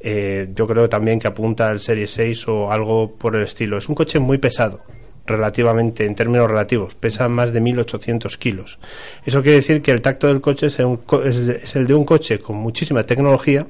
Eh, 0.00 0.48
yo 0.54 0.66
creo 0.66 0.88
también 0.88 1.20
que 1.20 1.28
apunta 1.28 1.68
al 1.68 1.80
Serie 1.80 2.06
6 2.08 2.48
o 2.48 2.72
algo 2.72 3.12
por 3.12 3.36
el 3.36 3.42
estilo. 3.42 3.78
Es 3.78 3.88
un 3.88 3.94
coche 3.94 4.18
muy 4.18 4.38
pesado, 4.38 4.80
relativamente, 5.26 6.04
en 6.04 6.14
términos 6.14 6.48
relativos. 6.50 6.94
Pesa 6.94 7.28
más 7.28 7.52
de 7.52 7.60
1800 7.60 8.36
kilos. 8.38 8.78
Eso 9.24 9.42
quiere 9.42 9.56
decir 9.58 9.80
que 9.82 9.90
el 9.92 10.00
tacto 10.02 10.26
del 10.26 10.40
coche 10.40 10.66
es, 10.66 10.78
un 10.80 10.96
co- 10.98 11.22
es- 11.22 11.36
es 11.36 11.76
el 11.76 11.86
de 11.86 11.94
un 11.94 12.04
coche 12.04 12.38
con 12.40 12.56
muchísima 12.56 13.04
tecnología, 13.04 13.66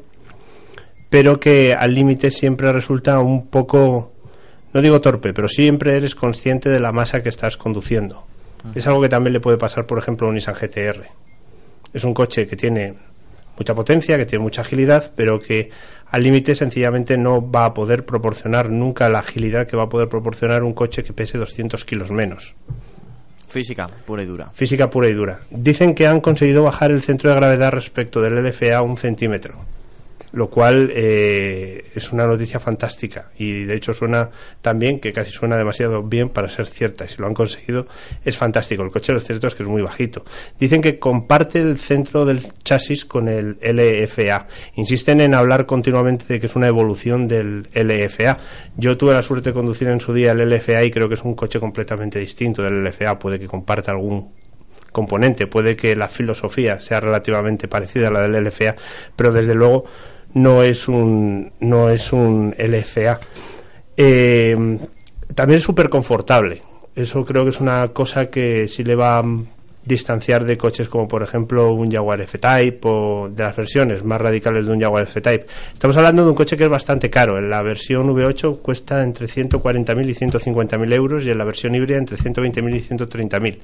pero 1.11 1.39
que 1.39 1.75
al 1.75 1.95
límite 1.95 2.31
siempre 2.31 2.73
resulta 2.73 3.19
un 3.19 3.47
poco, 3.49 4.13
no 4.73 4.81
digo 4.81 5.01
torpe, 5.01 5.35
pero 5.35 5.49
siempre 5.49 5.97
eres 5.97 6.15
consciente 6.15 6.69
de 6.71 6.81
la 6.81 6.93
masa 6.93 7.23
que 7.23 7.29
estás 7.29 7.57
conduciendo. 7.57 8.25
Es 8.75 8.87
algo 8.87 9.03
que 9.03 9.09
también 9.09 9.33
le 9.33 9.41
puede 9.41 9.59
pasar, 9.59 9.87
por 9.87 9.99
ejemplo, 9.99 10.27
a 10.27 10.31
un 10.31 10.37
Nissan 10.37 10.55
GTR. 10.55 11.03
Es 11.93 12.05
un 12.05 12.15
coche 12.15 12.47
que 12.47 12.57
tiene 12.57 12.95
mucha 13.57 13.75
potencia, 13.75 14.17
que 14.17 14.27
tiene 14.27 14.43
mucha 14.43 14.63
agilidad, 14.63 15.13
pero 15.15 15.41
que 15.41 15.71
al 16.11 16.23
límite 16.23 16.55
sencillamente 16.55 17.17
no 17.17 17.51
va 17.51 17.67
a 17.67 17.75
poder 17.75 18.05
proporcionar 18.05 18.71
nunca 18.71 19.09
la 19.09 19.21
agilidad 19.21 19.67
que 19.67 19.77
va 19.77 19.85
a 19.85 19.89
poder 19.89 20.09
proporcionar 20.09 20.63
un 20.63 20.75
coche 20.75 21.03
que 21.03 21.13
pese 21.13 21.39
200 21.39 21.85
kilos 21.85 22.11
menos. 22.11 22.55
Física, 23.49 23.89
pura 24.07 24.23
y 24.23 24.27
dura. 24.27 24.51
Física 24.55 24.89
pura 24.89 25.09
y 25.09 25.13
dura. 25.13 25.41
Dicen 25.51 25.95
que 25.95 26.07
han 26.07 26.21
conseguido 26.21 26.63
bajar 26.63 26.91
el 26.91 27.03
centro 27.03 27.31
de 27.31 27.37
gravedad 27.37 27.73
respecto 27.73 28.23
del 28.23 28.43
LFA 28.43 28.81
un 28.81 28.97
centímetro, 28.97 29.57
lo 30.33 30.49
cual 30.49 30.91
eh, 30.95 31.85
es 31.95 32.11
una 32.13 32.27
noticia 32.27 32.59
fantástica 32.59 33.31
y 33.39 33.65
de 33.65 33.75
hecho 33.75 33.93
suena 33.93 34.31
tan 34.63 34.79
bien 34.79 34.99
que 34.99 35.13
casi 35.13 35.31
suena 35.31 35.57
demasiado 35.57 36.03
bien 36.03 36.31
para 36.31 36.49
ser 36.49 36.67
cierta. 36.67 37.05
Y 37.05 37.09
si 37.09 37.19
lo 37.19 37.27
han 37.27 37.35
conseguido 37.35 37.87
es 38.25 38.37
fantástico. 38.37 38.83
El 38.83 38.91
coche 38.91 39.13
lo 39.13 39.21
cierto 39.21 39.47
es 39.47 39.55
que 39.55 39.63
es 39.63 39.69
muy 39.69 39.83
bajito. 39.83 40.25
Dicen 40.59 40.81
que 40.81 40.99
comparte 40.99 41.61
el 41.61 41.79
centro 41.79 42.25
del 42.25 42.47
chasis 42.65 43.05
con 43.05 43.29
el 43.29 43.59
LFA. 43.63 44.47
Insisten 44.77 45.21
en 45.21 45.35
hablar 45.35 45.67
continuamente 45.67 46.25
de 46.27 46.41
que 46.41 46.47
es 46.47 46.57
una 46.57 46.67
evolución 46.67 47.29
del 47.29 47.69
LFA. 47.75 48.39
Yo 48.77 48.97
tuve 48.97 49.13
la 49.13 49.23
suerte 49.23 49.51
de 49.51 49.55
conducir 49.55 49.89
en 49.89 50.01
su 50.01 50.15
día 50.15 50.33
el 50.33 50.49
LFA 50.49 50.85
y 50.85 50.91
creo 50.91 51.09
que 51.09 51.15
es 51.15 51.23
un 51.23 51.35
coche 51.35 51.61
completamente 51.61 52.19
distinto 52.19 52.63
del 52.63 52.83
LFA. 52.83 53.19
Puede 53.19 53.39
que 53.39 53.47
comparte 53.47 53.91
algún 53.91 54.31
componente, 54.93 55.47
puede 55.47 55.75
que 55.75 55.97
la 55.97 56.09
filosofía 56.09 56.79
sea 56.81 57.01
relativamente 57.01 57.67
parecida 57.67 58.09
a 58.09 58.11
la 58.11 58.29
del 58.29 58.45
LFA, 58.45 58.77
pero 59.17 59.33
desde 59.33 59.55
luego 59.55 59.85
no 60.35 60.63
es 60.63 60.89
un 60.89 61.53
no 61.61 61.91
es 61.91 62.13
un 62.13 62.55
LFA. 62.59 63.21
Eh, 63.97 64.79
también 65.35 65.59
es 65.59 65.65
súper 65.65 65.89
confortable. 65.89 66.63
Eso 66.95 67.25
creo 67.25 67.45
que 67.45 67.51
es 67.51 67.61
una 67.61 67.89
cosa 67.89 68.27
que 68.27 68.69
sí 68.69 68.85
le 68.85 68.95
va 68.95 69.23
distanciar 69.85 70.45
de 70.45 70.57
coches 70.57 70.89
como 70.89 71.09
por 71.09 71.23
ejemplo 71.23 71.73
un 71.73 71.91
Jaguar 71.91 72.21
F-Type 72.21 72.81
o 72.83 73.29
de 73.29 73.43
las 73.43 73.57
versiones 73.57 74.05
más 74.05 74.21
radicales 74.21 74.67
de 74.67 74.73
un 74.73 74.81
Jaguar 74.81 75.05
F-Type. 75.05 75.47
Estamos 75.73 75.97
hablando 75.97 76.25
de 76.25 76.31
un 76.31 76.35
coche 76.35 76.57
que 76.57 76.65
es 76.65 76.71
bastante 76.71 77.11
caro. 77.11 77.39
En 77.39 77.51
la 77.51 77.63
versión 77.63 78.09
V8 78.15 78.61
cuesta 78.61 79.03
entre 79.03 79.27
140.000 79.27 80.09
y 80.09 80.15
150.000 80.15 80.93
euros 80.93 81.25
y 81.25 81.31
en 81.31 81.39
la 81.39 81.45
versión 81.45 81.75
híbrida 81.75 81.99
entre 81.99 82.17
120.000 82.17 82.77
y 82.77 82.81
130.000. 82.81 83.59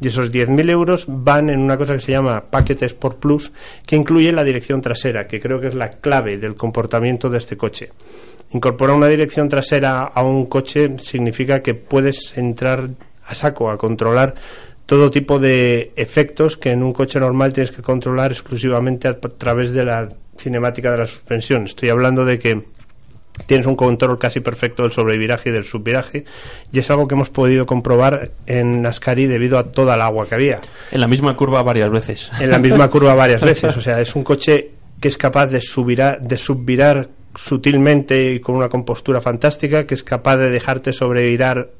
Y 0.00 0.08
esos 0.08 0.32
10.000 0.32 0.70
euros 0.70 1.04
van 1.08 1.50
en 1.50 1.60
una 1.60 1.76
cosa 1.76 1.94
que 1.94 2.00
se 2.00 2.12
llama 2.12 2.44
Packet 2.50 2.82
Sport 2.82 3.18
Plus 3.18 3.52
que 3.86 3.96
incluye 3.96 4.32
la 4.32 4.44
dirección 4.44 4.80
trasera, 4.80 5.26
que 5.26 5.40
creo 5.40 5.60
que 5.60 5.68
es 5.68 5.74
la 5.74 5.90
clave 5.90 6.38
del 6.38 6.54
comportamiento 6.54 7.28
de 7.28 7.38
este 7.38 7.56
coche. 7.56 7.90
Incorporar 8.52 8.96
una 8.96 9.06
dirección 9.06 9.48
trasera 9.48 10.02
a 10.02 10.22
un 10.24 10.46
coche 10.46 10.98
significa 10.98 11.62
que 11.62 11.74
puedes 11.74 12.36
entrar 12.36 12.90
a 13.24 13.34
saco 13.34 13.70
a 13.70 13.78
controlar 13.78 14.34
todo 14.90 15.08
tipo 15.08 15.38
de 15.38 15.92
efectos 15.94 16.56
que 16.56 16.70
en 16.70 16.82
un 16.82 16.92
coche 16.92 17.20
normal 17.20 17.52
tienes 17.52 17.70
que 17.70 17.80
controlar 17.80 18.32
exclusivamente 18.32 19.06
a, 19.06 19.20
través 19.20 19.70
de 19.70 19.84
la 19.84 20.08
cinemática 20.36 20.90
de 20.90 20.98
la 20.98 21.06
suspensión. 21.06 21.66
Estoy 21.66 21.90
hablando 21.90 22.24
de 22.24 22.40
que 22.40 22.64
tienes 23.46 23.66
un 23.66 23.76
control 23.76 24.18
casi 24.18 24.40
perfecto 24.40 24.82
del 24.82 24.90
sobreviraje 24.90 25.50
y 25.50 25.52
del 25.52 25.62
subviraje 25.62 26.24
y 26.72 26.80
es 26.80 26.90
algo 26.90 27.06
que 27.06 27.14
hemos 27.14 27.30
podido 27.30 27.66
comprobar 27.66 28.32
en 28.46 28.84
Ascari 28.84 29.26
debido 29.26 29.60
a 29.60 29.70
toda 29.70 29.94
el 29.94 30.02
agua 30.02 30.26
que 30.28 30.34
había. 30.34 30.60
En 30.90 31.00
la 31.00 31.06
misma 31.06 31.36
curva 31.36 31.62
varias 31.62 31.88
veces. 31.92 32.28
En 32.40 32.50
la 32.50 32.58
misma 32.58 32.90
curva 32.90 33.14
varias 33.14 33.42
veces. 33.52 33.76
O 33.76 33.80
sea, 33.80 34.00
es 34.00 34.16
un 34.16 34.24
coche 34.24 34.72
que 35.00 35.06
es 35.06 35.16
capaz 35.16 35.46
de, 35.46 35.60
subira- 35.60 36.18
de 36.18 36.36
subvirar 36.36 37.10
sutilmente 37.36 38.32
y 38.32 38.40
con 38.40 38.56
una 38.56 38.68
compostura 38.68 39.20
fantástica, 39.20 39.86
que 39.86 39.94
es 39.94 40.02
capaz 40.02 40.36
de 40.38 40.50
dejarte 40.50 40.92
sobrevirar 40.92 41.70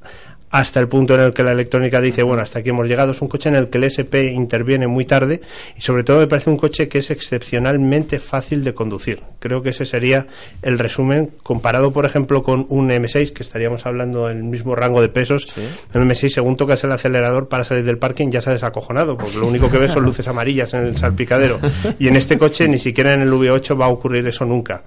hasta 0.51 0.81
el 0.81 0.89
punto 0.89 1.15
en 1.15 1.21
el 1.21 1.33
que 1.33 1.45
la 1.45 1.53
electrónica 1.53 2.01
dice, 2.01 2.23
bueno, 2.23 2.43
hasta 2.43 2.59
aquí 2.59 2.71
hemos 2.71 2.87
llegado. 2.87 3.13
Es 3.13 3.23
un 3.23 3.29
coche 3.29 3.49
en 3.49 3.55
el 3.55 3.71
que 3.71 3.79
el 3.79 3.85
SP 3.87 4.35
interviene 4.35 4.87
muy 4.87 5.05
tarde 5.05 5.41
y 5.77 5.81
sobre 5.81 6.03
todo 6.03 6.19
me 6.19 6.27
parece 6.27 6.51
un 6.51 6.57
coche 6.57 6.89
que 6.89 6.99
es 6.99 7.11
excepcionalmente 7.11 8.19
fácil 8.19 8.65
de 8.65 8.75
conducir. 8.75 9.23
Creo 9.39 9.63
que 9.63 9.71
ese 9.71 9.85
sería 9.85 10.27
el 10.63 10.79
resumen 10.79 11.31
comparado, 11.43 11.93
por 11.93 12.05
ejemplo, 12.05 12.43
con 12.43 12.67
un 12.69 12.91
M6, 12.91 13.33
que 13.33 13.43
estaríamos 13.43 13.87
hablando 13.87 14.29
en 14.29 14.39
el 14.39 14.45
mismo 14.45 14.75
rango 14.75 15.01
de 15.01 15.09
pesos. 15.09 15.55
El 15.95 16.03
M6, 16.03 16.29
según 16.31 16.57
tocas 16.57 16.83
el 16.83 16.93
acelerador 16.93 17.49
para 17.49 17.65
salir 17.65 17.85
del 17.85 17.99
parking, 17.99 18.31
ya 18.31 18.43
sales 18.43 18.65
acojonado, 18.65 19.17
porque 19.17 19.39
lo 19.39 19.47
único 19.47 19.71
que 19.71 19.79
ves 19.79 19.93
son 19.93 20.05
luces 20.11 20.27
amarillas 20.27 20.75
en 20.75 20.87
el 20.87 20.97
salpicadero. 20.97 21.61
Y 21.99 22.09
en 22.09 22.17
este 22.17 22.37
coche, 22.37 22.69
ni 22.69 22.79
siquiera 22.79 23.13
en 23.13 23.23
el 23.23 23.31
V8 23.31 23.81
va 23.81 23.87
a 23.87 23.89
ocurrir 23.89 24.27
eso 24.27 24.45
nunca. 24.45 24.83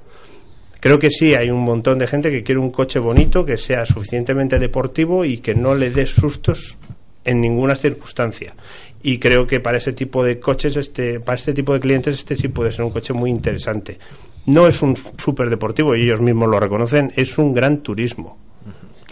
Creo 0.84 1.00
que 1.00 1.12
sí, 1.12 1.34
hay 1.34 1.50
un 1.50 1.62
montón 1.62 1.98
de 1.98 2.08
gente 2.08 2.30
que 2.30 2.44
quiere 2.44 2.60
un 2.60 2.70
coche 2.70 3.00
bonito, 3.00 3.46
que 3.46 3.56
sea 3.56 3.86
suficientemente 3.86 4.60
deportivo 4.60 5.24
y 5.24 5.38
que 5.38 5.56
no 5.56 5.76
le 5.76 5.92
dé 5.92 6.06
sustos 6.06 6.78
en 7.24 7.40
ninguna 7.40 7.78
circunstancia. 7.78 8.54
Y 9.02 9.18
creo 9.18 9.48
que 9.48 9.62
para 9.62 9.78
ese 9.78 9.94
tipo 9.94 10.26
de 10.26 10.42
coches, 10.42 10.76
este, 10.76 11.22
para 11.22 11.38
este 11.38 11.54
tipo 11.54 11.72
de 11.72 11.80
clientes, 11.80 12.18
este 12.18 12.36
sí 12.36 12.50
puede 12.50 12.74
ser 12.74 12.84
un 12.84 12.92
coche 12.92 13.14
muy 13.14 13.30
interesante. 13.30 13.98
No 14.46 14.68
es 14.68 14.82
un 14.82 14.98
súper 14.98 15.50
deportivo, 15.50 15.96
y 15.96 16.02
ellos 16.02 16.20
mismos 16.20 16.50
lo 16.50 16.60
reconocen, 16.60 17.14
es 17.16 17.38
un 17.38 17.54
gran 17.54 17.78
turismo. 17.78 18.38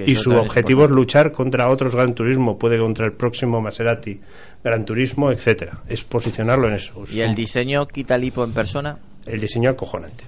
Y 0.05 0.17
su 0.17 0.33
objetivo 0.33 0.83
es 0.83 0.91
luchar 0.91 1.31
contra 1.31 1.69
otros 1.69 1.95
Gran 1.95 2.13
Turismo, 2.13 2.57
puede 2.57 2.79
contra 2.79 3.05
el 3.05 3.13
próximo 3.13 3.61
Maserati 3.61 4.19
Gran 4.61 4.83
Turismo, 4.83 5.31
etcétera. 5.31 5.83
Es 5.87 6.03
posicionarlo 6.03 6.67
en 6.67 6.73
eso. 6.73 7.05
¿Y 7.09 7.21
el 7.21 7.33
diseño 7.33 7.87
quita 7.87 8.17
lipo 8.17 8.43
en 8.43 8.51
persona? 8.51 8.97
El 9.25 9.39
diseño 9.39 9.69
acojonante. 9.69 10.25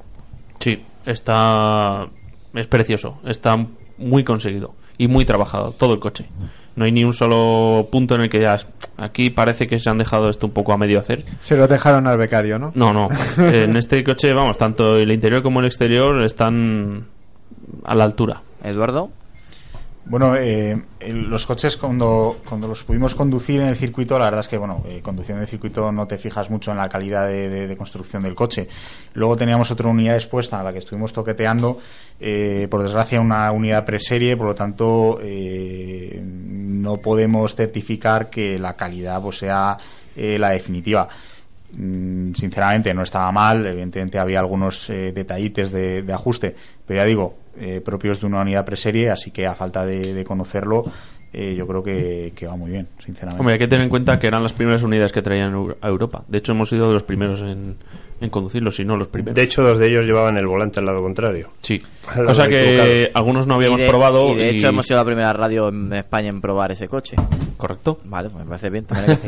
Sí, 0.59 0.79
está. 1.05 2.07
Es 2.53 2.67
precioso. 2.67 3.19
Está 3.25 3.57
muy 3.97 4.23
conseguido 4.23 4.73
y 4.97 5.07
muy 5.07 5.25
trabajado 5.25 5.71
todo 5.71 5.93
el 5.93 5.99
coche. 5.99 6.27
No 6.75 6.85
hay 6.85 6.91
ni 6.91 7.03
un 7.03 7.13
solo 7.13 7.87
punto 7.91 8.15
en 8.15 8.21
el 8.21 8.29
que 8.29 8.41
ya. 8.41 8.57
Aquí 8.97 9.29
parece 9.29 9.67
que 9.67 9.79
se 9.79 9.89
han 9.89 9.97
dejado 9.97 10.29
esto 10.29 10.47
un 10.47 10.53
poco 10.53 10.73
a 10.73 10.77
medio 10.77 10.99
hacer. 10.99 11.23
Se 11.39 11.55
lo 11.55 11.67
dejaron 11.67 12.07
al 12.07 12.17
becario, 12.17 12.59
¿no? 12.59 12.71
No, 12.75 12.93
no. 12.93 13.09
en 13.37 13.75
este 13.75 14.03
coche, 14.03 14.33
vamos, 14.33 14.57
tanto 14.57 14.97
el 14.97 15.11
interior 15.11 15.43
como 15.43 15.59
el 15.59 15.65
exterior 15.65 16.23
están 16.23 17.07
a 17.83 17.95
la 17.95 18.03
altura. 18.03 18.41
Eduardo. 18.63 19.11
Bueno, 20.05 20.35
eh, 20.35 20.77
los 21.07 21.45
coches 21.45 21.77
cuando, 21.77 22.41
cuando 22.47 22.67
los 22.67 22.83
pudimos 22.83 23.15
conducir 23.15 23.61
en 23.61 23.69
el 23.69 23.75
circuito, 23.77 24.19
la 24.19 24.25
verdad 24.25 24.41
es 24.41 24.49
que, 24.49 24.57
bueno, 24.57 24.83
eh, 24.85 24.99
conduciendo 25.01 25.39
en 25.39 25.43
el 25.43 25.47
circuito 25.47 25.93
no 25.93 26.05
te 26.07 26.17
fijas 26.17 26.49
mucho 26.49 26.71
en 26.71 26.77
la 26.77 26.89
calidad 26.89 27.25
de, 27.27 27.47
de- 27.47 27.67
de 27.67 27.77
construcción 27.77 28.21
del 28.23 28.35
coche. 28.35 28.67
Luego 29.13 29.37
teníamos 29.37 29.71
otra 29.71 29.87
unidad 29.87 30.15
expuesta 30.15 30.59
a 30.59 30.63
la 30.63 30.73
que 30.73 30.79
estuvimos 30.79 31.13
toqueteando, 31.13 31.79
eh, 32.19 32.67
por 32.69 32.83
desgracia 32.83 33.21
una 33.21 33.49
unidad 33.53 33.85
preserie, 33.85 34.35
por 34.35 34.47
lo 34.47 34.55
tanto 34.55 35.19
eh, 35.21 36.19
no 36.21 36.97
podemos 36.97 37.55
certificar 37.55 38.29
que 38.29 38.59
la 38.59 38.75
calidad 38.75 39.21
pues 39.21 39.37
sea 39.37 39.77
eh, 40.17 40.37
la 40.37 40.49
definitiva. 40.49 41.07
Mm, 41.77 42.33
sinceramente 42.33 42.93
no 42.93 43.03
estaba 43.03 43.31
mal, 43.31 43.65
evidentemente 43.65 44.19
había 44.19 44.39
algunos 44.39 44.89
eh, 44.89 45.11
detallites 45.11 45.71
de, 45.71 46.03
de 46.03 46.13
ajuste, 46.13 46.55
pero 46.85 46.99
ya 46.99 47.05
digo, 47.05 47.35
eh, 47.59 47.81
propios 47.85 48.19
de 48.19 48.25
una 48.25 48.41
unidad 48.41 48.65
preserie, 48.65 49.11
así 49.11 49.29
que 49.29 49.45
a 49.45 49.53
falta 49.53 49.85
de, 49.85 50.23
conocerlo, 50.23 50.83
eh, 51.31 51.53
yo 51.55 51.67
creo 51.67 51.83
que, 51.83 52.47
va 52.47 52.55
muy 52.55 52.71
bien, 52.71 52.87
sinceramente. 53.03 53.51
Hay 53.51 53.59
que 53.59 53.67
tener 53.67 53.83
en 53.83 53.89
cuenta 53.89 54.17
que 54.17 54.25
eran 54.25 54.41
las 54.41 54.53
primeras 54.53 54.81
unidades 54.81 55.11
que 55.11 55.21
traían 55.21 55.53
a 55.79 55.87
Europa. 55.87 56.23
De 56.27 56.39
hecho, 56.39 56.53
hemos 56.53 56.69
sido 56.69 56.87
de 56.87 56.93
los 56.93 57.03
primeros 57.03 57.41
en, 57.41 57.75
en 58.23 58.29
conducirlos, 58.29 58.75
si 58.77 58.85
no 58.85 58.95
los 58.97 59.07
primeros. 59.09 59.35
De 59.35 59.43
hecho, 59.43 59.61
dos 59.61 59.77
de 59.77 59.87
ellos 59.89 60.05
llevaban 60.05 60.37
el 60.37 60.47
volante 60.47 60.79
al 60.79 60.85
lado 60.85 61.01
contrario. 61.01 61.49
Sí. 61.61 61.81
Al 62.07 62.15
lado 62.17 62.27
Cosa 62.27 62.47
que 62.49 62.63
equivocado. 62.75 63.07
algunos 63.13 63.47
no 63.47 63.53
habíamos 63.55 63.79
Y 63.79 63.83
de- 63.83 63.89
probado. 63.89 64.33
Y 64.33 64.35
de 64.35 64.49
hecho 64.49 64.67
hemos 64.67 64.85
sido 64.85 64.99
la 64.99 65.05
primera 65.05 65.31
radio 65.33 65.69
en 65.69 65.93
España 65.93 66.29
en 66.29 66.41
probar 66.41 66.71
ese 66.71 66.87
coche. 66.89 67.15
Correcto. 67.57 67.99
Vale, 68.05 68.29
pues 68.29 68.43
me 68.43 68.49
parece 68.49 68.69
bien. 68.69 68.85
También. 68.85 69.17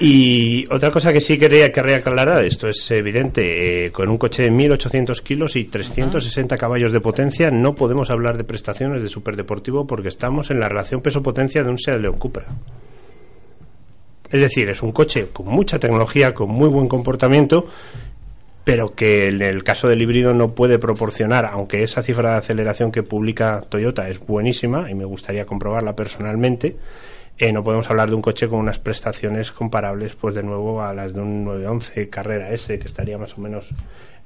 Y 0.00 0.64
otra 0.72 0.92
cosa 0.92 1.12
que 1.12 1.20
sí 1.20 1.36
quería, 1.38 1.72
querría 1.72 1.96
aclarar, 1.96 2.44
esto 2.44 2.68
es 2.68 2.88
evidente, 2.92 3.86
eh, 3.86 3.90
con 3.90 4.08
un 4.08 4.16
coche 4.16 4.44
de 4.44 4.50
1800 4.52 5.20
kilos 5.22 5.56
y 5.56 5.64
360 5.64 6.56
caballos 6.56 6.92
de 6.92 7.00
potencia 7.00 7.50
no 7.50 7.74
podemos 7.74 8.08
hablar 8.10 8.36
de 8.38 8.44
prestaciones 8.44 9.02
de 9.02 9.08
superdeportivo 9.08 9.88
porque 9.88 10.06
estamos 10.08 10.52
en 10.52 10.60
la 10.60 10.68
relación 10.68 11.00
peso-potencia 11.00 11.64
de 11.64 11.70
un 11.70 11.78
Seat 11.78 12.00
León 12.00 12.16
Cupra. 12.16 12.46
Es 14.30 14.40
decir, 14.40 14.68
es 14.68 14.82
un 14.82 14.92
coche 14.92 15.28
con 15.32 15.46
mucha 15.46 15.78
tecnología, 15.78 16.34
con 16.34 16.50
muy 16.50 16.68
buen 16.68 16.88
comportamiento, 16.88 17.66
pero 18.64 18.94
que 18.94 19.28
en 19.28 19.40
el 19.40 19.64
caso 19.64 19.88
del 19.88 20.02
híbrido 20.02 20.34
no 20.34 20.52
puede 20.52 20.78
proporcionar, 20.78 21.46
aunque 21.46 21.82
esa 21.82 22.02
cifra 22.02 22.32
de 22.32 22.38
aceleración 22.38 22.92
que 22.92 23.02
publica 23.02 23.64
Toyota 23.68 24.08
es 24.10 24.20
buenísima 24.20 24.90
y 24.90 24.94
me 24.94 25.06
gustaría 25.06 25.46
comprobarla 25.46 25.96
personalmente, 25.96 26.76
eh, 27.38 27.52
no 27.52 27.62
podemos 27.62 27.88
hablar 27.88 28.10
de 28.10 28.16
un 28.16 28.22
coche 28.22 28.48
con 28.48 28.58
unas 28.58 28.78
prestaciones 28.78 29.52
comparables, 29.52 30.16
pues 30.16 30.34
de 30.34 30.42
nuevo, 30.42 30.82
a 30.82 30.92
las 30.92 31.14
de 31.14 31.20
un 31.20 31.44
911 31.44 32.10
Carrera 32.10 32.50
S, 32.50 32.78
que 32.78 32.86
estaría 32.86 33.16
más 33.16 33.38
o 33.38 33.40
menos 33.40 33.70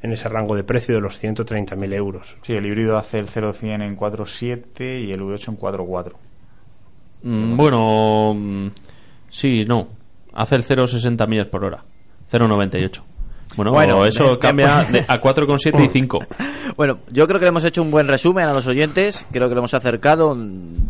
en 0.03 0.13
ese 0.13 0.29
rango 0.29 0.57
de 0.57 0.65
precio 0.65 0.95
de 0.95 1.03
los 1.03 1.23
130.000 1.23 1.95
euros. 1.95 2.37
Sí, 2.43 2.55
el 2.55 2.67
híbrido 2.67 2.97
hace 2.97 3.19
el 3.19 3.29
0-100 3.29 3.83
en 3.83 3.97
4.7 3.97 5.05
y 5.05 5.13
el 5.13 5.21
V8 5.21 5.49
en 5.49 5.59
4.4. 5.59 6.13
Mm, 7.23 7.57
bueno, 7.57 8.35
mm, 8.35 8.67
sí, 9.33 9.65
no. 9.65 9.89
Hace 10.33 10.55
el 10.55 10.65
0,60 10.65 11.27
millas 11.27 11.49
por 11.49 11.65
hora. 11.65 11.83
0,98. 12.31 13.03
Bueno, 13.55 13.71
Bueno, 13.73 14.07
eso 14.07 14.31
de- 14.31 14.39
cambia 14.39 14.85
de- 14.85 15.05
a 15.07 15.21
4,7 15.21 15.85
y 15.85 15.89
5. 15.93 16.21
Bueno, 16.75 17.01
yo 17.11 17.27
creo 17.29 17.39
que 17.39 17.45
le 17.45 17.51
hemos 17.51 17.65
hecho 17.67 17.83
un 17.83 17.91
buen 17.91 18.09
resumen 18.09 18.47
a 18.47 18.55
los 18.55 18.67
oyentes, 18.67 19.27
creo 19.31 19.51
que 19.51 19.55
le 19.55 19.59
hemos 19.59 19.75
acercado 19.75 20.35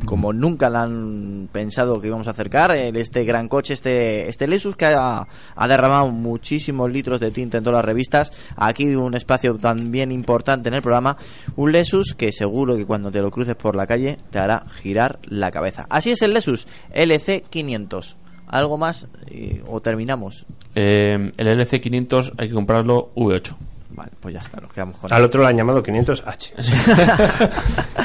como 0.04 0.32
nunca 0.32 0.70
le 0.70 0.78
han 0.78 1.48
pensado 1.50 2.00
que 2.00 2.06
íbamos 2.06 2.28
a 2.28 2.30
acercar 2.30 2.70
el- 2.76 2.96
este 2.96 3.24
gran 3.24 3.48
coche, 3.48 3.74
este 3.74 4.28
este 4.28 4.46
Lexus 4.46 4.76
que 4.76 4.86
ha, 4.86 5.26
ha 5.56 5.66
derramado 5.68 6.06
muchísimos 6.12 6.88
litros 6.88 7.18
de 7.18 7.32
tinta 7.32 7.58
en 7.58 7.64
todas 7.64 7.78
las 7.78 7.84
revistas, 7.84 8.30
aquí 8.54 8.94
un 8.94 9.16
espacio 9.16 9.56
también 9.58 10.12
importante 10.12 10.68
en 10.68 10.76
el 10.76 10.82
programa, 10.82 11.16
un 11.56 11.72
Lexus 11.72 12.14
que 12.14 12.30
seguro 12.30 12.76
que 12.76 12.86
cuando 12.86 13.10
te 13.10 13.20
lo 13.20 13.32
cruces 13.32 13.56
por 13.56 13.74
la 13.74 13.88
calle 13.88 14.18
te 14.30 14.38
hará 14.38 14.66
girar 14.82 15.18
la 15.24 15.50
cabeza. 15.50 15.86
Así 15.90 16.12
es 16.12 16.22
el 16.22 16.32
Lexus 16.32 16.68
LC500. 16.94 18.14
¿Algo 18.52 18.78
más 18.78 19.08
eh, 19.26 19.62
o 19.66 19.80
terminamos? 19.80 20.46
Eh, 20.74 21.32
el 21.36 21.46
LC500 21.58 22.34
hay 22.38 22.48
que 22.48 22.54
comprarlo 22.54 23.10
V8. 23.16 23.54
Vale, 23.94 24.10
pues 24.20 24.32
ya 24.32 24.40
está, 24.40 24.58
nos 24.60 24.72
quedamos 24.72 24.96
con 24.96 25.12
Al 25.12 25.18
eso. 25.18 25.26
otro 25.26 25.42
lo 25.42 25.48
han 25.48 25.56
llamado 25.56 25.82
500H. 25.82 26.52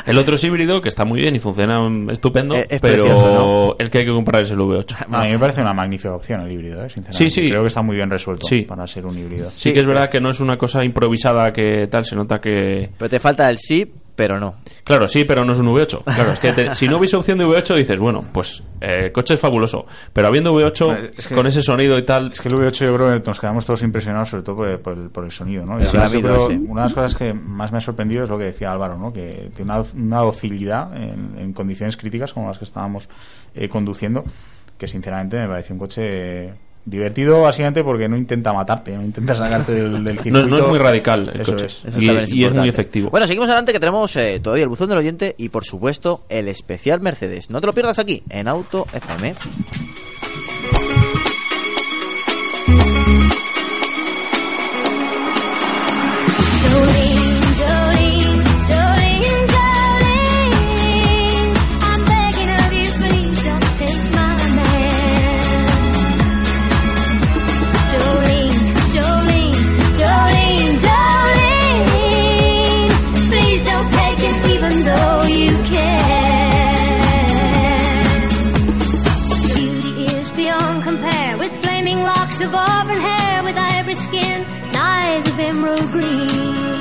El 0.06 0.18
otro 0.18 0.36
es 0.36 0.44
híbrido, 0.44 0.82
que 0.82 0.90
está 0.90 1.06
muy 1.06 1.22
bien 1.22 1.36
y 1.36 1.40
funciona 1.40 1.80
estupendo, 2.11 2.56
es 2.56 2.82
pero 2.82 3.03
precioso, 3.06 3.34
¿no? 3.34 3.76
el 3.80 3.90
que 3.90 3.99
hay 3.99 4.06
que 4.06 4.11
comprar 4.11 4.44
es 4.44 4.52
el 4.52 4.57
V8. 4.60 5.06
A 5.10 5.24
mí 5.24 5.32
me 5.32 5.40
parece 5.40 5.61
una 5.61 5.74
magnífica 5.74 6.14
opción 6.14 6.41
el 6.41 6.52
híbrido, 6.52 6.84
¿eh? 6.86 6.90
sinceramente. 6.90 7.18
Sí, 7.18 7.30
sí. 7.30 7.49
Creo 7.49 7.61
que 7.61 7.68
está 7.69 7.82
muy 7.82 7.95
bien 7.95 8.10
resuelto 8.10 8.45
Sí. 8.48 8.61
para 8.64 8.86
ser 8.88 9.06
un 9.06 9.18
híbrido. 9.18 9.45
Sí, 9.49 9.74
que 9.74 9.80
es 9.80 9.86
verdad 9.86 10.10
que 10.10 10.19
no 10.19 10.30
es 10.30 10.40
una 10.41 10.57
cosa 10.57 10.84
improvisada 10.84 11.52
que 11.53 11.88
tal, 11.88 12.03
se 12.06 12.15
nota 12.15 12.40
que... 12.40 12.90
Pero 12.98 13.10
te 13.10 13.19
falta 13.22 13.49
el 13.49 13.57
sí, 13.57 13.90
pero 14.18 14.39
no. 14.39 14.56
Claro, 14.84 15.07
sí, 15.07 15.23
pero 15.26 15.45
no 15.45 15.53
es 15.53 15.60
un 15.60 15.68
V8. 15.68 16.03
Claro, 16.03 16.31
es 16.34 16.39
que 16.39 16.52
te- 16.52 16.73
si 16.73 16.89
no 16.89 16.98
hubiese 16.98 17.15
opción 17.15 17.38
de 17.38 17.45
V8 17.45 17.76
dices, 17.76 17.99
bueno, 17.99 18.26
pues 18.34 18.64
eh, 18.81 18.95
el 19.06 19.11
coche 19.11 19.35
es 19.35 19.39
fabuloso, 19.39 19.85
pero 20.11 20.27
habiendo 20.27 20.53
V8 20.53 21.11
Es 21.18 21.27
que- 21.27 21.35
con 21.35 21.45
ese 21.45 21.61
sonido 21.61 21.98
y 21.99 22.03
tal... 22.03 22.31
Es 22.34 22.41
que 22.41 22.49
el 22.49 22.56
V8 22.56 22.85
yo 22.85 22.95
creo 22.95 23.14
que 23.22 23.27
nos 23.27 23.39
quedamos 23.39 23.65
todos 23.65 23.84
impresionados 23.84 24.30
sobre 24.30 24.41
todo 24.44 24.56
por 24.57 24.68
el, 24.68 24.80
por 24.80 24.94
el, 24.98 25.10
por 25.11 25.23
el 25.23 25.31
sonido, 25.31 25.65
¿no? 25.68 25.80
Y 25.80 25.84
Sí, 25.85 25.95
habido 25.95 26.48
creo- 26.48 26.48
una 26.48 26.81
de 26.81 26.85
las 26.88 26.94
cosas 26.95 27.15
que 27.15 27.31
más 27.34 27.72
me 27.72 27.77
ha 27.77 27.81
sorprendido 27.81 28.23
es 28.23 28.30
lo 28.30 28.38
que 28.39 28.45
decía 28.45 28.72
Álvaro, 28.72 28.98
¿no? 28.98 29.14
Que 29.14 29.52
tiene 29.56 29.72
una, 29.72 29.84
una 29.95 30.19
docilidad 30.22 30.98
en, 30.98 31.35
en 31.38 31.53
condiciones 31.53 31.95
críticas 31.95 32.34
como 32.34 32.48
las 32.49 32.57
que 32.57 32.65
estábamos 32.65 33.07
eh, 33.53 33.69
conduciendo, 33.69 34.23
que 34.80 34.88
sinceramente 34.88 35.38
me 35.38 35.48
parece 35.48 35.73
un 35.73 35.80
coche 35.80 36.53
divertido 36.89 37.41
básicamente 37.41 37.84
porque 37.84 38.07
no 38.07 38.15
intenta 38.18 38.53
matarte, 38.53 38.95
no 38.95 39.03
intenta 39.03 39.35
sacarte 39.35 39.73
del, 39.73 40.03
del 40.03 40.15
No, 40.15 40.22
circuito. 40.23 40.47
no 40.47 40.57
es 40.57 40.68
muy 40.68 40.80
radical 40.80 41.31
el 41.34 41.41
Eso 41.41 41.51
coche. 41.51 41.65
es. 41.68 41.84
Eso 41.85 42.01
Y- 42.01 42.07
también 42.07 42.26
y 42.35 42.43
es 42.45 42.53
muy 42.53 42.69
efectivo. 42.69 43.09
Bueno, 43.09 43.27
seguimos 43.27 43.49
adelante 43.49 43.73
que 43.73 43.80
tenemos 43.80 44.15
eh, 44.15 44.39
todavía 44.41 44.64
el 44.64 44.69
buzón 44.69 44.89
del 44.89 44.97
oyente 44.97 45.35
y 45.38 45.49
por 45.49 45.65
supuesto 45.65 46.23
el 46.30 46.47
especial 46.47 46.99
Mercedes. 47.01 47.49
No 47.49 47.59
te 47.61 47.68
lo 47.68 47.73
pierdas 47.73 47.99
aquí 47.99 48.23
en 48.30 48.47
Auto 48.47 48.88
FM. 48.93 49.35
grow 85.68 85.88
green. 85.91 86.80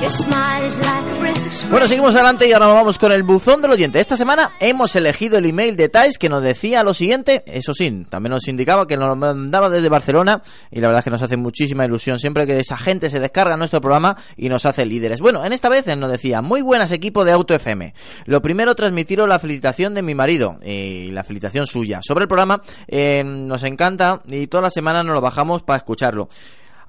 Your 0.00 0.10
smile 0.10 0.64
is 0.64 0.78
like 0.78 1.06
a 1.12 1.18
breath 1.20 1.37
Bueno, 1.70 1.88
seguimos 1.88 2.14
adelante 2.14 2.46
y 2.46 2.52
ahora 2.52 2.66
vamos 2.66 2.98
con 2.98 3.10
el 3.10 3.22
buzón 3.22 3.62
del 3.62 3.70
oyente. 3.70 4.00
Esta 4.00 4.16
semana 4.16 4.52
hemos 4.60 4.94
elegido 4.96 5.38
el 5.38 5.46
email 5.46 5.76
de 5.76 5.88
Thais 5.88 6.18
que 6.18 6.28
nos 6.28 6.42
decía 6.42 6.82
lo 6.82 6.92
siguiente. 6.92 7.42
Eso 7.46 7.72
sí, 7.72 8.04
también 8.10 8.32
nos 8.32 8.48
indicaba 8.48 8.86
que 8.86 8.96
nos 8.96 9.08
lo 9.08 9.16
mandaba 9.16 9.70
desde 9.70 9.88
Barcelona 9.88 10.42
y 10.70 10.80
la 10.80 10.88
verdad 10.88 11.00
es 11.00 11.04
que 11.04 11.10
nos 11.10 11.22
hace 11.22 11.36
muchísima 11.38 11.86
ilusión 11.86 12.18
siempre 12.18 12.46
que 12.46 12.58
esa 12.58 12.76
gente 12.76 13.08
se 13.08 13.18
descarga 13.18 13.56
nuestro 13.56 13.80
programa 13.80 14.16
y 14.36 14.48
nos 14.50 14.66
hace 14.66 14.84
líderes. 14.84 15.20
Bueno, 15.20 15.44
en 15.44 15.52
esta 15.52 15.68
vez 15.70 15.86
nos 15.96 16.10
decía, 16.10 16.42
muy 16.42 16.60
buenas 16.60 16.92
equipo 16.92 17.24
de 17.24 17.32
Auto 17.32 17.54
FM. 17.54 17.94
Lo 18.26 18.42
primero, 18.42 18.74
transmitiros 18.74 19.28
la 19.28 19.38
felicitación 19.38 19.94
de 19.94 20.02
mi 20.02 20.14
marido 20.14 20.58
y 20.62 21.10
la 21.12 21.24
felicitación 21.24 21.66
suya. 21.66 22.00
Sobre 22.02 22.24
el 22.24 22.28
programa, 22.28 22.60
eh, 22.86 23.22
nos 23.24 23.64
encanta 23.64 24.20
y 24.26 24.48
todas 24.48 24.64
las 24.64 24.74
semanas 24.74 25.06
nos 25.06 25.14
lo 25.14 25.20
bajamos 25.22 25.62
para 25.62 25.78
escucharlo. 25.78 26.28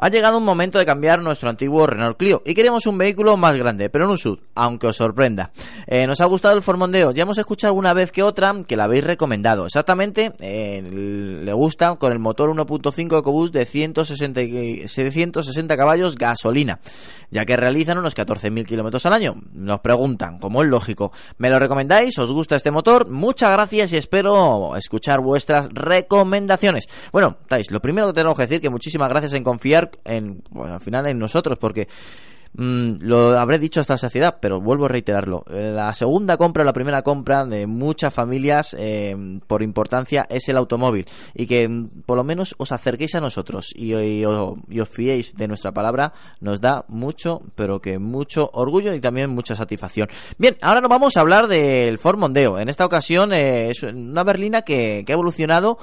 Ha 0.02 0.08
llegado 0.10 0.38
un 0.38 0.46
momento 0.46 0.80
de 0.80 0.86
cambiar 0.86 1.22
nuestro 1.22 1.50
antiguo 1.50 1.86
Renault 1.86 2.18
Clio 2.18 2.42
y 2.46 2.54
queremos 2.54 2.86
un 2.88 2.98
vehículo 2.98 3.36
más 3.36 3.58
grande, 3.58 3.90
pero 3.90 4.06
en 4.06 4.12
un 4.12 4.18
SUV, 4.18 4.40
aunque 4.56 4.88
os 4.88 4.96
sorprenda. 4.96 5.52
Eh, 5.88 6.08
nos 6.08 6.22
ha 6.22 6.26
gustado 6.26 6.56
el 6.56 6.64
Formondeo, 6.64 7.12
ya 7.12 7.24
hemos 7.24 7.38
escuchado 7.38 7.72
alguna 7.72 7.94
vez 7.94 8.12
que 8.14 8.24
otra 8.24 8.56
que 8.66 8.78
la 8.78 8.86
habéis 8.86 9.04
recomendado. 9.04 9.66
Exactamente, 9.66 10.32
eh, 10.40 10.82
le 11.44 11.52
gusta 11.54 11.98
con 11.98 12.14
el 12.14 12.20
motor 12.20 12.50
1.5 12.50 13.20
EcoBoost 13.20 13.54
de 13.54 13.66
160, 13.66 14.42
y- 14.42 14.88
160 14.88 15.76
caballos 15.76 16.16
gasolina, 16.16 16.80
ya 17.30 17.44
que 17.44 17.58
realizan 17.58 17.98
unos 17.98 18.16
14.000 18.16 18.66
kilómetros 18.66 19.06
al 19.06 19.12
año. 19.14 19.36
Nos 19.52 19.82
preguntan, 19.82 20.40
como 20.40 20.64
es 20.64 20.70
lógico, 20.70 21.12
¿me 21.38 21.50
lo 21.50 21.60
recomendáis? 21.60 22.18
¿Os 22.20 22.32
gusta 22.32 22.56
este 22.56 22.72
motor? 22.72 23.10
Muchas 23.10 23.52
gracias 23.52 23.92
y 23.92 23.98
espero 23.98 24.78
escuchar 24.78 25.20
vuestras 25.20 25.68
recomendaciones. 25.74 26.88
Bueno, 27.12 27.36
Tais, 27.48 27.70
lo 27.72 27.82
primero 27.82 28.08
que 28.08 28.14
tenemos 28.14 28.38
que 28.38 28.44
decir 28.44 28.62
que 28.62 28.70
muchísimas 28.70 29.10
gracias 29.10 29.34
en 29.34 29.44
confiar 29.44 29.89
en, 30.06 30.44
al 30.56 30.80
final 30.80 31.06
en 31.08 31.20
nosotros, 31.20 31.58
porque 31.58 31.88
mm, 32.54 32.94
lo 33.02 33.38
habré 33.38 33.60
dicho 33.60 33.80
hasta 33.80 33.94
la 33.94 33.98
saciedad, 34.00 34.38
pero 34.42 34.60
vuelvo 34.60 34.86
a 34.86 34.90
reiterarlo. 34.90 35.46
Eh, 35.52 35.72
La 35.72 35.94
segunda 35.94 36.36
compra 36.38 36.64
o 36.64 36.66
la 36.66 36.74
primera 36.74 37.02
compra 37.04 37.46
de 37.46 37.68
muchas 37.68 38.14
familias, 38.14 38.76
eh, 38.80 39.16
por 39.48 39.62
importancia, 39.62 40.26
es 40.30 40.50
el 40.50 40.58
automóvil. 40.58 41.06
Y 41.36 41.46
que 41.46 41.68
mm, 41.68 42.02
por 42.06 42.18
lo 42.18 42.24
menos 42.24 42.56
os 42.58 42.72
acerquéis 42.72 43.14
a 43.16 43.20
nosotros 43.20 43.72
y, 43.76 43.94
y- 43.96 44.26
o- 44.26 44.56
y 44.68 44.80
os 44.80 44.90
fiéis 44.90 45.36
de 45.36 45.48
nuestra 45.48 45.72
palabra, 45.72 46.12
nos 46.42 46.60
da 46.60 46.86
mucho, 46.88 47.42
pero 47.56 47.80
que 47.82 48.00
mucho 48.00 48.50
orgullo 48.54 48.94
y 48.94 49.00
también 49.00 49.30
mucha 49.30 49.56
satisfacción. 49.56 50.08
Bien, 50.38 50.58
ahora 50.62 50.82
nos 50.82 50.90
vamos 50.90 51.18
a 51.18 51.22
hablar 51.22 51.48
del 51.48 51.98
Ford 52.00 52.18
Mondeo. 52.18 52.58
En 52.60 52.68
esta 52.70 52.86
ocasión 52.86 53.32
eh, 53.32 53.70
es 53.70 53.84
una 53.84 54.24
berlina 54.24 54.64
que, 54.64 55.04
que 55.06 55.12
ha 55.12 55.16
evolucionado 55.16 55.78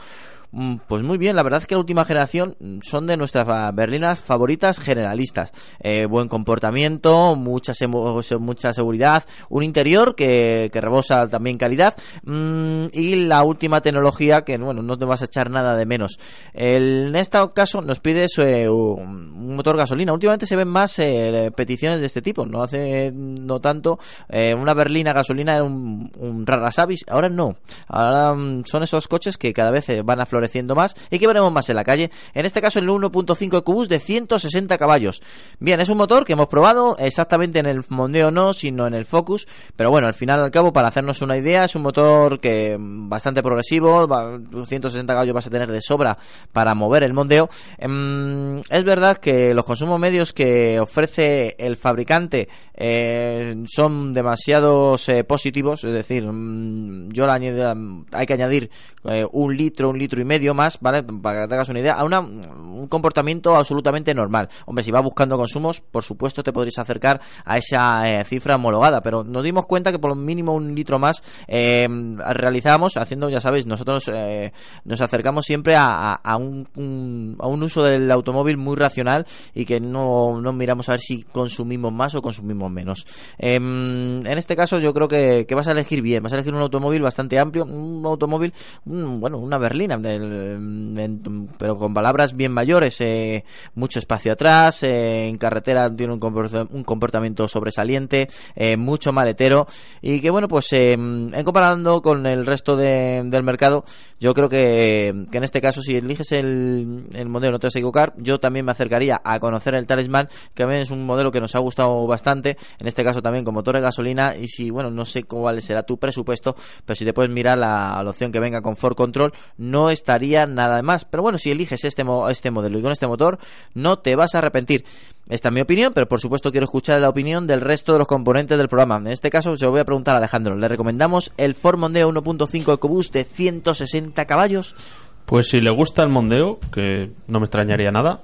Pues 0.89 1.03
muy 1.03 1.19
bien, 1.19 1.37
la 1.37 1.43
verdad 1.43 1.61
es 1.61 1.67
que 1.67 1.75
la 1.75 1.81
última 1.81 2.07
generación 2.07 2.57
mm, 2.59 2.79
son 2.81 3.07
de 3.07 3.19
nuestras 3.19 3.47
ah, 3.47 3.71
berlinas 3.75 4.23
favoritas 4.23 4.79
generalistas. 4.79 5.53
Eh, 5.81 6.07
buen 6.07 6.29
comportamiento, 6.29 7.37
mucha, 7.37 7.75
mucha 7.87 8.73
seguridad, 8.73 9.23
un 9.51 9.63
interior 9.63 10.15
que, 10.15 10.71
que 10.73 10.81
rebosa 10.81 11.29
también 11.29 11.59
calidad 11.59 11.95
mm, 12.25 12.87
y 12.91 13.27
la 13.27 13.43
última 13.43 13.83
tecnología 13.83 14.45
que, 14.45 14.57
bueno, 14.57 14.81
no 14.81 14.97
te 14.97 15.05
vas 15.05 15.21
a 15.21 15.27
echar 15.27 15.51
nada 15.51 15.77
de 15.77 15.85
menos. 15.85 16.19
En 16.55 17.15
este 17.17 17.39
caso 17.55 17.83
nos 17.83 18.01
pides 18.01 18.39
eh, 18.39 18.67
un 18.67 19.57
motor 19.57 19.77
gasolina. 19.77 20.15
Últimamente 20.15 20.47
se 20.47 20.57
ven 20.57 20.69
más 20.69 20.99
eh, 21.01 21.53
peticiones 21.55 22.01
de 22.01 22.07
este 22.07 22.23
tipo, 22.23 22.47
no 22.47 22.63
hace 22.63 23.13
no 23.15 23.61
tanto. 23.61 23.99
eh, 24.31 24.55
una 24.55 24.73
berlina 24.73 25.13
gasolina 25.13 25.53
era 25.53 25.65
un, 25.65 26.11
un 26.19 26.47
rara 26.47 26.71
avis, 26.79 27.05
ahora 27.09 27.29
no. 27.29 27.57
Ahora 27.89 28.33
mm, 28.35 28.65
son 28.65 28.85
esos 28.85 29.07
coches 29.07 29.37
que 29.37 29.53
cada 29.53 29.71
vez 29.71 29.85
van 30.03 30.21
afloreciendo 30.47 30.75
más 30.75 30.95
y 31.11 31.19
que 31.19 31.27
veremos 31.27 31.53
más 31.53 31.69
en 31.69 31.77
la 31.77 31.85
calle. 31.85 32.11
En 32.35 32.47
este 32.47 32.61
caso 32.61 32.79
el 32.79 32.89
1.5 32.89 33.59
EcoBoost 33.59 33.91
de 33.91 33.99
160 33.99 34.79
caballos. 34.79 35.21
Bien, 35.59 35.81
es 35.81 35.89
un 35.89 35.99
motor 35.99 36.25
que 36.25 36.33
hemos 36.35 36.47
probado 36.49 36.97
exactamente 36.99 37.59
en 37.59 37.67
el 37.67 37.85
Mondeo 37.89 38.31
no, 38.31 38.53
sino 38.53 38.87
en 38.87 38.95
el 38.95 39.05
Focus, 39.05 39.47
pero 39.75 39.91
bueno, 39.91 40.07
al 40.07 40.15
final 40.15 40.41
al 40.41 40.51
cabo 40.51 40.73
para 40.73 40.89
hacernos 40.89 41.21
una 41.23 41.37
idea 41.37 41.65
es 41.65 41.75
un 41.75 41.83
motor 41.83 42.39
que 42.41 42.77
mm, 42.79 43.09
bastante 43.09 43.43
progresivo, 43.43 44.07
va- 44.07 44.39
160 44.67 45.13
caballos 45.13 45.35
vas 45.35 45.47
a 45.47 45.51
tener 45.51 45.71
de 45.71 45.81
sobra 45.81 46.17
para 46.53 46.75
mover 46.75 47.03
el 47.03 47.13
Mondeo. 47.13 47.49
Em, 47.79 48.59
es 48.71 48.85
verdad 48.85 49.17
que 49.19 49.53
los 49.55 49.65
consumos 49.65 49.99
medios 49.99 50.33
que 50.33 50.79
ofrece 50.81 51.55
el 51.59 51.77
fabricante 51.77 52.49
eh, 52.75 53.57
son 53.67 54.13
demasiados 54.13 55.09
eh, 55.09 55.25
positivos, 55.25 55.83
es 55.85 55.93
decir, 55.93 56.25
mm, 56.27 57.09
yo 57.11 57.27
le 57.27 57.33
añado- 57.33 58.05
hay 58.13 58.27
que 58.27 58.33
añadir 58.35 58.71
eh, 59.05 59.25
un 59.33 59.57
litro, 59.57 59.89
un 59.91 59.99
litro 59.99 60.21
y 60.21 60.25
medio 60.25 60.36
más, 60.55 60.79
¿vale? 60.81 61.03
Para 61.03 61.43
que 61.43 61.49
te 61.49 61.55
hagas 61.55 61.69
una 61.69 61.81
idea, 61.81 61.95
a 61.95 62.05
una- 62.05 62.21
un 62.21 62.87
comportamiento 62.89 63.57
absolutamente 63.57 64.15
normal. 64.15 64.49
Hombre, 64.67 64.85
si 64.85 64.91
vas 64.91 65.03
buscando 65.03 65.37
consumos, 65.37 65.81
por 65.81 66.03
supuesto 66.03 66.43
te 66.43 66.53
podréis 66.53 66.79
acercar 66.79 67.21
a 67.45 67.59
esa 67.59 68.09
eh, 68.09 68.25
cifra 68.25 68.57
homologada, 68.57 69.01
pero 69.01 69.25
nos 69.25 69.43
dimos 69.43 69.67
cuenta 69.67 69.91
que 69.93 69.99
por 69.99 70.11
lo 70.11 70.15
mínimo 70.17 70.55
un 70.55 70.75
litro 70.75 70.99
más 70.99 71.23
eh, 71.49 71.87
realizamos, 72.31 72.97
haciendo, 72.97 73.29
ya 73.29 73.41
sabéis, 73.41 73.67
nosotros 73.67 74.11
eh, 74.13 74.53
nos 74.85 75.01
acercamos 75.01 75.45
siempre 75.47 75.75
a, 75.77 76.13
a- 76.15 76.37
un, 76.37 77.37
a 77.41 77.47
un 77.47 77.63
uso 77.63 77.83
del 77.83 78.11
automóvil 78.11 78.57
muy 78.57 78.77
racional 78.77 79.27
y 79.55 79.65
que 79.65 79.81
no, 79.81 80.41
no 80.41 80.53
miramos 80.53 80.89
a 80.89 80.93
ver 80.93 81.01
si 81.01 81.23
consumimos 81.23 81.93
más 81.93 82.15
o 82.15 82.23
consumimos 82.23 82.71
menos. 82.71 83.05
Em, 83.39 84.27
en 84.27 84.39
este 84.39 84.57
caso 84.57 84.79
yo 84.79 84.93
creo 84.93 85.09
que, 85.09 85.47
que 85.47 85.55
vas 85.55 85.69
a 85.69 85.73
elegir 85.73 86.03
bien, 86.03 86.23
vas 86.23 86.33
a 86.33 86.37
elegir 86.37 86.55
un 86.55 86.61
automóvil 86.61 87.03
bastante 87.03 87.39
amplio, 87.39 87.65
un 87.65 88.03
automóvil, 88.05 88.53
un- 88.85 89.21
bueno, 89.21 89.39
una 89.39 89.59
berlina, 89.59 89.97
en- 90.23 91.49
pero 91.59 91.77
con 91.77 91.95
palabras 91.95 92.35
bien 92.35 92.53
mayores, 92.53 93.01
eh, 93.01 93.45
mucho 93.75 93.99
espacio 93.99 94.33
atrás, 94.33 94.83
eh, 94.83 95.27
en 95.29 95.39
carretera 95.39 95.95
tiene 95.95 96.13
un, 96.13 96.21
comporta- 96.21 96.67
un 96.71 96.85
comportamiento 96.85 97.47
sobresaliente, 97.49 98.29
eh, 98.55 98.77
mucho 98.77 99.13
maletero 99.13 99.67
y 100.03 100.21
que 100.21 100.31
bueno, 100.31 100.49
pues 100.49 100.73
en 100.73 101.33
comparando 101.45 102.03
con 102.03 102.27
el 102.27 102.47
resto 102.47 102.77
de- 102.77 103.23
del 103.25 103.43
mercado, 103.43 103.85
yo 104.21 104.35
creo 104.35 104.49
que, 104.49 105.27
que 105.31 105.39
en 105.39 105.45
este 105.45 105.61
caso 105.61 105.83
si 105.83 105.97
eliges 105.97 106.33
el, 106.33 107.07
el 107.15 107.29
modelo 107.29 107.53
no 107.53 107.59
te 107.59 107.67
vas 107.69 107.77
a 107.77 107.79
equivocar, 107.79 108.13
yo 108.17 108.39
también 108.39 108.65
me 108.67 108.73
acercaría 108.73 109.21
a 109.25 109.39
conocer 109.41 109.75
el 109.75 109.87
Talisman, 109.87 110.29
que 110.55 110.63
también 110.65 110.83
es 110.83 110.91
un 110.91 111.05
modelo 111.07 111.31
que 111.31 111.41
nos 111.41 111.55
ha 111.55 111.59
gustado 111.61 112.07
bastante, 112.07 112.57
en 112.81 112.87
este 112.87 113.05
caso 113.05 113.23
también 113.23 113.45
con 113.45 113.55
motor 113.55 113.77
de 113.77 113.83
gasolina 113.83 114.35
y 114.37 114.49
si, 114.49 114.71
bueno, 114.71 114.91
no 114.91 115.05
sé 115.05 115.25
cuál 115.25 115.63
será 115.63 115.83
tu 115.85 115.99
presupuesto, 115.99 116.57
pero 116.85 116.97
si 116.97 117.05
te 117.05 117.13
puedes 117.13 117.31
mirar 117.31 117.59
la, 117.59 118.01
la 118.03 118.11
opción 118.11 118.33
que 118.33 118.41
venga 118.41 118.61
con 118.63 118.77
Ford 118.77 118.95
Control, 118.97 119.33
no 119.59 119.91
estaría 120.07 120.47
nada 120.47 120.81
más, 120.83 121.05
pero 121.05 121.25
bueno, 121.25 121.37
si 121.37 121.51
eliges 121.51 121.85
este, 121.85 122.05
mo- 122.05 122.29
este 122.29 122.53
modelo 122.53 122.79
y 122.79 122.83
con 122.83 122.93
este 122.93 123.09
motor, 123.09 123.39
no 123.75 123.99
te 123.99 124.15
vas 124.15 124.37
a 124.37 124.39
arrepentir. 124.39 124.85
Esta 125.29 125.49
es 125.49 125.55
mi 125.55 125.61
opinión, 125.61 125.93
pero 125.93 126.07
por 126.07 126.21
supuesto 126.21 126.53
quiero 126.53 126.65
escuchar 126.67 127.01
la 127.01 127.09
opinión 127.09 127.49
del 127.49 127.61
resto 127.61 127.93
de 127.93 127.99
los 127.99 128.07
componentes 128.07 128.57
del 128.57 128.69
programa. 128.69 128.99
En 128.99 129.09
este 129.09 129.31
caso, 129.31 129.57
yo 129.57 129.73
voy 129.73 129.81
a 129.81 129.85
preguntar 129.85 130.15
a 130.15 130.19
Alejandro, 130.19 130.55
¿le 130.55 130.69
recomendamos 130.69 131.33
el 131.37 131.55
Ford 131.57 131.77
Mondeo 131.81 132.13
1.5 132.13 132.75
EcoBoost 132.75 133.13
de 133.13 133.25
160 133.25 134.25
caballos? 134.27 134.77
Pues 135.25 135.49
si 135.49 135.61
le 135.61 135.71
gusta 135.71 136.05
el 136.05 136.09
mondeo, 136.09 136.61
que 136.73 137.11
no 137.27 137.41
me 137.41 137.45
extrañaría 137.47 137.91
nada, 137.91 138.21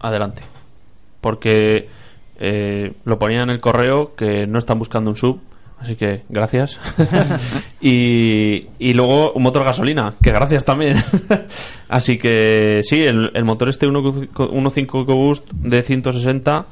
adelante. 0.00 0.42
Porque 1.22 1.88
eh, 2.38 2.92
lo 3.06 3.18
ponía 3.18 3.42
en 3.44 3.48
el 3.50 3.60
correo 3.62 4.14
que 4.14 4.46
no 4.46 4.58
están 4.58 4.78
buscando 4.78 5.08
un 5.08 5.16
sub, 5.16 5.40
así 5.80 5.96
que 5.96 6.22
gracias. 6.28 6.78
y, 7.80 8.66
y 8.78 8.94
luego 8.94 9.32
un 9.32 9.42
motor 9.42 9.64
gasolina, 9.64 10.14
que 10.22 10.30
gracias 10.30 10.64
también. 10.64 10.96
así 11.88 12.18
que 12.18 12.80
sí, 12.82 13.02
el, 13.02 13.30
el 13.34 13.44
motor 13.44 13.68
este 13.68 13.86
1.5 13.86 14.50
1.5 14.50 15.02
EcoBoost 15.02 15.50
de 15.52 15.82
160 15.82 16.66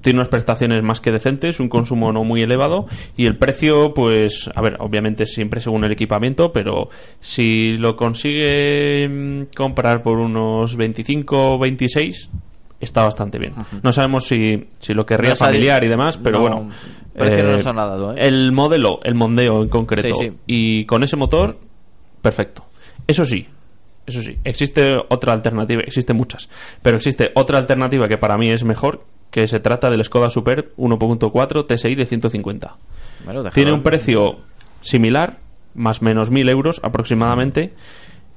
tiene 0.00 0.18
unas 0.18 0.28
prestaciones 0.28 0.82
más 0.82 1.00
que 1.00 1.12
decentes, 1.12 1.60
un 1.60 1.68
consumo 1.68 2.12
no 2.12 2.24
muy 2.24 2.42
elevado 2.42 2.86
y 3.16 3.26
el 3.26 3.36
precio, 3.36 3.94
pues, 3.94 4.50
a 4.54 4.60
ver, 4.60 4.76
obviamente 4.80 5.26
siempre 5.26 5.60
según 5.60 5.84
el 5.84 5.92
equipamiento, 5.92 6.52
pero 6.52 6.88
si 7.20 7.76
lo 7.76 7.96
consigue 7.96 9.08
mm, 9.08 9.42
comprar 9.56 10.02
por 10.02 10.18
unos 10.18 10.76
25 10.76 11.54
o 11.54 11.58
26, 11.58 12.30
está 12.80 13.04
bastante 13.04 13.38
bien. 13.38 13.54
No 13.82 13.92
sabemos 13.92 14.26
si, 14.26 14.68
si 14.78 14.92
lo 14.92 15.06
querría 15.06 15.30
No 15.30 15.36
familiar 15.36 15.84
y 15.84 15.88
demás, 15.88 16.18
pero 16.18 16.38
no, 16.38 16.42
bueno. 16.42 16.70
Precio 17.16 17.44
no 17.44 17.50
eh, 17.50 17.52
nos 17.54 17.66
han 17.66 17.76
dado, 17.76 18.12
¿eh? 18.12 18.16
El 18.20 18.52
modelo, 18.52 19.00
el 19.04 19.14
Mondeo 19.14 19.62
en 19.62 19.68
concreto, 19.68 20.14
Sí, 20.16 20.28
sí. 20.28 20.32
y 20.46 20.84
con 20.86 21.02
ese 21.02 21.16
motor, 21.16 21.58
perfecto. 22.22 22.64
Eso 23.06 23.24
sí, 23.24 23.46
eso 24.06 24.22
sí, 24.22 24.38
existe 24.44 24.96
otra 25.08 25.32
alternativa, 25.32 25.82
existen 25.82 26.16
muchas, 26.16 26.48
pero 26.82 26.96
existe 26.96 27.30
otra 27.34 27.58
alternativa 27.58 28.08
que 28.08 28.18
para 28.18 28.36
mí 28.38 28.50
es 28.50 28.64
mejor, 28.64 29.04
que 29.30 29.46
se 29.46 29.60
trata 29.60 29.90
del 29.90 30.04
Skoda 30.04 30.30
Superb 30.30 30.72
1.4 30.76 31.66
TSI 31.66 31.94
de 31.94 32.06
150. 32.06 32.76
Bueno, 33.24 33.42
déjalo. 33.42 33.54
Tiene 33.54 33.72
un 33.72 33.82
precio 33.82 34.36
similar, 34.80 35.38
más 35.74 36.00
menos 36.02 36.30
1000 36.30 36.48
euros 36.48 36.80
aproximadamente, 36.82 37.74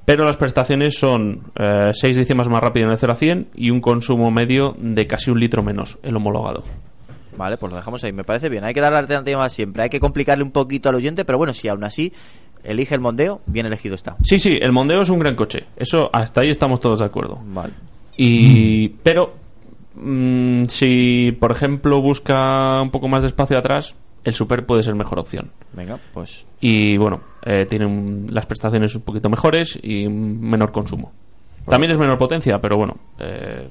pero 0.05 0.25
las 0.25 0.37
prestaciones 0.37 0.97
son 0.97 1.51
6 1.93 2.17
décimas 2.17 2.49
más 2.49 2.61
rápido 2.61 2.87
en 2.87 2.91
el 2.91 2.97
0 2.97 3.13
a 3.13 3.15
100 3.15 3.47
y 3.55 3.69
un 3.69 3.79
consumo 3.79 4.31
medio 4.31 4.75
de 4.79 5.05
casi 5.05 5.29
un 5.29 5.39
litro 5.39 5.61
menos, 5.61 5.99
el 6.01 6.15
homologado. 6.15 6.63
Vale, 7.39 7.55
pues 7.57 7.71
lo 7.71 7.77
dejamos 7.77 8.03
ahí, 8.03 8.11
me 8.11 8.25
parece 8.25 8.49
bien. 8.49 8.65
Hay 8.65 8.73
que 8.73 8.81
dar 8.81 8.91
la 8.91 8.99
alternativa 8.99 9.47
siempre, 9.49 9.83
hay 9.83 9.89
que 9.89 9.99
complicarle 10.01 10.43
un 10.43 10.51
poquito 10.51 10.89
al 10.89 10.95
oyente, 10.95 11.23
pero 11.23 11.37
bueno, 11.37 11.53
si 11.53 11.69
aún 11.69 11.85
así 11.85 12.11
elige 12.63 12.93
el 12.95 12.99
Mondeo, 13.01 13.39
bien 13.45 13.65
elegido 13.65 13.95
está. 13.95 14.17
Sí, 14.23 14.39
sí, 14.39 14.59
el 14.61 14.73
Mondeo 14.73 15.01
es 15.01 15.09
un 15.09 15.19
gran 15.19 15.35
coche. 15.37 15.63
Eso 15.77 16.09
hasta 16.11 16.41
ahí 16.41 16.49
estamos 16.49 16.81
todos 16.81 16.99
de 16.99 17.05
acuerdo. 17.05 17.39
Vale. 17.45 17.71
Y 18.17 18.89
pero 18.89 19.33
mm, 19.95 20.65
si 20.65 21.31
por 21.39 21.51
ejemplo 21.51 22.01
busca 22.01 22.81
un 22.81 22.89
poco 22.91 23.07
más 23.07 23.23
de 23.23 23.27
espacio 23.29 23.57
atrás, 23.57 23.95
el 24.25 24.35
Super 24.35 24.65
puede 24.65 24.83
ser 24.83 24.95
mejor 24.95 25.19
opción. 25.19 25.49
Venga, 25.71 25.97
pues 26.13 26.45
Y 26.59 26.97
bueno, 26.97 27.21
eh, 27.45 27.65
tiene 27.69 27.85
un- 27.85 28.27
las 28.31 28.45
prestaciones 28.45 28.93
un 28.95 29.01
poquito 29.03 29.29
mejores 29.29 29.79
y 29.81 30.09
menor 30.09 30.73
consumo. 30.73 31.13
También 31.65 31.91
es 31.93 31.97
menor 31.97 32.17
potencia, 32.17 32.59
pero 32.59 32.75
bueno, 32.75 32.97
eh, 33.19 33.69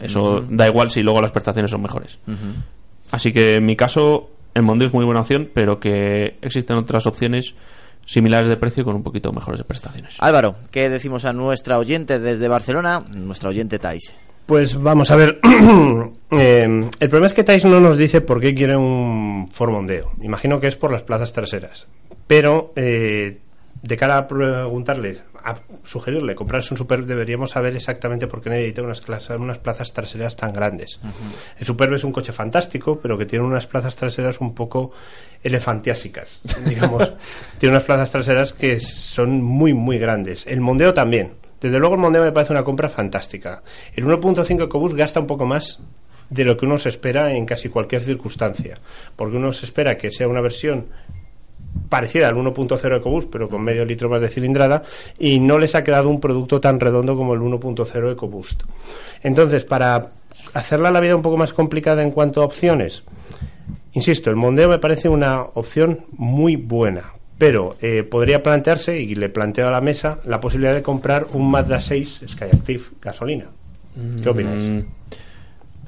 eso 0.00 0.40
da 0.48 0.66
igual 0.66 0.90
si 0.90 1.02
luego 1.02 1.20
las 1.20 1.30
prestaciones 1.30 1.70
son 1.70 1.82
mejores. 1.82 2.18
Ujú. 2.26 2.36
Así 3.10 3.32
que 3.32 3.56
en 3.56 3.66
mi 3.66 3.76
caso, 3.76 4.30
el 4.54 4.62
Mondeo 4.62 4.88
es 4.88 4.94
muy 4.94 5.04
buena 5.04 5.20
opción, 5.20 5.48
pero 5.52 5.80
que 5.80 6.36
existen 6.42 6.76
otras 6.76 7.06
opciones 7.06 7.54
similares 8.06 8.48
de 8.48 8.56
precio 8.56 8.84
con 8.84 8.96
un 8.96 9.02
poquito 9.02 9.32
mejores 9.32 9.58
de 9.58 9.64
prestaciones. 9.64 10.16
Álvaro, 10.18 10.56
¿qué 10.70 10.88
decimos 10.88 11.24
a 11.24 11.32
nuestra 11.32 11.78
oyente 11.78 12.18
desde 12.18 12.48
Barcelona? 12.48 13.02
Nuestra 13.16 13.50
oyente 13.50 13.78
Tais. 13.78 14.14
Pues 14.46 14.74
vamos 14.80 15.10
a 15.12 15.16
ver. 15.16 15.38
Eh, 16.32 16.90
el 17.00 17.08
problema 17.08 17.26
es 17.28 17.34
que 17.34 17.44
Thais 17.44 17.64
no 17.64 17.80
nos 17.80 17.96
dice 17.96 18.20
por 18.20 18.40
qué 18.40 18.52
quiere 18.52 18.76
un 18.76 19.48
Ford 19.52 19.70
Mondeo. 19.70 20.10
Imagino 20.22 20.58
que 20.58 20.66
es 20.66 20.76
por 20.76 20.90
las 20.90 21.04
plazas 21.04 21.32
traseras. 21.32 21.86
Pero 22.26 22.72
eh, 22.74 23.38
de 23.82 23.96
cara 23.96 24.18
a 24.18 24.26
preguntarle, 24.26 25.18
a 25.29 25.29
sugerirle 25.82 26.34
comprarse 26.34 26.74
un 26.74 26.78
Superb, 26.78 27.04
deberíamos 27.06 27.50
saber 27.50 27.74
exactamente 27.76 28.26
por 28.26 28.40
qué 28.42 28.50
necesita 28.50 28.82
unas, 28.82 29.04
clas- 29.06 29.30
unas 29.38 29.58
plazas 29.58 29.92
traseras 29.92 30.36
tan 30.36 30.52
grandes. 30.52 31.00
El 31.58 31.66
Superb 31.66 31.94
es 31.94 32.04
un 32.04 32.12
coche 32.12 32.32
fantástico, 32.32 32.98
pero 33.00 33.16
que 33.18 33.26
tiene 33.26 33.44
unas 33.44 33.66
plazas 33.66 33.96
traseras 33.96 34.40
un 34.40 34.54
poco 34.54 34.92
elefantiásicas, 35.42 36.40
digamos. 36.66 37.12
tiene 37.58 37.74
unas 37.74 37.84
plazas 37.84 38.10
traseras 38.10 38.52
que 38.52 38.80
son 38.80 39.42
muy, 39.42 39.74
muy 39.74 39.98
grandes. 39.98 40.46
El 40.46 40.60
Mondeo 40.60 40.94
también. 40.94 41.32
Desde 41.60 41.78
luego 41.78 41.94
el 41.96 42.00
Mondeo 42.00 42.22
me 42.22 42.32
parece 42.32 42.52
una 42.52 42.64
compra 42.64 42.88
fantástica. 42.88 43.62
El 43.94 44.04
1.5 44.06 44.64
EcoBoost 44.64 44.94
gasta 44.96 45.20
un 45.20 45.26
poco 45.26 45.44
más 45.44 45.80
de 46.30 46.44
lo 46.44 46.56
que 46.56 46.64
uno 46.64 46.78
se 46.78 46.88
espera 46.88 47.34
en 47.34 47.44
casi 47.44 47.68
cualquier 47.68 48.02
circunstancia, 48.02 48.78
porque 49.16 49.36
uno 49.36 49.52
se 49.52 49.66
espera 49.66 49.96
que 49.98 50.10
sea 50.12 50.28
una 50.28 50.40
versión 50.40 50.86
parecida 51.88 52.28
al 52.28 52.36
1.0 52.36 52.96
EcoBoost, 52.98 53.30
pero 53.30 53.48
con 53.48 53.62
medio 53.62 53.84
litro 53.84 54.08
más 54.08 54.20
de 54.20 54.28
cilindrada, 54.28 54.82
y 55.18 55.40
no 55.40 55.58
les 55.58 55.74
ha 55.74 55.84
quedado 55.84 56.08
un 56.08 56.20
producto 56.20 56.60
tan 56.60 56.78
redondo 56.80 57.16
como 57.16 57.34
el 57.34 57.40
1.0 57.40 58.12
EcoBoost. 58.12 58.62
Entonces, 59.22 59.64
para 59.64 60.10
hacerla 60.54 60.90
la 60.90 61.00
vida 61.00 61.16
un 61.16 61.22
poco 61.22 61.36
más 61.36 61.52
complicada 61.52 62.02
en 62.02 62.10
cuanto 62.10 62.42
a 62.42 62.44
opciones, 62.44 63.02
insisto, 63.92 64.30
el 64.30 64.36
Mondeo 64.36 64.68
me 64.68 64.78
parece 64.78 65.08
una 65.08 65.42
opción 65.42 66.00
muy 66.12 66.56
buena, 66.56 67.12
pero 67.38 67.76
eh, 67.80 68.02
podría 68.02 68.42
plantearse, 68.42 69.00
y 69.00 69.14
le 69.14 69.28
planteo 69.28 69.68
a 69.68 69.70
la 69.72 69.80
mesa, 69.80 70.20
la 70.24 70.40
posibilidad 70.40 70.74
de 70.74 70.82
comprar 70.82 71.26
un 71.32 71.50
Mazda 71.50 71.80
6 71.80 72.22
Skyactiv 72.28 72.92
gasolina. 73.00 73.46
¿Qué 74.22 74.28
opináis? 74.28 74.64
Mm, 74.64 74.80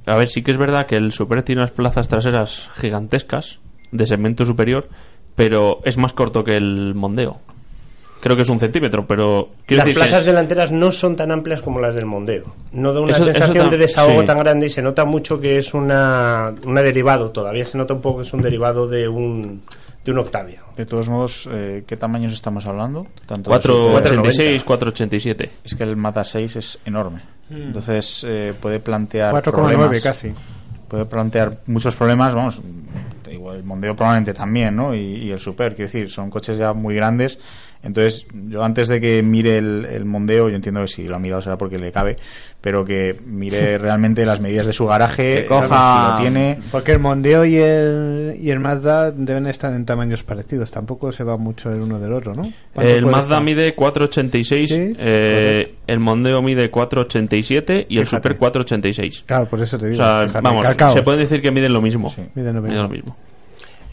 A 0.06 0.16
ver, 0.16 0.28
sí 0.28 0.42
que 0.42 0.50
es 0.50 0.58
verdad 0.58 0.86
que 0.86 0.96
el 0.96 1.12
Super 1.12 1.42
tiene 1.44 1.60
unas 1.62 1.70
plazas 1.70 2.08
traseras 2.08 2.68
gigantescas, 2.74 3.60
de 3.92 4.06
segmento 4.06 4.44
superior, 4.44 4.88
pero 5.34 5.80
es 5.84 5.96
más 5.96 6.12
corto 6.12 6.44
que 6.44 6.52
el 6.52 6.94
Mondeo. 6.94 7.38
Creo 8.20 8.36
que 8.36 8.42
es 8.42 8.50
un 8.50 8.60
centímetro, 8.60 9.04
pero... 9.04 9.48
Las 9.66 9.78
decir 9.84 9.94
que- 9.94 10.00
plazas 10.08 10.24
delanteras 10.24 10.70
no 10.70 10.92
son 10.92 11.16
tan 11.16 11.32
amplias 11.32 11.60
como 11.60 11.80
las 11.80 11.96
del 11.96 12.06
Mondeo. 12.06 12.44
No 12.70 12.92
da 12.92 13.00
una 13.00 13.10
Eso- 13.10 13.24
eso 13.24 13.32
sensación 13.32 13.68
de 13.68 13.78
desahogo 13.78 14.20
sí. 14.20 14.26
tan 14.26 14.38
grande 14.38 14.66
y 14.66 14.70
se 14.70 14.80
nota 14.80 15.04
mucho 15.04 15.40
que 15.40 15.58
es 15.58 15.74
una, 15.74 16.54
una 16.64 16.82
derivado. 16.82 17.30
Todavía 17.32 17.64
se 17.66 17.76
nota 17.76 17.94
un 17.94 18.00
poco 18.00 18.18
que 18.18 18.22
es 18.28 18.32
un 18.32 18.40
derivado 18.40 18.86
de 18.86 19.08
un, 19.08 19.62
de 20.04 20.12
un 20.12 20.18
Octavia. 20.18 20.62
De 20.76 20.86
todos 20.86 21.08
modos, 21.08 21.48
eh, 21.50 21.82
¿qué 21.84 21.96
tamaños 21.96 22.32
estamos 22.32 22.64
hablando? 22.64 23.08
Tanto 23.26 23.50
486, 23.50 24.62
487. 24.62 25.50
Es 25.64 25.74
que 25.74 25.82
el 25.82 25.96
Mazda 25.96 26.22
6 26.22 26.56
es 26.56 26.78
enorme. 26.84 27.22
Mm. 27.50 27.54
Entonces 27.56 28.24
eh, 28.28 28.54
puede 28.60 28.78
plantear 28.78 29.34
4,9 29.34 29.52
problemas. 29.52 30.00
casi. 30.02 30.32
Puede 30.86 31.06
plantear 31.06 31.58
muchos 31.66 31.96
problemas, 31.96 32.32
vamos, 32.34 32.60
el 33.52 33.64
Mondeo 33.64 33.96
probablemente 33.96 34.34
también, 34.34 34.76
¿no? 34.76 34.94
Y, 34.94 34.98
y 35.16 35.30
el 35.32 35.40
Super, 35.40 35.74
quiero 35.74 35.90
decir, 35.90 36.10
son 36.10 36.30
coches 36.30 36.58
ya 36.58 36.72
muy 36.72 36.94
grandes. 36.94 37.38
Entonces, 37.84 38.26
yo 38.48 38.62
antes 38.62 38.86
de 38.86 39.00
que 39.00 39.24
mire 39.24 39.58
el, 39.58 39.84
el 39.86 40.04
Mondeo, 40.04 40.48
yo 40.48 40.54
entiendo 40.54 40.82
que 40.82 40.86
si 40.86 41.02
lo 41.02 41.16
ha 41.16 41.18
mirado 41.18 41.42
será 41.42 41.58
porque 41.58 41.78
le 41.80 41.90
cabe, 41.90 42.16
pero 42.60 42.84
que 42.84 43.16
mire 43.26 43.76
realmente 43.78 44.24
las 44.24 44.40
medidas 44.40 44.68
de 44.68 44.72
su 44.72 44.86
garaje, 44.86 45.40
Que 45.42 45.46
coja- 45.48 46.06
si 46.06 46.12
lo 46.12 46.20
tiene. 46.20 46.60
Porque 46.70 46.92
el 46.92 47.00
Mondeo 47.00 47.44
y 47.44 47.56
el, 47.56 48.36
y 48.40 48.50
el 48.50 48.60
Mazda 48.60 49.10
deben 49.10 49.48
estar 49.48 49.74
en 49.74 49.84
tamaños 49.84 50.22
parecidos. 50.22 50.70
Tampoco 50.70 51.10
se 51.10 51.24
va 51.24 51.36
mucho 51.38 51.72
el 51.72 51.80
uno 51.80 51.98
del 51.98 52.12
otro, 52.12 52.32
¿no? 52.36 52.42
¿Cuánto 52.72 52.92
El 52.94 53.04
Mazda 53.04 53.20
estar? 53.38 53.42
mide 53.42 53.74
486, 53.74 54.68
Sí, 54.68 54.92
eh, 55.04 55.74
el 55.88 55.98
Mondeo 55.98 56.40
mide 56.40 56.70
487 56.70 57.86
y 57.88 57.98
el 57.98 58.06
Fíjate. 58.06 58.28
Super 58.28 58.38
486. 58.38 59.24
Claro, 59.26 59.46
por 59.46 59.60
eso 59.60 59.76
te 59.76 59.88
digo. 59.88 60.00
O 60.00 60.06
sea, 60.06 60.28
fíjate, 60.28 60.44
vamos, 60.44 60.92
se 60.92 61.02
puede 61.02 61.18
decir 61.18 61.42
que 61.42 61.50
miden 61.50 61.72
lo 61.72 61.82
mismo. 61.82 62.14
Miden 62.36 62.54
lo 62.54 62.62
Miden 62.62 62.88
mismo. 62.90 63.16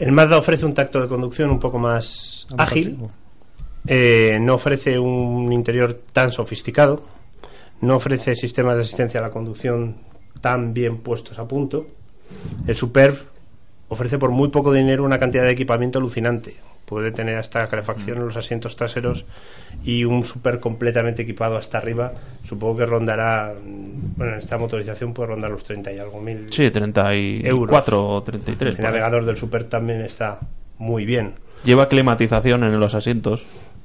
El 0.00 0.12
Mazda 0.12 0.38
ofrece 0.38 0.64
un 0.64 0.72
tacto 0.72 0.98
de 1.02 1.08
conducción 1.08 1.50
un 1.50 1.60
poco 1.60 1.78
más 1.78 2.46
ágil. 2.56 2.96
Eh, 3.86 4.38
no 4.40 4.54
ofrece 4.54 4.98
un 4.98 5.52
interior 5.52 5.92
tan 6.14 6.32
sofisticado. 6.32 7.04
No 7.82 7.96
ofrece 7.96 8.34
sistemas 8.34 8.76
de 8.76 8.82
asistencia 8.82 9.20
a 9.20 9.22
la 9.22 9.30
conducción 9.30 9.96
tan 10.40 10.72
bien 10.72 11.00
puestos 11.00 11.38
a 11.38 11.46
punto. 11.46 11.86
El 12.66 12.74
Superb 12.74 13.14
ofrece 13.88 14.16
por 14.16 14.30
muy 14.30 14.48
poco 14.48 14.72
dinero 14.72 15.04
una 15.04 15.18
cantidad 15.18 15.44
de 15.44 15.50
equipamiento 15.50 15.98
alucinante. 15.98 16.56
Puede 16.90 17.12
tener 17.12 17.36
hasta 17.38 17.68
calefacción 17.68 18.18
en 18.18 18.24
los 18.26 18.36
asientos 18.36 18.74
traseros 18.74 19.24
y 19.84 20.04
un 20.04 20.24
Super 20.24 20.58
completamente 20.58 21.22
equipado 21.22 21.56
hasta 21.56 21.78
arriba. 21.78 22.12
Supongo 22.44 22.78
que 22.78 22.86
rondará, 22.86 23.54
mm, 23.54 24.16
bueno, 24.16 24.32
en 24.32 24.38
esta 24.40 24.58
motorización 24.58 25.14
puede 25.14 25.28
rondar 25.28 25.52
los 25.52 25.62
30 25.62 25.92
y 25.92 25.98
algo 26.00 26.20
mil 26.20 26.46
Sí, 26.52 26.68
34 26.70 27.46
euros. 27.48 27.88
o 27.96 28.22
33. 28.24 28.76
El 28.76 28.82
navegador 28.84 29.24
del 29.24 29.36
Super 29.36 29.64
también 29.64 30.00
está 30.00 30.40
muy 30.78 31.04
bien. 31.04 31.34
Lleva 31.62 31.88
climatización 31.88 32.64
en 32.64 32.80
los 32.80 32.94
asientos. 32.96 33.44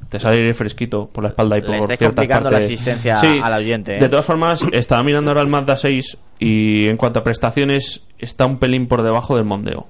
Te 0.09 0.19
sale 0.19 0.37
aire 0.37 0.53
fresquito 0.55 1.07
por 1.07 1.23
la 1.23 1.29
espalda 1.29 1.57
y 1.57 1.61
Le 1.61 1.67
por 1.67 1.75
estáis 1.75 1.99
ciertas 1.99 2.15
complicando 2.15 2.49
la 2.49 2.57
partes. 2.57 2.67
asistencia 2.73 3.17
Sí, 3.19 3.39
al 3.43 3.53
oyente, 3.53 3.97
¿eh? 3.97 3.99
De 3.99 4.09
todas 4.09 4.25
formas, 4.25 4.61
estaba 4.71 5.03
mirando 5.03 5.29
ahora 5.29 5.41
el 5.41 5.47
Mazda 5.47 5.77
6 5.77 6.17
y 6.39 6.87
en 6.87 6.97
cuanto 6.97 7.19
a 7.19 7.23
prestaciones 7.23 8.05
está 8.17 8.47
un 8.47 8.57
pelín 8.57 8.87
por 8.87 9.03
debajo 9.03 9.35
del 9.35 9.45
Mondeo. 9.45 9.87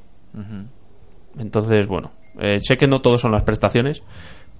Entonces, 1.37 1.87
bueno, 1.87 2.11
eh, 2.39 2.59
sé 2.61 2.77
que 2.77 2.87
no 2.87 3.01
todos 3.01 3.21
son 3.21 3.31
las 3.31 3.43
prestaciones, 3.43 4.03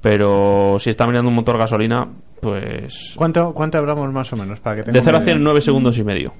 pero 0.02 0.78
si 0.80 0.90
está 0.90 1.06
mirando 1.08 1.30
un 1.30 1.36
motor 1.36 1.58
gasolina, 1.58 2.08
pues 2.42 3.14
¿Cuánto, 3.16 3.54
¿Cuánto 3.54 3.78
hablamos 3.78 4.12
más 4.12 4.32
o 4.34 4.36
menos? 4.36 4.60
Para 4.60 4.78
que 4.78 4.82
de 4.84 4.92
tenga 4.92 5.04
0 5.04 5.18
a 5.18 5.20
una 5.20 5.24
100 5.26 5.38
idea? 5.38 5.44
9 5.44 5.62
segundos 5.62 5.98
y 5.98 6.04
medio. 6.04 6.34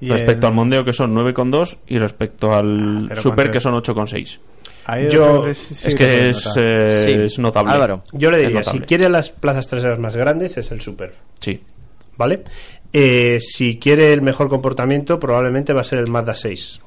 Y 0.00 0.08
respecto 0.08 0.46
el- 0.46 0.52
al 0.52 0.54
Mondeo 0.56 0.84
que 0.84 0.92
son 0.94 1.12
9,2 1.14 1.76
y 1.86 1.98
respecto 1.98 2.54
al 2.54 3.08
0,3. 3.08 3.20
Super 3.20 3.50
que 3.50 3.60
son 3.60 3.74
8,6. 3.74 4.40
Ahí 4.86 5.08
yo 5.10 5.44
sí- 5.52 5.74
es 5.88 5.94
que 5.94 6.28
es, 6.30 6.46
eh, 6.56 7.04
Sí. 7.06 7.16
es 7.16 7.38
notable. 7.38 7.98
Yo 8.12 8.30
le 8.30 8.38
diría, 8.38 8.64
si 8.64 8.80
quiere 8.80 9.08
las 9.10 9.30
plazas 9.30 9.66
traseras 9.66 9.98
más 9.98 10.16
grandes, 10.16 10.56
es 10.56 10.72
el 10.72 10.80
Super. 10.80 11.14
Sí. 11.38 11.60
¿Vale? 12.16 12.42
Eh, 12.92 13.38
si 13.40 13.78
quiere 13.78 14.12
el 14.14 14.22
mejor 14.22 14.48
comportamiento, 14.48 15.20
probablemente 15.20 15.72
va 15.74 15.82
a 15.82 15.84
ser 15.84 15.98
el 16.00 16.10
Mazda 16.10 16.34
6. 16.34 16.80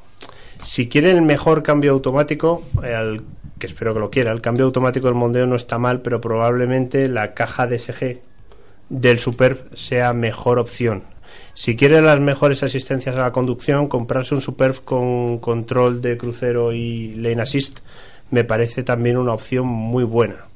Si 0.61 0.89
quiere 0.89 1.11
el 1.11 1.21
mejor 1.21 1.61
cambio 1.63 1.91
automático, 1.91 2.63
eh, 2.84 2.93
al- 2.95 3.21
que 3.64 3.68
espero 3.68 3.94
que 3.94 4.02
lo 4.02 4.11
quiera, 4.11 4.34
el 4.34 4.41
cambio 4.41 4.65
automático 4.65 5.07
del 5.07 5.15
Mondeo 5.15 5.48
no 5.48 5.56
está 5.56 5.77
mal, 5.77 6.02
pero 6.02 6.19
probablemente 6.19 7.07
la 7.07 7.34
caja 7.34 7.65
DSG 7.65 8.19
del 8.90 9.19
Superb 9.19 9.69
sea 9.73 10.11
mejor 10.11 10.60
opción. 10.60 11.03
Si 11.53 11.77
quiere 11.77 12.02
las 12.02 12.19
mejores 12.19 12.61
asistencias 12.61 13.15
a 13.15 13.22
la 13.22 13.31
conducción, 13.31 13.88
comprarse 13.88 14.35
un 14.35 14.41
Superb 14.41 14.84
con 14.84 15.38
control 15.38 16.02
de 16.02 16.18
crucero 16.18 16.73
y 16.73 17.15
lane 17.15 17.41
assist 17.41 17.80
me 18.31 18.44
parece 18.44 18.84
también 18.84 19.15
una 19.15 19.31
opción 19.31 19.65
muy 19.65 20.03
buena. 20.03 20.48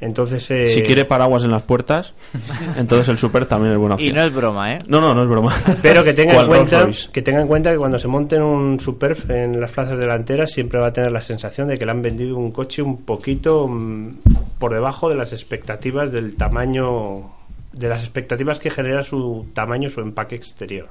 Entonces, 0.00 0.48
eh, 0.50 0.68
Si 0.68 0.82
quiere 0.82 1.04
paraguas 1.04 1.42
en 1.42 1.50
las 1.50 1.62
puertas, 1.62 2.14
entonces 2.76 3.08
el 3.08 3.18
Super 3.18 3.46
también 3.46 3.72
es 3.72 3.78
buena 3.78 3.94
Y 3.98 4.08
opción. 4.10 4.14
no 4.14 4.22
es 4.22 4.32
broma, 4.32 4.74
¿eh? 4.74 4.78
No, 4.86 5.00
no, 5.00 5.12
no 5.12 5.22
es 5.22 5.28
broma. 5.28 5.52
Pero 5.82 6.04
que 6.04 6.12
tenga, 6.12 6.40
en 6.40 6.46
cuenta, 6.48 6.88
que 7.12 7.22
tenga 7.22 7.40
en 7.40 7.48
cuenta 7.48 7.72
que 7.72 7.78
cuando 7.78 7.98
se 7.98 8.06
monten 8.06 8.42
un 8.42 8.78
Superb 8.78 9.28
en 9.30 9.60
las 9.60 9.72
plazas 9.72 9.98
delanteras 9.98 10.52
siempre 10.52 10.78
va 10.78 10.88
a 10.88 10.92
tener 10.92 11.10
la 11.10 11.20
sensación 11.20 11.66
de 11.68 11.78
que 11.78 11.84
le 11.84 11.90
han 11.90 12.02
vendido 12.02 12.36
un 12.36 12.52
coche 12.52 12.80
un 12.80 13.02
poquito 13.04 13.66
mm, 13.66 14.18
por 14.60 14.72
debajo 14.72 15.08
de 15.08 15.16
las 15.16 15.32
expectativas 15.32 16.12
del 16.12 16.36
tamaño 16.36 17.30
de 17.72 17.88
las 17.88 18.00
expectativas 18.00 18.58
que 18.60 18.70
genera 18.70 19.02
su 19.02 19.46
tamaño 19.52 19.88
su 19.88 20.00
empaque 20.00 20.36
exterior. 20.36 20.88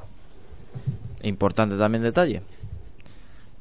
Importante 1.23 1.77
también 1.77 2.03
detalle. 2.03 2.41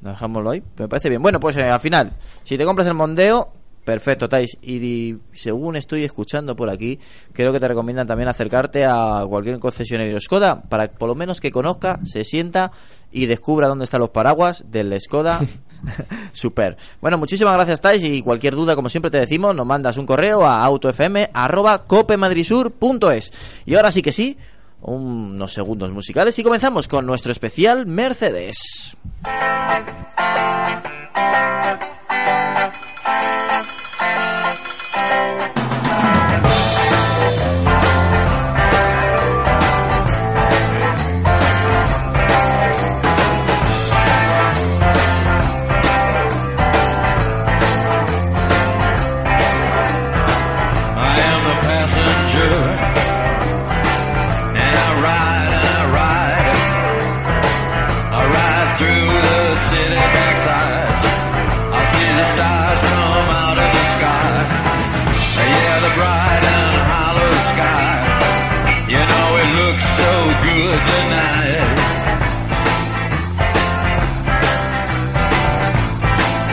Dejámoslo 0.01 0.51
ahí. 0.51 0.63
Me 0.79 0.89
parece 0.89 1.09
bien. 1.09 1.23
Bueno, 1.23 1.41
pues 1.41 1.57
eh, 1.57 1.65
al 1.65 1.81
final, 1.81 2.13
si 2.45 2.59
te 2.59 2.65
compras 2.65 2.87
el 2.87 2.95
Mondeo, 2.95 3.49
perfecto, 3.87 4.29
Tais. 4.29 4.59
Y, 4.61 4.79
di- 4.79 5.17
según 5.33 5.77
estoy 5.77 6.05
escuchando 6.05 6.55
por 6.55 6.69
aquí, 6.69 6.99
creo 7.33 7.51
que 7.55 7.61
te 7.61 7.69
recomiendan 7.69 8.07
también 8.07 8.29
acercarte 8.29 8.85
a 8.85 9.25
cualquier 9.27 9.59
concesionario 9.59 10.21
Skoda 10.21 10.61
para 10.63 10.89
por 10.93 11.09
lo 11.09 11.15
menos 11.15 11.41
que 11.41 11.51
conozca, 11.51 11.99
se 12.05 12.25
sienta 12.25 12.73
y 13.11 13.25
descubra 13.27 13.69
dónde 13.69 13.85
están 13.85 14.01
los 14.01 14.11
paraguas 14.11 14.71
del 14.71 15.01
Skoda 15.01 15.41
Super. 16.33 16.77
Bueno, 17.01 17.17
muchísimas 17.19 17.55
gracias, 17.55 17.81
Tais. 17.81 18.03
Y 18.03 18.23
cualquier 18.23 18.57
duda, 18.57 18.75
como 18.75 18.89
siempre 18.89 19.11
te 19.11 19.19
decimos, 19.19 19.55
nos 19.55 19.67
mandas 19.67 19.97
un 19.99 20.07
correo 20.07 20.43
a 20.45 20.65
autofm.copemadrisur.es. 20.65 23.33
Y 23.67 23.75
ahora 23.75 23.93
sí 23.93 24.01
que 24.03 24.11
sí, 24.13 24.37
unos 24.81 25.53
segundos 25.53 25.93
musicales 25.93 26.37
y 26.39 26.43
comenzamos 26.43 26.89
con 26.89 27.05
nuestro 27.07 27.31
especial 27.31 27.85
Mercedes. 27.87 28.97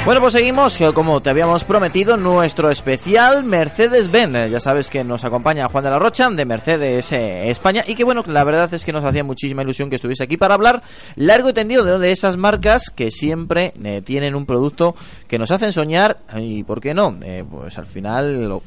Bueno, 0.05 0.19
pues 0.19 0.33
seguimos, 0.33 0.77
como 0.93 1.21
te 1.21 1.29
habíamos 1.29 1.63
prometido, 1.63 2.17
nuestro 2.17 2.69
especial 2.69 3.45
Mercedes-Benz. 3.45 4.51
Ya 4.51 4.59
sabes 4.59 4.89
que 4.89 5.01
nos 5.05 5.23
acompaña 5.23 5.69
Juan 5.69 5.85
de 5.85 5.89
la 5.91 5.97
Rocha 5.97 6.29
de 6.29 6.43
Mercedes 6.43 7.13
eh, 7.13 7.49
España 7.49 7.85
y 7.87 7.95
que 7.95 8.03
bueno, 8.03 8.21
la 8.27 8.43
verdad 8.43 8.73
es 8.73 8.83
que 8.83 8.91
nos 8.91 9.05
hacía 9.05 9.23
muchísima 9.23 9.61
ilusión 9.63 9.89
que 9.89 9.95
estuviese 9.95 10.23
aquí 10.25 10.35
para 10.35 10.55
hablar 10.55 10.83
largo 11.15 11.47
y 11.49 11.53
tendido 11.53 11.85
de, 11.85 11.99
de 11.99 12.11
esas 12.11 12.35
marcas 12.35 12.89
que 12.89 13.11
siempre 13.11 13.73
eh, 13.81 14.01
tienen 14.03 14.35
un 14.35 14.45
producto 14.45 14.93
que 15.29 15.39
nos 15.39 15.51
hacen 15.51 15.71
soñar 15.71 16.17
y, 16.35 16.63
¿por 16.63 16.81
qué 16.81 16.93
no? 16.93 17.17
Eh, 17.23 17.45
pues 17.49 17.77
al 17.77 17.85
final 17.85 18.49
lo- 18.49 18.63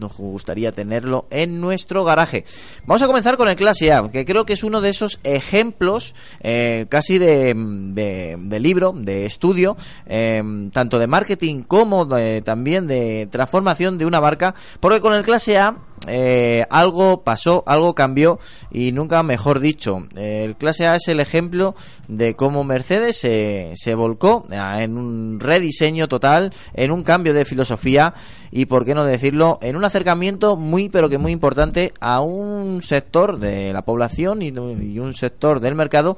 nos 0.00 0.16
gustaría 0.16 0.72
tenerlo 0.72 1.26
en 1.30 1.60
nuestro 1.60 2.04
garaje. 2.04 2.44
Vamos 2.86 3.02
a 3.02 3.06
comenzar 3.06 3.36
con 3.36 3.48
el 3.48 3.56
Clase 3.56 3.92
A, 3.92 4.10
que 4.10 4.24
creo 4.24 4.44
que 4.46 4.54
es 4.54 4.64
uno 4.64 4.80
de 4.80 4.88
esos 4.90 5.20
ejemplos 5.22 6.14
eh, 6.40 6.86
casi 6.88 7.18
de, 7.18 7.54
de- 7.54 8.60
libro, 8.60 8.92
de 8.94 9.26
estudio, 9.26 9.76
eh, 10.06 10.42
tanto 10.72 10.98
de 10.98 11.06
marketing 11.06 11.62
como 11.62 12.04
de- 12.06 12.42
también 12.42 12.86
de 12.86 13.28
transformación 13.30 13.96
de 13.98 14.06
una 14.06 14.20
marca, 14.20 14.54
porque 14.80 15.00
con 15.00 15.14
el 15.14 15.24
Clase 15.24 15.58
A 15.58 15.76
eh, 16.06 16.64
algo 16.70 17.22
pasó, 17.22 17.62
algo 17.66 17.94
cambió 17.94 18.38
y 18.70 18.92
nunca 18.92 19.22
mejor 19.22 19.60
dicho. 19.60 20.06
El 20.16 20.56
clase 20.56 20.86
A 20.86 20.96
es 20.96 21.08
el 21.08 21.20
ejemplo 21.20 21.74
de 22.08 22.34
cómo 22.34 22.64
Mercedes 22.64 23.18
se, 23.18 23.72
se 23.74 23.94
volcó 23.94 24.46
ah, 24.50 24.82
en 24.82 24.96
un 24.96 25.40
rediseño 25.40 26.08
total, 26.08 26.52
en 26.74 26.90
un 26.90 27.02
cambio 27.02 27.34
de 27.34 27.44
filosofía 27.44 28.14
y, 28.50 28.66
por 28.66 28.84
qué 28.84 28.94
no 28.94 29.04
decirlo, 29.04 29.58
en 29.62 29.76
un 29.76 29.84
acercamiento 29.84 30.56
muy 30.56 30.88
pero 30.88 31.08
que 31.08 31.18
muy 31.18 31.32
importante 31.32 31.92
a 32.00 32.20
un 32.20 32.82
sector 32.82 33.38
de 33.38 33.72
la 33.72 33.82
población 33.82 34.42
y, 34.42 34.50
un 34.50 35.14
sector 35.14 35.60
del 35.60 35.74
mercado 35.74 36.16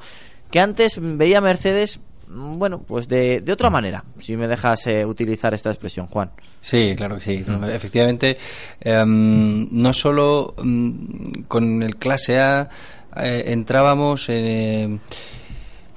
que 0.51 0.61
antes 0.61 0.99
veía 1.01 1.41
Mercedes, 1.41 2.01
bueno, 2.35 2.83
pues 2.83 3.09
de, 3.09 3.41
de 3.41 3.53
otra 3.53 3.71
manera, 3.71 4.05
si 4.19 4.37
me 4.37 4.49
dejas 4.49 4.87
eh, 4.87 5.05
utilizar 5.05 5.55
esta 5.55 5.71
expresión, 5.71 6.07
Juan. 6.07 6.31
Sí, 6.61 6.95
claro 6.97 7.17
que 7.17 7.23
sí. 7.23 7.45
Efectivamente, 7.69 8.39
em, 8.81 9.69
no 9.71 9.93
solo 9.93 10.55
mm, 10.63 11.43
con 11.49 11.83
el 11.83 11.97
clase 11.97 12.39
A 12.39 12.69
eh, 13.17 13.45
entrábamos 13.47 14.29
en, 14.29 15.01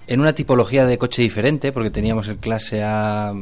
en 0.08 0.20
una 0.20 0.34
tipología 0.34 0.86
de 0.86 0.98
coche 0.98 1.22
diferente, 1.22 1.72
porque 1.72 1.90
teníamos 1.90 2.28
el 2.28 2.38
clase 2.38 2.84
A 2.84 3.34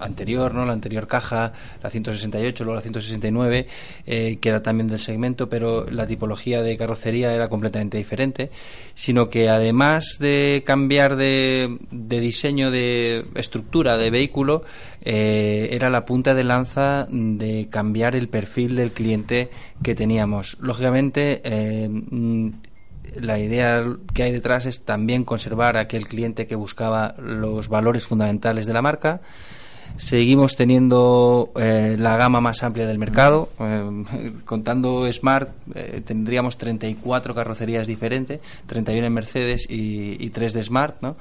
anterior, 0.00 0.54
¿no? 0.54 0.64
La 0.64 0.72
anterior 0.72 1.06
caja, 1.06 1.52
la 1.82 1.90
168, 1.90 2.64
luego 2.64 2.76
la 2.76 2.82
169, 2.82 3.66
eh, 4.06 4.38
que 4.40 4.48
era 4.48 4.62
también 4.62 4.86
del 4.86 4.98
segmento, 4.98 5.48
pero 5.48 5.90
la 5.90 6.06
tipología 6.06 6.62
de 6.62 6.76
carrocería 6.76 7.32
era 7.32 7.48
completamente 7.48 7.98
diferente, 7.98 8.50
sino 8.94 9.28
que 9.28 9.48
además 9.48 10.18
de 10.20 10.62
cambiar 10.64 11.16
de, 11.16 11.78
de 11.90 12.20
diseño, 12.20 12.70
de 12.70 13.24
estructura 13.34 13.96
de 13.96 14.10
vehículo, 14.10 14.64
eh, 15.02 15.68
era 15.72 15.90
la 15.90 16.04
punta 16.04 16.34
de 16.34 16.44
lanza 16.44 17.06
de 17.10 17.68
cambiar 17.70 18.14
el 18.14 18.28
perfil 18.28 18.76
del 18.76 18.92
cliente 18.92 19.50
que 19.82 19.94
teníamos. 19.94 20.56
Lógicamente, 20.60 21.40
eh, 21.44 21.88
la 23.20 23.38
idea 23.38 23.84
que 24.14 24.22
hay 24.22 24.32
detrás 24.32 24.66
es 24.66 24.84
también 24.84 25.24
conservar 25.24 25.76
a 25.76 25.80
aquel 25.80 26.06
cliente 26.06 26.46
que 26.46 26.54
buscaba 26.54 27.14
los 27.18 27.68
valores 27.68 28.06
fundamentales 28.06 28.66
de 28.66 28.72
la 28.72 28.82
marca. 28.82 29.20
Seguimos 29.96 30.54
teniendo 30.54 31.50
eh, 31.56 31.96
la 31.98 32.16
gama 32.16 32.40
más 32.40 32.62
amplia 32.62 32.86
del 32.86 32.98
mercado. 32.98 33.48
Eh, 33.58 34.32
contando 34.44 35.10
Smart, 35.10 35.50
eh, 35.74 36.02
tendríamos 36.04 36.56
34 36.56 37.34
carrocerías 37.34 37.86
diferentes, 37.86 38.40
31 38.66 39.06
en 39.06 39.12
Mercedes 39.12 39.66
y, 39.68 40.22
y 40.24 40.30
3 40.30 40.52
de 40.52 40.62
Smart, 40.62 40.96
¿no? 41.00 41.16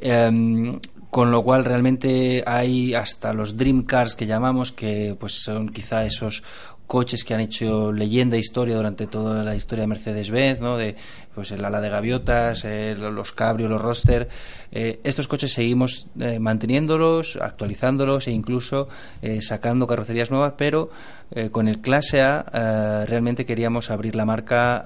Em, 0.00 0.78
con 1.10 1.30
lo 1.30 1.42
cual 1.42 1.64
realmente 1.64 2.42
hay 2.46 2.94
hasta 2.94 3.32
los 3.32 3.56
Dream 3.56 3.84
Cars 3.84 4.16
que 4.16 4.26
llamamos, 4.26 4.72
que 4.72 5.16
pues 5.18 5.32
son 5.32 5.70
quizá 5.70 6.04
esos 6.04 6.42
coches 6.86 7.24
que 7.24 7.34
han 7.34 7.40
hecho 7.40 7.92
leyenda 7.92 8.36
e 8.36 8.40
historia 8.40 8.76
durante 8.76 9.06
toda 9.06 9.42
la 9.42 9.54
historia 9.54 9.82
de 9.82 9.88
Mercedes-Benz, 9.88 10.60
¿no? 10.60 10.76
De 10.76 10.94
pues 11.34 11.50
el 11.50 11.64
ala 11.64 11.80
de 11.80 11.90
gaviotas, 11.90 12.64
eh, 12.64 12.94
lo- 12.96 13.10
los 13.10 13.32
cabrio, 13.32 13.68
los 13.68 13.82
roster. 13.82 14.28
Eh, 14.72 15.00
estos 15.04 15.28
coches 15.28 15.52
seguimos 15.52 16.06
eh, 16.18 16.38
manteniéndolos, 16.38 17.36
actualizándolos 17.42 18.26
e 18.28 18.30
incluso 18.30 18.88
eh, 19.20 19.42
sacando 19.42 19.86
carrocerías 19.86 20.30
nuevas, 20.30 20.54
pero 20.56 20.88
eh, 21.32 21.50
con 21.50 21.68
el 21.68 21.80
clase 21.80 22.22
A 22.22 22.46
eh, 22.52 23.06
realmente 23.06 23.44
queríamos 23.44 23.90
abrir 23.90 24.14
la 24.16 24.24
marca 24.24 24.76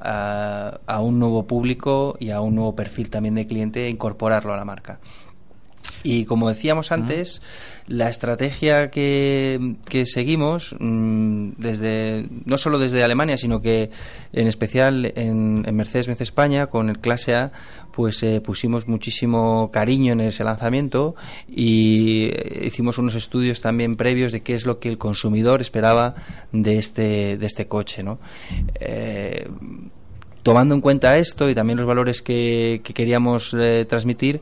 a 0.87 1.01
un 1.01 1.19
nuevo 1.19 1.47
público 1.47 2.17
y 2.19 2.31
a 2.31 2.41
un 2.41 2.55
nuevo 2.57 2.75
perfil 2.75 3.11
también 3.11 3.35
de 3.37 3.47
cliente 3.47 3.87
e 3.87 3.91
incorporarlo 3.91 4.53
a 4.53 4.57
la 4.57 4.65
marca. 4.65 4.99
Y 6.03 6.25
como 6.25 6.49
decíamos 6.49 6.93
antes, 6.93 7.43
la 7.87 8.09
estrategia 8.09 8.89
que, 8.91 9.77
que 9.89 10.07
seguimos, 10.07 10.75
mm, 10.79 11.51
desde, 11.59 12.27
no 12.47 12.57
solo 12.57 12.79
desde 12.79 13.03
Alemania, 13.03 13.37
sino 13.37 13.61
que 13.61 13.91
en 14.33 14.47
especial 14.47 15.13
en, 15.17 15.65
en 15.67 15.77
Mercedes-Benz 15.77 16.21
España, 16.21 16.69
con 16.69 16.89
el 16.89 17.01
Clase 17.01 17.35
A, 17.35 17.53
pues 17.93 18.23
eh, 18.23 18.41
pusimos 18.41 18.89
muchísimo 18.89 19.71
cariño 19.71 20.13
en 20.13 20.21
ese 20.23 20.45
lanzamiento 20.45 21.17
y 21.49 22.31
eh, 22.33 22.63
hicimos 22.65 22.97
unos 22.99 23.15
estudios 23.15 23.61
también 23.61 23.97
previos 23.97 24.33
de 24.33 24.43
qué 24.43 24.55
es 24.55 24.65
lo 24.65 24.79
que 24.79 24.89
el 24.89 24.97
consumidor 24.97 25.61
esperaba 25.61 26.15
de 26.53 26.79
este, 26.79 27.37
de 27.37 27.47
este 27.47 27.67
coche, 27.67 28.03
¿no? 28.03 28.21
Eh, 28.79 29.49
tomando 30.43 30.75
en 30.75 30.81
cuenta 30.81 31.19
esto 31.19 31.49
y 31.51 31.55
también 31.55 31.77
los 31.77 31.87
valores 31.87 32.23
que, 32.23 32.81
que 32.83 32.95
queríamos 32.95 33.55
eh, 33.59 33.85
transmitir, 33.89 34.41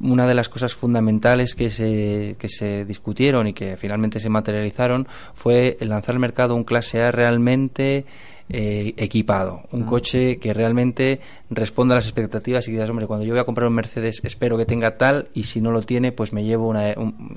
una 0.00 0.26
de 0.26 0.34
las 0.34 0.48
cosas 0.48 0.74
fundamentales 0.74 1.54
que 1.54 1.70
se, 1.70 2.36
que 2.38 2.48
se 2.48 2.84
discutieron 2.84 3.46
y 3.46 3.52
que 3.52 3.76
finalmente 3.76 4.20
se 4.20 4.28
materializaron 4.28 5.06
fue 5.34 5.76
lanzar 5.80 6.14
al 6.14 6.20
mercado 6.20 6.54
un 6.54 6.64
clase 6.64 7.02
A 7.02 7.12
realmente 7.12 8.04
eh, 8.52 8.94
equipado, 8.98 9.62
un 9.72 9.82
coche 9.84 10.38
que 10.38 10.52
realmente 10.52 11.20
responda 11.50 11.94
a 11.94 11.96
las 11.98 12.04
expectativas 12.06 12.68
y 12.68 12.72
digas, 12.72 12.88
hombre, 12.90 13.06
cuando 13.06 13.24
yo 13.26 13.32
voy 13.32 13.40
a 13.40 13.44
comprar 13.44 13.66
un 13.68 13.74
Mercedes 13.74 14.20
espero 14.24 14.56
que 14.58 14.66
tenga 14.66 14.96
tal 14.98 15.28
y 15.34 15.44
si 15.44 15.60
no 15.60 15.70
lo 15.70 15.82
tiene, 15.82 16.12
pues 16.12 16.32
me 16.32 16.44
llevo 16.44 16.68
una- 16.68 16.94
un, 16.96 17.36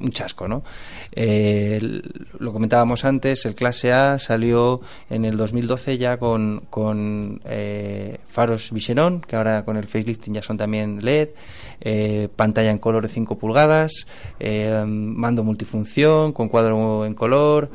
un 0.00 0.10
chasco, 0.12 0.48
¿no? 0.48 0.62
Eh, 1.12 1.80
lo 2.38 2.52
comentábamos 2.52 3.04
antes, 3.04 3.44
el 3.46 3.54
clase 3.54 3.92
A 3.92 4.18
salió 4.18 4.80
en 5.10 5.24
el 5.24 5.36
2012 5.36 5.98
ya 5.98 6.16
con, 6.18 6.62
con 6.70 7.40
eh, 7.44 8.18
faros 8.28 8.70
Visenon, 8.72 9.20
que 9.20 9.36
ahora 9.36 9.64
con 9.64 9.76
el 9.76 9.86
facelifting 9.86 10.34
ya 10.34 10.42
son 10.42 10.56
también 10.58 11.04
LED, 11.04 11.30
eh, 11.80 12.28
pantalla 12.34 12.70
en 12.70 12.78
color 12.78 13.02
de 13.02 13.08
5 13.08 13.38
pulgadas, 13.38 14.06
eh, 14.40 14.82
mando 14.86 15.42
multifunción 15.44 16.32
con 16.32 16.48
cuadro 16.48 17.04
en 17.06 17.14
color, 17.14 17.70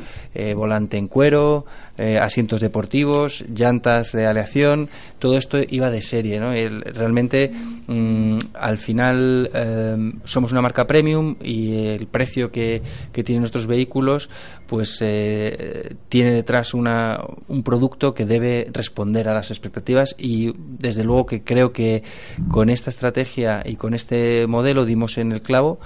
volante 0.56 0.98
en 0.98 1.08
cuero, 1.08 1.66
eh, 2.02 2.18
asientos 2.20 2.60
deportivos, 2.62 3.46
llantas 3.54 4.12
de 4.12 4.26
aleación, 4.26 4.90
todo 5.20 5.38
esto 5.38 5.60
iba 5.70 5.90
de 5.92 6.02
serie, 6.02 6.40
¿no? 6.40 6.52
El- 6.52 6.82
realmente 6.82 7.52
mm, 7.88 8.38
al 8.56 8.78
final 8.78 9.50
eh, 9.54 9.96
somos 10.24 10.52
una 10.52 10.62
marca 10.62 10.88
premium 10.88 11.36
y 11.44 11.76
el 11.88 12.08
precio 12.08 12.52
que, 12.52 12.82
que 13.12 13.24
tienen 13.24 13.42
nuestros 13.42 13.68
vehículos 13.68 14.30
pues 14.68 15.00
eh, 15.02 15.96
tiene 16.08 16.32
detrás 16.32 16.74
una, 16.74 17.20
un 17.50 17.62
producto 17.62 18.14
que 18.14 18.26
debe 18.26 18.68
responder 18.72 19.28
a 19.28 19.34
las 19.34 19.52
expectativas 19.52 20.16
y 20.18 20.54
desde 20.56 21.04
luego 21.04 21.26
que 21.26 21.44
creo 21.44 21.74
que 21.74 22.04
con 22.50 22.70
esta 22.70 22.90
estrategia 22.90 23.64
y 23.66 23.76
con 23.76 23.94
este 23.94 24.48
modelo 24.48 24.86
dimos 24.86 25.18
en 25.18 25.34
el 25.34 25.42
clavo 25.42 25.80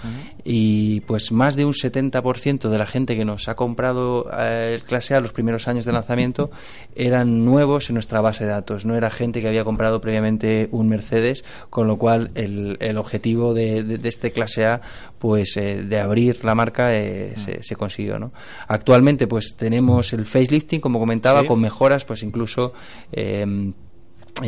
y 0.43 0.99
pues 1.01 1.31
más 1.31 1.55
de 1.55 1.65
un 1.65 1.73
70% 1.73 2.69
de 2.69 2.77
la 2.77 2.85
gente 2.85 3.15
que 3.15 3.25
nos 3.25 3.47
ha 3.49 3.55
comprado 3.55 4.29
el 4.31 4.83
clase 4.83 5.15
A 5.15 5.19
los 5.19 5.33
primeros 5.33 5.67
años 5.67 5.85
de 5.85 5.91
lanzamiento 6.05 6.51
eran 6.95 7.43
nuevos 7.43 7.89
en 7.89 7.95
nuestra 7.95 8.21
base 8.21 8.45
de 8.45 8.51
datos, 8.51 8.85
no 8.85 8.95
era 8.95 9.09
gente 9.09 9.41
que 9.41 9.47
había 9.47 9.63
comprado 9.63 9.99
previamente 9.99 10.69
un 10.71 10.87
Mercedes, 10.87 11.43
con 11.69 11.87
lo 11.87 11.97
cual 11.97 12.31
el, 12.35 12.77
el 12.79 12.97
objetivo 12.97 13.53
de, 13.53 13.83
de- 13.83 13.97
de 13.97 14.09
este 14.09 14.31
clase 14.31 14.65
A 14.65 14.81
pues 15.19 15.57
eh, 15.57 15.81
de 15.83 15.99
abrir 15.99 16.45
la 16.45 16.53
marca 16.55 16.93
eh, 16.95 17.33
se, 17.35 17.63
se 17.63 17.75
consiguió, 17.75 18.19
¿no? 18.19 18.31
Actualmente 18.67 19.25
pues 19.27 19.55
tenemos 19.57 20.13
el 20.13 20.25
facelifting, 20.25 20.79
como 20.79 20.99
comentaba, 20.99 21.41
Sí. 21.41 21.47
con 21.47 21.59
mejoras, 21.59 22.05
pues 22.05 22.21
incluso 22.23 22.73
eh, 23.11 23.71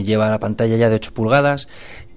lleva 0.04 0.30
la 0.30 0.40
pantalla 0.40 0.76
ya 0.78 0.90
de 0.90 0.96
8 0.98 1.14
pulgadas, 1.14 1.68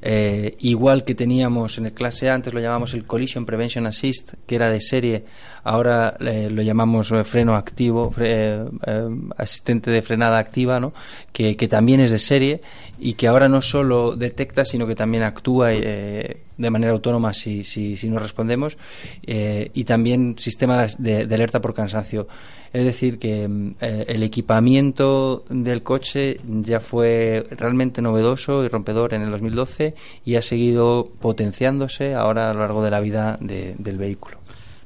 eh, 0.02 0.56
igual 0.60 1.05
que 1.05 1.14
teníamos 1.14 1.78
en 1.78 1.86
el 1.86 1.93
clase 1.93 2.31
antes 2.31 2.55
lo 2.55 2.60
llamamos 2.60 2.94
el 2.94 3.05
Collision 3.05 3.44
Prevention 3.47 3.86
Assist, 3.86 4.35
que 4.47 4.55
era 4.56 4.70
de 4.70 4.81
serie, 4.81 5.24
ahora 5.62 6.16
eh, 6.20 6.48
lo 6.51 6.62
llamamos 6.62 7.12
eh, 7.12 7.22
freno 7.24 7.55
activo, 7.55 8.10
fre- 8.10 8.27
eh, 8.28 8.64
eh, 8.86 9.09
asistente 9.36 9.90
de 9.90 10.02
frenada 10.02 10.39
activa, 10.39 10.81
¿no? 10.81 10.93
que, 11.32 11.55
también 11.68 12.01
es 12.01 12.10
de 12.10 12.18
serie 12.18 12.60
y 12.98 13.14
que 13.14 13.28
ahora 13.28 13.48
no 13.48 13.60
solo 13.62 14.16
detecta, 14.16 14.64
sino 14.64 14.86
que 14.86 14.94
también 14.94 15.22
actúa 15.22 15.72
eh, 15.72 16.39
de 16.56 16.70
manera 16.70 16.93
autónoma 16.93 17.32
si, 17.32 17.64
si, 17.64 17.97
si 17.97 18.09
no 18.09 18.18
respondemos, 18.18 18.77
y 19.22 19.85
también 19.85 20.36
sistema 20.39 20.86
de 20.98 21.22
alerta 21.35 21.60
por 21.60 21.72
cansancio. 21.72 22.27
Es 22.72 22.84
decir, 22.84 23.18
que 23.18 23.48
mm, 23.48 23.74
eh, 23.80 24.05
el 24.09 24.22
equipamiento 24.22 25.44
del 25.48 25.82
coche 25.82 26.38
ya 26.47 26.78
fue 26.80 27.44
realmente 27.51 28.01
novedoso 28.02 28.64
y 28.64 28.68
rompedor 28.68 29.14
en 29.14 29.22
el 29.22 29.30
2012 29.30 29.94
y 30.24 30.36
ha 30.36 30.42
seguido 30.42 31.09
potenciándose 31.20 32.14
ahora 32.14 32.51
a 32.51 32.55
lo 32.55 32.60
largo 32.60 32.82
de 32.84 32.90
la 32.90 33.01
vida 33.01 33.36
de- 33.40 33.74
del 33.78 33.98
vehículo. 33.98 34.38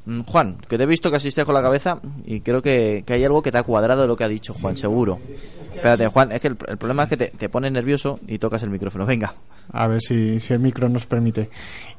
Mm, 0.06 0.20
Juan, 0.20 0.56
que 0.68 0.76
te 0.76 0.84
he 0.84 0.86
visto 0.86 1.10
que 1.10 1.16
asistías 1.16 1.46
con 1.46 1.54
la 1.54 1.62
cabeza 1.62 1.98
y 2.26 2.40
creo 2.40 2.60
que, 2.60 3.04
que 3.06 3.14
hay 3.14 3.24
algo 3.24 3.42
que 3.42 3.50
te 3.50 3.58
ha 3.58 3.62
cuadrado 3.62 4.02
de 4.02 4.08
lo 4.08 4.16
que 4.16 4.24
ha 4.24 4.28
dicho 4.28 4.52
Juan, 4.54 4.76
seguro. 4.76 5.18
Espérate, 5.74 6.06
Juan, 6.08 6.32
es 6.32 6.40
que 6.40 6.48
el, 6.48 6.56
el 6.68 6.76
problema 6.76 7.04
es 7.04 7.08
que 7.08 7.16
te, 7.16 7.28
te 7.28 7.48
pones 7.48 7.72
nervioso 7.72 8.20
y 8.28 8.38
tocas 8.38 8.62
el 8.62 8.70
micrófono. 8.70 9.06
Venga. 9.06 9.34
A 9.72 9.88
ver 9.88 10.00
si, 10.00 10.38
si 10.40 10.52
el 10.52 10.60
micro 10.60 10.88
nos 10.88 11.06
permite. 11.06 11.48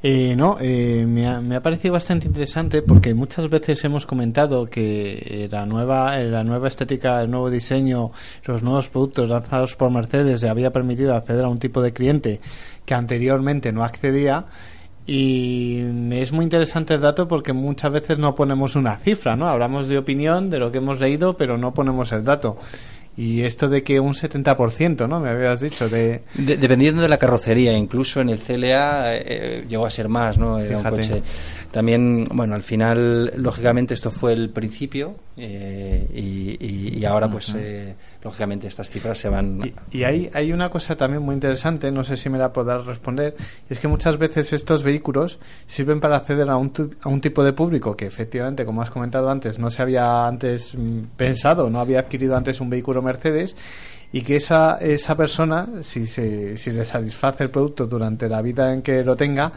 Eh, 0.02 0.34
no, 0.36 0.56
eh, 0.60 1.04
me, 1.06 1.26
ha, 1.26 1.40
me 1.40 1.56
ha 1.56 1.62
parecido 1.62 1.94
bastante 1.94 2.26
interesante 2.28 2.80
porque 2.80 3.12
muchas 3.12 3.50
veces 3.50 3.84
hemos 3.84 4.06
comentado 4.06 4.66
que 4.66 5.48
la 5.50 5.66
nueva, 5.66 6.16
la 6.20 6.44
nueva 6.44 6.68
estética, 6.68 7.20
el 7.20 7.30
nuevo 7.30 7.50
diseño, 7.50 8.12
los 8.44 8.62
nuevos 8.62 8.88
productos 8.88 9.28
lanzados 9.28 9.74
por 9.74 9.90
Mercedes 9.90 10.42
le 10.42 10.48
había 10.48 10.70
permitido 10.70 11.14
acceder 11.14 11.44
a 11.44 11.48
un 11.48 11.58
tipo 11.58 11.82
de 11.82 11.92
cliente 11.92 12.40
que 12.84 12.94
anteriormente 12.94 13.72
no 13.72 13.82
accedía. 13.82 14.46
Y 15.06 15.80
es 16.12 16.32
muy 16.32 16.44
interesante 16.44 16.94
el 16.94 17.00
dato 17.00 17.28
porque 17.28 17.52
muchas 17.52 17.92
veces 17.92 18.18
no 18.18 18.34
ponemos 18.34 18.74
una 18.74 18.96
cifra, 18.96 19.36
¿no? 19.36 19.48
Hablamos 19.48 19.88
de 19.88 19.98
opinión, 19.98 20.50
de 20.50 20.58
lo 20.58 20.72
que 20.72 20.78
hemos 20.78 20.98
leído, 21.00 21.36
pero 21.36 21.56
no 21.56 21.72
ponemos 21.72 22.10
el 22.12 22.24
dato. 22.24 22.58
Y 23.18 23.42
esto 23.42 23.68
de 23.70 23.82
que 23.82 23.98
un 23.98 24.12
70%, 24.12 25.08
¿no? 25.08 25.20
Me 25.20 25.30
habías 25.30 25.60
dicho 25.60 25.88
de... 25.88 26.22
De- 26.34 26.56
dependiendo 26.58 27.00
de 27.00 27.08
la 27.08 27.16
carrocería, 27.16 27.72
incluso 27.72 28.20
en 28.20 28.28
el 28.28 28.38
CLA 28.38 29.16
eh, 29.16 29.64
llegó 29.68 29.86
a 29.86 29.90
ser 29.90 30.08
más, 30.08 30.36
¿no? 30.38 30.58
Era 30.58 30.76
un 30.78 30.82
coche. 30.90 31.22
También, 31.70 32.24
bueno, 32.34 32.54
al 32.54 32.62
final, 32.62 33.32
lógicamente, 33.36 33.94
esto 33.94 34.10
fue 34.10 34.32
el 34.34 34.50
principio 34.50 35.14
eh, 35.36 36.06
y, 36.14 36.56
y- 36.66 36.98
y 36.98 37.04
ahora, 37.04 37.30
pues, 37.30 37.54
eh, 37.56 37.94
lógicamente, 38.22 38.66
estas 38.68 38.88
cifras 38.88 39.18
se 39.18 39.28
van. 39.28 39.60
Y 39.90 40.02
hay, 40.04 40.30
hay 40.32 40.52
una 40.52 40.68
cosa 40.70 40.96
también 40.96 41.22
muy 41.22 41.34
interesante, 41.34 41.90
no 41.92 42.04
sé 42.04 42.16
si 42.16 42.30
me 42.30 42.38
la 42.38 42.52
podrás 42.52 42.86
responder, 42.86 43.36
y 43.68 43.72
es 43.72 43.78
que 43.78 43.86
muchas 43.88 44.16
veces 44.18 44.52
estos 44.52 44.82
vehículos 44.82 45.38
sirven 45.66 46.00
para 46.00 46.16
acceder 46.16 46.48
a 46.48 46.56
un, 46.56 46.72
a 47.02 47.08
un 47.08 47.20
tipo 47.20 47.44
de 47.44 47.52
público 47.52 47.96
que 47.96 48.06
efectivamente, 48.06 48.64
como 48.64 48.80
has 48.82 48.90
comentado 48.90 49.28
antes, 49.30 49.58
no 49.58 49.70
se 49.70 49.82
había 49.82 50.26
antes 50.26 50.74
mm, 50.74 51.00
pensado, 51.16 51.68
no 51.70 51.80
había 51.80 52.00
adquirido 52.00 52.36
antes 52.36 52.60
un 52.60 52.70
vehículo 52.70 53.02
Mercedes 53.02 53.54
y 54.12 54.22
que 54.22 54.36
esa, 54.36 54.78
esa 54.78 55.16
persona, 55.16 55.68
si, 55.82 56.06
se, 56.06 56.56
si 56.56 56.70
le 56.70 56.84
satisface 56.84 57.44
el 57.44 57.50
producto 57.50 57.86
durante 57.86 58.28
la 58.28 58.40
vida 58.40 58.72
en 58.72 58.80
que 58.80 59.04
lo 59.04 59.16
tenga, 59.16 59.52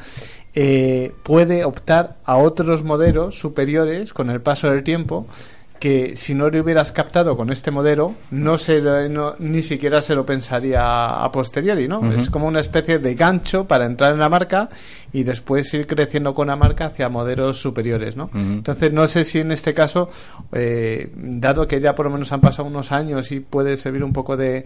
eh, 0.55 1.13
puede 1.23 1.63
optar 1.63 2.17
a 2.25 2.37
otros 2.37 2.83
modelos 2.83 3.39
superiores 3.39 4.11
con 4.11 4.29
el 4.31 4.41
paso 4.41 4.67
del 4.69 4.83
tiempo 4.83 5.27
que 5.79 6.15
si 6.17 6.33
no 6.35 6.49
le 6.49 6.59
hubieras 6.61 6.91
captado 6.91 7.37
con 7.37 7.51
este 7.51 7.71
modelo, 7.71 8.13
no 8.31 8.57
se 8.57 8.81
lo- 8.81 9.07
no- 9.09 9.35
ni 9.39 9.61
siquiera 9.61 10.01
se 10.01 10.13
lo 10.15 10.25
pensaría 10.25 11.23
a 11.23 11.31
posteriori, 11.31 11.87
¿no? 11.87 12.01
Es 12.13 12.29
como 12.29 12.47
una 12.47 12.59
especie 12.59 12.99
de 12.99 13.15
gancho 13.15 13.65
para 13.65 13.85
entrar 13.85 14.13
en 14.13 14.19
la 14.19 14.27
marca 14.29 14.69
y 15.13 15.23
después 15.23 15.73
ir 15.73 15.87
creciendo 15.87 16.33
con 16.33 16.47
la 16.47 16.55
marca 16.55 16.87
hacia 16.87 17.07
modelos 17.09 17.59
superiores, 17.61 18.15
¿no? 18.17 18.29
Entonces, 18.33 18.91
no 18.93 19.07
sé 19.07 19.23
si 19.23 19.39
en 19.39 19.51
este 19.51 19.73
caso, 19.73 20.09
eh, 20.51 21.09
dado 21.15 21.65
que 21.67 21.79
ya 21.79 21.95
por 21.95 22.05
lo 22.05 22.11
menos 22.11 22.31
han 22.31 22.41
pasado 22.41 22.67
unos 22.67 22.91
años 22.91 23.31
y 23.31 23.39
puede 23.39 23.77
servir 23.77 24.03
un 24.03 24.13
poco 24.13 24.35
de, 24.37 24.65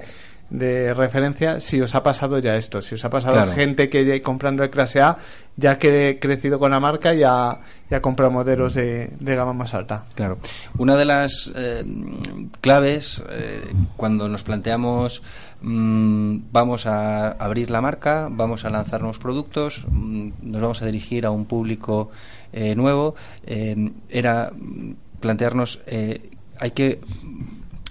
de 0.53 0.93
referencia, 0.93 1.59
si 1.59 1.81
os 1.81 1.95
ha 1.95 2.03
pasado 2.03 2.38
ya 2.38 2.55
esto, 2.55 2.80
si 2.80 2.93
os 2.93 3.03
ha 3.03 3.09
pasado 3.09 3.34
Claro. 3.34 3.51
gente 3.53 3.89
que 3.89 4.05
ya 4.05 4.21
comprando 4.21 4.63
el 4.63 4.69
clase 4.69 5.01
A 5.01 5.17
ya 5.57 5.80
que 5.80 6.09
ha 6.09 6.19
crecido 6.19 6.59
con 6.59 6.71
la 6.71 6.80
marca 6.80 7.13
y 7.13 7.23
ha, 7.23 7.57
y 7.89 7.93
ha 7.95 8.01
comprado 8.01 8.31
modelos 8.31 8.75
de, 8.75 9.11
de 9.19 9.35
gama 9.35 9.53
más 9.53 9.73
alta. 9.73 10.05
Claro. 10.13 10.38
Una 10.77 10.95
de 10.95 11.05
las 11.05 11.51
eh, 11.55 11.84
claves 12.61 13.23
eh, 13.31 13.63
cuando 13.97 14.30
nos 14.30 14.43
planteamos 14.43 15.23
mm, 15.61 16.38
vamos 16.51 16.85
a 16.85 17.31
abrir 17.31 17.71
la 17.71 17.81
marca, 17.81 18.27
vamos 18.30 18.63
a 18.63 18.69
lanzar 18.69 19.01
nuevos 19.01 19.17
productos, 19.17 19.85
mm, 19.89 20.30
nos 20.43 20.61
vamos 20.61 20.81
a 20.84 20.85
dirigir 20.85 21.25
a 21.25 21.31
un 21.31 21.45
público 21.45 22.11
eh, 22.51 22.75
nuevo, 22.75 23.15
eh, 23.45 23.91
era 24.09 24.51
plantearnos 25.19 25.81
eh, 25.88 26.30
hay 26.59 26.71
que 26.71 26.99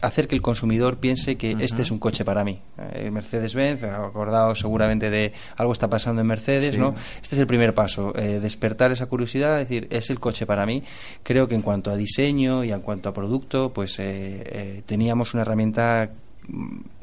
hacer 0.03 0.29
que 0.29 0.35
el 0.35 0.43
consumidor 0.43 0.99
piense 0.99 1.37
que 1.37 1.57
este 1.61 1.83
es 1.83 1.91
un 1.91 1.99
coche 1.99 2.25
para 2.25 2.45
mí. 2.45 2.61
Eh, 2.93 3.11
Mercedes-Benz, 3.11 3.85
acordado 3.85 4.55
seguramente 4.55 5.09
de 5.09 5.33
algo 5.57 5.73
está 5.73 5.89
pasando 5.89 6.21
en 6.21 6.27
Mercedes, 6.27 6.73
Sí. 6.75 6.79
¿no? 6.79 6.95
Este 7.23 7.37
es 7.37 7.41
el 7.41 7.47
primer 7.47 7.73
paso, 7.73 8.13
eh, 8.17 8.41
despertar 8.41 8.93
esa 8.93 9.07
curiosidad, 9.07 9.59
decir, 9.59 9.87
es 9.91 10.11
el 10.11 10.21
coche 10.21 10.45
para 10.45 10.67
mí. 10.67 10.83
Creo 11.23 11.47
que 11.49 11.55
en 11.55 11.63
cuanto 11.63 11.91
a 11.91 11.97
diseño 11.97 12.65
y 12.65 12.73
en 12.73 12.81
cuanto 12.81 13.09
a 13.09 13.15
producto, 13.15 13.73
pues 13.73 13.99
eh, 14.01 14.43
eh, 14.45 14.83
teníamos 14.85 15.33
una 15.35 15.43
herramienta 15.43 16.11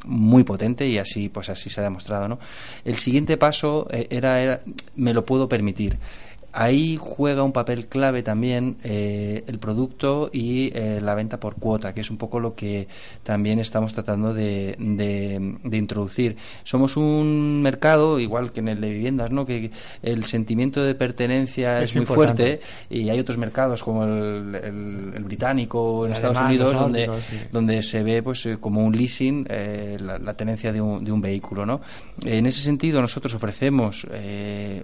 muy 0.03 0.43
potente 0.43 0.85
y 0.85 0.97
así 0.97 1.29
pues 1.29 1.49
así 1.49 1.69
se 1.69 1.79
ha 1.79 1.83
demostrado 1.85 2.27
no 2.27 2.39
el 2.83 2.97
siguiente 2.97 3.37
paso 3.37 3.87
era, 3.89 4.41
era 4.41 4.59
me 4.97 5.13
lo 5.13 5.25
puedo 5.25 5.47
permitir 5.47 5.97
Ahí 6.59 6.97
juega 6.99 7.43
un 7.43 7.51
papel 7.51 7.87
clave 7.87 8.21
también 8.23 8.77
eh, 8.83 9.43
el 9.47 9.59
producto 9.59 10.29
y 10.33 10.71
eh, 10.75 10.99
la 11.01 11.15
venta 11.15 11.39
por 11.39 11.55
cuota, 11.55 11.93
que 11.93 12.01
es 12.01 12.09
un 12.11 12.17
poco 12.17 12.39
lo 12.39 12.53
que 12.55 12.87
también 13.23 13.59
estamos 13.59 13.93
tratando 13.93 14.33
de, 14.33 14.75
de- 14.77 15.57
de 15.63 15.77
introducir. 15.77 16.35
Somos 16.63 16.97
un 16.97 17.61
mercado, 17.61 18.19
igual 18.19 18.51
que 18.51 18.59
en 18.59 18.67
el 18.67 18.81
de 18.81 18.89
viviendas, 18.89 19.31
¿no? 19.31 19.45
que 19.45 19.71
el 20.03 20.23
sentimiento 20.25 20.83
de 20.83 20.95
pertenencia 20.95 21.81
es, 21.81 21.91
Es 21.91 21.95
muy 21.95 22.01
importante. 22.03 22.43
fuerte 22.43 22.61
y 22.89 23.09
hay 23.09 23.19
otros 23.19 23.37
mercados 23.37 23.83
como 23.83 24.03
el, 24.03 24.55
el- 24.55 25.13
el 25.15 25.23
británico 25.23 26.05
en 26.05 26.11
El 26.11 26.15
Estados 26.17 26.37
alemán, 26.37 26.51
Unidos 26.55 26.73
donde, 26.75 27.05
sí. 27.29 27.37
donde 27.51 27.81
se 27.83 28.03
ve 28.03 28.21
pues 28.21 28.45
eh, 28.45 28.57
como 28.59 28.83
un 28.83 28.95
leasing 28.95 29.45
eh, 29.49 29.97
la, 30.01 30.17
la 30.19 30.33
tenencia 30.35 30.73
de 30.73 30.81
un, 30.81 31.03
de 31.03 31.11
un 31.11 31.21
vehículo 31.21 31.65
¿no? 31.65 31.81
en 32.25 32.45
ese 32.45 32.61
sentido 32.61 33.01
nosotros 33.01 33.33
ofrecemos 33.33 34.05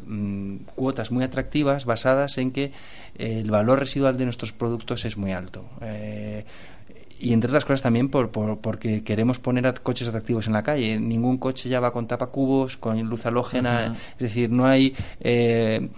mm, 0.06 0.56
cuotas 0.76 1.12
muy 1.12 1.24
atractivas 1.24 1.65
basadas 1.86 2.38
en 2.38 2.52
que 2.52 2.72
eh, 3.18 3.40
el 3.42 3.52
valor 3.52 3.80
residual 3.80 4.18
de 4.18 4.26
nuestros 4.26 4.54
productos 4.54 5.04
es 5.06 5.18
muy 5.18 5.32
alto. 5.34 5.66
Eh, 5.82 6.46
y 7.20 7.32
entre 7.34 7.50
otras 7.50 7.64
cosas 7.66 7.82
también 7.82 8.10
por, 8.10 8.30
por- 8.30 8.60
porque 8.60 9.04
queremos 9.04 9.40
poner 9.40 9.66
a 9.68 9.74
coches 9.74 10.08
atractivos 10.08 10.48
en 10.48 10.54
la 10.54 10.64
calle. 10.64 11.00
Ningún 11.00 11.38
coche 11.38 11.70
ya 11.70 11.80
va 11.80 11.92
con 11.94 12.08
tapacubos, 12.08 12.78
con 12.78 13.00
luz 13.04 13.26
halógena, 13.26 13.96
es 14.14 14.20
decir, 14.20 14.50
no 14.52 14.66
hay... 14.68 14.94
eh, 15.22 15.90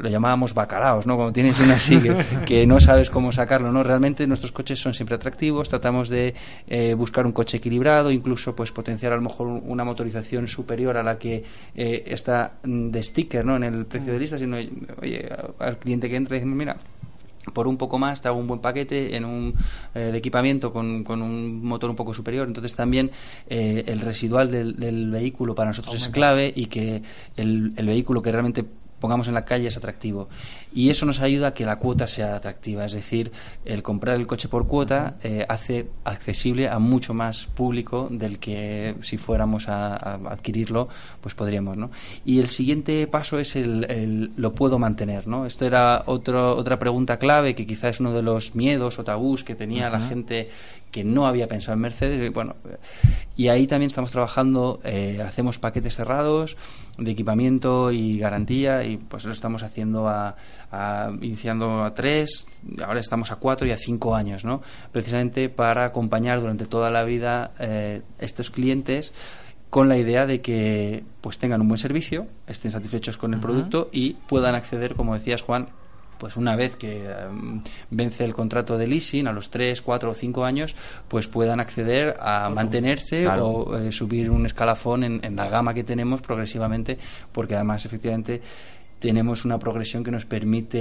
lo 0.00 0.08
llamábamos 0.08 0.54
bacalaos, 0.54 1.06
¿no? 1.06 1.16
Cuando 1.16 1.32
tienes 1.32 1.58
una 1.60 1.74
así 1.74 1.98
que, 1.98 2.16
que 2.46 2.66
no 2.66 2.80
sabes 2.80 3.10
cómo 3.10 3.32
sacarlo, 3.32 3.72
¿no? 3.72 3.82
Realmente 3.82 4.26
nuestros 4.26 4.52
coches 4.52 4.80
son 4.80 4.94
siempre 4.94 5.16
atractivos, 5.16 5.68
tratamos 5.68 6.08
de 6.08 6.34
eh, 6.68 6.94
buscar 6.94 7.26
un 7.26 7.32
coche 7.32 7.58
equilibrado, 7.58 8.10
incluso 8.10 8.54
pues 8.56 8.72
potenciar 8.72 9.12
a 9.12 9.16
lo 9.16 9.22
mejor 9.22 9.46
un- 9.46 9.62
una 9.66 9.84
motorización 9.84 10.48
superior 10.48 10.96
a 10.96 11.02
la 11.02 11.18
que 11.18 11.44
eh, 11.74 12.04
está 12.06 12.54
mm, 12.64 12.88
de 12.90 13.02
sticker, 13.02 13.44
¿no? 13.44 13.56
En 13.56 13.64
el 13.64 13.86
precio 13.86 14.12
de 14.12 14.18
lista, 14.18 14.38
sino, 14.38 14.56
oye, 15.02 15.28
al 15.58 15.78
cliente 15.78 16.08
que 16.08 16.16
entra 16.16 16.36
y 16.36 16.40
dice, 16.40 16.46
mira, 16.54 16.76
por 17.52 17.68
un 17.68 17.76
poco 17.76 17.96
más 17.96 18.20
te 18.20 18.26
hago 18.26 18.38
un 18.40 18.48
buen 18.48 18.58
paquete 18.60 19.14
en 19.16 19.24
un 19.24 19.54
eh, 19.94 20.00
de 20.10 20.18
equipamiento 20.18 20.72
con, 20.72 21.04
con 21.04 21.22
un 21.22 21.64
motor 21.64 21.88
un 21.88 21.94
poco 21.94 22.12
superior 22.12 22.48
entonces 22.48 22.74
también 22.74 23.12
eh, 23.48 23.84
el 23.86 24.00
residual 24.00 24.50
del, 24.50 24.74
del 24.74 25.12
vehículo 25.12 25.54
para 25.54 25.70
nosotros 25.70 25.94
es 25.94 26.08
clave 26.08 26.52
y 26.56 26.66
que 26.66 27.02
el, 27.36 27.72
el 27.76 27.86
vehículo 27.86 28.20
que 28.20 28.32
realmente 28.32 28.64
pongamos 29.00 29.28
en 29.28 29.34
la 29.34 29.44
calle 29.44 29.68
es 29.68 29.76
atractivo. 29.76 30.28
Y 30.72 30.90
eso 30.90 31.06
nos 31.06 31.20
ayuda 31.20 31.48
a 31.48 31.54
que 31.54 31.64
la 31.64 31.76
cuota 31.76 32.06
sea 32.06 32.36
atractiva. 32.36 32.84
Es 32.84 32.92
decir 32.92 33.32
el 33.64 33.82
comprar 33.82 34.16
el 34.16 34.26
coche 34.26 34.48
por 34.48 34.66
cuota 34.66 35.16
eh, 35.22 35.44
hace 35.48 35.88
accesible 36.04 36.68
a 36.68 36.78
mucho 36.78 37.14
más 37.14 37.46
público 37.46 38.08
del 38.10 38.38
que 38.38 38.94
si 39.02 39.18
fuéramos 39.18 39.68
a, 39.68 39.96
a 39.96 40.14
adquirirlo 40.32 40.88
pues 41.20 41.34
podríamos 41.34 41.76
no 41.76 41.90
y 42.24 42.40
el 42.40 42.48
siguiente 42.48 43.06
paso 43.06 43.38
es 43.38 43.56
el, 43.56 43.84
el 43.90 44.30
lo 44.36 44.52
puedo 44.52 44.78
mantener 44.78 45.26
no 45.26 45.46
esto 45.46 45.66
era 45.66 46.04
otro, 46.06 46.56
otra 46.56 46.78
pregunta 46.78 47.18
clave 47.18 47.54
que 47.54 47.66
quizá 47.66 47.88
es 47.88 48.00
uno 48.00 48.12
de 48.12 48.22
los 48.22 48.54
miedos 48.54 48.98
o 48.98 49.04
tabús 49.04 49.44
que 49.44 49.54
tenía 49.54 49.90
la 49.90 50.00
gente 50.00 50.48
que 50.96 51.04
no 51.04 51.26
había 51.26 51.46
pensado 51.46 51.74
en 51.74 51.80
Mercedes 51.80 52.26
y 52.26 52.30
bueno 52.32 52.56
y 53.36 53.48
ahí 53.48 53.66
también 53.66 53.90
estamos 53.90 54.10
trabajando 54.10 54.80
eh, 54.82 55.22
hacemos 55.22 55.58
paquetes 55.58 55.94
cerrados 55.94 56.56
de 56.96 57.10
equipamiento 57.10 57.92
y 57.92 58.18
garantía 58.18 58.82
y 58.84 58.96
pues 58.96 59.26
lo 59.26 59.32
estamos 59.32 59.62
haciendo 59.62 60.08
a, 60.08 60.36
a- 60.72 61.10
iniciando 61.20 61.82
a 61.84 61.92
tres 61.92 62.46
ahora 62.82 63.00
estamos 63.00 63.30
a 63.30 63.36
cuatro 63.36 63.66
y 63.66 63.72
a 63.72 63.76
cinco 63.76 64.14
años 64.14 64.46
no 64.46 64.62
precisamente 64.90 65.50
para 65.50 65.84
acompañar 65.84 66.40
durante 66.40 66.64
toda 66.64 66.90
la 66.90 67.04
vida 67.04 67.52
eh, 67.60 68.00
estos 68.18 68.50
clientes 68.50 69.12
con 69.68 69.90
la 69.90 69.98
idea 69.98 70.24
de 70.24 70.40
que 70.40 71.04
pues 71.20 71.36
tengan 71.38 71.60
un 71.60 71.68
buen 71.68 71.78
servicio, 71.78 72.26
estén 72.46 72.70
satisfechos 72.70 73.18
con 73.18 73.34
el 73.34 73.40
producto 73.40 73.90
y 73.92 74.14
puedan 74.14 74.54
acceder, 74.54 74.94
como 74.94 75.12
decías 75.12 75.42
Juan, 75.42 75.68
pues 76.18 76.36
una 76.36 76.56
vez 76.56 76.76
que 76.76 77.04
em, 77.04 77.62
vence 77.90 78.24
el 78.24 78.34
contrato 78.34 78.76
de 78.78 78.86
leasing 78.86 79.26
a 79.26 79.32
los 79.32 79.50
3, 79.50 79.80
4 79.82 80.10
o 80.10 80.14
5 80.14 80.44
años, 80.44 80.74
pues 81.08 81.28
puedan 81.28 81.60
acceder 81.60 82.16
a 82.20 82.48
mantenerse 82.50 83.22
Claro. 83.22 83.48
o 83.48 83.76
eh, 83.78 83.92
subir 83.92 84.30
un 84.30 84.46
escalafón 84.46 85.04
en, 85.04 85.20
en 85.24 85.36
la 85.36 85.48
gama 85.48 85.74
que 85.74 85.84
tenemos 85.84 86.20
progresivamente, 86.22 86.98
porque 87.32 87.54
además 87.54 87.84
efectivamente 87.84 88.40
tenemos 88.98 89.44
una 89.44 89.58
progresión 89.58 90.02
que 90.02 90.10
nos 90.10 90.24
permite 90.24 90.78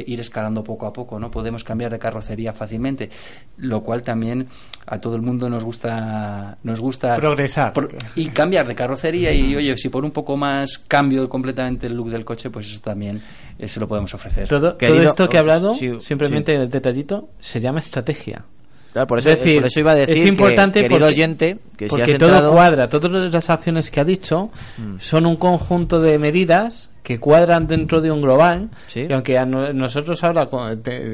eh, 0.00 0.04
ir 0.06 0.20
escalando 0.20 0.62
poco 0.62 0.86
a 0.86 0.92
poco, 0.92 1.18
¿no? 1.18 1.30
Podemos 1.30 1.64
cambiar 1.64 1.90
de 1.90 1.98
carrocería 1.98 2.52
fácilmente, 2.52 3.10
lo 3.56 3.82
cual 3.82 4.02
también 4.02 4.46
a 4.86 4.98
todo 5.00 5.16
el 5.16 5.22
mundo 5.22 5.48
nos 5.50 5.64
gusta 5.64 6.56
nos 6.62 6.80
gusta 6.80 7.16
Progresar. 7.16 7.72
pro- 7.72 7.88
y 8.16 8.28
cambiar 8.28 8.66
de 8.66 8.74
carrocería 8.74 9.32
y 9.32 9.56
oye, 9.56 9.76
si 9.76 9.88
por 9.88 10.04
un 10.04 10.12
poco 10.12 10.36
más 10.36 10.78
cambio 10.78 11.28
completamente 11.28 11.88
el 11.88 11.94
look 11.94 12.10
del 12.10 12.24
coche, 12.24 12.48
pues 12.50 12.66
eso 12.66 12.80
también 12.80 13.20
eh, 13.58 13.68
se 13.68 13.80
lo 13.80 13.88
podemos 13.88 14.14
ofrecer. 14.14 14.46
Todo, 14.48 14.74
todo 14.76 15.00
esto 15.02 15.28
que 15.28 15.36
he 15.36 15.40
hablado, 15.40 15.74
simplemente 15.74 16.54
el 16.54 16.70
detallito, 16.70 17.30
se 17.40 17.60
llama 17.60 17.80
estrategia. 17.80 18.44
Claro, 18.92 19.06
por 19.06 19.18
eso- 19.18 19.30
Es 19.30 19.38
decir, 19.40 19.56
por 19.56 19.66
eso 19.66 19.80
iba 19.80 19.90
a 19.92 19.94
decir 19.96 20.16
es 20.16 20.22
que, 20.22 20.28
importante 20.28 20.80
querido 20.80 20.98
porque, 21.00 21.12
oyente, 21.12 21.58
que 21.76 21.84
si 21.86 21.90
porque 21.90 22.12
has 22.12 22.18
todo 22.18 22.52
cuadra, 22.52 22.88
todas 22.88 23.10
las 23.32 23.50
acciones 23.50 23.90
que 23.90 24.00
ha 24.00 24.04
dicho 24.04 24.50
Mm. 24.78 24.96
son 25.00 25.26
un 25.26 25.36
conjunto 25.36 26.00
de 26.00 26.18
medidas 26.18 26.90
que 27.08 27.18
cuadran 27.18 27.66
dentro 27.66 28.02
de 28.02 28.10
un 28.12 28.20
global 28.20 28.68
y 29.08 29.12
aunque 29.14 29.38
a 29.38 29.46
no- 29.46 29.72
nosotros 29.72 30.22
ahora 30.24 30.46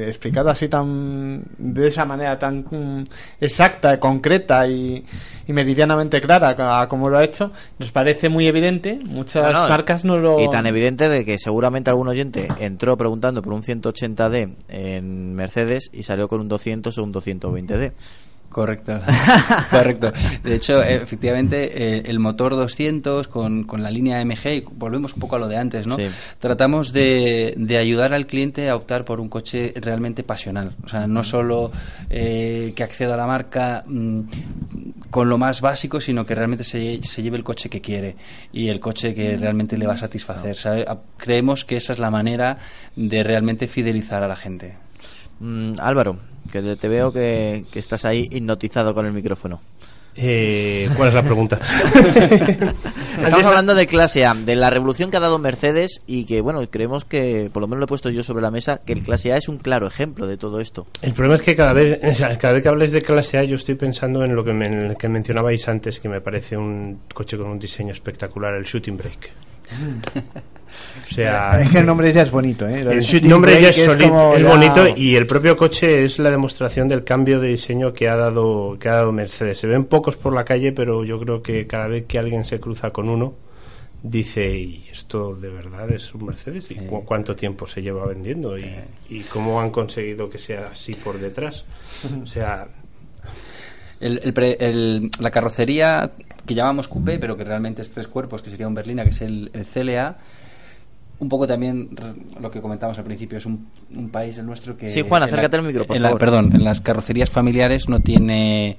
explicado 0.08 0.50
así 0.50 0.66
tan 0.68 1.44
de 1.56 1.86
esa 1.86 2.04
manera 2.04 2.36
tan 2.36 2.66
mm, 2.68 3.04
exacta, 3.40 4.00
concreta 4.00 4.66
y, 4.66 5.04
y 5.46 5.52
meridianamente 5.52 6.20
clara 6.20 6.56
a- 6.58 6.82
a 6.82 6.88
como 6.88 7.08
lo 7.08 7.18
ha 7.18 7.22
hecho, 7.22 7.52
nos 7.78 7.92
parece 7.92 8.28
muy 8.28 8.48
evidente. 8.48 8.98
Muchas 9.04 9.52
No, 9.52 9.62
no, 9.62 9.68
marcas 9.68 10.04
no 10.04 10.18
lo 10.18 10.40
Y 10.40 10.50
tan 10.50 10.66
evidente 10.66 11.08
de 11.08 11.24
que 11.24 11.38
seguramente 11.38 11.90
algún 11.90 12.08
oyente 12.08 12.48
entró 12.58 12.96
preguntando 12.96 13.40
por 13.40 13.52
un 13.52 13.62
180D 13.62 14.52
en 14.68 15.34
Mercedes 15.36 15.90
y 15.92 16.02
salió 16.02 16.26
con 16.26 16.40
un 16.40 16.48
200 16.48 16.98
o 16.98 17.04
un 17.04 17.12
220D. 17.14 17.92
Correcto, 18.55 19.01
correcto. 19.72 20.12
De 20.44 20.55
hecho, 20.55 20.81
efectivamente, 20.81 21.72
eh, 21.97 22.02
el 22.06 22.20
motor 22.20 22.55
200 22.55 23.26
con, 23.26 23.64
con 23.64 23.82
la 23.82 23.90
línea 23.90 24.24
MG, 24.24 24.47
y 24.47 24.60
volvemos 24.60 25.14
un 25.14 25.18
poco 25.18 25.35
a 25.35 25.40
lo 25.40 25.48
de 25.48 25.56
antes, 25.56 25.89
¿no? 25.89 25.97
Sí. 25.97 26.05
Tratamos 26.39 26.93
de, 26.93 27.55
de 27.56 27.78
ayudar 27.78 28.14
al 28.14 28.28
cliente 28.28 28.70
a 28.70 28.76
optar 28.76 29.05
por 29.05 29.18
un 29.18 29.28
coche 29.28 29.74
realmente 29.74 30.22
pasional. 30.22 30.76
O 30.85 30.89
sea, 30.89 31.09
no 31.09 31.24
solo 31.24 31.72
eh, 32.09 32.72
que 32.76 32.85
acceda 32.85 33.14
a 33.14 33.16
la 33.16 33.26
marca 33.26 33.82
mm, 33.89 34.20
con 35.10 35.28
lo 35.28 35.36
más 35.36 35.60
básico, 35.60 36.01
sino 36.01 36.24
que 36.24 36.36
realmente 36.36 36.62
se, 36.62 37.02
se 37.02 37.22
lleve 37.24 37.36
el 37.36 37.43
coche 37.43 37.68
que 37.68 37.81
quiere 37.81 38.14
y 38.52 38.68
el 38.68 38.78
coche 38.78 39.16
que 39.16 39.36
realmente 39.36 39.76
le 39.76 39.89
va 39.89 39.94
a 39.94 39.98
satisfacer. 39.98 40.56
Creemos 41.16 41.64
que 41.64 41.78
esa 41.78 41.93
es 41.93 41.98
la 41.98 42.12
manera 42.12 42.59
de 42.94 43.24
realmente 43.24 43.66
fidelizar 43.66 44.22
a 44.22 44.28
la 44.28 44.36
gente. 44.36 44.84
Mm, 45.44 45.74
Álvaro, 45.78 46.16
que 46.50 46.62
te- 46.76 46.88
veo 46.88 47.12
que, 47.12 47.66
que 47.70 47.78
estás 47.78 48.06
ahí 48.06 48.26
hipnotizado 48.30 48.94
con 48.94 49.04
el 49.04 49.12
micrófono. 49.12 49.60
Eh, 50.16 50.88
¿Cuál 50.96 51.08
es 51.08 51.14
la 51.14 51.22
pregunta? 51.24 51.58
Estamos 53.24 53.44
hablando 53.44 53.74
de 53.74 53.86
clase 53.86 54.24
A, 54.24 54.32
de 54.34 54.54
la 54.56 54.70
revolución 54.70 55.10
que 55.10 55.16
ha 55.16 55.20
dado 55.20 55.38
Mercedes 55.38 56.02
y 56.06 56.24
que, 56.24 56.40
bueno, 56.40 56.64
creemos 56.70 57.04
que, 57.04 57.50
por 57.52 57.60
lo 57.60 57.66
menos 57.66 57.80
lo 57.80 57.84
he 57.84 57.88
puesto 57.88 58.10
yo 58.10 58.22
sobre 58.22 58.40
la 58.40 58.50
mesa, 58.52 58.80
que 58.86 58.92
el 58.92 59.02
clase 59.02 59.32
A 59.32 59.36
es 59.36 59.48
un 59.48 59.58
claro 59.58 59.86
ejemplo 59.88 60.26
de 60.28 60.36
todo 60.36 60.60
esto. 60.60 60.86
El 61.02 61.12
problema 61.12 61.34
es 61.34 61.42
que 61.42 61.56
cada 61.56 61.72
vez, 61.72 61.98
o 62.02 62.14
sea, 62.14 62.38
cada 62.38 62.54
vez 62.54 62.62
que 62.62 62.68
hables 62.68 62.92
de 62.92 63.02
clase 63.02 63.38
A, 63.38 63.44
yo 63.44 63.56
estoy 63.56 63.74
pensando 63.74 64.24
en 64.24 64.34
lo 64.36 64.44
que, 64.44 64.52
me- 64.52 64.66
en 64.66 64.74
el 64.90 64.96
que 64.96 65.08
mencionabais 65.08 65.68
antes, 65.68 65.98
que 65.98 66.08
me 66.08 66.20
parece 66.20 66.56
un 66.56 67.00
coche 67.12 67.36
con 67.36 67.48
un 67.48 67.58
diseño 67.58 67.92
espectacular, 67.92 68.54
el 68.54 68.64
Shooting 68.64 68.96
Brake. 68.96 69.30
O 71.10 71.12
sea, 71.14 71.60
Es 71.62 71.70
que 71.70 71.78
el 71.78 71.86
nombre 71.86 72.12
ya 72.12 72.22
es 72.22 72.30
bonito, 72.30 72.66
¿eh? 72.68 72.80
El 72.80 73.28
nombre 73.28 73.60
ya 73.60 73.68
es, 73.70 73.78
es 73.78 73.86
soli- 73.90 74.09
como 74.09 74.34
es 74.36 74.42
ya- 74.42 74.48
bonito 74.48 74.86
y 74.96 75.16
el 75.16 75.26
propio 75.26 75.56
coche 75.56 76.05
es 76.05 76.18
la 76.18 76.30
demostración 76.30 76.88
del 76.88 77.05
cambio 77.05 77.40
de 77.40 77.48
diseño 77.48 77.92
que 77.92 78.09
ha 78.09 78.16
dado 78.16 78.76
que 78.78 78.88
ha 78.88 78.94
dado 78.94 79.12
Mercedes. 79.12 79.59
Se 79.59 79.66
ven 79.66 79.84
pocos 79.84 80.16
por 80.16 80.32
la 80.32 80.44
calle, 80.44 80.72
pero 80.72 81.05
yo 81.05 81.18
creo 81.20 81.42
que 81.42 81.66
cada 81.66 81.88
vez 81.88 82.05
que 82.06 82.18
alguien 82.18 82.44
se 82.44 82.60
cruza 82.60 82.90
con 82.90 83.09
uno 83.09 83.34
dice 84.02 84.55
y 84.59 84.86
esto 84.92 85.34
de 85.34 85.48
verdad 85.48 85.90
es 85.90 86.12
un 86.14 86.26
Mercedes 86.26 86.70
y 86.70 86.74
cu- 86.74 87.05
cuánto 87.06 87.34
tiempo 87.34 87.66
se 87.66 87.80
lleva 87.80 88.05
vendiendo 88.06 88.56
y, 88.59 88.70
y 89.09 89.20
cómo 89.22 89.60
han 89.60 89.70
conseguido 89.70 90.28
que 90.28 90.38
sea 90.38 90.68
así 90.72 90.94
por 90.94 91.18
detrás. 91.18 91.64
O 92.22 92.26
sea, 92.26 92.68
El- 94.01 94.20
el 94.22 94.32
pre- 94.34 94.59
el- 94.60 95.10
la 95.20 95.30
carrocería 95.30 96.10
que 96.46 96.55
llamamos 96.55 96.88
coupé, 96.88 97.18
pero 97.18 97.36
que 97.36 97.44
realmente 97.44 97.80
es 97.80 97.92
tres 97.92 98.06
cuerpos, 98.06 98.42
que 98.42 98.51
sería 98.51 98.68
un 98.68 98.74
berlina, 98.74 99.05
que 99.05 99.10
es 99.10 99.22
el, 99.22 99.51
el 99.55 99.64
CLA, 99.64 100.18
un 101.20 101.28
poco 101.28 101.46
también 101.46 101.90
lo 102.40 102.50
que 102.50 102.60
comentamos 102.60 102.98
al 102.98 103.04
principio, 103.04 103.38
es 103.38 103.46
un, 103.46 103.68
un 103.94 104.10
país 104.10 104.36
el 104.38 104.46
nuestro 104.46 104.76
que... 104.76 104.88
Sí, 104.90 105.02
Juan, 105.02 105.20
la- 105.20 105.26
acércate 105.26 105.56
al 105.56 105.62
micro, 105.62 105.84
por 105.86 105.96
en 105.96 106.02
la-. 106.02 106.16
Perdón, 106.16 106.50
en 106.54 106.64
las 106.64 106.80
carrocerías 106.80 107.30
familiares 107.30 107.88
no 107.88 108.00
tiene... 108.00 108.76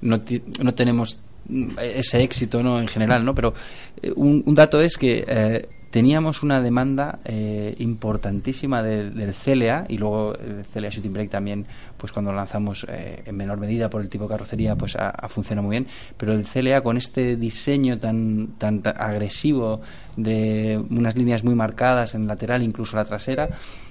No, 0.00 0.20
ti- 0.20 0.42
no 0.62 0.74
tenemos 0.74 1.20
mm, 1.48 1.68
ese 1.80 2.22
éxito 2.22 2.62
no 2.62 2.80
en 2.80 2.88
general 2.88 3.24
no 3.24 3.34
pero 3.36 3.54
eh, 4.02 4.10
un, 4.16 4.42
un 4.46 4.54
dato 4.56 4.80
es 4.80 4.96
que 4.96 5.24
eh, 5.28 5.68
teníamos 5.92 6.42
una 6.42 6.60
demanda 6.60 7.20
eh, 7.24 7.76
importantísima 7.78 8.82
de- 8.82 9.10
del 9.10 9.32
CLA 9.32 9.84
y 9.88 9.98
luego 9.98 10.34
el 10.34 10.64
CLA 10.72 10.88
Shooting 10.88 11.12
Brake 11.12 11.28
también 11.28 11.66
pues 11.96 12.10
cuando 12.12 12.32
lo 12.32 12.38
lanzamos 12.38 12.84
eh, 12.88 13.22
en 13.26 13.36
menor 13.36 13.58
medida 13.58 13.88
por 13.88 14.00
el 14.00 14.08
tipo 14.08 14.24
de 14.24 14.30
carrocería 14.30 14.74
pues 14.74 14.96
ha, 14.96 15.10
ha 15.10 15.28
funcionado 15.28 15.68
muy 15.68 15.74
bien. 15.74 15.86
Pero 16.16 16.32
el 16.32 16.44
CLA 16.44 16.80
con 16.80 16.96
este 16.96 17.36
diseño 17.36 17.98
tan, 18.00 18.48
tan 18.58 18.82
tan 18.82 18.94
agresivo 19.00 19.82
de 20.16 20.82
unas 20.90 21.14
líneas 21.16 21.44
muy 21.44 21.54
marcadas 21.54 22.14
en 22.14 22.26
lateral 22.26 22.62
incluso 22.62 22.96
la 22.96 23.04
trasera 23.04 23.50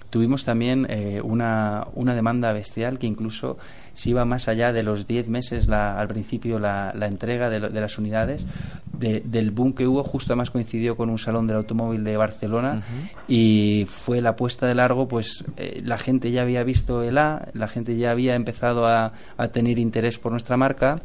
tuvimos 0.10 0.44
también 0.44 0.88
eh, 0.90 1.22
una, 1.24 1.88
una 1.96 2.14
demanda 2.16 2.52
bestial 2.52 3.00
que 3.00 3.08
incluso 3.08 3.58
se 3.94 4.10
iba 4.12 4.24
más 4.26 4.48
allá 4.48 4.72
de 4.74 4.84
los 4.84 5.08
10 5.08 5.28
meses 5.30 5.68
la- 5.68 6.00
al 6.00 6.08
principio 6.08 6.60
la, 6.60 6.94
la 6.96 7.08
entrega 7.08 7.50
de, 7.50 7.60
lo- 7.60 7.70
de 7.70 7.82
las 7.82 7.98
unidades 7.98 8.46
de- 8.94 9.22
del 9.26 9.52
boom 9.52 9.74
que 9.74 9.88
hubo 9.88 10.04
justo 10.04 10.34
además 10.34 10.50
coincidió 10.52 10.96
con 10.98 11.10
un 11.10 11.18
salón 11.18 11.48
del 11.48 11.58
automóvil 11.58 12.04
de 12.04 12.18
Barcelona 12.18 12.84
y 13.28 13.86
fue 13.88 14.22
la 14.22 14.36
puesta 14.36 14.68
de 14.68 14.76
largo 14.76 15.08
pues 15.08 15.46
eh, 15.58 15.82
la 15.84 15.98
gente 15.98 16.32
ya 16.32 16.42
había 16.42 16.64
visto 16.64 17.02
el 17.04 17.18
A 17.18 17.50
la 17.54 17.68
gente 17.68 17.96
ya 17.98 18.12
había 18.12 18.36
empezado 18.36 18.86
a, 18.86 19.14
a 19.38 19.48
tener 19.50 19.80
interés 19.80 20.18
por 20.18 20.32
nuestra 20.32 20.58
marca 20.58 21.02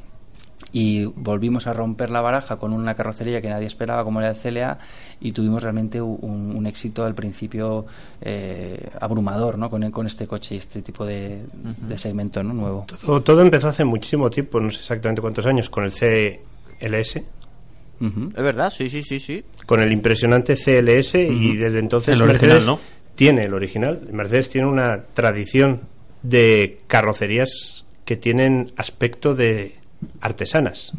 y 0.78 1.07
volvimos 1.07 1.66
a 1.66 1.73
romper 1.73 2.11
la 2.11 2.20
baraja 2.20 2.59
con 2.59 2.74
una 2.74 2.94
carrocería 2.94 3.40
que 3.40 3.48
nadie 3.48 3.66
esperaba 3.66 4.05
como 4.05 4.20
era 4.20 4.32
el 4.32 4.36
CLA 4.36 4.77
y 5.23 5.32
tuvimos 5.32 5.62
realmente 5.62 6.03
un, 6.03 6.55
un 6.55 6.66
éxito 6.66 7.03
al 7.07 7.15
principio 7.15 7.86
eh, 8.20 8.90
abrumador 9.01 9.57
¿no? 9.57 9.70
con, 9.70 9.90
con 9.90 10.07
este 10.07 10.27
coche 10.27 10.55
y 10.55 10.59
este 10.59 10.82
tipo 10.82 11.07
de, 11.07 11.40
de 11.55 11.97
segmento 11.97 12.43
¿no? 12.43 12.53
nuevo. 12.53 12.85
todo, 13.07 13.23
todo 13.23 13.40
empezó 13.40 13.69
hace 13.69 13.85
muchísimo 13.85 14.28
tiempo, 14.28 14.61
no 14.61 14.70
sé 14.70 14.81
exactamente 14.81 15.23
cuántos 15.23 15.47
años, 15.47 15.70
con 15.70 15.82
el 15.85 15.93
CLS. 15.93 17.16
Es 17.16 18.43
verdad, 18.43 18.69
sí, 18.69 18.90
sí, 18.90 19.01
sí, 19.03 19.19
sí. 19.19 19.43
con 19.65 19.81
el 19.81 19.90
impresionante 19.94 20.57
CLS 20.57 21.15
y 21.15 21.53
Ujú. 21.53 21.59
desde 21.59 21.78
entonces 21.78 22.16
El 22.16 22.20
original, 22.28 22.57
Mercedes 22.57 22.66
¿no? 22.66 22.78
tiene 23.15 23.44
el 23.44 23.55
original. 23.55 24.07
Mercedes 24.12 24.51
tiene 24.51 24.69
una 24.69 25.05
tradición 25.15 25.81
de 26.23 26.81
carrocerías 26.86 27.86
que 28.05 28.16
tienen 28.19 28.73
aspecto 28.77 29.35
de 29.35 29.74
artesanas. 30.20 30.93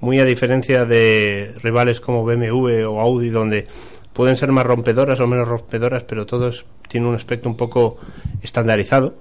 Muy 0.00 0.20
a 0.20 0.24
diferencia 0.24 0.84
de 0.84 1.54
rivales 1.62 2.00
como 2.00 2.24
BMW 2.24 2.84
o 2.86 3.00
Audi 3.00 3.30
donde 3.30 3.64
pueden 4.18 4.36
ser 4.36 4.50
más 4.50 4.66
rompedoras 4.66 5.20
o 5.20 5.28
menos 5.28 5.46
rompedoras, 5.46 6.02
pero 6.02 6.26
todos 6.26 6.66
tienen 6.88 7.08
un 7.08 7.14
aspecto 7.14 7.48
un 7.48 7.56
poco 7.56 7.98
estandarizado 8.42 9.14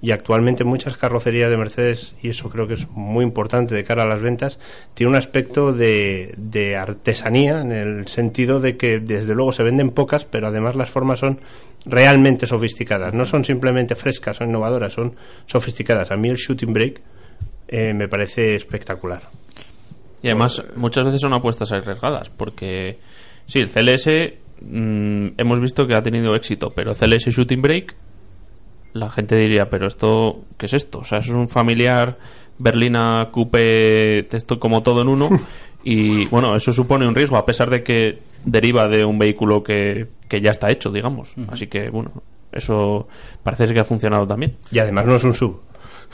y 0.00 0.12
actualmente 0.12 0.62
muchas 0.62 0.96
carrocerías 0.96 1.50
de 1.50 1.56
Mercedes, 1.56 2.14
y 2.22 2.28
eso 2.28 2.48
creo 2.48 2.68
que 2.68 2.74
es 2.74 2.88
muy 2.90 3.24
importante 3.24 3.74
de 3.74 3.82
cara 3.82 4.04
a 4.04 4.06
las 4.06 4.22
ventas, 4.22 4.60
tiene 4.94 5.10
un 5.10 5.16
aspecto 5.16 5.72
de, 5.72 6.32
de 6.36 6.76
artesanía 6.76 7.60
en 7.60 7.72
el 7.72 8.06
sentido 8.06 8.60
de 8.60 8.76
que 8.76 9.00
desde 9.00 9.34
luego 9.34 9.50
se 9.50 9.64
venden 9.64 9.90
pocas, 9.90 10.24
pero 10.24 10.46
además 10.46 10.76
las 10.76 10.90
formas 10.90 11.18
son 11.18 11.40
realmente 11.84 12.46
sofisticadas, 12.46 13.14
no 13.14 13.24
son 13.24 13.44
simplemente 13.44 13.96
frescas 13.96 14.40
o 14.40 14.44
innovadoras, 14.44 14.92
son 14.92 15.16
sofisticadas. 15.46 16.12
A 16.12 16.16
mí 16.16 16.28
el 16.28 16.36
shooting 16.36 16.72
brake 16.72 17.02
eh, 17.68 17.92
me 17.94 18.08
parece 18.08 18.54
espectacular. 18.54 19.22
Y 20.22 20.28
además, 20.28 20.62
muchas 20.76 21.04
veces 21.04 21.20
son 21.20 21.32
apuestas 21.34 21.72
arriesgadas, 21.72 22.30
porque 22.30 22.98
sí, 23.46 23.58
el 23.58 23.70
CLS 23.70 24.06
mm, 24.60 25.28
hemos 25.36 25.60
visto 25.60 25.86
que 25.86 25.94
ha 25.94 26.02
tenido 26.02 26.34
éxito, 26.34 26.70
pero 26.74 26.94
CLS 26.94 27.26
Shooting 27.26 27.62
Brake, 27.62 27.94
la 28.92 29.10
gente 29.10 29.36
diría, 29.36 29.68
pero 29.70 29.86
esto, 29.86 30.44
¿qué 30.56 30.66
es 30.66 30.74
esto? 30.74 31.00
O 31.00 31.04
sea, 31.04 31.18
es 31.18 31.28
un 31.28 31.48
familiar 31.48 32.18
berlina 32.58 33.28
coupe, 33.30 34.26
esto 34.34 34.58
como 34.58 34.82
todo 34.82 35.02
en 35.02 35.08
uno, 35.08 35.28
y 35.84 36.26
bueno, 36.26 36.56
eso 36.56 36.72
supone 36.72 37.06
un 37.06 37.14
riesgo, 37.14 37.36
a 37.36 37.44
pesar 37.44 37.70
de 37.70 37.82
que 37.82 38.18
deriva 38.44 38.88
de 38.88 39.04
un 39.04 39.18
vehículo 39.18 39.62
que, 39.62 40.06
que 40.28 40.40
ya 40.40 40.50
está 40.50 40.70
hecho, 40.70 40.90
digamos. 40.90 41.34
Así 41.48 41.66
que, 41.66 41.90
bueno, 41.90 42.10
eso 42.52 43.06
parece 43.42 43.72
que 43.74 43.80
ha 43.80 43.84
funcionado 43.84 44.26
también. 44.26 44.56
Y 44.72 44.78
además 44.78 45.06
no 45.06 45.16
es 45.16 45.24
un 45.24 45.34
sub. 45.34 45.60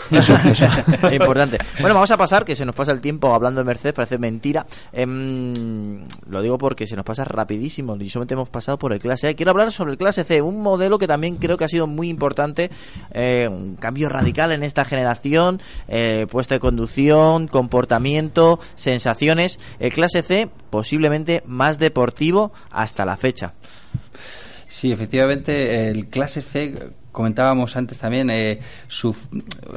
Eso, 0.11 0.35
eso. 0.35 0.67
Importante. 1.13 1.59
Bueno, 1.81 1.95
vamos 1.95 2.11
a 2.11 2.17
pasar, 2.17 2.45
que 2.45 2.57
se 2.57 2.65
nos 2.65 2.75
pasa 2.75 2.93
el 2.93 3.01
tiempo 3.01 3.35
hablando 3.35 3.61
de 3.61 3.65
Mercedes, 3.65 3.95
parece 3.95 4.19
mentira. 4.19 4.67
Em, 4.93 6.01
lo 6.29 6.43
digo 6.43 6.59
porque 6.59 6.87
se 6.87 6.97
nos 6.97 7.05
pasa 7.05 7.25
rapidísimo 7.25 7.97
y 7.97 8.11
solamente 8.11 8.35
hemos 8.35 8.49
pasado 8.49 8.79
por 8.79 8.93
el 8.93 8.99
clase 8.99 9.29
A. 9.29 9.35
Quiero 9.35 9.51
hablar 9.51 9.73
sobre 9.73 9.93
el 9.93 9.99
clase 9.99 10.25
C, 10.25 10.43
un 10.43 10.61
modelo 10.61 10.99
que 10.99 11.07
también 11.07 11.37
creo 11.37 11.57
que 11.57 11.65
ha 11.65 11.69
sido 11.69 11.87
muy 11.87 12.09
importante, 12.09 12.71
eh, 13.13 13.49
un 13.49 13.77
cambio 13.77 14.09
radical 14.09 14.53
en 14.53 14.63
esta 14.63 14.85
generación, 14.85 15.61
eh, 15.89 16.27
puesto 16.31 16.55
de 16.55 16.61
conducción, 16.61 17.47
comportamiento, 17.47 18.59
sensaciones. 18.75 19.59
El 19.79 19.93
clase 19.93 20.23
C 20.23 20.49
posiblemente 20.71 21.43
más 21.47 21.79
deportivo 21.79 22.53
hasta 22.71 23.05
la 23.05 23.17
fecha. 23.17 23.55
Sí, 24.67 24.91
efectivamente, 24.91 25.91
el 25.91 26.07
clase 26.07 26.41
C, 26.41 26.93
comentábamos 27.13 27.77
antes 27.77 27.99
también, 27.99 28.31
eh, 28.31 28.59
suf- 28.89 29.29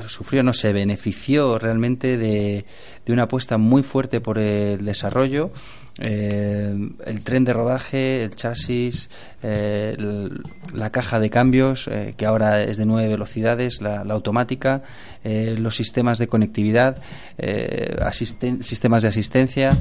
sufrió, 0.07 0.41
no 0.41 0.53
se 0.53 0.73
benefició 0.73 1.59
realmente 1.59 2.17
de, 2.17 2.65
de 3.05 3.13
una 3.13 3.23
apuesta 3.23 3.57
muy 3.57 3.83
fuerte 3.83 4.21
por 4.21 4.39
el 4.39 4.83
desarrollo. 4.85 5.51
Eh, 5.99 6.73
el 7.05 7.21
tren 7.21 7.45
de 7.45 7.53
rodaje, 7.53 8.23
el 8.23 8.31
chasis, 8.35 9.09
eh, 9.43 9.95
el- 9.97 10.43
la 10.73 10.89
caja 10.91 11.19
de 11.19 11.29
cambios, 11.29 11.87
eh, 11.91 12.13
que 12.17 12.25
ahora 12.25 12.63
es 12.63 12.77
de 12.77 12.85
nueve 12.85 13.07
velocidades, 13.09 13.81
la, 13.81 14.03
la 14.03 14.13
automática, 14.13 14.81
eh, 15.23 15.55
los 15.57 15.75
sistemas 15.75 16.17
de 16.17 16.27
conectividad, 16.27 16.97
eh, 17.37 17.95
asisten- 18.01 18.61
sistemas 18.61 19.01
de 19.03 19.07
asistencia, 19.09 19.71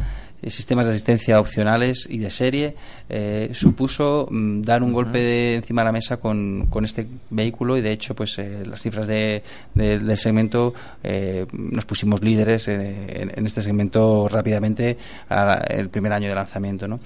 sistemas 0.46 0.84
de 0.84 0.92
asistencia 0.92 1.40
opcionales 1.40 2.06
y 2.10 2.18
de 2.18 2.28
serie, 2.28 2.74
eh, 3.08 3.48
supuso 3.54 4.28
mm, 4.30 4.60
dar 4.60 4.82
un 4.82 4.92
golpe 4.92 5.18
de 5.18 5.54
encima 5.54 5.80
de 5.80 5.86
la 5.86 5.92
mesa 5.92 6.18
con, 6.18 6.66
con 6.68 6.84
este 6.84 7.06
vehículo 7.30 7.78
y 7.78 7.80
de 7.80 7.92
hecho 7.92 8.14
pues 8.14 8.38
eh, 8.38 8.62
las 8.66 8.82
cifras 8.82 9.06
de, 9.06 9.42
de- 9.74 9.98
del 10.00 10.18
segmento 10.18 10.74
eh, 11.02 11.46
nos 11.52 11.86
pusimos 11.86 12.22
líderes 12.22 12.68
en, 12.68 12.82
en- 13.08 13.46
este 13.46 13.62
segmento 13.62 14.28
rápidamente. 14.28 14.98
A- 15.30 15.64
el 15.66 15.88
primer 15.88 16.03
año 16.12 16.28
de 16.28 16.34
lanzamiento. 16.34 16.88
¿no? 16.88 17.00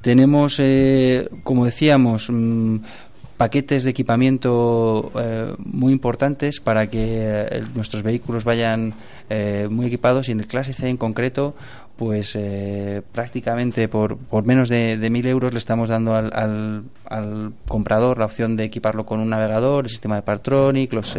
Tenemos, 0.00 0.58
eh, 0.58 1.28
como 1.42 1.64
decíamos, 1.64 2.28
mm, 2.30 2.76
paquetes 3.42 3.82
de 3.82 3.90
equipamiento 3.90 5.10
eh, 5.18 5.52
muy 5.58 5.92
importantes 5.92 6.60
para 6.60 6.86
que 6.88 7.00
eh, 7.02 7.64
nuestros 7.74 8.04
vehículos 8.04 8.44
vayan 8.44 8.94
eh, 9.28 9.66
muy 9.68 9.86
equipados 9.86 10.28
y 10.28 10.32
en 10.32 10.38
el 10.38 10.46
clase 10.46 10.72
C 10.72 10.88
en 10.88 10.96
concreto 10.96 11.56
pues 11.96 12.38
prácticamente 13.12 13.88
por, 13.88 14.16
menos 14.44 14.68
de, 14.68 14.96
1.000 14.96 15.26
euros 15.26 15.52
le 15.52 15.58
estamos 15.58 15.88
dando 15.88 16.14
al, 16.14 16.32
al, 16.32 16.84
al 17.04 17.52
comprador 17.68 18.18
la 18.18 18.26
opción 18.26 18.56
de 18.56 18.64
equiparlo 18.64 19.04
con 19.06 19.20
un 19.20 19.28
navegador, 19.28 19.84
el 19.84 19.90
sistema 19.90 20.16
de 20.16 20.22
Partronic, 20.22 20.92
los 20.92 21.16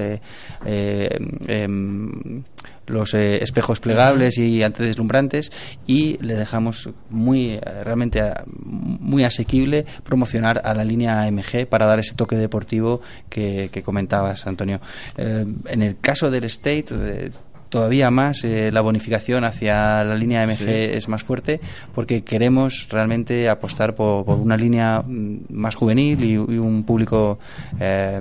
em, 0.66 2.44
los 2.88 3.14
eh, 3.14 3.44
espejos 3.44 3.80
plegables 3.80 4.38
y 4.38 4.62
antideslumbrantes 4.64 5.52
y 5.88 6.18
le 6.22 6.36
dejamos 6.36 6.90
muy 7.10 7.52
eh, 7.54 7.62
realmente 7.84 8.22
a- 8.22 8.44
muy 8.56 9.24
asequible 9.24 9.86
promocionar 10.04 10.62
a 10.66 10.74
la 10.74 10.84
línea 10.84 11.22
AMG 11.24 11.68
para 11.70 11.86
dar 11.86 12.00
ese 12.00 12.16
toque 12.16 12.36
deportivo 12.36 13.02
que, 13.30 13.70
que 13.72 13.84
comentabas 13.84 14.46
Antonio. 14.48 14.80
Eh, 15.18 15.46
en 15.68 15.82
el 15.82 16.00
caso 16.00 16.30
del 16.30 16.44
State 16.46 16.86
eh, 16.92 17.30
todavía 17.74 18.12
más 18.12 18.44
eh, 18.44 18.70
la 18.72 18.82
bonificación 18.82 19.44
hacia 19.44 20.04
la 20.04 20.14
línea 20.16 20.44
Sí. 20.56 20.64
es 20.68 21.08
más 21.10 21.24
fuerte 21.24 21.60
porque 21.95 22.22
queremos 22.24 22.88
realmente 22.91 23.50
apostar 23.50 23.95
por, 23.95 24.24
por 24.24 24.38
una 24.38 24.56
línea 24.56 25.02
mm, 25.02 25.45
más 25.50 25.74
juvenil 25.74 26.24
y, 26.24 26.34
y 26.34 26.38
un 26.38 26.84
público 26.84 27.40
eh, 27.80 28.20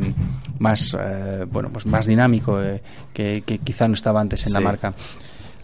más 0.58 0.96
eh, 0.98 1.44
bueno 1.50 1.68
pues 1.70 1.84
más 1.84 2.06
dinámico 2.06 2.62
eh, 2.62 2.80
que, 3.12 3.42
que 3.44 3.58
quizá 3.58 3.86
no 3.88 3.94
estaba 3.94 4.20
antes 4.22 4.46
en 4.46 4.54
la 4.54 4.60
marca 4.60 4.94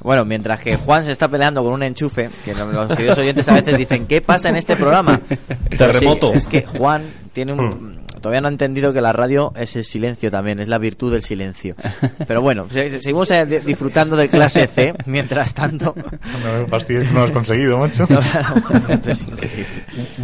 Bueno, 0.00 0.24
mientras 0.24 0.60
que 0.60 0.76
Juan 0.76 1.04
se 1.04 1.12
está 1.12 1.26
peleando 1.28 1.62
con 1.64 1.72
un 1.72 1.82
enchufe, 1.82 2.28
que 2.44 2.54
los 2.54 2.88
queridos 2.90 3.18
oyentes 3.18 3.48
a 3.48 3.54
veces 3.54 3.76
dicen, 3.76 4.06
¿qué 4.06 4.20
pasa 4.20 4.48
en 4.50 4.56
este 4.56 4.76
programa? 4.76 5.20
Sí, 5.70 5.76
Terremoto. 5.76 6.32
es 6.34 6.46
que 6.46 6.62
Juan 6.62 7.02
tiene 7.32 7.54
un... 7.54 7.97
Todavía 8.20 8.40
no 8.40 8.48
ha 8.48 8.50
entendido 8.50 8.92
que 8.92 9.00
la 9.00 9.12
radio 9.12 9.52
es 9.56 9.76
el 9.76 9.84
silencio 9.84 10.30
también, 10.30 10.60
es 10.60 10.68
la 10.68 10.78
virtud 10.78 11.12
del 11.12 11.22
silencio. 11.22 11.74
Pero 12.26 12.40
bueno, 12.42 12.66
se- 12.70 13.00
seguimos 13.00 13.30
eh, 13.30 13.46
di- 13.46 13.58
disfrutando 13.58 14.16
del 14.16 14.28
clase 14.30 14.66
C, 14.66 14.94
mientras 15.06 15.54
tanto... 15.54 15.94
No 16.44 16.58
me 16.62 16.66
fastidies 16.68 17.12
no 17.12 17.20
lo 17.20 17.24
has 17.26 17.30
conseguido, 17.32 17.78
macho. 17.78 18.06
Es 19.06 19.22
increíble. 19.22 19.66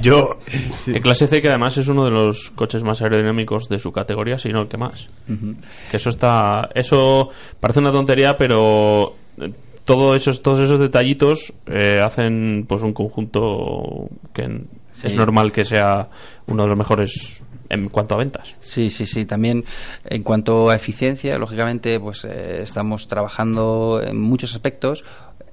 Yo, 0.01 0.39
El 0.87 1.01
clase 1.01 1.27
C 1.27 1.41
que 1.43 1.49
además 1.49 1.77
es 1.79 1.89
uno 1.89 2.05
de 2.05 2.11
los 2.11 2.51
coches 2.51 2.83
más 2.83 3.01
aerodinámicos 3.03 3.69
de 3.69 3.79
su 3.79 3.93
categoría, 3.93 4.39
si 4.39 4.49
no 4.51 4.63
el 4.63 4.69
que 4.69 4.77
más. 4.77 5.09
Ujú. 5.29 5.55
Que 5.91 5.97
eso 5.97 6.11
está, 6.11 6.69
eso 6.75 7.31
parece 7.61 7.81
una 7.81 7.93
tontería, 7.93 8.37
pero 8.37 9.13
eh, 9.41 9.51
todo 9.85 10.15
esos, 10.15 10.43
todos 10.43 10.61
esos 10.61 10.81
detallitos 10.81 11.53
eh, 11.67 12.01
hacen 12.05 12.65
pues 12.69 12.83
un 12.83 12.93
conjunto 12.93 14.09
que 14.33 14.43
en- 14.43 14.67
Sí. 14.95 15.09
es 15.09 15.17
normal 15.17 15.51
que 15.51 15.65
sea 15.65 16.09
uno 16.47 16.63
de 16.63 16.69
los 16.69 16.79
mejores 16.79 17.43
en 17.69 17.89
cuanto 17.89 18.15
a 18.15 18.19
ventas. 18.19 18.55
Sí, 18.61 18.91
sí, 18.91 19.07
sí. 19.07 19.25
También 19.25 19.65
en 20.05 20.23
cuanto 20.23 20.71
a 20.71 20.77
eficiencia, 20.77 21.39
lógicamente, 21.39 21.99
pues 22.01 22.25
eh, 22.25 22.63
estamos 22.63 23.09
trabajando 23.09 24.01
en 24.05 24.21
muchos 24.21 24.55
aspectos. 24.55 25.05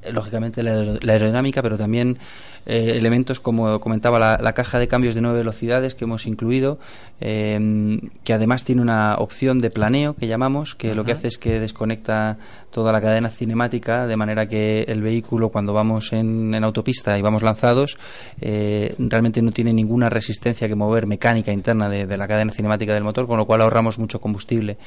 Lógicamente 0.10 0.64
la, 0.64 0.72
aero- 0.72 0.98
la 1.02 1.14
aerodinámica, 1.14 1.62
pero 1.62 1.78
también 1.78 2.18
eh, 2.66 2.94
elementos 2.96 3.40
como 3.40 3.80
comentaba 3.80 4.18
la, 4.20 4.38
la 4.42 4.54
caja 4.54 4.80
de 4.80 4.88
cambios 4.88 5.16
de 5.16 5.22
nueve 5.22 5.40
velocidades 5.40 5.96
que 5.96 6.06
hemos 6.06 6.26
incluido, 6.26 6.80
eh, 7.20 8.00
que 8.24 8.34
además 8.34 8.64
tiene 8.64 8.82
una 8.82 9.16
opción 9.18 9.62
de 9.62 9.70
planeo 9.70 10.16
que 10.16 10.28
llamamos, 10.28 10.74
que 10.76 10.96
lo 10.96 11.04
que 11.04 11.12
hace 11.12 11.28
es 11.28 11.38
que 11.38 11.60
desconecta 11.60 12.38
toda 12.72 12.92
la 12.92 13.02
cadena 13.02 13.30
cinemática 13.30 14.08
de 14.08 14.16
manera 14.16 14.48
que 14.48 14.84
el 14.88 15.02
vehículo 15.02 15.50
cuando 15.50 15.74
vamos 15.74 16.14
en, 16.14 16.54
en 16.54 16.64
autopista 16.64 17.18
y 17.18 17.22
vamos 17.22 17.44
lanzados 17.44 17.98
eh, 18.40 18.96
realmente 18.98 19.42
no 19.42 19.52
tiene 19.52 19.74
ninguna 19.74 20.10
resistencia 20.10 20.68
que 20.68 20.76
mover 20.76 21.06
mecánica 21.06 21.52
interna 21.52 21.90
de, 21.90 22.06
de 22.08 22.18
la 22.18 22.28
cadena 22.28 22.54
cinemática 22.54 22.94
del 22.94 23.04
motor, 23.04 23.28
con 23.28 23.38
lo 23.38 23.46
cual 23.46 23.62
ahorramos 23.62 24.00
mucho 24.00 24.20
combustible. 24.22 24.78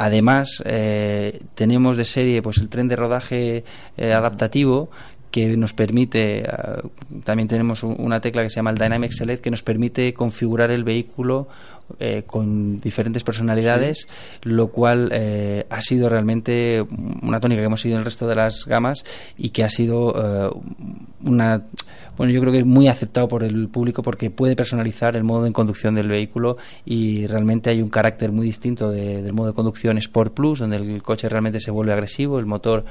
Además, 0.00 0.62
eh, 0.64 1.40
tenemos 1.56 1.96
de 1.96 2.04
serie 2.04 2.40
pues 2.40 2.58
el 2.58 2.68
tren 2.68 2.86
de 2.86 2.94
rodaje 2.94 3.64
eh, 3.96 4.12
adaptativo 4.12 4.90
que 5.32 5.56
nos 5.56 5.74
permite, 5.74 6.44
ah, 6.48 6.80
también 7.24 7.48
tenemos 7.48 7.82
un- 7.82 7.96
una 7.98 8.20
tecla 8.20 8.42
que 8.44 8.48
se 8.48 8.56
llama 8.56 8.70
el 8.70 8.78
Dynamic 8.78 9.10
Select 9.12 9.42
que 9.42 9.50
nos 9.50 9.64
permite 9.64 10.14
configurar 10.14 10.70
el 10.70 10.84
vehículo 10.84 11.48
eh, 11.98 12.22
con 12.26 12.80
diferentes 12.80 13.24
personalidades, 13.24 14.08
lo 14.42 14.68
cual 14.68 15.08
eh, 15.10 15.66
ha 15.68 15.80
sido 15.80 16.08
realmente 16.10 16.82
una 17.22 17.40
tónica 17.40 17.60
que 17.62 17.66
hemos 17.66 17.80
seguido 17.80 17.96
en 17.96 18.00
el 18.02 18.04
resto 18.04 18.28
de 18.28 18.34
las 18.36 18.66
gamas 18.66 19.04
y 19.36 19.50
que 19.50 19.64
ha 19.64 19.70
sido 19.70 20.14
eh, 20.14 20.50
una 21.24 21.62
bueno, 22.18 22.32
yo 22.32 22.40
creo 22.40 22.52
que 22.52 22.58
es 22.58 22.66
muy 22.66 22.88
aceptado 22.88 23.28
por 23.28 23.44
el 23.44 23.68
público 23.68 24.02
porque 24.02 24.30
puede 24.30 24.54
personalizar 24.56 25.16
el 25.16 25.24
modo 25.24 25.44
de 25.44 25.52
conducción 25.52 25.94
del 25.94 26.08
vehículo 26.08 26.58
y 26.84 27.26
realmente 27.28 27.70
hay 27.70 27.80
un 27.80 27.88
carácter 27.88 28.32
muy 28.32 28.44
distinto 28.44 28.90
de- 28.90 29.22
del 29.22 29.32
modo 29.32 29.46
de 29.48 29.54
conducción 29.54 29.96
Sport 29.98 30.34
Plus, 30.34 30.58
donde 30.58 30.76
el 30.76 31.02
coche 31.02 31.28
realmente 31.28 31.60
se 31.60 31.70
vuelve 31.70 31.92
agresivo, 31.92 32.38
el 32.38 32.46
motor 32.46 32.84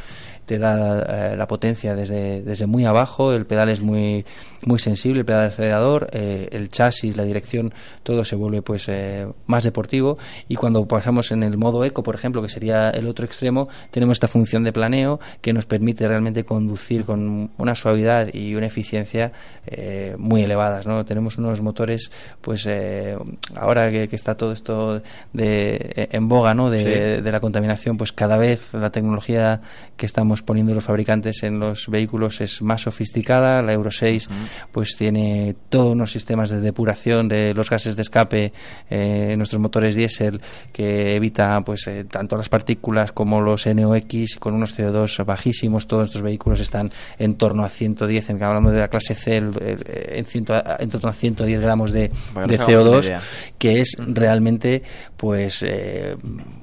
te 0.47 0.57
da 0.57 1.33
eh, 1.33 1.37
la 1.37 1.47
potencia 1.47 1.93
desde, 1.93 2.41
desde 2.41 2.65
muy 2.65 2.85
abajo, 2.85 3.33
el 3.33 3.45
pedal 3.45 3.69
es 3.69 3.81
muy, 3.81 4.25
muy 4.65 4.79
sensible, 4.79 5.19
el 5.19 5.25
pedal 5.25 5.41
de 5.41 5.47
acelerador, 5.47 6.07
eh, 6.13 6.47
el 6.51 6.69
chasis, 6.69 7.15
la 7.17 7.23
dirección, 7.23 7.73
todo 8.03 8.25
se 8.25 8.35
vuelve 8.35 8.61
pues 8.61 8.87
eh, 8.87 9.27
más 9.45 9.63
deportivo 9.63 10.17
y 10.47 10.55
cuando 10.55 10.87
pasamos 10.87 11.31
en 11.31 11.43
el 11.43 11.57
modo 11.57 11.83
eco, 11.83 12.01
por 12.01 12.15
ejemplo, 12.15 12.41
que 12.41 12.49
sería 12.49 12.89
el 12.89 13.07
otro 13.07 13.25
extremo, 13.25 13.67
tenemos 13.91 14.15
esta 14.15 14.27
función 14.27 14.63
de 14.63 14.71
planeo 14.71 15.19
que 15.41 15.51
nos 15.53 15.65
permite 15.65 16.07
realmente 16.07 16.45
conducir 16.45 17.03
con 17.03 17.51
una 17.57 17.75
suavidad 17.75 18.33
y 18.33 18.55
una 18.55 18.67
eficiencia 18.67 19.33
eh, 19.65 20.15
muy 20.17 20.43
elevadas, 20.43 20.87
¿no? 20.87 21.03
Tenemos 21.05 21.37
unos 21.37 21.61
motores, 21.61 22.09
pues 22.41 22.65
eh, 22.67 23.17
ahora 23.55 23.91
que, 23.91 24.07
que 24.07 24.15
está 24.15 24.35
todo 24.35 24.53
esto 24.53 25.01
de, 25.33 26.07
en 26.11 26.27
boga, 26.29 26.53
¿no? 26.53 26.69
De, 26.69 26.77
Sí. 26.77 27.21
de 27.21 27.31
la 27.31 27.39
contaminación, 27.41 27.97
pues 27.97 28.13
cada 28.13 28.37
vez 28.37 28.73
la 28.73 28.91
tecnología 28.91 29.61
que 29.97 30.05
estamos 30.05 30.36
poniendo 30.43 30.73
los 30.73 30.83
fabricantes 30.83 31.43
en 31.43 31.59
los 31.59 31.87
vehículos 31.89 32.41
es 32.41 32.61
más 32.61 32.81
sofisticada. 32.81 33.61
La 33.61 33.73
Euro 33.73 33.91
6 33.91 34.29
pues 34.71 34.95
tiene 34.97 35.55
todos 35.69 35.93
unos 35.93 36.11
sistemas 36.11 36.49
de 36.49 36.59
depuración 36.59 37.27
de 37.27 37.53
los 37.53 37.69
gases 37.69 37.95
de 37.95 38.01
escape 38.01 38.53
eh, 38.89 39.29
en 39.31 39.37
nuestros 39.37 39.61
motores 39.61 39.95
diésel 39.95 40.41
que 40.71 41.15
evita 41.15 41.61
pues 41.61 41.87
eh, 41.87 42.03
tanto 42.05 42.37
las 42.37 42.49
partículas 42.49 43.11
como 43.11 43.41
los 43.41 43.65
NOx 43.67 44.37
con 44.39 44.53
unos 44.53 44.77
CO2 44.77 45.25
bajísimos. 45.25 45.87
Todos 45.87 46.07
estos 46.07 46.21
vehículos 46.21 46.59
están 46.59 46.89
en 47.19 47.35
torno 47.35 47.63
a 47.63 47.69
110, 47.69 48.29
en, 48.29 48.43
hablando 48.43 48.71
de 48.71 48.79
la 48.79 48.87
clase 48.87 49.15
C, 49.15 49.37
el- 49.37 49.53
el- 49.61 49.83
en, 50.17 50.25
ciento, 50.25 50.53
en 50.79 50.89
torno 50.89 51.09
a 51.09 51.13
110 51.13 51.61
gramos 51.61 51.91
de, 51.91 52.11
Para 52.33 52.47
que 52.47 52.51
de 52.53 52.57
nos 52.57 52.67
hagamos 52.67 52.85
una 52.87 52.97
CO2 52.99 53.03
idea. 53.05 53.21
que 53.57 53.81
es 53.81 53.97
realmente 53.99 54.83
pues 55.17 55.63
eh, 55.67 56.15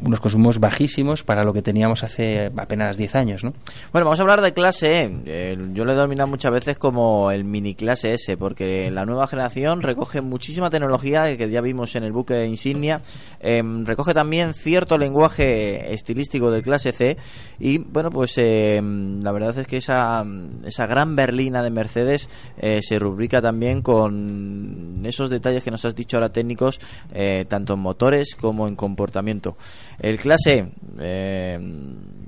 unos 0.02 0.20
consumos 0.20 0.60
bajísimos 0.60 1.22
para 1.24 1.44
lo 1.44 1.52
que 1.52 1.62
teníamos 1.62 2.02
hace 2.04 2.50
apenas 2.56 2.96
10 2.96 3.14
años, 3.16 3.44
¿no? 3.44 3.52
Bueno, 3.92 4.04
vamos 4.06 4.18
a 4.18 4.22
hablar 4.22 4.40
de 4.40 4.52
clase 4.52 5.02
E. 5.02 5.20
Eh, 5.26 5.56
yo 5.72 5.84
lo 5.84 5.92
he 5.92 5.94
denominado 5.94 6.28
muchas 6.28 6.52
veces 6.52 6.78
como 6.78 7.30
el 7.30 7.44
mini 7.44 7.74
clase 7.74 8.14
S, 8.14 8.36
porque 8.36 8.90
la 8.90 9.04
nueva 9.04 9.26
generación 9.26 9.82
recoge 9.82 10.20
muchísima 10.20 10.70
tecnología 10.70 11.36
que 11.36 11.50
ya 11.50 11.60
vimos 11.60 11.94
en 11.96 12.04
el 12.04 12.12
buque 12.12 12.46
insignia. 12.46 13.00
Em, 13.40 13.84
recoge 13.84 14.14
también 14.14 14.54
cierto 14.54 14.98
lenguaje 14.98 15.92
estilístico 15.92 16.50
del 16.50 16.62
clase 16.62 16.92
C. 16.92 17.16
Y 17.58 17.78
bueno, 17.78 18.10
pues 18.10 18.34
em, 18.38 19.22
la 19.22 19.32
verdad 19.32 19.56
es 19.58 19.66
que 19.66 19.76
esa, 19.76 20.24
esa 20.64 20.86
gran 20.86 21.16
berlina 21.16 21.62
de 21.62 21.70
Mercedes 21.70 22.28
eh, 22.56 22.80
se 22.82 22.98
rubrica 22.98 23.40
también 23.40 23.82
con 23.82 25.02
esos 25.04 25.30
detalles 25.30 25.62
que 25.62 25.70
nos 25.70 25.84
has 25.84 25.94
dicho 25.94 26.16
ahora 26.16 26.32
técnicos, 26.32 26.80
eh, 27.12 27.44
tanto 27.48 27.74
en 27.74 27.80
motores 27.80 28.34
como 28.34 28.66
en 28.68 28.76
comportamiento. 28.76 29.56
El 29.98 30.18
clase, 30.18 30.72
eh, 30.98 31.58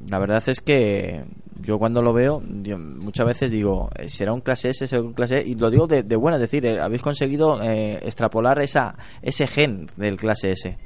la 0.08 0.18
verdad 0.18 0.42
es 0.46 0.60
que 0.60 1.24
yo 1.60 1.78
cuando 1.78 2.02
lo 2.02 2.12
veo, 2.12 2.40
muchas 2.40 3.26
veces 3.26 3.50
digo, 3.50 3.90
eh, 3.96 4.08
será 4.08 4.32
un 4.32 4.40
clase 4.40 4.70
S, 4.70 4.86
será 4.86 5.02
un 5.02 5.14
clase 5.14 5.38
E, 5.38 5.48
y 5.48 5.54
lo 5.54 5.70
digo 5.70 5.86
de, 5.86 6.02
buena, 6.16 6.36
es 6.36 6.42
decir, 6.42 6.66
eh, 6.66 6.80
habéis 6.80 7.02
conseguido 7.02 7.60
eh, 7.62 7.98
extrapolar 8.02 8.60
esa 8.60 8.94
ese 9.22 9.46
gen 9.46 9.86
del 9.96 10.16
clase 10.16 10.52
S. 10.52 10.76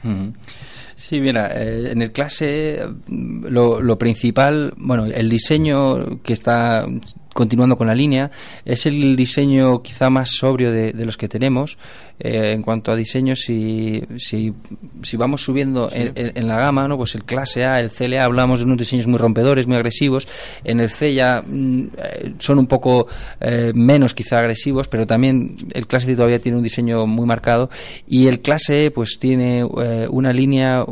Sí, 0.95 1.21
mira, 1.21 1.49
eh, 1.49 1.93
en 1.93 2.03
el 2.03 2.13
clase 2.13 2.87
mm, 3.07 3.47
lo, 3.47 3.81
lo 3.81 3.99
principal, 3.99 4.75
bueno, 4.77 5.07
el 5.07 5.29
diseño 5.29 6.23
que 6.23 6.35
está 6.35 6.87
continuando 7.35 7.77
con 7.77 7.87
la 7.87 7.95
línea 7.95 8.31
es 8.65 8.87
el 8.87 9.17
diseño 9.17 9.83
quizá 9.83 10.11
más 10.11 10.31
sobrio 10.31 10.73
de, 10.73 10.93
de 10.93 11.05
los 11.05 11.17
que 11.17 11.29
tenemos. 11.29 11.79
Eh, 12.23 12.53
en 12.53 12.61
cuanto 12.63 12.93
a 12.93 12.97
diseño, 12.97 13.35
si, 13.35 14.03
si, 14.19 14.53
si 15.03 15.17
vamos 15.17 15.43
subiendo 15.43 15.89
en, 15.91 16.13
en- 16.17 16.33
en 16.37 16.49
la 16.49 16.59
gama, 16.59 16.87
¿no? 16.87 16.99
pues 16.99 17.15
el 17.15 17.25
clase 17.25 17.65
A, 17.65 17.81
el 17.81 17.91
CLA, 17.91 18.25
hablamos 18.25 18.59
de 18.61 18.67
unos 18.67 18.77
diseños 18.77 19.07
muy 19.07 19.19
rompedores, 19.19 19.67
muy 19.67 19.77
agresivos. 19.77 20.29
En 20.63 20.81
el 20.81 20.91
C 20.91 21.15
ya 21.15 21.43
mm, 21.47 21.81
eh, 21.97 22.35
son 22.39 22.59
un 22.59 22.67
poco 22.67 23.07
eh, 23.41 23.73
menos 23.75 24.13
quizá 24.13 24.39
agresivos, 24.41 24.87
pero 24.87 25.07
también 25.07 25.57
el 25.73 25.87
clase 25.87 26.09
C 26.09 26.15
todavía 26.15 26.41
tiene 26.43 26.59
un 26.59 26.65
diseño 26.65 27.07
muy 27.07 27.25
marcado. 27.25 27.71
Y 28.07 28.27
el 28.27 28.41
clase 28.41 28.85
E 28.85 28.91
pues 28.91 29.19
tiene 29.19 29.61
eh, 29.61 30.07
una 30.11 30.33
línea 30.35 30.85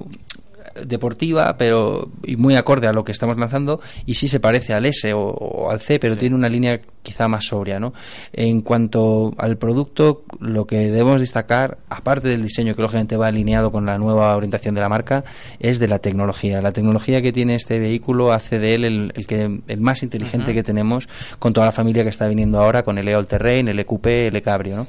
deportiva 0.86 1.56
pero 1.56 2.10
y 2.24 2.36
muy 2.36 2.56
acorde 2.56 2.86
a 2.86 2.92
lo 2.92 3.04
que 3.04 3.12
estamos 3.12 3.36
lanzando 3.38 3.80
y 4.06 4.14
sí 4.14 4.28
se 4.28 4.40
parece 4.40 4.74
al 4.74 4.86
S 4.86 5.12
o, 5.12 5.20
o 5.20 5.70
al 5.70 5.80
C 5.80 5.98
pero 5.98 6.16
tiene 6.16 6.34
una 6.34 6.48
línea 6.48 6.80
quizá 7.02 7.28
más 7.28 7.46
sobria 7.46 7.80
¿no? 7.80 7.94
en 8.32 8.60
cuanto 8.60 9.32
al 9.38 9.56
producto 9.56 10.24
lo 10.40 10.66
que 10.66 10.90
debemos 10.90 11.20
destacar 11.20 11.78
aparte 11.88 12.28
del 12.28 12.42
diseño 12.42 12.74
que 12.74 12.82
lógicamente 12.82 13.16
va 13.16 13.28
alineado 13.28 13.70
con 13.70 13.86
la 13.86 13.98
nueva 13.98 14.36
orientación 14.36 14.74
de 14.74 14.80
la 14.80 14.88
marca 14.88 15.24
es 15.58 15.78
de 15.78 15.88
la 15.88 15.98
tecnología 16.00 16.60
la 16.60 16.72
tecnología 16.72 17.22
que 17.22 17.32
tiene 17.32 17.54
este 17.54 17.78
vehículo 17.78 18.32
hace 18.32 18.58
de 18.58 18.74
él 18.74 18.84
el, 18.84 19.12
el 19.14 19.26
que 19.26 19.60
el 19.66 19.80
más 19.80 20.02
inteligente 20.02 20.52
que 20.52 20.62
tenemos 20.62 21.08
con 21.38 21.52
toda 21.52 21.66
la 21.66 21.72
familia 21.72 22.02
que 22.02 22.10
está 22.10 22.26
viniendo 22.28 22.58
ahora 22.58 22.82
con 22.82 22.98
el 22.98 23.08
E 23.08 23.16
All 23.16 23.26
Terrain 23.26 23.68
el 23.68 23.78
EQP 23.78 24.06
el 24.06 24.36
E-Cabrio 24.36 24.76
¿no? 24.76 24.86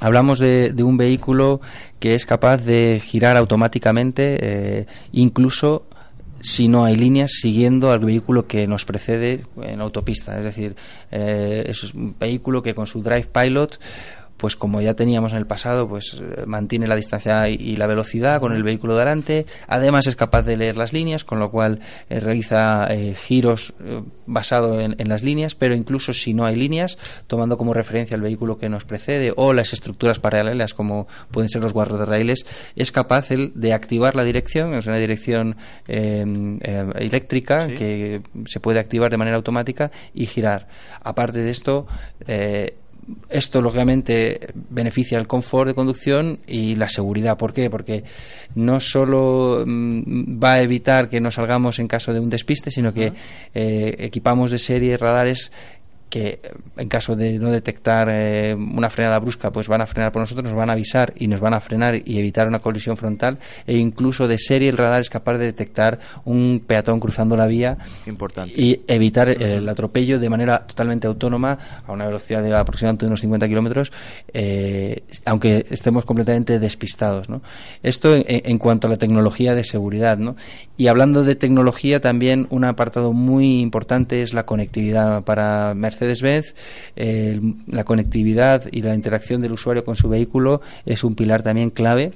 Hablamos 0.00 0.38
de, 0.38 0.72
de 0.72 0.82
un 0.82 0.96
vehículo 0.96 1.60
que 1.98 2.14
es 2.14 2.24
capaz 2.26 2.58
de 2.58 3.00
girar 3.00 3.36
automáticamente, 3.36 4.36
eh, 4.40 4.86
incluso 5.12 5.84
si 6.40 6.68
no 6.68 6.84
hay 6.84 6.96
líneas, 6.96 7.32
siguiendo 7.32 7.90
al 7.90 8.00
vehículo 8.00 8.46
que 8.46 8.66
nos 8.66 8.84
precede 8.84 9.44
en 9.62 9.80
autopista. 9.80 10.38
Es 10.38 10.44
decir, 10.44 10.74
eh, 11.10 11.64
es 11.66 11.94
un 11.94 12.16
vehículo 12.18 12.62
que 12.62 12.74
con 12.74 12.86
su 12.86 13.02
Drive 13.02 13.28
Pilot 13.32 13.78
pues 14.40 14.56
como 14.56 14.80
ya 14.80 14.94
teníamos 14.94 15.32
en 15.32 15.38
el 15.38 15.46
pasado, 15.46 15.88
pues 15.88 16.20
eh, 16.20 16.44
mantiene 16.46 16.86
la 16.86 16.96
distancia 16.96 17.48
y, 17.48 17.76
la 17.76 17.86
velocidad 17.86 18.40
con 18.40 18.52
el 18.52 18.62
vehículo 18.62 18.96
delante. 18.96 19.46
Además 19.66 20.06
es 20.06 20.16
capaz 20.16 20.42
de 20.42 20.56
leer 20.56 20.76
las 20.76 20.92
líneas, 20.92 21.24
con 21.24 21.38
lo 21.38 21.50
cual 21.50 21.80
eh, 22.08 22.20
realiza 22.20 22.86
eh, 22.90 23.14
giros 23.14 23.74
eh, 23.84 24.02
basado 24.26 24.80
en, 24.80 24.96
en 24.98 25.08
las 25.08 25.22
líneas, 25.22 25.54
pero 25.54 25.74
incluso 25.74 26.12
si 26.12 26.34
no 26.34 26.44
hay 26.44 26.56
líneas, 26.56 26.98
tomando 27.26 27.56
como 27.56 27.74
referencia 27.74 28.14
el 28.14 28.22
vehículo 28.22 28.58
que 28.58 28.68
nos 28.68 28.84
precede 28.84 29.32
o 29.36 29.52
las 29.52 29.72
estructuras 29.72 30.18
paralelas 30.18 30.74
como 30.74 31.06
pueden 31.30 31.48
ser 31.48 31.62
los 31.62 31.72
guardarraíles, 31.72 32.46
es 32.76 32.92
capaz 32.92 33.30
él 33.30 33.52
de 33.54 33.72
activar 33.72 34.16
la 34.16 34.24
dirección, 34.24 34.74
es 34.74 34.86
una 34.86 34.98
dirección 34.98 35.56
eh, 35.88 36.24
eh, 36.60 36.86
eléctrica 36.96 37.66
Sí. 37.66 37.74
que 37.74 38.22
se 38.46 38.60
puede 38.60 38.78
activar 38.78 39.10
de 39.10 39.16
manera 39.16 39.36
automática 39.36 39.90
y 40.14 40.26
girar. 40.26 40.68
Aparte 41.02 41.40
de 41.40 41.50
esto, 41.50 41.86
eh, 42.26 42.74
esto 43.28 43.60
lógicamente 43.60 44.48
beneficia 44.54 45.18
el 45.18 45.26
confort 45.26 45.68
de 45.68 45.74
conducción 45.74 46.40
y 46.46 46.76
la 46.76 46.88
seguridad. 46.88 47.36
¿Por 47.36 47.52
qué? 47.52 47.70
Porque 47.70 48.04
no 48.54 48.80
solo 48.80 49.64
mm, 49.66 50.42
va 50.42 50.54
a 50.54 50.62
evitar 50.62 51.08
que 51.08 51.20
nos 51.20 51.34
salgamos 51.34 51.78
en 51.78 51.88
caso 51.88 52.12
de 52.12 52.20
un 52.20 52.30
despiste, 52.30 52.70
sino 52.70 52.92
que 52.92 53.12
eh, 53.54 53.96
equipamos 53.98 54.50
de 54.50 54.58
serie 54.58 54.96
radares 54.96 55.52
que 56.10 56.40
en 56.76 56.88
caso 56.88 57.16
de 57.16 57.38
no 57.38 57.50
detectar 57.50 58.08
eh, 58.10 58.54
una 58.54 58.90
frenada 58.90 59.18
brusca, 59.18 59.50
pues 59.50 59.68
van 59.68 59.80
a 59.80 59.86
frenar 59.86 60.12
por 60.12 60.20
nosotros, 60.20 60.44
nos 60.44 60.54
van 60.54 60.68
a 60.68 60.72
avisar 60.72 61.14
y 61.16 61.28
nos 61.28 61.40
van 61.40 61.54
a 61.54 61.60
frenar 61.60 61.94
y 62.04 62.18
evitar 62.18 62.48
una 62.48 62.58
colisión 62.58 62.96
frontal 62.96 63.38
e 63.66 63.76
incluso 63.76 64.26
de 64.26 64.36
serie 64.36 64.68
el 64.68 64.76
radar 64.76 65.00
es 65.00 65.08
capaz 65.08 65.38
de 65.38 65.46
detectar 65.46 65.98
un 66.24 66.62
peatón 66.66 67.00
cruzando 67.00 67.36
la 67.36 67.46
vía 67.46 67.78
Importante. 68.06 68.52
y 68.56 68.82
evitar 68.88 69.28
el 69.28 69.68
atropello 69.68 70.18
de 70.18 70.28
manera 70.28 70.66
totalmente 70.66 71.06
autónoma 71.06 71.56
a 71.86 71.92
una 71.92 72.06
velocidad 72.06 72.42
de 72.42 72.54
aproximadamente 72.54 73.06
unos 73.06 73.20
50 73.20 73.48
kilómetros, 73.48 73.92
eh, 74.32 75.04
aunque 75.24 75.64
estemos 75.70 76.04
completamente 76.04 76.58
despistados. 76.58 77.28
¿no? 77.28 77.40
Esto 77.82 78.14
en, 78.14 78.24
en 78.26 78.58
cuanto 78.58 78.88
a 78.88 78.90
la 78.90 78.96
tecnología 78.96 79.54
de 79.54 79.62
seguridad. 79.62 80.18
¿no? 80.18 80.34
Y 80.76 80.88
hablando 80.88 81.22
de 81.22 81.36
tecnología, 81.36 82.00
también 82.00 82.48
un 82.50 82.64
apartado 82.64 83.12
muy 83.12 83.60
importante 83.60 84.22
es 84.22 84.34
la 84.34 84.44
conectividad 84.44 85.22
para 85.22 85.74
Mercedes-Benz. 86.00 86.54
eh, 86.96 87.40
la 87.66 87.84
conectividad 87.84 88.64
y 88.70 88.82
la 88.82 88.94
interacción 88.94 89.42
del 89.42 89.52
usuario 89.52 89.84
con 89.84 89.96
su 89.96 90.08
vehículo 90.08 90.60
es 90.86 91.04
un 91.04 91.14
pilar 91.14 91.42
también 91.42 91.70
clave 91.70 92.12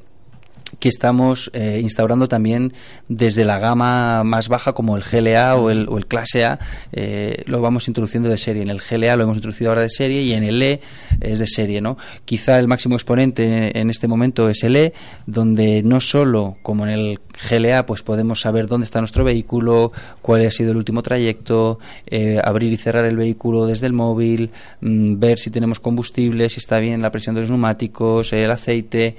que 0.78 0.88
estamos 0.88 1.50
eh, 1.54 1.80
instaurando 1.82 2.28
también 2.28 2.72
desde 3.08 3.44
la 3.44 3.58
gama 3.58 4.24
más 4.24 4.48
baja 4.48 4.72
como 4.72 4.96
el 4.96 5.02
GLA 5.02 5.56
o 5.56 5.70
el, 5.70 5.88
o 5.88 5.98
el 5.98 6.06
clase 6.06 6.44
A 6.44 6.58
eh, 6.92 7.42
lo 7.46 7.60
vamos 7.60 7.88
introduciendo 7.88 8.28
de 8.28 8.38
serie. 8.38 8.62
En 8.62 8.70
el 8.70 8.80
GLA 8.80 9.16
lo 9.16 9.24
hemos 9.24 9.36
introducido 9.36 9.70
ahora 9.70 9.82
de 9.82 9.90
serie 9.90 10.22
y 10.22 10.32
en 10.32 10.44
el 10.44 10.62
E 10.62 10.80
es 11.20 11.38
de 11.38 11.46
serie 11.46 11.80
no 11.80 11.96
quizá 12.24 12.58
el 12.58 12.68
máximo 12.68 12.94
exponente 12.94 13.78
en 13.78 13.90
este 13.90 14.08
momento 14.08 14.48
es 14.48 14.62
el 14.64 14.76
E 14.76 14.92
donde 15.26 15.82
no 15.82 16.00
solo 16.00 16.56
como 16.62 16.86
en 16.86 16.92
el 16.92 17.20
GLA 17.50 17.86
pues 17.86 18.02
podemos 18.02 18.40
saber 18.40 18.66
dónde 18.66 18.84
está 18.84 19.00
nuestro 19.00 19.24
vehículo 19.24 19.92
cuál 20.22 20.46
ha 20.46 20.50
sido 20.50 20.70
el 20.70 20.76
último 20.76 21.02
trayecto 21.02 21.78
eh, 22.06 22.40
abrir 22.42 22.72
y 22.72 22.76
cerrar 22.76 23.04
el 23.04 23.16
vehículo 23.16 23.66
desde 23.66 23.86
el 23.86 23.92
móvil 23.92 24.50
mm, 24.80 25.18
ver 25.18 25.38
si 25.38 25.50
tenemos 25.50 25.80
combustible 25.80 26.48
si 26.48 26.60
está 26.60 26.78
bien 26.78 27.02
la 27.02 27.10
presión 27.10 27.34
de 27.34 27.42
los 27.42 27.50
neumáticos 27.50 28.32
el 28.32 28.50
aceite 28.50 29.16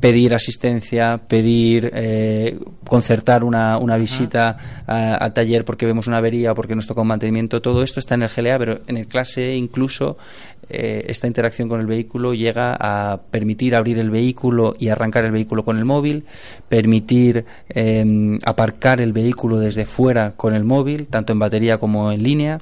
pedir 0.00 0.34
asistencia, 0.34 1.18
pedir 1.18 1.90
eh, 1.94 2.58
concertar 2.86 3.44
una, 3.44 3.78
una 3.78 3.96
visita 3.96 4.84
al 4.86 5.32
taller 5.32 5.64
porque 5.64 5.86
vemos 5.86 6.06
una 6.06 6.18
avería 6.18 6.54
porque 6.54 6.74
nos 6.74 6.86
toca 6.86 7.00
un 7.00 7.08
mantenimiento, 7.08 7.60
todo 7.60 7.82
esto 7.82 8.00
está 8.00 8.14
en 8.14 8.22
el 8.22 8.28
GLA, 8.28 8.58
pero 8.58 8.80
en 8.86 8.96
el 8.96 9.06
clase 9.06 9.50
E 9.50 9.56
incluso 9.56 10.16
eh, 10.70 11.06
esta 11.08 11.26
interacción 11.26 11.68
con 11.68 11.80
el 11.80 11.86
vehículo 11.86 12.34
llega 12.34 12.76
a 12.78 13.20
permitir 13.30 13.74
abrir 13.74 13.98
el 13.98 14.10
vehículo 14.10 14.76
y 14.78 14.88
arrancar 14.88 15.24
el 15.24 15.32
vehículo 15.32 15.64
con 15.64 15.78
el 15.78 15.86
móvil, 15.86 16.24
permitir 16.68 17.46
eh, 17.70 18.38
aparcar 18.44 19.00
el 19.00 19.12
vehículo 19.12 19.58
desde 19.58 19.86
fuera 19.86 20.32
con 20.32 20.54
el 20.54 20.64
móvil, 20.64 21.08
tanto 21.08 21.32
en 21.32 21.38
batería 21.38 21.78
como 21.78 22.12
en 22.12 22.22
línea, 22.22 22.60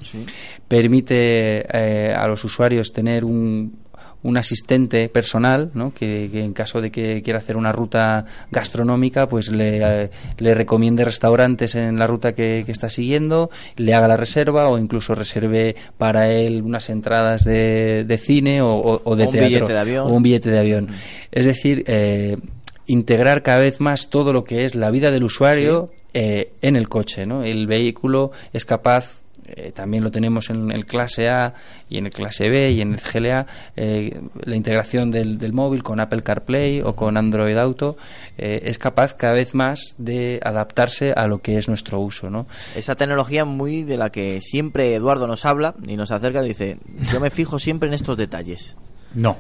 permite 0.69 1.67
eh, 1.69 2.15
a 2.15 2.29
los 2.29 2.45
usuarios 2.45 2.93
tener 2.93 3.25
un 3.25 3.86
un 4.27 4.37
asistente 4.37 5.09
personal, 5.09 5.71
¿no? 5.75 5.93
que, 5.95 6.29
que 6.33 6.43
en 6.43 6.53
caso 6.53 6.81
de 6.81 6.91
que 6.91 7.23
quiera 7.23 7.39
hacer 7.39 7.57
una 7.57 7.73
ruta 7.73 8.25
gastronómica, 8.51 9.29
pues 9.29 9.51
le, 9.51 9.81
eh, 10.05 10.11
le 10.39 10.55
recomiende 10.55 11.05
restaurantes 11.05 11.75
en 11.75 11.99
la 11.99 12.07
ruta 12.07 12.35
que, 12.35 12.63
que 12.67 12.73
está 12.73 12.89
siguiendo, 12.91 13.51
le 13.77 13.95
haga 13.95 14.09
la 14.09 14.17
reserva 14.17 14.69
o 14.69 14.79
incluso 14.79 15.15
reserve 15.15 15.77
para 15.99 16.31
él 16.33 16.63
unas 16.63 16.91
entradas 16.91 17.45
de, 17.45 18.05
de 18.05 18.19
cine 18.19 18.63
o, 18.63 18.75
o- 18.75 19.01
o 19.05 19.17
de 19.17 19.25
O 19.25 19.27
un 19.27 19.33
teatro 19.33 19.49
billete 19.49 19.73
de 19.73 19.79
avión. 19.79 20.07
o 20.07 20.11
un 20.15 20.23
billete 20.23 20.51
de 20.51 20.59
avión. 20.59 20.89
Es 21.31 21.45
decir, 21.47 21.85
eh, 21.87 22.37
integrar 22.87 23.43
cada 23.43 23.59
vez 23.61 23.81
más 23.81 24.11
todo 24.11 24.33
lo 24.33 24.45
que 24.45 24.65
es 24.65 24.75
la 24.75 24.91
vida 24.91 25.11
del 25.11 25.25
usuario 25.25 25.91
eh, 26.15 26.53
en 26.63 26.77
el 26.77 26.89
coche. 26.89 27.27
¿no? 27.27 27.43
El 27.45 27.67
vehículo 27.67 28.33
es 28.53 28.65
capaz 28.65 29.21
eh, 29.49 29.73
también 29.73 30.03
lo 30.03 30.11
tenemos 30.11 30.51
en 30.51 30.73
el 30.73 30.87
clase 30.87 31.29
A 31.29 31.55
y 31.89 31.99
en 31.99 32.07
el 32.07 32.13
clase 32.13 32.49
B 32.51 32.73
y 32.73 32.81
en 32.81 32.95
el 32.95 33.01
GLA, 33.01 33.47
eh, 33.77 34.21
la 34.43 34.57
integración 34.57 35.11
del, 35.11 35.39
del 35.39 35.53
móvil 35.53 35.83
con 35.83 36.01
Apple 36.01 36.23
CarPlay 36.23 36.81
o 36.83 36.97
con 36.97 37.17
Android 37.17 37.57
Auto 37.57 37.97
eh, 38.39 38.63
es 38.65 38.79
capaz 38.79 39.15
cada 39.15 39.35
vez 39.35 39.55
más 39.55 39.95
de 39.99 40.41
adaptarse 40.43 41.13
a 41.13 41.27
lo 41.27 41.41
que 41.41 41.59
es 41.59 41.69
nuestro 41.69 42.01
uso. 42.01 42.29
¿no? 42.29 42.47
Esa 42.75 42.97
tecnología 42.97 43.45
muy 43.45 43.85
de 43.85 43.97
la 43.97 44.11
que 44.11 44.41
siempre 44.41 44.95
Eduardo 44.95 45.27
nos 45.27 45.45
habla 45.45 45.75
y 45.87 45.97
nos 45.97 46.11
acerca 46.11 46.45
y 46.45 46.49
dice, 46.49 46.79
yo 47.13 47.21
me 47.21 47.31
fijo 47.31 47.59
siempre 47.59 47.89
en 47.89 47.95
estos 47.95 48.17
detalles. 48.17 48.77
No. 49.15 49.37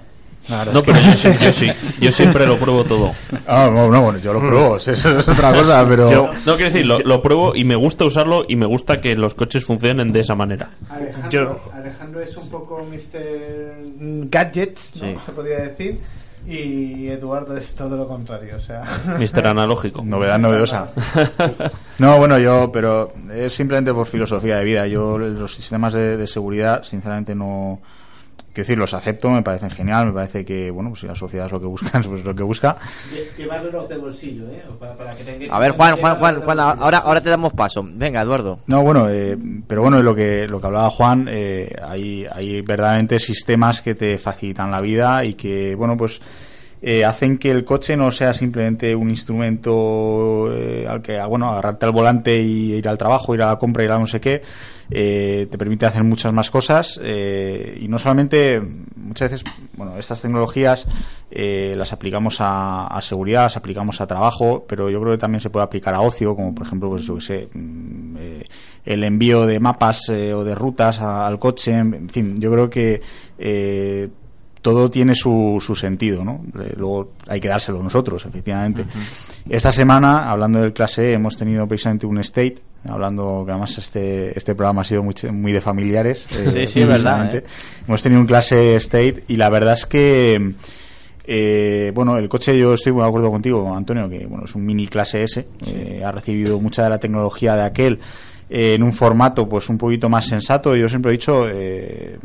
No, 0.48 0.82
pero 0.82 0.98
yo 1.01 1.12
sí, 1.16 1.28
yo 1.40 1.52
sí. 1.52 1.68
Yo 2.01 2.12
siempre 2.12 2.47
lo 2.47 2.56
pruebo 2.59 2.85
todo. 2.85 3.12
Ah, 3.47 3.68
no, 3.73 3.90
no, 3.90 4.02
bueno, 4.02 4.18
yo 4.18 4.32
lo 4.32 4.40
pruebo, 4.40 4.77
eso 4.77 4.93
es 4.93 5.05
otra 5.28 5.52
cosa, 5.52 5.85
pero... 5.89 6.10
Yo- 6.10 6.31
no, 6.47 6.56
quiero 6.56 6.70
decir, 6.70 6.86
lo, 6.86 6.98
lo 7.01 7.20
pruebo 7.20 7.55
y 7.55 7.64
me 7.64 7.74
gusta 7.77 8.05
usarlo 8.05 8.44
y 8.48 8.56
me 8.56 8.66
gusta 8.66 9.01
que 9.01 9.14
los 9.16 9.35
coches 9.35 9.64
funcionen 9.64 10.12
de 10.12 10.20
esa 10.20 10.35
manera. 10.35 10.70
Alejandro, 10.89 11.62
Alejandro 11.73 12.20
es 12.20 12.36
un 12.36 12.48
poco 12.48 12.85
Mr. 12.89 14.28
Gadgets, 14.31 15.02
¿no? 15.02 15.09
Sí. 15.09 15.14
se 15.27 15.32
podría 15.32 15.59
decir. 15.59 16.01
Y 16.48 17.09
Eduardo 17.09 17.56
es 17.56 17.74
todo 17.74 17.97
lo 17.97 18.06
contrario, 18.06 18.55
o 18.56 18.60
sea. 18.60 18.82
Mister 19.18 19.44
Analógico. 19.48 20.02
Novedad 20.05 20.39
novedosa. 20.39 20.90
No, 21.98 22.18
bueno, 22.18 22.39
yo, 22.39 22.70
pero 22.70 23.12
es 23.35 23.52
simplemente 23.52 23.93
por 23.93 24.06
filosofía 24.06 24.59
de 24.59 24.64
vida. 24.64 24.86
Yo 24.86 25.18
los 25.18 25.52
sistemas 25.52 25.93
de, 25.94 26.16
de 26.16 26.27
seguridad, 26.28 26.85
sinceramente, 26.85 27.35
no 27.35 27.81
decir, 28.62 28.78
los 28.78 28.94
acepto, 28.94 29.30
me 29.30 29.42
parecen 29.42 29.70
genial, 29.70 30.06
me 30.06 30.12
parece 30.12 30.44
que, 30.44 30.70
bueno, 30.70 30.90
pues 30.90 31.00
si 31.00 31.06
la 31.06 31.14
sociedad 31.14 31.46
es 31.46 31.52
lo 31.52 31.60
que 31.60 31.66
busca, 31.66 31.90
pues 32.02 32.06
es 32.20 32.24
lo 32.24 32.34
que 32.34 32.42
busca. 32.42 32.76
Llevarlos 33.36 33.88
de 33.88 33.96
bolsillo, 33.96 34.44
¿eh? 34.48 34.62
Para, 34.78 34.94
para 34.94 35.14
que 35.14 35.24
tengáis 35.24 35.52
A 35.52 35.58
ver, 35.58 35.72
Juan, 35.72 35.96
Juan, 35.96 36.16
Juan, 36.16 36.40
Juan, 36.42 36.60
ahora, 36.60 36.98
ahora 36.98 37.20
te 37.20 37.30
damos 37.30 37.52
paso. 37.52 37.86
Venga, 37.86 38.22
Eduardo. 38.22 38.60
No, 38.66 38.82
bueno, 38.82 39.08
eh, 39.08 39.36
pero 39.66 39.82
bueno, 39.82 40.02
lo 40.02 40.14
que, 40.14 40.46
lo 40.48 40.60
que 40.60 40.66
hablaba 40.66 40.90
Juan, 40.90 41.28
eh, 41.30 41.70
hay, 41.82 42.26
hay 42.30 42.62
verdaderamente 42.62 43.18
sistemas 43.18 43.82
que 43.82 43.94
te 43.94 44.18
facilitan 44.18 44.70
la 44.70 44.80
vida 44.80 45.24
y 45.24 45.34
que, 45.34 45.74
bueno, 45.74 45.96
pues 45.96 46.20
eh, 46.82 47.04
hacen 47.04 47.38
que 47.38 47.50
el 47.50 47.64
coche 47.64 47.96
no 47.96 48.10
sea 48.12 48.34
simplemente 48.34 48.94
un 48.94 49.08
instrumento 49.08 50.52
eh, 50.52 50.86
al 50.86 51.00
que, 51.00 51.20
bueno, 51.22 51.50
agarrarte 51.50 51.86
al 51.86 51.92
volante 51.92 52.40
y 52.40 52.74
ir 52.74 52.88
al 52.88 52.98
trabajo, 52.98 53.34
ir 53.34 53.42
a 53.42 53.46
la 53.46 53.58
compra, 53.58 53.82
ir 53.82 53.90
a 53.90 53.98
no 53.98 54.06
sé 54.06 54.20
qué. 54.20 54.42
Eh, 54.90 55.48
te 55.50 55.58
permite 55.58 55.84
hacer 55.86 56.04
muchas 56.04 56.32
más 56.32 56.50
cosas 56.50 57.00
eh, 57.02 57.76
y 57.80 57.88
no 57.88 57.98
solamente, 57.98 58.62
muchas 58.94 59.30
veces, 59.30 59.44
bueno, 59.76 59.98
estas 59.98 60.22
tecnologías 60.22 60.86
eh, 61.30 61.74
las 61.76 61.92
aplicamos 61.92 62.36
a, 62.38 62.96
seguridad, 63.02 63.42
las 63.44 63.56
aplicamos 63.56 64.00
a 64.00 64.06
trabajo, 64.06 64.64
pero 64.68 64.88
yo 64.88 65.00
creo 65.00 65.12
que 65.14 65.18
también 65.18 65.40
se 65.40 65.50
puede 65.50 65.64
aplicar 65.64 65.94
a 65.94 66.00
ocio, 66.02 66.36
como 66.36 66.54
por 66.54 66.66
ejemplo, 66.66 66.88
pues 66.90 67.04
yo 67.04 67.18
sé, 67.20 67.48
mm, 67.52 68.16
eh, 68.18 68.42
el 68.84 69.02
envío 69.02 69.44
de 69.46 69.58
mapas 69.58 70.08
eh, 70.08 70.32
o 70.34 70.44
de 70.44 70.54
rutas 70.54 71.00
a- 71.00 71.26
al 71.26 71.38
coche, 71.40 71.72
en 71.72 72.08
fin, 72.08 72.36
yo 72.40 72.52
creo 72.52 72.70
que 72.70 73.00
eh, 73.38 74.08
todo 74.66 74.90
tiene 74.90 75.14
su, 75.14 75.62
su 75.64 75.76
sentido, 75.76 76.24
¿no? 76.24 76.40
Eh, 76.60 76.74
Luego 76.76 77.12
hay 77.28 77.38
que 77.38 77.47
dárselo 77.47 77.80
nosotros, 77.80 78.26
efectivamente. 78.26 78.84
Esta 79.48 79.70
semana, 79.70 80.28
hablando 80.28 80.60
del 80.60 80.72
clase 80.72 81.10
E, 81.10 81.12
hemos 81.12 81.36
tenido 81.36 81.68
precisamente 81.68 82.05
un 82.05 82.18
state, 82.18 82.56
hablando 82.88 83.44
que 83.44 83.52
además 83.52 83.78
este, 83.78 84.36
este 84.36 84.56
programa 84.56 84.80
ha 84.80 84.84
sido 84.84 85.05
muy, 85.05 85.14
muy 85.30 85.52
de 85.52 85.60
familiares. 85.60 86.26
eh, 86.36 86.51
Sí, 86.51 86.66
sí, 86.66 86.80
es 86.80 86.88
verdad, 86.88 87.28
precisamente. 87.28 87.44
Hemos 87.86 88.02
tenido 88.02 88.20
un 88.20 88.26
clase 88.26 88.74
state 88.74 89.22
y 89.28 89.36
la 89.36 89.51
verdad 89.51 89.74
es 89.74 89.86
que, 89.86 90.55
eh, 91.28 91.93
bueno, 91.94 92.16
el 92.18 92.28
coche 92.28 92.59
yo 92.59 92.74
estoy 92.74 92.90
muy 92.90 93.02
de 93.02 93.09
acuerdo 93.09 93.30
contigo, 93.30 93.72
Antonio, 93.72 94.09
que 94.10 94.26
bueno, 94.26 94.47
es 94.47 94.55
un 94.56 94.66
mini 94.66 94.88
clase 94.88 95.22
S, 95.22 95.47
eh, 95.68 96.02
ha 96.05 96.10
recibido 96.10 96.59
mucha 96.60 96.82
de 96.82 96.90
la 96.90 96.98
tecnología 96.98 97.55
de 97.55 97.62
aquel 97.62 98.01
eh, 98.51 98.74
en 98.74 98.82
un 98.82 98.93
formato 98.93 99.48
pues 99.48 99.68
un 99.68 99.78
poquito 99.78 100.09
más 100.09 100.26
sensato. 100.26 100.74
Yo 100.74 100.88
siempre 100.88 101.12
he 101.12 101.16
dicho, 101.18 101.48
eh, 101.48 102.18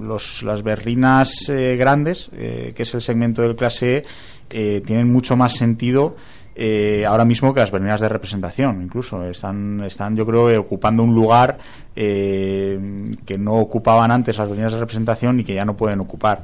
los, 0.00 0.42
las 0.42 0.62
berlinas 0.62 1.48
eh, 1.48 1.76
grandes, 1.76 2.30
eh, 2.32 2.72
que 2.74 2.82
es 2.82 2.94
el 2.94 3.02
segmento 3.02 3.42
del 3.42 3.56
clase 3.56 3.98
E, 3.98 4.04
eh, 4.52 4.82
tienen 4.84 5.12
mucho 5.12 5.36
más 5.36 5.54
sentido 5.54 6.16
eh, 6.62 7.06
ahora 7.06 7.24
mismo 7.24 7.54
que 7.54 7.60
las 7.60 7.70
berlinas 7.70 8.00
de 8.00 8.08
representación, 8.10 8.82
incluso. 8.82 9.24
Están, 9.24 9.82
están 9.84 10.16
yo 10.16 10.26
creo, 10.26 10.50
eh, 10.50 10.58
ocupando 10.58 11.02
un 11.02 11.14
lugar 11.14 11.56
eh, 11.96 13.16
que 13.24 13.38
no 13.38 13.54
ocupaban 13.54 14.10
antes 14.10 14.36
las 14.36 14.48
berlinas 14.48 14.74
de 14.74 14.80
representación 14.80 15.40
y 15.40 15.44
que 15.44 15.54
ya 15.54 15.64
no 15.64 15.74
pueden 15.76 16.00
ocupar. 16.00 16.42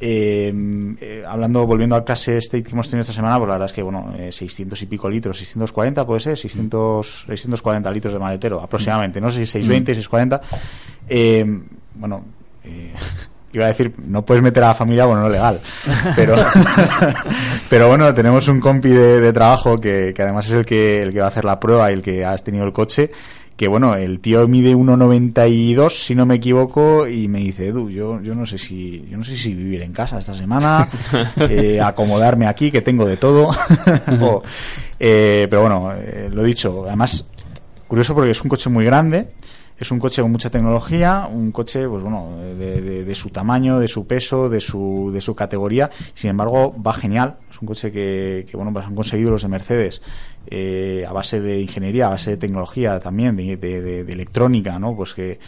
Hablando, 0.00 1.66
volviendo 1.66 1.94
al 1.94 2.04
clase 2.04 2.38
state 2.38 2.62
que 2.62 2.70
hemos 2.70 2.88
tenido 2.88 3.02
esta 3.02 3.12
semana, 3.12 3.36
pues 3.36 3.48
la 3.48 3.54
verdad 3.54 3.66
es 3.66 3.74
que, 3.74 3.82
bueno, 3.82 4.14
eh, 4.16 4.32
600 4.32 4.80
y 4.80 4.86
pico 4.86 5.10
litros, 5.10 5.36
640 5.36 6.06
puede 6.06 6.20
ser, 6.20 6.38
600, 6.38 7.24
640 7.26 7.90
litros 7.90 8.14
de 8.14 8.18
maletero 8.18 8.62
aproximadamente, 8.62 9.20
no 9.20 9.28
sé 9.28 9.40
si 9.40 9.46
620, 9.46 9.94
640. 9.94 10.40
Eh, 11.06 11.44
bueno, 11.96 12.24
eh, 12.64 12.92
iba 13.52 13.64
a 13.64 13.68
decir, 13.68 13.92
no 13.98 14.24
puedes 14.24 14.42
meter 14.42 14.62
a 14.64 14.68
la 14.68 14.74
familia, 14.74 15.06
bueno, 15.06 15.22
no 15.22 15.28
legal, 15.28 15.60
pero, 16.14 16.36
pero 17.68 17.88
bueno, 17.88 18.14
tenemos 18.14 18.46
un 18.48 18.60
compi 18.60 18.90
de, 18.90 19.20
de 19.20 19.32
trabajo 19.32 19.80
que, 19.80 20.12
que 20.14 20.22
además 20.22 20.46
es 20.46 20.52
el 20.52 20.64
que, 20.64 21.02
el 21.02 21.12
que 21.12 21.20
va 21.20 21.26
a 21.26 21.30
hacer 21.30 21.44
la 21.44 21.58
prueba 21.58 21.90
y 21.90 21.94
el 21.94 22.02
que 22.02 22.24
has 22.24 22.44
tenido 22.44 22.64
el 22.64 22.72
coche 22.72 23.10
que 23.60 23.68
bueno, 23.68 23.94
el 23.94 24.20
tío 24.20 24.48
mide 24.48 24.74
1,92 24.74 25.90
si 25.90 26.14
no 26.14 26.24
me 26.24 26.36
equivoco 26.36 27.06
y 27.06 27.28
me 27.28 27.40
dice, 27.40 27.66
Edu, 27.66 27.90
yo, 27.90 28.18
yo 28.22 28.34
no 28.34 28.46
sé 28.46 28.56
si 28.56 29.06
yo 29.10 29.18
no 29.18 29.22
sé 29.22 29.36
si 29.36 29.52
vivir 29.52 29.82
en 29.82 29.92
casa 29.92 30.18
esta 30.18 30.34
semana, 30.34 30.88
eh, 31.36 31.78
acomodarme 31.78 32.46
aquí, 32.46 32.70
que 32.70 32.80
tengo 32.80 33.06
de 33.06 33.18
todo. 33.18 33.50
O, 34.22 34.42
eh, 34.98 35.46
pero 35.50 35.60
bueno, 35.60 35.92
eh, 35.92 36.30
lo 36.32 36.42
dicho, 36.42 36.86
además, 36.86 37.26
curioso 37.86 38.14
porque 38.14 38.30
es 38.30 38.40
un 38.40 38.48
coche 38.48 38.70
muy 38.70 38.86
grande, 38.86 39.28
es 39.80 39.90
un 39.90 39.98
coche 39.98 40.20
con 40.20 40.30
mucha 40.30 40.50
tecnología, 40.50 41.26
un 41.32 41.52
coche, 41.52 41.88
pues 41.88 42.02
bueno, 42.02 42.36
de, 42.38 43.14
su 43.14 43.30
tamaño, 43.30 43.78
de 43.78 43.88
su 43.88 44.06
peso, 44.06 44.50
de 44.50 44.60
su, 44.60 45.10
de 45.12 45.22
su 45.22 45.34
categoría, 45.34 45.90
sin 46.14 46.30
embargo, 46.30 46.74
va 46.80 46.92
genial. 46.92 47.38
Es 47.50 47.60
un 47.62 47.66
coche 47.66 47.90
que, 47.90 48.44
que 48.48 48.56
bueno, 48.58 48.72
pues 48.74 48.86
han 48.86 48.94
conseguido 48.94 49.30
los 49.30 49.42
de 49.42 49.48
Mercedes 49.48 50.02
eh, 50.46 51.06
a 51.08 51.12
base 51.14 51.40
de 51.40 51.60
ingeniería, 51.60 52.08
a 52.08 52.10
base 52.10 52.30
de 52.30 52.36
tecnología 52.36 53.00
también, 53.00 53.36
de 53.36 54.04
electrónica, 54.06 54.78
¿no? 54.78 54.94
Pues 54.94 55.14
que, 55.14 55.40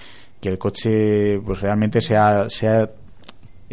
que 0.42 0.48
el 0.48 0.58
coche, 0.58 1.38
pues 1.38 1.60
realmente 1.60 2.00
sea, 2.00 2.50
sea 2.50 2.90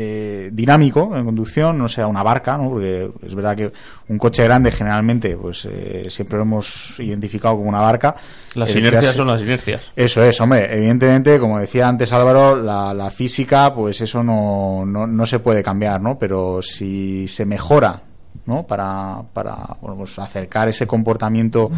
eh, 0.01 0.49
dinámico 0.53 1.13
en 1.13 1.25
conducción, 1.25 1.77
no 1.77 1.89
sea 1.89 2.07
una 2.07 2.23
barca, 2.23 2.57
¿no? 2.57 2.69
porque 2.69 3.11
es 3.21 3.35
verdad 3.35 3.53
que 3.57 3.69
un 4.07 4.17
coche 4.17 4.45
grande 4.45 4.71
generalmente 4.71 5.35
pues 5.35 5.67
eh, 5.69 6.05
siempre 6.07 6.37
lo 6.37 6.43
hemos 6.43 6.97
identificado 6.99 7.57
como 7.57 7.67
una 7.67 7.81
barca. 7.81 8.15
Las 8.55 8.73
inercias 8.73 9.13
son 9.13 9.27
las 9.27 9.41
inercias. 9.41 9.81
Eso 9.93 10.23
es, 10.23 10.39
hombre, 10.39 10.73
evidentemente, 10.73 11.37
como 11.37 11.59
decía 11.59 11.89
antes 11.89 12.13
Álvaro, 12.13 12.55
la, 12.55 12.93
la 12.93 13.09
física, 13.09 13.73
pues 13.73 13.99
eso 13.99 14.23
no, 14.23 14.85
no, 14.85 15.05
no 15.05 15.25
se 15.25 15.39
puede 15.39 15.61
cambiar, 15.61 15.99
¿no? 15.99 16.17
Pero 16.17 16.61
si 16.61 17.27
se 17.27 17.45
mejora, 17.45 18.01
¿no? 18.45 18.65
Para, 18.67 19.21
para 19.33 19.77
bueno, 19.81 19.97
pues 19.97 20.17
acercar 20.19 20.67
ese 20.69 20.87
comportamiento 20.87 21.69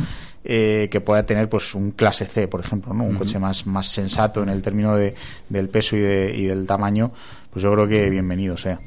eh, 0.43 0.88
que 0.91 1.01
pueda 1.01 1.25
tener 1.25 1.49
pues 1.49 1.73
un 1.75 1.91
clase 1.91 2.25
C, 2.25 2.47
por 2.47 2.59
ejemplo, 2.61 2.93
¿no? 2.93 3.03
Un 3.03 3.17
coche 3.17 3.39
más, 3.39 3.65
más 3.67 3.88
sensato 3.88 4.41
en 4.43 4.49
el 4.49 4.61
término 4.61 4.95
de, 4.95 5.15
del 5.49 5.69
peso 5.69 5.95
y, 5.95 5.99
de, 5.99 6.33
y 6.35 6.45
del 6.45 6.65
tamaño, 6.65 7.11
pues 7.51 7.63
yo 7.63 7.71
creo 7.73 7.88
que 7.88 8.09
bienvenido 8.09 8.57
sea. 8.57 8.79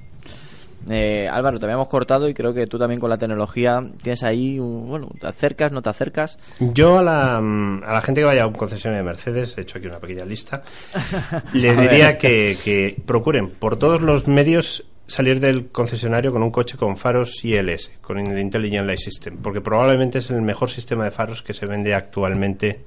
Eh, 0.86 1.26
Álvaro, 1.32 1.58
te 1.58 1.64
habíamos 1.64 1.88
cortado 1.88 2.28
y 2.28 2.34
creo 2.34 2.52
que 2.52 2.66
tú 2.66 2.78
también 2.78 3.00
con 3.00 3.08
la 3.08 3.16
tecnología 3.16 3.82
tienes 4.02 4.22
ahí, 4.22 4.58
un- 4.58 4.86
bueno, 4.86 5.08
te 5.18 5.26
acercas, 5.26 5.72
no 5.72 5.80
te 5.80 5.88
acercas. 5.88 6.38
Yo 6.60 6.98
a 6.98 7.02
la, 7.02 7.38
a 7.38 7.92
la 7.94 8.02
gente 8.02 8.20
que 8.20 8.26
vaya 8.26 8.42
a 8.42 8.46
un 8.46 8.52
concesionario 8.52 9.02
de 9.02 9.08
Mercedes, 9.08 9.56
he 9.56 9.62
hecho 9.62 9.78
aquí 9.78 9.86
una 9.86 9.98
pequeña 9.98 10.26
lista, 10.26 10.62
le 11.54 11.70
A 11.70 11.72
ver. 11.72 11.88
diría 11.90 12.18
que, 12.18 12.58
que 12.62 12.96
procuren 13.06 13.48
por 13.48 13.78
todos 13.78 14.02
los 14.02 14.28
medios 14.28 14.84
salir 15.06 15.40
del 15.40 15.66
concesionario 15.68 16.32
con 16.32 16.42
un 16.42 16.50
coche 16.50 16.76
con 16.76 16.96
faros 16.96 17.44
ILS, 17.44 17.90
con 18.00 18.18
el 18.18 18.38
Intelligent 18.38 18.86
Light 18.86 18.98
System, 19.00 19.36
porque 19.38 19.60
probablemente 19.60 20.18
es 20.18 20.30
el 20.30 20.42
mejor 20.42 20.70
sistema 20.70 21.04
de 21.04 21.10
faros 21.10 21.42
que 21.42 21.52
se 21.54 21.66
vende 21.66 21.94
actualmente 21.94 22.80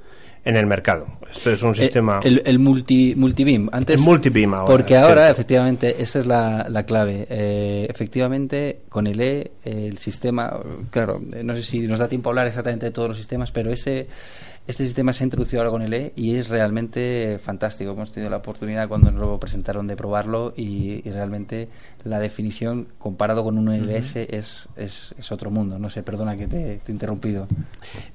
en 0.46 0.56
el 0.56 0.66
mercado. 0.66 1.08
Esto 1.30 1.52
es 1.52 1.62
un 1.62 1.76
sistema... 1.76 2.20
Eh, 2.24 2.28
El, 2.28 2.42
el 2.46 2.60
multi, 2.60 3.14
multibeam. 3.18 3.70
Antes, 3.72 4.00
El 4.00 4.06
multibeam 4.06 4.54
ahora, 4.54 4.72
Porque 4.72 4.96
ahora, 4.96 5.24
cierto. 5.26 5.32
efectivamente, 5.34 6.02
esa 6.02 6.20
es 6.20 6.26
la, 6.26 6.68
la 6.70 6.84
clave. 6.84 7.28
Eh, 7.30 7.86
efectivamente, 7.90 8.80
con 8.88 9.08
el 9.08 9.20
E, 9.20 9.52
el 9.66 9.98
sistema, 9.98 10.58
claro, 10.90 11.22
no 11.44 11.54
sé 11.56 11.64
si 11.64 11.80
nos 11.82 12.00
da 12.00 12.08
tiempo 12.08 12.30
a 12.30 12.32
hablar 12.32 12.48
exactamente 12.48 12.86
de 12.86 12.92
todos 12.92 13.10
los 13.10 13.18
sistemas, 13.18 13.52
pero 13.52 13.72
ese 13.72 14.08
este 14.68 14.84
sistema 14.84 15.14
se 15.14 15.24
ha 15.24 15.26
introducido 15.26 15.62
ahora 15.62 15.72
con 15.72 15.82
el 15.82 15.94
E 15.94 16.14
y 16.16 16.36
es 16.36 16.50
realmente 16.50 17.40
fantástico. 17.42 17.92
Hemos 17.92 18.12
tenido 18.12 18.30
la 18.30 18.38
oportunidad 18.38 18.90
cuando 18.90 19.10
nos 19.12 19.22
lo 19.22 19.40
presentaron 19.40 19.88
de 19.88 19.96
probarlo 19.96 20.54
y, 20.58 21.02
y 21.08 21.12
realmente 21.12 21.70
la 22.04 22.20
definición 22.20 22.88
comparado 23.00 23.46
con 23.46 23.58
un 23.58 23.70
LS 23.70 24.18
es, 24.18 24.68
es, 24.76 25.16
es 25.18 25.32
otro 25.32 25.52
mundo. 25.52 25.80
No 25.80 25.90
sé, 25.90 26.04
perdona 26.04 26.36
que 26.36 26.48
te, 26.48 26.82
te 26.84 26.92
he 26.92 26.92
interrumpido. 26.92 27.48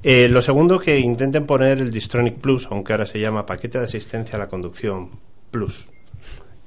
Eh, 0.03 0.29
lo 0.29 0.43
segundo, 0.43 0.79
que 0.79 0.99
intenten 0.99 1.47
poner 1.47 1.79
el 1.79 1.91
Distronic 1.91 2.37
Plus, 2.37 2.69
aunque 2.71 2.93
ahora 2.93 3.07
se 3.07 3.19
llama 3.19 3.47
paquete 3.47 3.79
de 3.79 3.85
asistencia 3.85 4.37
a 4.37 4.39
la 4.39 4.49
conducción 4.49 5.11
Plus. 5.51 5.89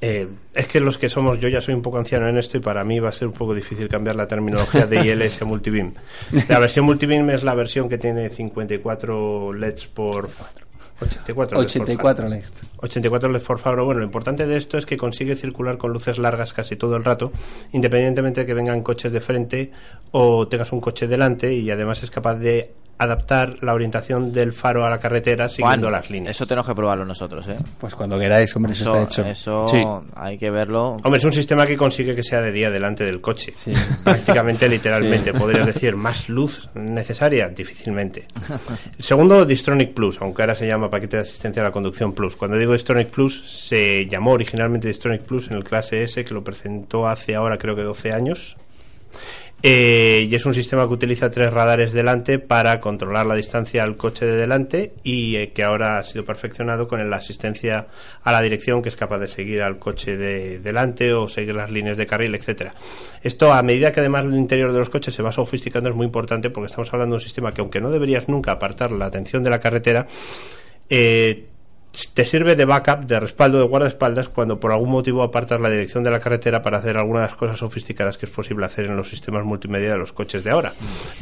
Eh, 0.02 0.28
es 0.54 0.68
que 0.68 0.80
los 0.80 0.98
que 0.98 1.10
somos, 1.10 1.40
yo 1.40 1.48
ya 1.48 1.62
soy 1.62 1.74
un 1.74 1.82
poco 1.82 1.98
anciano 1.98 2.28
en 2.28 2.38
esto 2.38 2.58
y 2.58 2.60
para 2.60 2.84
mí 2.84 3.00
va 3.00 3.10
a 3.10 3.14
ser 3.14 3.28
un 3.28 3.34
poco 3.34 3.56
difícil 3.56 3.88
cambiar 3.88 4.16
la 4.16 4.28
terminología 4.28 4.86
de 4.86 5.06
ILS 5.06 5.42
Multibeam. 5.44 5.94
La 6.50 6.60
versión 6.60 6.86
Multibeam 6.86 7.30
es 7.30 7.44
la 7.44 7.56
versión 7.56 7.88
que 7.88 7.98
tiene 7.98 8.30
54 8.30 9.54
LEDs 9.54 9.88
por 9.88 10.30
84 11.02 11.62
LEDs 11.62 11.74
por 11.74 11.82
84 11.82 12.16
faro. 12.16 12.30
LEDs. 12.30 12.52
84 12.78 13.30
LEDs 13.30 13.44
por 13.44 13.60
faro. 13.60 13.86
Bueno, 13.86 14.00
lo 14.00 14.06
importante 14.06 14.46
de 14.46 14.58
esto 14.58 14.78
es 14.78 14.86
que 14.86 14.98
consigue 14.98 15.36
circular 15.36 15.78
con 15.78 15.92
luces 15.92 16.18
largas 16.18 16.54
casi 16.54 16.76
todo 16.76 16.96
el 16.98 17.04
rato, 17.04 17.32
independientemente 17.72 18.42
de 18.42 18.46
que 18.46 18.54
vengan 18.54 18.82
coches 18.82 19.12
de 19.12 19.22
frente 19.22 19.72
o 20.12 20.48
tengas 20.48 20.72
un 20.72 20.82
coche 20.82 21.08
delante 21.08 21.54
y 21.54 21.72
además 21.72 22.04
es 22.04 22.12
capaz 22.12 22.36
de 22.36 22.74
adaptar 22.98 23.58
la 23.62 23.74
orientación 23.74 24.32
del 24.32 24.54
faro 24.54 24.86
a 24.86 24.90
la 24.90 25.00
carretera 25.00 25.50
siguiendo 25.50 25.88
Juan, 25.88 25.92
las 25.92 26.10
líneas. 26.10 26.36
Eso 26.36 26.48
tenemos 26.48 26.66
que 26.68 26.74
probarlo 26.76 27.04
nosotros, 27.06 27.48
¿eh? 27.50 27.58
Pues 27.80 27.94
cuando 27.96 28.18
queráis, 28.18 28.56
hombre, 28.56 28.72
eso, 28.72 28.96
está 28.96 29.22
hecho. 29.22 29.30
Eso 29.30 29.68
Sí. 29.68 29.82
hay 30.16 30.38
que 30.38 30.50
verlo. 30.50 30.98
Hombre, 31.04 31.18
es 31.18 31.26
un 31.26 31.34
sistema 31.34 31.66
que 31.68 31.76
consigue 31.76 32.16
que 32.16 32.24
sea 32.24 32.42
de 32.42 32.52
día 32.52 32.70
delante 32.72 33.04
del 33.04 33.20
coche. 33.22 33.54
Prácticamente, 34.04 34.68
literalmente. 34.70 35.32
Sí. 35.32 35.38
Podrías 35.38 35.66
decir, 35.68 35.96
¿más 35.96 36.30
luz 36.30 36.70
necesaria? 36.74 37.50
Difícilmente. 37.50 38.28
El 38.98 39.04
segundo, 39.04 39.46
Distronic 39.46 39.94
Plus, 39.94 40.22
aunque 40.22 40.42
ahora 40.44 40.56
se 40.56 40.68
llama 40.68 40.90
paquete 40.90 41.18
de 41.18 41.24
asistencia 41.24 41.62
a 41.62 41.66
la 41.66 41.72
conducción 41.72 42.14
Plus. 42.14 42.36
Cuando 42.36 42.58
digo 42.58 42.74
Distronic 42.74 43.10
Plus, 43.10 43.42
se 43.46 44.06
llamó 44.08 44.32
originalmente 44.32 44.88
Distronic 44.88 45.24
Plus 45.24 45.50
en 45.50 45.58
el 45.58 45.64
clase 45.64 46.04
S, 46.04 46.24
que 46.24 46.34
lo 46.34 46.44
presentó 46.44 47.08
hace 47.08 47.36
ahora 47.36 47.58
creo 47.58 47.76
que 47.76 47.82
12 47.84 48.14
años. 48.14 48.56
Eh, 49.64 50.28
y 50.30 50.36
es 50.36 50.46
un 50.46 50.54
sistema 50.54 50.88
que 50.88 50.94
utiliza 50.94 51.32
tres 51.32 51.52
radares 51.52 51.92
delante 51.92 52.38
para 52.38 52.80
controlar 52.80 53.26
la 53.26 53.34
distancia 53.34 53.82
al 53.82 53.98
coche 53.98 54.26
de 54.26 54.36
delante 54.36 54.94
y 55.04 55.38
eh, 55.38 55.54
que 55.54 55.64
ahora 55.64 55.98
ha 55.98 56.04
sido 56.04 56.24
perfeccionado 56.24 56.88
con 56.88 57.10
la 57.10 57.16
asistencia 57.16 57.88
a 58.22 58.32
la 58.32 58.42
dirección 58.42 58.84
que 58.84 58.90
es 58.90 58.96
capaz 58.96 59.18
de 59.18 59.28
seguir 59.28 59.64
al 59.64 59.80
coche 59.80 60.18
de 60.18 60.60
delante 60.60 61.14
o 61.14 61.28
seguir 61.28 61.56
las 61.56 61.72
líneas 61.72 61.98
de 61.98 62.06
carril, 62.06 62.36
etcétera. 62.36 62.76
Esto 63.24 63.52
a 63.52 63.64
medida 63.64 63.92
que 63.92 64.02
además 64.02 64.26
el 64.26 64.36
interior 64.36 64.72
de 64.72 64.80
los 64.80 64.90
coches 64.90 65.16
se 65.16 65.24
va 65.24 65.32
sofisticando 65.32 65.90
es 65.90 65.96
muy 65.96 66.06
importante 66.06 66.52
porque 66.52 66.68
estamos 66.68 66.94
hablando 66.94 67.16
de 67.16 67.18
un 67.18 67.24
sistema 67.24 67.52
que 67.52 67.62
aunque 67.62 67.82
no 67.82 67.90
deberías 67.90 68.30
nunca 68.30 68.52
apartar 68.52 68.92
la 68.92 69.06
atención 69.06 69.42
de 69.42 69.50
la 69.50 69.60
carretera, 69.60 70.06
eh, 70.90 71.46
te 72.14 72.26
sirve 72.26 72.56
de 72.56 72.66
backup, 72.66 73.06
de 73.06 73.20
respaldo, 73.20 73.60
de 73.60 73.66
guardaespaldas 73.66 74.30
cuando 74.30 74.60
por 74.60 74.72
algún 74.72 74.90
motivo 74.90 75.24
apartas 75.24 75.62
la 75.62 75.70
dirección 75.70 76.04
de 76.04 76.12
la 76.12 76.20
carretera 76.20 76.62
para 76.62 76.80
hacer 76.80 76.98
algunas 76.98 77.24
de 77.24 77.28
las 77.30 77.38
cosas 77.38 77.58
sofisticadas 77.60 78.18
que 78.18 78.26
es 78.26 78.32
posible 78.32 78.66
hacer 78.66 78.86
en 78.86 78.98
los 78.98 79.10
sistemas 79.10 79.46
multimedia 79.46 79.92
de 79.92 79.98
los 79.98 80.12
coches 80.12 80.44
de 80.44 80.52
ahora. 80.52 80.74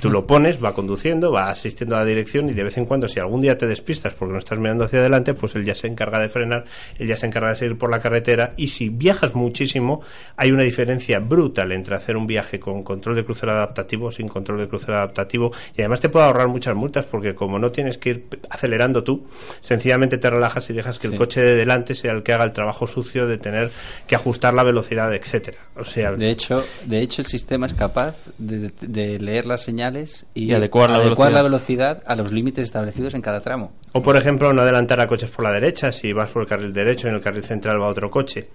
Tú 0.01 0.09
lo 0.09 0.25
pones, 0.25 0.63
va 0.63 0.73
conduciendo, 0.73 1.31
va 1.31 1.49
asistiendo 1.49 1.95
a 1.95 1.99
la 1.99 2.05
dirección 2.05 2.49
y 2.49 2.53
de 2.53 2.63
vez 2.63 2.77
en 2.77 2.85
cuando 2.85 3.07
si 3.07 3.19
algún 3.19 3.41
día 3.41 3.57
te 3.57 3.67
despistas 3.67 4.13
porque 4.13 4.33
no 4.33 4.39
estás 4.39 4.57
mirando 4.57 4.85
hacia 4.85 4.99
adelante, 4.99 5.33
pues 5.33 5.55
él 5.55 5.63
ya 5.63 5.75
se 5.75 5.87
encarga 5.87 6.19
de 6.19 6.29
frenar, 6.29 6.65
él 6.97 7.07
ya 7.07 7.17
se 7.17 7.27
encarga 7.27 7.49
de 7.49 7.55
seguir 7.57 7.77
por 7.77 7.91
la 7.91 7.99
carretera. 7.99 8.53
Y 8.57 8.69
si 8.69 8.89
viajas 8.89 9.35
muchísimo 9.35 10.01
hay 10.37 10.51
una 10.51 10.63
diferencia 10.63 11.19
brutal 11.19 11.71
entre 11.71 11.95
hacer 11.95 12.17
un 12.17 12.25
viaje 12.25 12.59
con 12.59 12.83
control 12.83 13.15
de 13.15 13.25
crucero 13.25 13.51
adaptativo, 13.51 14.11
sin 14.11 14.27
control 14.27 14.59
de 14.59 14.67
crucero 14.67 14.97
adaptativo. 14.97 15.51
Y 15.75 15.81
además 15.81 16.01
te 16.01 16.09
puede 16.09 16.25
ahorrar 16.25 16.47
muchas 16.47 16.75
multas 16.75 17.05
porque 17.05 17.35
como 17.35 17.59
no 17.59 17.71
tienes 17.71 17.97
que 17.97 18.09
ir 18.09 18.27
acelerando 18.49 19.03
tú, 19.03 19.27
sencillamente 19.61 20.17
te 20.17 20.29
relajas 20.29 20.62
y 20.69 20.73
dejas 20.73 20.99
que 20.99 21.07
el 21.07 21.15
coche 21.15 21.41
de 21.41 21.55
delante 21.55 21.95
sea 21.95 22.11
el 22.13 22.23
que 22.23 22.33
haga 22.33 22.43
el 22.43 22.51
trabajo 22.53 22.87
sucio 22.87 23.27
de 23.27 23.37
tener 23.37 23.71
que 24.07 24.15
ajustar 24.15 24.53
la 24.53 24.63
velocidad, 24.63 25.13
etcétera. 25.13 25.57
O 25.75 25.85
sea, 25.85 26.11
De 26.13 26.29
hecho, 26.29 26.63
de 26.85 27.01
hecho 27.01 27.21
el 27.21 27.27
sistema 27.27 27.65
es 27.65 27.73
capaz 27.73 28.15
de, 28.37 28.71
de 28.81 29.19
leer 29.19 29.45
las 29.45 29.61
señales 29.63 30.25
y, 30.33 30.45
Y 30.45 30.53
adecuar 30.53 30.89
la 30.89 30.99
velocidad. 30.99 31.43
velocidad 31.43 32.03
a 32.05 32.15
los 32.15 32.31
límites 32.31 32.63
establecidos 32.65 33.13
en 33.13 33.21
cada 33.21 33.41
tramo. 33.41 33.71
O, 33.93 34.01
por 34.01 34.15
ejemplo, 34.15 34.53
no 34.53 34.61
adelantar 34.61 34.99
a 35.01 35.07
coches 35.07 35.29
por 35.29 35.43
la 35.45 35.51
derecha 35.51 35.91
si 35.91 36.13
vas 36.13 36.29
por 36.29 36.43
el 36.43 36.47
carril 36.47 36.73
derecho 36.73 37.07
y 37.07 37.09
en 37.09 37.15
el 37.15 37.21
carril 37.21 37.43
central 37.43 37.81
va 37.81 37.87
otro 37.87 38.09
coche. 38.11 38.49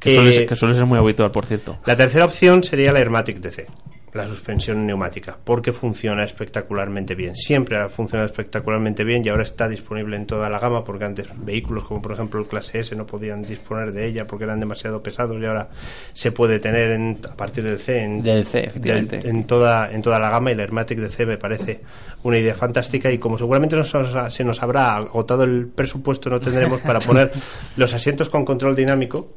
Que, 0.00 0.14
suele, 0.14 0.30
Eh, 0.30 0.32
ser- 0.32 0.46
que 0.46 0.56
suele 0.56 0.74
ser 0.74 0.86
muy 0.86 0.98
habitual, 0.98 1.30
por 1.30 1.44
cierto. 1.44 1.78
La 1.84 1.94
tercera 1.96 2.24
opción 2.24 2.64
sería 2.64 2.90
la 2.92 3.00
Airmatic 3.00 3.38
DC, 3.38 3.66
la 4.12 4.26
suspensión 4.26 4.86
neumática, 4.86 5.36
porque 5.44 5.72
funciona 5.72 6.24
espectacularmente 6.24 7.14
bien. 7.14 7.36
Siempre 7.36 7.76
ha 7.78 7.88
funcionado 7.88 8.26
espectacularmente 8.28 9.04
bien 9.04 9.24
y 9.24 9.28
ahora 9.28 9.44
está 9.44 9.68
disponible 9.68 10.16
en 10.16 10.26
toda 10.26 10.48
la 10.50 10.58
gama, 10.58 10.84
porque 10.84 11.04
antes 11.04 11.28
vehículos 11.36 11.84
como 11.84 12.02
por 12.02 12.12
ejemplo 12.12 12.40
el 12.40 12.46
clase 12.46 12.80
S 12.80 12.94
no 12.96 13.06
podían 13.06 13.42
disponer 13.42 13.92
de 13.92 14.06
ella 14.06 14.26
porque 14.26 14.44
eran 14.44 14.58
demasiado 14.60 15.02
pesados 15.02 15.40
y 15.40 15.44
ahora 15.44 15.68
se 16.12 16.32
puede 16.32 16.58
tener 16.58 16.90
en- 16.90 17.18
a 17.30 17.36
partir 17.36 17.62
del 17.64 17.78
C 17.78 18.02
en, 18.02 18.22
Del 18.22 18.44
C, 18.44 18.64
efectivamente. 18.64 19.18
del- 19.18 19.26
en 19.28 19.44
toda 19.44 19.90
en 19.92 20.02
toda 20.02 20.18
la 20.18 20.30
gama 20.30 20.50
y 20.50 20.54
la 20.56 20.62
Airmatic 20.62 20.98
DC 20.98 21.24
me 21.26 21.38
parece 21.38 21.80
una 22.22 22.36
idea 22.38 22.54
fantástica 22.54 23.10
y 23.10 23.18
como 23.18 23.38
seguramente 23.38 23.76
nos- 23.76 23.94
se 24.34 24.44
nos 24.44 24.62
habrá 24.62 24.96
agotado 24.96 25.44
el 25.44 25.68
presupuesto 25.68 26.28
no 26.30 26.40
tendremos 26.40 26.80
para 26.80 26.98
poner 27.00 27.30
los 27.76 27.94
asientos 27.94 28.28
con 28.28 28.44
control 28.44 28.74
dinámico 28.74 29.34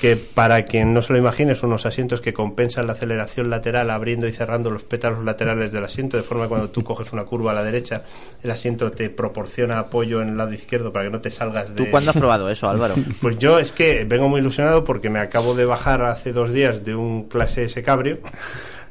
que 0.00 0.16
para 0.16 0.64
quien 0.64 0.92
no 0.92 1.02
se 1.02 1.12
lo 1.12 1.18
imagine 1.18 1.54
son 1.54 1.70
unos 1.70 1.86
asientos 1.86 2.20
que 2.20 2.32
compensan 2.32 2.86
la 2.86 2.94
aceleración 2.94 3.48
lateral 3.48 3.90
abriendo 3.90 4.26
y 4.26 4.32
cerrando 4.32 4.70
los 4.70 4.82
pétalos 4.84 5.24
laterales 5.24 5.70
del 5.72 5.84
asiento 5.84 6.16
de 6.16 6.24
forma 6.24 6.44
que 6.44 6.48
cuando 6.48 6.70
tú 6.70 6.82
coges 6.82 7.12
una 7.12 7.24
curva 7.24 7.52
a 7.52 7.54
la 7.54 7.62
derecha 7.62 8.02
el 8.42 8.50
asiento 8.50 8.90
te 8.90 9.08
proporciona 9.10 9.78
apoyo 9.78 10.20
en 10.20 10.30
el 10.30 10.36
lado 10.36 10.52
izquierdo 10.52 10.92
para 10.92 11.04
que 11.04 11.10
no 11.12 11.20
te 11.20 11.30
salgas 11.30 11.70
de 11.74 11.76
¿Tú 11.84 11.90
cuándo 11.90 12.10
has 12.10 12.16
probado 12.18 12.50
eso, 12.50 12.68
Álvaro? 12.68 12.94
pues 13.20 13.38
yo 13.38 13.58
es 13.60 13.70
que 13.72 14.04
vengo 14.04 14.28
muy 14.28 14.40
ilusionado 14.40 14.84
porque 14.84 15.10
me 15.10 15.20
acabo 15.20 15.54
de 15.54 15.64
bajar 15.64 16.02
hace 16.02 16.32
dos 16.32 16.52
días 16.52 16.84
de 16.84 16.94
un 16.96 17.28
clase 17.28 17.64
S 17.64 17.82
cabrio 17.82 18.18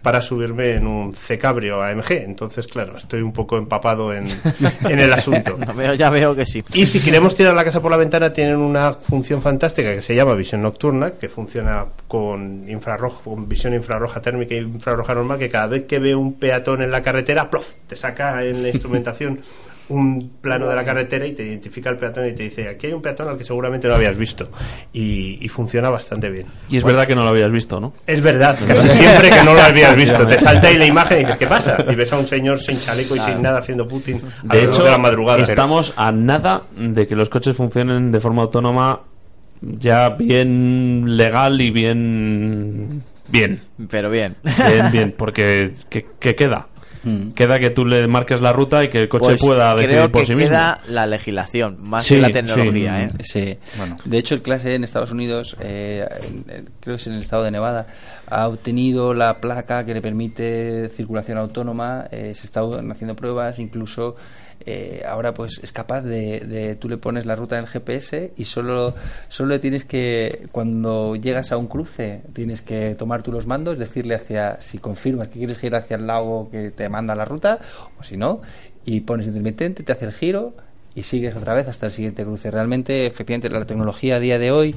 para 0.04 0.22
subirme 0.22 0.74
en 0.74 0.86
un 0.86 1.14
C 1.14 1.40
cabrio 1.40 1.82
AMG 1.82 2.12
entonces 2.12 2.68
claro 2.68 2.98
estoy 2.98 3.22
un 3.22 3.34
poco 3.34 3.58
empapado 3.58 4.14
en, 4.14 4.28
en 4.90 5.00
el 5.00 5.12
asunto 5.12 5.58
No 5.58 5.94
ya 5.96 6.10
veo 6.10 6.36
que 6.36 6.46
sí. 6.46 6.64
y 6.74 6.86
si 6.86 7.00
queremos 7.00 7.36
tirar 7.36 7.56
la 7.56 7.64
casa 7.64 7.82
por 7.82 7.92
la 7.92 7.98
ventana, 7.98 8.32
tienen 8.32 8.58
una 8.58 8.94
función 8.94 9.42
fantástica 9.42 9.96
que 9.96 10.02
se 10.02 10.16
llama 10.16 10.34
visión 10.34 10.62
nocturna, 10.62 11.12
que 11.12 11.30
funciona 11.30 11.86
con 12.08 12.70
infrarrojo, 12.70 13.32
con 13.32 13.48
visión 13.48 13.74
infrarroja 13.74 14.22
térmica 14.22 14.56
y 14.56 14.60
infrarroja 14.60 15.16
normal, 15.16 15.40
que 15.40 15.50
cada 15.50 15.68
vez 15.68 15.86
que 15.86 16.00
ve 16.00 16.16
un 16.16 16.34
peatón 16.34 16.82
en 16.82 16.92
la 16.92 17.02
carretera, 17.02 17.50
¡plof! 17.50 17.72
te 17.88 17.96
saca 17.96 18.44
en 18.44 18.62
la 18.62 18.70
instrumentación 18.70 19.40
un 19.90 20.32
plano 20.42 20.68
de 20.70 20.76
la 20.76 20.84
carretera 20.86 21.26
y 21.28 21.34
te 21.34 21.44
identifica 21.44 21.90
el 21.90 21.98
peatón 21.98 22.28
y 22.28 22.34
te 22.34 22.44
dice, 22.44 22.70
aquí 22.70 22.88
hay 22.88 22.94
un 22.94 23.02
peatón 23.02 23.28
al 23.28 23.38
que 23.38 23.44
seguramente 23.44 23.88
no 23.88 23.96
habías 23.96 24.18
visto. 24.18 24.50
Y, 24.94 25.38
y 25.42 25.48
funciona 25.50 25.90
bastante 25.90 26.30
bien. 26.30 26.46
Y 26.70 26.78
es 26.78 26.84
Bueno, 26.84 26.98
verdad 26.98 27.08
que 27.10 27.16
no 27.16 27.24
lo 27.24 27.30
habías 27.30 27.52
visto, 27.52 27.80
¿no? 27.80 27.94
es 28.08 28.22
verdad, 28.22 28.58
casi 28.66 28.88
siempre 28.90 29.30
que 29.30 29.44
no 29.44 29.54
lo 29.54 29.62
habías 29.62 29.96
visto. 29.96 30.26
Te 30.28 30.38
salta 30.40 30.68
ahí 30.68 30.78
la 30.78 30.86
imagen 30.86 31.18
y 31.18 31.22
dices, 31.22 31.38
¿qué 31.38 31.48
pasa? 31.48 31.78
Y 31.90 31.96
ves 31.96 32.12
a 32.14 32.18
un 32.18 32.26
señor 32.26 32.60
sin 32.60 32.80
chaleco 32.80 33.16
y 33.16 33.20
sin 33.20 33.42
nada 33.42 33.60
haciendo 33.60 33.84
a 33.84 34.54
De 34.54 34.64
hecho, 34.64 34.84
de 34.84 34.92
la 34.92 34.98
madrugada. 34.98 35.42
estamos 35.44 35.94
a 35.98 36.12
nada 36.12 36.64
de 36.78 37.06
que 37.08 37.16
los 37.16 37.30
coches 37.30 37.56
funcionen 37.56 38.12
de 38.12 38.20
forma 38.20 38.42
autónoma 38.44 39.02
ya 39.62 40.10
bien 40.10 41.18
legal 41.18 41.60
y 41.62 41.72
bien... 41.72 43.04
Bien. 43.30 43.60
Pero 43.90 44.10
bien. 44.10 44.36
Bien, 44.44 44.92
bien, 44.92 45.16
porque 45.18 45.74
¿qué, 45.90 46.06
qué 46.20 46.36
queda? 46.36 46.68
Queda 47.36 47.60
que 47.60 47.70
tú 47.70 47.86
le 47.86 48.08
marques 48.08 48.40
la 48.42 48.54
ruta 48.54 48.84
y 48.84 48.88
que 48.88 49.00
el 49.02 49.10
coche 49.10 49.26
Pues 49.32 49.42
pueda 49.42 49.72
decidir 49.76 49.90
creo 49.98 50.12
por 50.12 50.22
que 50.22 50.28
sí 50.28 50.36
mismo. 50.36 50.50
queda 50.50 50.80
la 50.88 51.06
legislación, 51.06 51.78
más 51.82 52.06
Sí, 52.06 52.16
que 52.16 52.22
la 52.22 52.28
sí. 52.28 52.34
tecnología, 52.34 53.04
¿eh? 53.04 53.10
Sí. 53.24 53.58
De 54.06 54.18
hecho, 54.18 54.36
el 54.36 54.42
clase 54.42 54.72
E 54.72 54.76
en 54.76 54.84
Estados 54.86 55.12
Unidos, 55.12 55.58
eh, 55.60 56.06
creo 56.80 56.96
que 56.96 57.02
es 57.02 57.08
en 57.08 57.14
el 57.14 57.20
estado 57.20 57.44
de 57.44 57.52
Nevada, 57.52 57.88
ha 58.28 58.48
obtenido 58.48 59.14
la 59.14 59.40
placa 59.42 59.84
que 59.86 59.94
le 59.94 60.02
permite 60.02 60.88
circulación 60.90 61.38
autónoma. 61.38 62.06
eh, 62.12 62.32
se 62.34 62.46
están 62.48 62.90
haciendo 62.92 63.16
pruebas, 63.16 63.60
incluso 63.60 64.16
eh, 64.66 65.04
ahora 65.08 65.34
pues 65.34 65.60
es 65.64 65.72
capaz 65.72 66.02
de, 66.02 66.40
de- 66.42 66.76
tú 66.76 66.90
le 66.90 66.98
pones 66.98 67.26
la 67.26 67.36
ruta 67.36 67.56
en 67.58 67.62
el 67.64 67.68
GPS 67.68 68.32
y 68.38 68.46
solo 68.46 68.94
solo 69.28 69.60
tienes 69.60 69.86
que 69.86 70.48
cuando 70.52 71.16
llegas 71.16 71.52
a 71.52 71.58
un 71.58 71.68
cruce 71.68 72.22
tienes 72.34 72.62
que 72.62 72.96
tomar 72.96 73.24
tú 73.24 73.32
los 73.32 73.48
mandos, 73.48 73.78
decirle 73.78 74.16
hacia 74.16 74.60
si 74.62 74.78
confirmas 74.78 75.28
que 75.28 75.40
quieres 75.40 75.58
girar 75.60 75.84
hacia 75.84 75.96
el 75.98 76.08
lago 76.08 76.50
que 76.52 76.72
te 76.72 76.90
manda 76.90 77.16
la 77.16 77.26
ruta 77.26 77.60
o 78.00 78.04
si 78.04 78.18
no 78.18 78.42
y 78.86 79.02
pones 79.02 79.28
intermitente, 79.28 79.84
te 79.84 79.92
hace 79.92 80.06
el 80.06 80.14
giro 80.14 80.54
y 80.96 81.04
sigues 81.04 81.36
otra 81.36 81.54
vez 81.54 81.68
hasta 81.68 81.88
el 81.88 81.92
siguiente 81.92 82.24
cruce. 82.24 82.52
Realmente, 82.52 83.06
efectivamente, 83.08 83.50
la 83.50 83.66
tecnología 83.66 84.18
a 84.18 84.20
día 84.20 84.38
de 84.38 84.52
hoy 84.52 84.76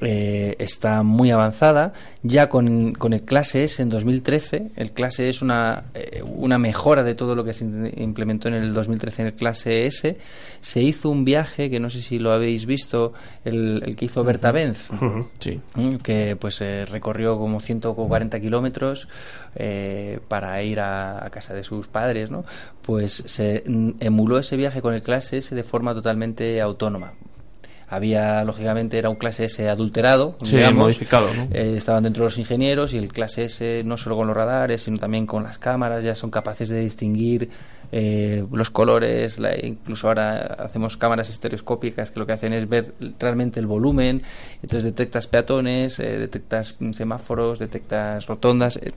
eh, 0.00 0.56
está 0.58 1.02
muy 1.02 1.30
avanzada. 1.30 1.92
Ya 2.22 2.48
con, 2.48 2.92
con 2.94 3.12
el 3.12 3.22
clase 3.22 3.64
S 3.64 3.82
en 3.82 3.90
2013, 3.90 4.70
el 4.76 4.92
clase 4.92 5.28
es 5.28 5.42
una, 5.42 5.84
eh, 5.94 6.22
una 6.24 6.58
mejora 6.58 7.02
de 7.02 7.14
todo 7.14 7.34
lo 7.34 7.44
que 7.44 7.52
se 7.52 7.64
implementó 7.96 8.48
en 8.48 8.54
el 8.54 8.72
2013 8.72 9.22
en 9.22 9.28
el 9.28 9.34
clase 9.34 9.86
S. 9.86 10.16
Se 10.60 10.82
hizo 10.82 11.10
un 11.10 11.24
viaje 11.24 11.70
que 11.70 11.80
no 11.80 11.90
sé 11.90 12.00
si 12.00 12.18
lo 12.18 12.32
habéis 12.32 12.66
visto, 12.66 13.12
el, 13.44 13.82
el 13.84 13.96
que 13.96 14.06
hizo 14.06 14.24
Berta 14.24 14.52
Benz. 14.52 14.88
Sí. 15.38 15.60
Que 16.02 16.36
pues 16.36 16.60
eh, 16.60 16.86
recorrió 16.86 17.38
como 17.38 17.60
140 17.60 18.40
kilómetros 18.40 19.08
eh, 19.54 20.18
para 20.28 20.62
ir 20.62 20.80
a, 20.80 21.24
a 21.24 21.30
casa 21.30 21.54
de 21.54 21.62
sus 21.62 21.88
padres, 21.88 22.30
¿no? 22.30 22.44
Pues 22.82 23.12
se 23.26 23.62
mm, 23.66 23.90
emuló 24.00 24.38
ese 24.38 24.56
viaje 24.56 24.80
con 24.82 24.94
el 24.94 25.02
clase 25.02 25.38
S 25.38 25.54
de 25.54 25.64
forma 25.64 25.94
totalmente 25.94 26.60
autónoma. 26.60 27.12
Había, 27.88 28.42
lógicamente, 28.44 28.98
era 28.98 29.10
un 29.10 29.16
clase 29.16 29.44
S 29.44 29.68
adulterado, 29.68 30.36
Sí, 30.42 30.56
digamos. 30.56 30.84
modificado, 30.84 31.34
¿no? 31.34 31.48
Eh, 31.52 31.74
estaban 31.76 32.02
dentro 32.02 32.24
los 32.24 32.38
ingenieros 32.38 32.92
y 32.94 32.98
el 32.98 33.10
clase 33.12 33.44
S, 33.44 33.82
no 33.84 33.96
solo 33.96 34.16
con 34.16 34.26
los 34.26 34.36
radares, 34.36 34.82
sino 34.82 34.98
también 34.98 35.26
con 35.26 35.42
las 35.44 35.58
cámaras, 35.58 36.02
ya 36.02 36.14
son 36.14 36.30
capaces 36.30 36.68
de 36.68 36.80
distinguir 36.80 37.50
eh, 37.92 38.44
los 38.50 38.70
colores, 38.70 39.38
la- 39.38 39.54
incluso 39.64 40.08
ahora 40.08 40.56
hacemos 40.58 40.96
cámaras 40.96 41.28
estereoscópicas 41.28 42.10
que 42.10 42.18
lo 42.18 42.26
que 42.26 42.32
hacen 42.32 42.52
es 42.52 42.68
ver 42.68 42.92
realmente 43.20 43.60
el 43.60 43.66
volumen, 43.66 44.22
entonces 44.62 44.84
detectas 44.84 45.28
peatones, 45.28 46.00
eh, 46.00 46.18
detectas 46.18 46.74
semáforos, 46.92 47.58
detectas 47.60 48.26
rotondas. 48.26 48.78
eh, 48.78 48.92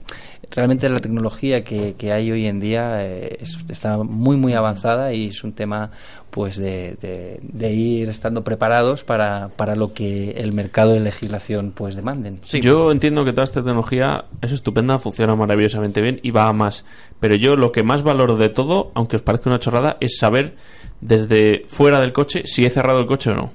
realmente 0.50 0.88
la 0.88 0.98
tecnología 1.00 1.62
que, 1.62 1.94
que 1.96 2.12
hay 2.12 2.32
hoy 2.32 2.46
en 2.46 2.58
día 2.58 3.04
eh, 3.06 3.36
es- 3.40 3.58
está 3.68 3.98
muy 3.98 4.36
muy 4.36 4.54
avanzada 4.54 5.12
y 5.12 5.26
es 5.26 5.44
un 5.44 5.52
tema 5.52 5.90
pues 6.30 6.56
de, 6.56 6.96
de- 7.00 7.40
de 7.42 7.72
ir 7.72 8.08
estando 8.08 8.44
preparados 8.44 9.02
para, 9.04 9.48
para 9.48 9.74
lo 9.74 9.92
que 9.92 10.32
el 10.32 10.52
mercado 10.52 10.92
de 10.92 11.00
legislación 11.00 11.72
pues 11.74 11.96
demanden. 11.96 12.40
Yo 12.60 12.90
entiendo 12.92 13.24
que 13.24 13.32
toda 13.32 13.44
esta 13.44 13.60
tecnología 13.60 14.24
es 14.42 14.52
estupenda, 14.52 14.98
funciona 14.98 15.34
maravillosamente 15.34 16.00
bien 16.02 16.20
y 16.22 16.30
va 16.30 16.48
a 16.48 16.52
más. 16.52 16.84
Pero 17.20 17.34
yo 17.36 17.56
lo 17.56 17.72
que 17.72 17.82
más 17.82 18.02
valoro 18.02 18.36
de 18.36 18.48
todo, 18.50 18.90
aunque 18.94 19.16
os 19.16 19.22
parezca 19.22 19.50
una 19.50 19.58
chorrada, 19.58 19.96
es 20.00 20.18
saber 20.18 20.54
desde 21.00 21.64
fuera 21.68 22.00
del 22.00 22.12
coche 22.12 22.42
si 22.46 22.64
he 22.64 22.70
cerrado 22.70 23.00
el 23.00 23.06
coche 23.06 23.30
o 23.30 23.34
no. 23.34 23.50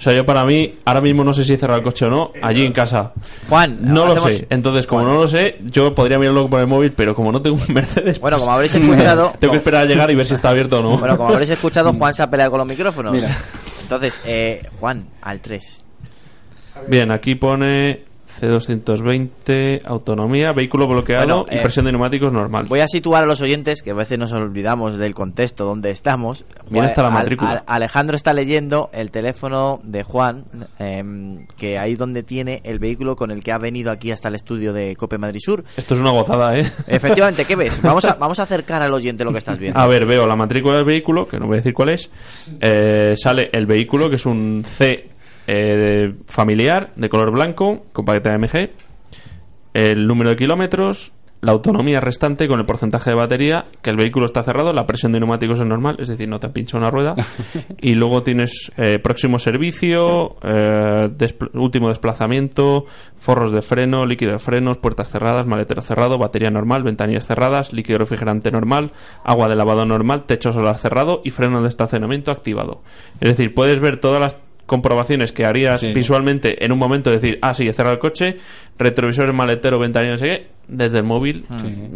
O 0.00 0.02
sea, 0.02 0.14
yo 0.14 0.24
para 0.24 0.46
mí, 0.46 0.76
ahora 0.86 1.02
mismo 1.02 1.22
no 1.22 1.34
sé 1.34 1.44
si 1.44 1.52
he 1.52 1.56
cerrado 1.58 1.78
el 1.80 1.84
coche 1.84 2.06
o 2.06 2.10
no, 2.10 2.32
allí 2.40 2.64
en 2.64 2.72
casa. 2.72 3.12
Juan, 3.50 3.76
no 3.82 4.06
lo 4.06 4.12
hacemos- 4.12 4.32
sé. 4.32 4.46
Entonces, 4.48 4.86
como 4.86 5.02
no 5.02 5.12
lo 5.12 5.28
sé, 5.28 5.58
yo 5.66 5.94
podría 5.94 6.18
mirarlo 6.18 6.48
por 6.48 6.58
el 6.58 6.66
móvil, 6.66 6.92
pero 6.92 7.14
como 7.14 7.30
no 7.30 7.42
tengo 7.42 7.58
un 7.68 7.74
Mercedes. 7.74 8.18
Bueno, 8.18 8.38
pues, 8.38 8.44
como 8.44 8.54
habréis 8.54 8.74
escuchado- 8.76 9.32
tengo 9.38 9.52
que 9.52 9.58
esperar 9.58 9.82
a 9.82 9.84
llegar 9.84 10.10
y 10.10 10.14
ver 10.14 10.24
si 10.26 10.32
está 10.32 10.48
abierto 10.48 10.78
o 10.78 10.82
no. 10.82 10.96
Bueno, 10.98 11.18
como 11.18 11.28
habréis 11.28 11.50
escuchado, 11.50 11.92
Juan 11.92 12.14
se 12.14 12.22
ha 12.22 12.30
peleado 12.30 12.50
con 12.52 12.58
los 12.60 12.66
micrófonos. 12.66 13.12
Mira. 13.12 13.28
Entonces, 13.82 14.22
eh, 14.24 14.62
Juan, 14.80 15.04
al 15.20 15.40
3. 15.42 15.84
Bien, 16.88 17.10
aquí 17.10 17.34
pone 17.34 18.04
C220, 18.40 19.82
autonomía, 19.84 20.52
vehículo 20.52 20.86
bloqueado 20.86 21.26
Bueno, 21.26 21.46
y 21.50 21.56
eh, 21.56 21.60
presión 21.62 21.84
de 21.86 21.92
neumáticos 21.92 22.32
normal. 22.32 22.66
Voy 22.68 22.80
a 22.80 22.86
situar 22.86 23.24
a 23.24 23.26
los 23.26 23.40
oyentes, 23.40 23.82
que 23.82 23.90
a 23.90 23.94
veces 23.94 24.18
nos 24.18 24.32
olvidamos 24.32 24.98
del 24.98 25.14
contexto 25.14 25.64
donde 25.64 25.90
estamos. 25.90 26.44
Bien 26.68 26.84
está 26.84 27.02
la 27.02 27.10
matrícula. 27.10 27.64
al- 27.66 27.80
Alejandro 27.80 28.16
está 28.16 28.32
leyendo 28.32 28.90
el 28.92 29.10
teléfono 29.10 29.80
de 29.82 30.02
Juan, 30.02 30.44
em, 30.78 31.46
que 31.56 31.78
ahí 31.78 31.94
donde 31.96 32.22
tiene 32.22 32.60
el 32.64 32.78
vehículo 32.78 33.16
con 33.16 33.30
el 33.30 33.42
que 33.42 33.52
ha 33.52 33.58
venido 33.58 33.90
aquí 33.90 34.10
hasta 34.12 34.28
el 34.28 34.34
estudio 34.34 34.72
de 34.72 34.96
Cope 34.96 35.18
Madrid 35.18 35.40
Sur. 35.42 35.64
Esto 35.76 35.94
es 35.94 36.00
una 36.00 36.10
gozada, 36.10 36.56
¿eh? 36.56 36.64
Efectivamente, 36.86 37.44
¿qué 37.44 37.56
ves? 37.56 37.80
Vamos 37.82 38.04
a, 38.04 38.14
vamos 38.20 38.38
a 38.38 38.42
acercar 38.44 38.82
al 38.82 38.92
oyente 38.92 39.24
lo 39.24 39.32
que 39.32 39.38
estás 39.38 39.58
viendo. 39.58 39.78
A 39.78 39.86
ver, 39.86 40.06
veo 40.06 40.26
la 40.26 40.36
matrícula 40.36 40.76
del 40.76 40.84
vehículo, 40.84 41.26
que 41.26 41.38
no 41.38 41.46
voy 41.46 41.54
a 41.54 41.56
decir 41.58 41.72
cuál 41.74 41.90
es. 41.90 42.10
Eh, 42.60 43.14
sale 43.16 43.50
el 43.52 43.66
vehículo, 43.66 44.08
que 44.10 44.16
es 44.16 44.26
un 44.26 44.64
C 44.66 45.09
eh, 45.46 46.14
familiar 46.26 46.90
de 46.96 47.08
color 47.08 47.32
blanco 47.32 47.82
con 47.92 48.04
paquete 48.04 48.30
AMG. 48.30 48.70
El 49.72 50.06
número 50.06 50.30
de 50.30 50.36
kilómetros, 50.36 51.12
la 51.42 51.52
autonomía 51.52 52.00
restante 52.00 52.48
con 52.48 52.58
el 52.60 52.66
porcentaje 52.66 53.10
de 53.10 53.16
batería, 53.16 53.64
que 53.82 53.90
el 53.90 53.96
vehículo 53.96 54.26
está 54.26 54.42
cerrado, 54.42 54.72
la 54.72 54.84
presión 54.84 55.12
de 55.12 55.20
neumáticos 55.20 55.60
es 55.60 55.64
normal, 55.66 55.96
es 56.00 56.08
decir, 56.08 56.28
no 56.28 56.40
te 56.40 56.48
pincha 56.48 56.76
una 56.76 56.90
rueda. 56.90 57.14
y 57.80 57.94
luego 57.94 58.22
tienes 58.24 58.72
eh, 58.76 58.98
próximo 58.98 59.38
servicio, 59.38 60.36
eh, 60.42 61.08
despl- 61.16 61.50
último 61.54 61.88
desplazamiento, 61.88 62.84
forros 63.16 63.52
de 63.52 63.62
freno, 63.62 64.04
líquido 64.06 64.32
de 64.32 64.38
frenos, 64.40 64.76
puertas 64.78 65.08
cerradas, 65.08 65.46
maletero 65.46 65.82
cerrado, 65.82 66.18
batería 66.18 66.50
normal, 66.50 66.82
ventanillas 66.82 67.26
cerradas, 67.26 67.72
líquido 67.72 67.98
refrigerante 67.98 68.50
normal, 68.50 68.90
agua 69.24 69.48
de 69.48 69.54
lavado 69.56 69.86
normal, 69.86 70.24
techo 70.26 70.52
solar 70.52 70.78
cerrado 70.78 71.22
y 71.24 71.30
freno 71.30 71.62
de 71.62 71.68
estacionamiento 71.68 72.32
activado. 72.32 72.82
Es 73.20 73.28
decir, 73.28 73.54
puedes 73.54 73.78
ver 73.80 73.98
todas 73.98 74.20
las 74.20 74.36
comprobaciones 74.70 75.32
que 75.32 75.44
harías 75.44 75.82
visualmente 75.82 76.64
en 76.64 76.70
un 76.70 76.78
momento 76.78 77.10
decir, 77.10 77.40
ah, 77.42 77.52
sí, 77.54 77.66
he 77.66 77.72
cerrado 77.72 77.94
el 77.94 77.98
coche, 78.00 78.36
retrovisor, 78.78 79.32
maletero, 79.32 79.80
ventanilla, 79.80 80.12
no 80.12 80.18
sé 80.18 80.24
qué, 80.26 80.46
desde 80.68 80.98
el 80.98 81.04
móvil, 81.04 81.44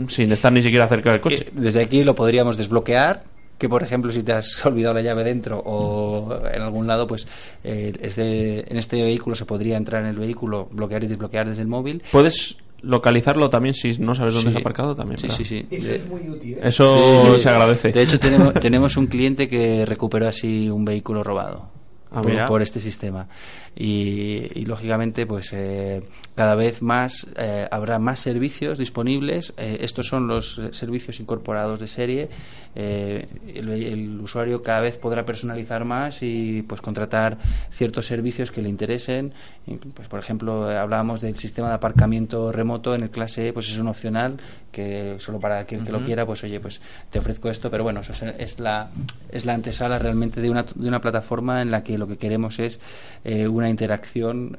sin 0.08 0.32
estar 0.32 0.52
ni 0.52 0.60
siquiera 0.60 0.88
cerca 0.88 1.12
del 1.12 1.20
coche. 1.20 1.46
Desde 1.52 1.80
aquí 1.80 2.02
lo 2.02 2.16
podríamos 2.16 2.56
desbloquear. 2.56 3.22
Que 3.56 3.68
por 3.68 3.84
ejemplo, 3.84 4.10
si 4.10 4.24
te 4.24 4.32
has 4.32 4.66
olvidado 4.66 4.94
la 4.94 5.02
llave 5.02 5.22
dentro 5.22 5.62
o 5.64 6.36
en 6.52 6.60
algún 6.60 6.88
lado, 6.88 7.06
pues 7.06 7.28
eh, 7.62 7.92
este- 8.02 8.68
en 8.70 8.76
este 8.76 9.00
vehículo 9.00 9.36
se 9.36 9.44
podría 9.46 9.76
entrar 9.76 10.02
en 10.02 10.08
el 10.10 10.18
vehículo, 10.18 10.68
bloquear 10.72 11.04
y 11.04 11.06
desbloquear 11.06 11.46
desde 11.48 11.62
el 11.62 11.68
móvil. 11.68 12.02
Puedes 12.10 12.56
localizarlo 12.82 13.48
también 13.50 13.72
si 13.74 13.90
no 14.00 14.12
sabes 14.16 14.34
dónde 14.34 14.50
Sí. 14.50 14.56
has 14.56 14.60
aparcado 14.60 14.96
también. 14.96 15.18
Sí, 15.18 15.28
¿verdad? 15.28 15.38
sí, 15.38 15.44
sí. 15.44 15.66
Eso 15.70 15.94
es 15.94 16.06
muy 16.08 16.28
útil. 16.28 16.54
¿eh? 16.54 16.60
Eso 16.64 17.34
Sí. 17.36 17.40
se 17.42 17.48
agradece. 17.48 17.92
De 17.92 18.02
hecho, 18.02 18.18
tenemos, 18.18 18.52
tenemos 18.54 18.96
un 18.96 19.06
cliente 19.06 19.48
que 19.48 19.86
recuperó 19.86 20.26
así 20.26 20.68
un 20.68 20.84
vehículo 20.84 21.22
robado 21.22 21.68
Ah, 22.14 22.22
por, 22.22 22.30
mira. 22.30 22.46
por 22.46 22.62
este 22.62 22.80
sistema. 22.80 23.26
Y, 23.74 24.50
y, 24.54 24.64
lógicamente, 24.66 25.26
pues 25.26 25.52
eh, 25.52 26.02
cada 26.34 26.56
vez 26.56 26.82
más 26.82 27.26
eh, 27.36 27.68
habrá 27.70 27.98
más 27.98 28.18
servicios 28.18 28.78
disponibles. 28.78 29.54
Eh, 29.56 29.78
estos 29.80 30.08
son 30.08 30.26
los 30.26 30.58
eh, 30.58 30.72
servicios 30.72 31.20
incorporados 31.20 31.78
de 31.78 31.86
serie. 31.86 32.28
Eh, 32.74 33.28
el, 33.54 33.68
el 33.68 34.20
usuario 34.20 34.62
cada 34.62 34.80
vez 34.80 34.96
podrá 34.96 35.24
personalizar 35.24 35.84
más 35.84 36.22
y 36.22 36.62
pues 36.62 36.80
contratar 36.80 37.38
ciertos 37.70 38.06
servicios 38.06 38.50
que 38.50 38.62
le 38.62 38.68
interesen. 38.68 39.32
Y, 39.66 39.76
pues 39.76 40.08
por 40.08 40.18
ejemplo, 40.18 40.68
hablábamos 40.68 41.20
del 41.20 41.36
sistema 41.36 41.68
de 41.68 41.74
aparcamiento 41.74 42.50
remoto 42.50 42.94
en 42.94 43.02
el 43.02 43.10
clase 43.10 43.48
E, 43.48 43.52
pues 43.52 43.70
es 43.70 43.78
un 43.78 43.88
opcional 43.88 44.36
que 44.72 45.16
solo 45.20 45.38
para 45.38 45.60
aquel 45.60 45.84
que 45.84 45.92
lo 45.92 46.02
quiera, 46.02 46.26
pues 46.26 46.42
oye, 46.42 46.58
pues 46.58 46.80
te 47.10 47.20
ofrezco 47.20 47.48
esto, 47.48 47.70
pero 47.70 47.84
bueno, 47.84 48.00
eso 48.00 48.12
es, 48.12 48.22
es 48.38 48.58
la 48.58 48.90
es 49.30 49.46
la 49.46 49.54
antesala 49.54 50.00
realmente 50.00 50.40
de 50.40 50.50
una 50.50 50.64
de 50.64 50.88
una 50.88 51.00
plataforma 51.00 51.62
en 51.62 51.70
la 51.70 51.84
que 51.84 51.96
lo 51.96 52.08
que 52.08 52.16
queremos 52.16 52.58
es 52.58 52.80
eh, 53.22 53.46
una 53.46 53.70
interacción 53.70 54.58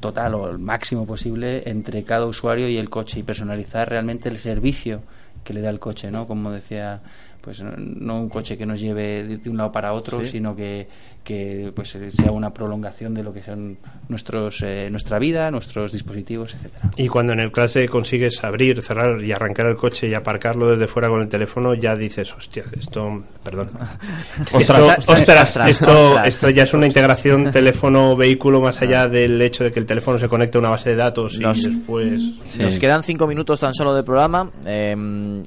total 0.00 0.34
o 0.34 0.50
el 0.50 0.58
máximo 0.58 1.06
posible 1.06 1.62
entre 1.66 2.04
cada 2.04 2.26
usuario 2.26 2.68
y 2.68 2.78
el 2.78 2.90
coche 2.90 3.20
y 3.20 3.22
personalizar 3.22 3.88
realmente 3.88 4.28
el 4.28 4.38
servicio 4.38 5.02
que 5.44 5.54
le 5.54 5.60
da 5.60 5.70
el 5.70 5.78
coche, 5.78 6.10
¿no? 6.10 6.26
Como 6.26 6.50
decía, 6.50 7.00
pues 7.40 7.60
no- 7.62 7.72
no 7.76 8.20
un 8.20 8.28
coche 8.28 8.56
que 8.56 8.66
nos 8.66 8.80
lleve 8.80 9.24
de, 9.24 9.50
un 9.50 9.56
lado 9.56 9.72
para 9.72 9.92
otro, 9.92 10.20
Sí. 10.24 10.32
sino 10.32 10.54
que, 10.56 10.86
que 11.24 11.70
pues 11.74 11.96
sea 12.08 12.30
una 12.32 12.52
prolongación 12.52 13.12
de 13.14 13.22
lo 13.22 13.32
que 13.32 13.42
son 13.42 13.76
nuestros 14.08 14.62
eh, 14.62 14.88
nuestra 14.90 15.18
vida, 15.18 15.50
nuestros 15.50 15.92
dispositivos, 15.92 16.54
etcétera. 16.54 16.90
Y 16.96 17.08
cuando 17.08 17.32
en 17.32 17.40
el 17.40 17.52
clase 17.52 17.88
consigues 17.88 18.42
abrir, 18.44 18.82
cerrar 18.82 19.22
y 19.22 19.32
arrancar 19.32 19.66
el 19.66 19.76
coche 19.76 20.08
y 20.08 20.14
aparcarlo 20.14 20.70
desde 20.70 20.86
fuera 20.88 21.08
con 21.08 21.20
el 21.20 21.28
teléfono, 21.28 21.74
ya 21.74 21.94
dices, 21.94 22.32
hostia, 22.32 22.64
esto, 22.78 23.22
perdón. 23.44 23.70
Ostras, 24.52 24.98
esto, 24.98 25.12
ostras, 25.12 25.56
esto, 25.68 25.90
ostras. 26.08 26.26
esto 26.28 26.50
ya 26.50 26.62
es 26.64 26.72
una 26.74 26.86
integración 26.86 27.50
teléfono-vehículo 27.52 28.60
más 28.60 28.80
allá 28.82 29.08
del 29.08 29.40
hecho 29.42 29.64
de 29.64 29.70
que 29.72 29.78
el 29.80 29.86
teléfono 29.86 30.18
se 30.18 30.28
conecte 30.28 30.58
a 30.58 30.60
una 30.60 30.70
base 30.70 30.90
de 30.90 30.96
datos 30.96 31.34
y 31.36 31.40
Nos- 31.40 31.62
después... 31.62 32.22
Nos 32.58 32.78
quedan 32.78 33.02
cinco 33.04 33.26
minutos 33.26 33.60
tan 33.60 33.74
solo 33.74 33.94
de 33.94 34.02
programa 34.02 34.50
eh, 34.66 34.94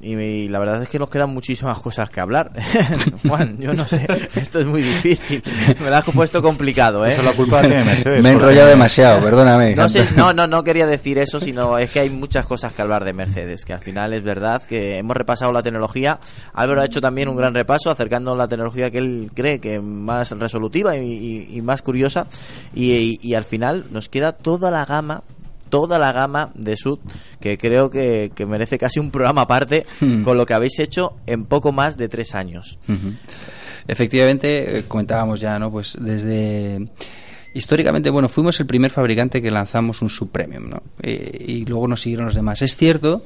y, 0.02 0.14
y 0.14 0.48
la 0.48 0.58
verdad 0.58 0.82
es 0.82 0.88
que 0.88 0.98
nos 0.98 1.10
quedan 1.10 1.30
muchísimas 1.30 1.78
cosas 1.84 2.08
que 2.10 2.18
hablar. 2.20 2.50
Juan, 3.28 3.58
yo 3.58 3.74
no 3.74 3.86
sé, 3.86 4.06
esto 4.34 4.58
es 4.60 4.66
muy 4.66 4.82
difícil. 4.82 5.42
Me 5.80 5.90
lo 5.90 5.96
has 5.96 6.04
puesto 6.06 6.42
complicado, 6.42 7.04
¿eh? 7.04 7.12
Eso 7.12 7.22
la 7.22 7.32
culpa 7.32 7.60
tiene 7.60 7.84
Mercedes, 7.84 8.22
Me 8.22 8.30
he 8.30 8.32
enrollado 8.32 8.68
demasiado, 8.70 9.20
perdóname. 9.22 9.74
No, 9.76 9.88
sé, 9.88 10.06
no, 10.16 10.32
no, 10.32 10.46
no 10.46 10.64
quería 10.64 10.86
decir 10.86 11.18
eso, 11.18 11.38
sino 11.40 11.76
es 11.78 11.90
que 11.92 12.00
hay 12.00 12.08
muchas 12.10 12.46
cosas 12.46 12.72
que 12.72 12.80
hablar 12.80 13.04
de 13.04 13.12
Mercedes, 13.12 13.64
que 13.66 13.74
al 13.74 13.80
final 13.80 14.14
es 14.14 14.22
verdad 14.24 14.62
que 14.62 14.96
hemos 14.98 15.14
repasado 15.16 15.52
la 15.52 15.62
tecnología. 15.62 16.18
Álvaro 16.54 16.80
ha 16.80 16.86
hecho 16.86 17.02
también 17.02 17.28
un 17.28 17.36
gran 17.36 17.52
repaso 17.54 17.90
acercando 17.90 18.34
la 18.34 18.48
tecnología 18.48 18.90
que 18.90 18.98
él 18.98 19.30
cree 19.34 19.60
que 19.60 19.78
más 19.80 20.30
resolutiva 20.32 20.96
y, 20.96 21.02
y- 21.12 21.58
y 21.58 21.60
más 21.62 21.82
curiosa. 21.82 22.26
Y, 22.74 22.92
y- 22.92 23.18
y 23.22 23.34
al 23.34 23.44
final 23.44 23.84
nos 23.90 24.08
queda 24.08 24.32
toda 24.32 24.70
la 24.70 24.86
gama 24.86 25.22
toda 25.68 25.98
la 25.98 26.12
gama 26.12 26.50
de 26.54 26.76
Sud 26.76 26.98
que 27.40 27.58
creo 27.58 27.90
que, 27.90 28.32
que 28.34 28.46
merece 28.46 28.78
casi 28.78 29.00
un 29.00 29.10
programa 29.10 29.42
aparte 29.42 29.86
Hmm. 30.00 30.22
con 30.22 30.36
lo 30.36 30.46
que 30.46 30.54
habéis 30.54 30.78
hecho 30.78 31.14
en 31.26 31.44
poco 31.44 31.72
más 31.72 31.96
de 31.96 32.08
tres 32.08 32.34
años. 32.34 32.78
Efectivamente, 33.86 34.78
eh, 34.78 34.84
comentábamos 34.88 35.40
ya, 35.40 35.58
¿no? 35.58 35.70
Pues 35.70 35.96
desde 36.00 36.88
históricamente, 37.54 38.10
bueno, 38.10 38.28
fuimos 38.28 38.58
el 38.60 38.66
primer 38.66 38.90
fabricante 38.90 39.40
que 39.42 39.50
lanzamos 39.50 40.02
un 40.02 40.10
subpremium, 40.10 40.68
¿no? 40.70 40.82
Eh, 41.02 41.44
y 41.46 41.64
luego 41.66 41.86
nos 41.86 42.00
siguieron 42.02 42.26
los 42.26 42.34
demás. 42.34 42.62
Es 42.62 42.76
cierto 42.76 43.22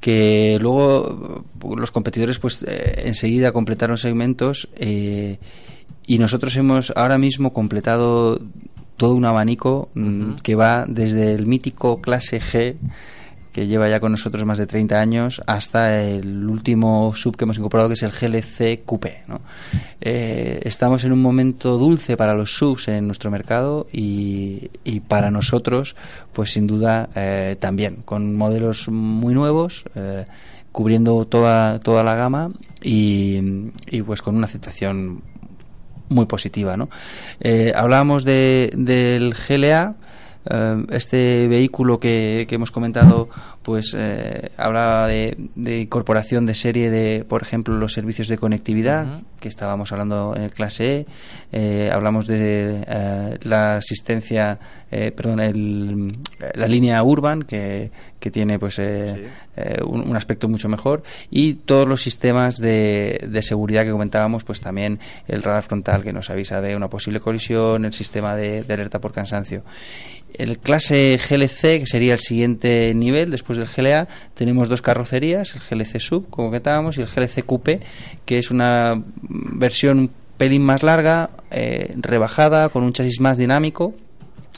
que 0.00 0.58
luego 0.60 1.44
eh, 1.62 1.76
los 1.76 1.90
competidores, 1.90 2.38
pues 2.38 2.64
eh, 2.66 3.02
enseguida 3.04 3.52
completaron 3.52 3.96
segmentos 3.98 4.68
eh, 4.76 5.38
y 6.06 6.18
nosotros 6.18 6.56
hemos 6.56 6.92
ahora 6.96 7.18
mismo 7.18 7.52
completado 7.52 8.40
todo 9.00 9.14
un 9.14 9.24
abanico 9.24 9.88
mm, 9.94 10.34
que 10.42 10.54
va 10.54 10.84
desde 10.86 11.32
el 11.32 11.46
mítico 11.46 12.02
clase 12.02 12.38
G 12.38 12.76
que 13.50 13.66
lleva 13.66 13.88
ya 13.88 13.98
con 13.98 14.12
nosotros 14.12 14.44
más 14.44 14.58
de 14.58 14.66
30 14.66 15.00
años, 15.00 15.42
hasta 15.46 16.02
el 16.02 16.46
último 16.46 17.12
sub 17.14 17.34
que 17.36 17.44
hemos 17.44 17.56
incorporado, 17.56 17.88
que 17.88 17.94
es 17.94 18.02
el 18.02 18.12
GLC 18.12 18.84
Coupé. 18.84 19.22
¿no? 19.26 19.40
Eh, 20.00 20.60
estamos 20.64 21.02
en 21.04 21.12
un 21.12 21.22
momento 21.22 21.76
dulce 21.78 22.16
para 22.16 22.34
los 22.34 22.54
subs 22.56 22.88
en 22.88 23.06
nuestro 23.06 23.30
mercado 23.30 23.88
y, 23.90 24.70
y 24.84 25.00
para 25.00 25.30
nosotros, 25.30 25.96
pues 26.32 26.52
sin 26.52 26.66
duda 26.66 27.08
eh, 27.16 27.56
también, 27.58 28.02
con 28.04 28.36
modelos 28.36 28.88
muy 28.88 29.32
nuevos. 29.34 29.84
eh, 29.94 30.26
cubriendo 30.72 31.24
toda, 31.24 31.80
toda 31.80 32.04
la 32.04 32.14
gama 32.14 32.52
y, 32.80 33.40
y 33.88 34.02
pues 34.02 34.22
con 34.22 34.36
una 34.36 34.46
aceptación 34.46 35.22
muy 36.10 36.26
positiva. 36.26 36.76
¿no? 36.76 36.90
Eh, 37.40 37.72
hablábamos 37.74 38.24
de, 38.24 38.70
del 38.76 39.34
GLA, 39.34 39.94
eh, 40.50 40.84
este 40.90 41.48
vehículo 41.48 41.98
que, 41.98 42.44
que 42.48 42.56
hemos 42.56 42.70
comentado, 42.70 43.30
pues 43.62 43.94
eh, 43.96 44.50
hablaba 44.56 45.06
de, 45.06 45.36
de 45.54 45.80
incorporación 45.80 46.46
de 46.46 46.54
serie 46.54 46.90
de, 46.90 47.24
por 47.24 47.42
ejemplo, 47.42 47.76
los 47.76 47.92
servicios 47.92 48.28
de 48.28 48.38
conectividad, 48.38 49.20
que 49.38 49.48
estábamos 49.48 49.92
hablando 49.92 50.34
en 50.34 50.42
el 50.42 50.50
clase 50.50 51.00
E, 51.00 51.06
eh, 51.52 51.90
hablamos 51.92 52.26
de 52.26 52.84
eh, 52.86 53.38
la 53.42 53.76
asistencia, 53.76 54.58
eh, 54.90 55.12
perdón, 55.14 55.40
el, 55.40 56.18
la 56.54 56.66
línea 56.66 57.02
Urban, 57.02 57.42
que, 57.42 57.90
que 58.18 58.30
tiene 58.30 58.58
pues 58.58 58.78
un, 58.78 60.08
un 60.08 60.16
aspecto 60.16 60.48
mucho 60.48 60.68
mejor, 60.68 61.02
y 61.30 61.54
todos 61.54 61.86
los 61.86 62.00
sistemas 62.00 62.56
de, 62.56 63.26
de 63.28 63.42
seguridad 63.42 63.84
que 63.84 63.90
comentábamos, 63.90 64.42
pues 64.44 64.60
también 64.60 64.98
el 65.28 65.42
radar 65.42 65.64
frontal 65.64 66.02
que 66.02 66.12
nos 66.12 66.30
avisa 66.30 66.62
de 66.62 66.74
una 66.74 66.88
posible 66.88 67.20
colisión, 67.20 67.84
el 67.84 67.92
sistema 67.92 68.36
de, 68.36 68.62
de 68.62 68.74
alerta 68.74 69.00
por 69.00 69.12
cansancio. 69.12 69.62
El 70.32 70.58
clase 70.58 71.18
GLC, 71.18 71.80
que 71.80 71.86
sería 71.86 72.12
el 72.12 72.18
siguiente 72.20 72.94
nivel 72.94 73.30
después 73.30 73.49
del 73.56 73.68
GLA, 73.68 74.08
tenemos 74.34 74.68
dos 74.68 74.82
carrocerías, 74.82 75.54
el 75.54 75.60
GLC 75.60 76.00
Sub, 76.00 76.28
como 76.30 76.48
comentábamos, 76.48 76.98
y 76.98 77.02
el 77.02 77.08
GLC 77.08 77.44
Coupe, 77.44 77.80
que 78.24 78.38
es 78.38 78.50
una 78.50 79.02
versión 79.22 79.98
un 79.98 80.10
pelín 80.36 80.62
más 80.62 80.82
larga, 80.82 81.30
eh, 81.50 81.94
rebajada, 81.96 82.70
con 82.70 82.82
un 82.82 82.92
chasis 82.92 83.20
más 83.20 83.36
dinámico 83.36 83.94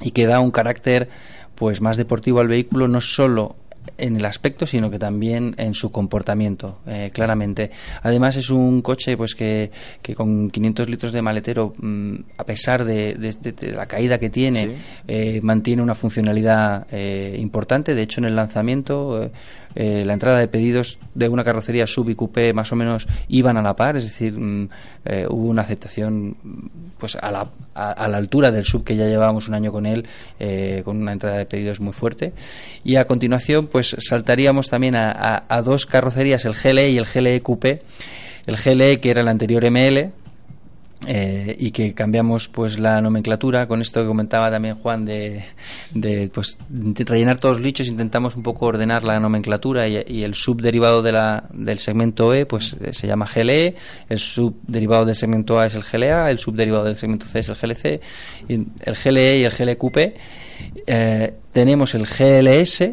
y 0.00 0.12
que 0.12 0.26
da 0.26 0.40
un 0.40 0.50
carácter 0.50 1.08
pues 1.54 1.80
más 1.80 1.96
deportivo 1.96 2.40
al 2.40 2.48
vehículo, 2.48 2.88
no 2.88 3.00
solo 3.00 3.56
en 3.98 4.16
el 4.16 4.24
aspecto, 4.24 4.66
sino 4.66 4.90
que 4.90 4.98
también 4.98 5.54
en 5.58 5.74
su 5.74 5.90
comportamiento, 5.92 6.78
eh, 6.86 7.10
claramente. 7.12 7.70
Además 8.02 8.36
es 8.36 8.50
un 8.50 8.82
coche 8.82 9.16
pues 9.16 9.34
que, 9.34 9.70
que 10.02 10.14
con 10.14 10.50
500 10.50 10.88
litros 10.88 11.12
de 11.12 11.22
maletero, 11.22 11.74
mm, 11.78 12.14
a 12.38 12.44
pesar 12.44 12.84
de, 12.84 13.14
de- 13.14 13.32
de- 13.40 13.52
de 13.52 13.72
la 13.72 13.86
caída 13.86 14.18
que 14.18 14.30
tiene, 14.30 14.76
eh, 15.08 15.40
mantiene 15.42 15.82
una 15.82 15.94
funcionalidad 15.94 16.86
eh, 16.90 17.36
importante. 17.38 17.94
De 17.94 18.02
hecho, 18.02 18.20
en 18.20 18.26
el 18.26 18.36
lanzamiento, 18.36 19.22
eh, 19.24 19.30
eh, 19.74 20.04
la 20.04 20.12
entrada 20.12 20.38
de 20.38 20.48
pedidos 20.48 20.98
de 21.14 21.28
una 21.30 21.44
carrocería 21.44 21.86
sub 21.86 22.10
y 22.10 22.14
coupé 22.14 22.52
más 22.52 22.70
o 22.72 22.76
menos 22.76 23.08
iban 23.28 23.56
a 23.56 23.62
la 23.62 23.74
par, 23.74 23.96
es 23.96 24.04
decir, 24.04 24.34
mm, 24.38 24.68
eh, 25.06 25.26
hubo 25.30 25.46
una 25.48 25.62
aceptación 25.62 26.36
pues 26.98 27.16
a 27.16 27.30
la, 27.30 27.48
a, 27.74 27.92
a 27.92 28.06
la 28.08 28.18
altura 28.18 28.50
del 28.50 28.64
sub 28.64 28.84
que 28.84 28.96
ya 28.96 29.06
llevábamos 29.06 29.48
un 29.48 29.54
año 29.54 29.72
con 29.72 29.86
él, 29.86 30.06
eh, 30.38 30.82
con 30.84 31.00
una 31.00 31.12
entrada 31.12 31.38
de 31.38 31.46
pedidos 31.46 31.80
muy 31.80 31.92
fuerte. 31.94 32.32
Y 32.84 32.96
a 32.96 33.06
continuación, 33.06 33.66
pues 33.66 33.81
saltaríamos 33.82 34.68
también 34.68 34.94
a, 34.96 35.62
dos 35.64 35.86
carrocerías, 35.86 36.44
el 36.44 36.54
GLE 36.54 36.90
y 36.90 36.98
el 36.98 37.06
GLE 37.06 37.40
Coupé. 37.42 37.82
El 38.46 38.56
GLE, 38.56 39.00
que 39.00 39.10
era 39.10 39.20
el 39.20 39.28
anterior 39.28 39.64
ML, 39.70 40.12
eh, 41.06 41.56
y 41.58 41.72
que 41.72 41.94
cambiamos 41.94 42.48
pues 42.48 42.78
la 42.78 43.00
nomenclatura 43.00 43.66
con 43.66 43.80
esto 43.80 44.02
que 44.02 44.06
comentaba 44.06 44.52
también 44.52 44.76
Juan 44.76 45.04
de, 45.04 45.42
de, 45.94 46.30
pues 46.32 46.58
rellenar 46.70 47.38
todos 47.38 47.56
los 47.56 47.64
lichos 47.64 47.88
intentamos 47.88 48.36
un 48.36 48.44
poco 48.44 48.66
ordenar 48.66 49.02
la 49.02 49.18
nomenclatura 49.18 49.88
y, 49.88 50.00
y 50.06 50.22
el 50.22 50.34
subderivado 50.34 51.02
de 51.02 51.10
la, 51.10 51.48
del 51.52 51.80
segmento 51.80 52.32
E 52.32 52.46
pues 52.46 52.76
eh, 52.80 52.92
se 52.92 53.08
llama 53.08 53.28
GLE 53.34 53.74
el 54.08 54.18
subderivado 54.20 55.04
del 55.04 55.16
segmento 55.16 55.58
A 55.58 55.66
es 55.66 55.74
el 55.74 55.82
GLA 55.82 56.30
el 56.30 56.38
subderivado 56.38 56.84
del 56.84 56.96
segmento 56.96 57.26
C 57.26 57.40
es 57.40 57.48
el 57.48 57.56
GLC 57.56 58.00
y 58.48 58.54
el 58.54 58.94
GLE 58.94 59.38
y 59.38 59.44
el 59.44 59.50
GLQP 59.50 59.96
eh, 60.86 61.34
tenemos 61.52 61.96
el 61.96 62.06
GLS 62.06 62.90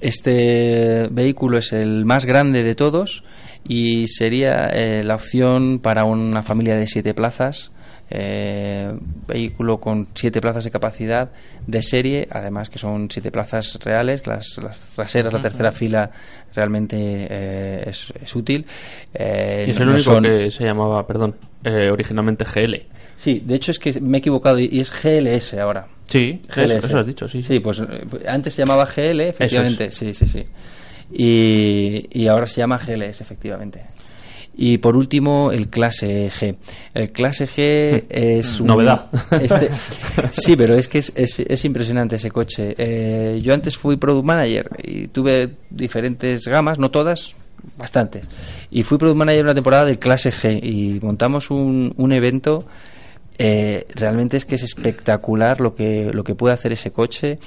este 0.00 1.08
vehículo 1.10 1.58
es 1.58 1.72
el 1.72 2.04
más 2.04 2.24
grande 2.26 2.62
de 2.62 2.74
todos 2.74 3.24
y 3.68 4.06
sería 4.08 4.68
eh, 4.72 5.02
la 5.04 5.16
opción 5.16 5.80
para 5.82 6.04
una 6.04 6.42
familia 6.42 6.76
de 6.76 6.86
siete 6.86 7.14
plazas. 7.14 7.72
eh, 8.08 8.92
vehículo 9.26 9.80
con 9.80 10.06
siete 10.14 10.40
plazas 10.40 10.62
de 10.62 10.70
capacidad 10.70 11.28
de 11.66 11.82
serie, 11.82 12.28
además 12.30 12.70
que 12.70 12.78
son 12.78 13.10
siete 13.10 13.32
plazas 13.32 13.80
reales, 13.82 14.28
las, 14.28 14.58
las 14.62 14.78
traseras, 14.94 15.32
la 15.34 15.40
tercera 15.40 15.72
fila 15.72 16.12
realmente 16.54 16.96
eh, 17.28 17.84
es, 17.88 18.12
es 18.22 18.36
útil. 18.36 18.64
Eh, 19.12 19.64
Y 19.66 19.70
es 19.72 19.78
no- 19.78 19.82
el 19.82 19.88
no 19.88 19.94
único 19.96 20.12
son- 20.12 20.22
que 20.22 20.50
se 20.52 20.62
llamaba, 20.64 21.04
perdón, 21.04 21.34
eh, 21.64 21.90
originalmente 21.90 22.44
GL. 22.44 22.86
Sí, 23.16 23.42
de 23.44 23.56
hecho 23.56 23.72
es 23.72 23.80
que 23.80 24.00
me 24.00 24.18
he 24.18 24.20
equivocado 24.20 24.60
y 24.60 24.78
es 24.78 24.92
GLS 24.92 25.54
ahora. 25.58 25.88
Sí, 26.06 26.40
eso- 26.56 26.78
eso 26.78 26.98
has 26.98 27.06
dicho, 27.06 27.28
sí, 27.28 27.42
sí. 27.42 27.58
pues 27.60 27.80
eh, 27.80 28.06
antes 28.28 28.54
se 28.54 28.62
llamaba 28.62 28.86
GL, 28.86 29.20
efectivamente, 29.28 29.90
sí, 29.90 30.14
sí, 30.14 30.26
sí. 30.26 30.44
Y, 31.12 32.06
y 32.12 32.26
ahora 32.28 32.46
se 32.46 32.60
llama 32.60 32.78
GLS, 32.78 33.20
efectivamente. 33.20 33.82
Y 34.58 34.78
por 34.78 34.96
último, 34.96 35.50
el 35.52 35.68
clase 35.68 36.30
G. 36.30 36.56
El 36.94 37.12
clase 37.12 37.46
G 37.46 38.04
es 38.08 38.58
un- 38.60 38.68
Novedad. 38.68 39.10
este- 39.40 39.70
sí, 40.32 40.56
pero 40.56 40.74
es 40.74 40.88
que 40.88 40.98
es, 40.98 41.12
es- 41.14 41.40
es 41.40 41.64
impresionante 41.64 42.16
ese 42.16 42.30
coche. 42.30 42.74
Eh, 42.78 43.40
yo 43.42 43.52
antes 43.52 43.76
fui 43.76 43.96
product 43.96 44.24
manager 44.24 44.70
y 44.82 45.08
tuve 45.08 45.50
diferentes 45.70 46.46
gamas, 46.48 46.78
no 46.78 46.90
todas, 46.90 47.34
bastantes. 47.76 48.24
Y 48.70 48.82
fui 48.82 48.96
product 48.98 49.18
manager 49.18 49.44
una 49.44 49.54
temporada 49.54 49.84
del 49.84 49.98
clase 49.98 50.32
G 50.32 50.58
y 50.62 50.98
montamos 51.04 51.50
un, 51.50 51.92
un 51.96 52.12
evento 52.12 52.66
eh, 53.38 53.86
realmente 53.94 54.36
es 54.36 54.44
que 54.44 54.54
es 54.54 54.62
espectacular 54.62 55.60
lo 55.60 55.74
que, 55.74 56.10
lo 56.12 56.24
que 56.24 56.34
puede 56.34 56.54
hacer 56.54 56.72
ese 56.72 56.90
coche. 56.90 57.38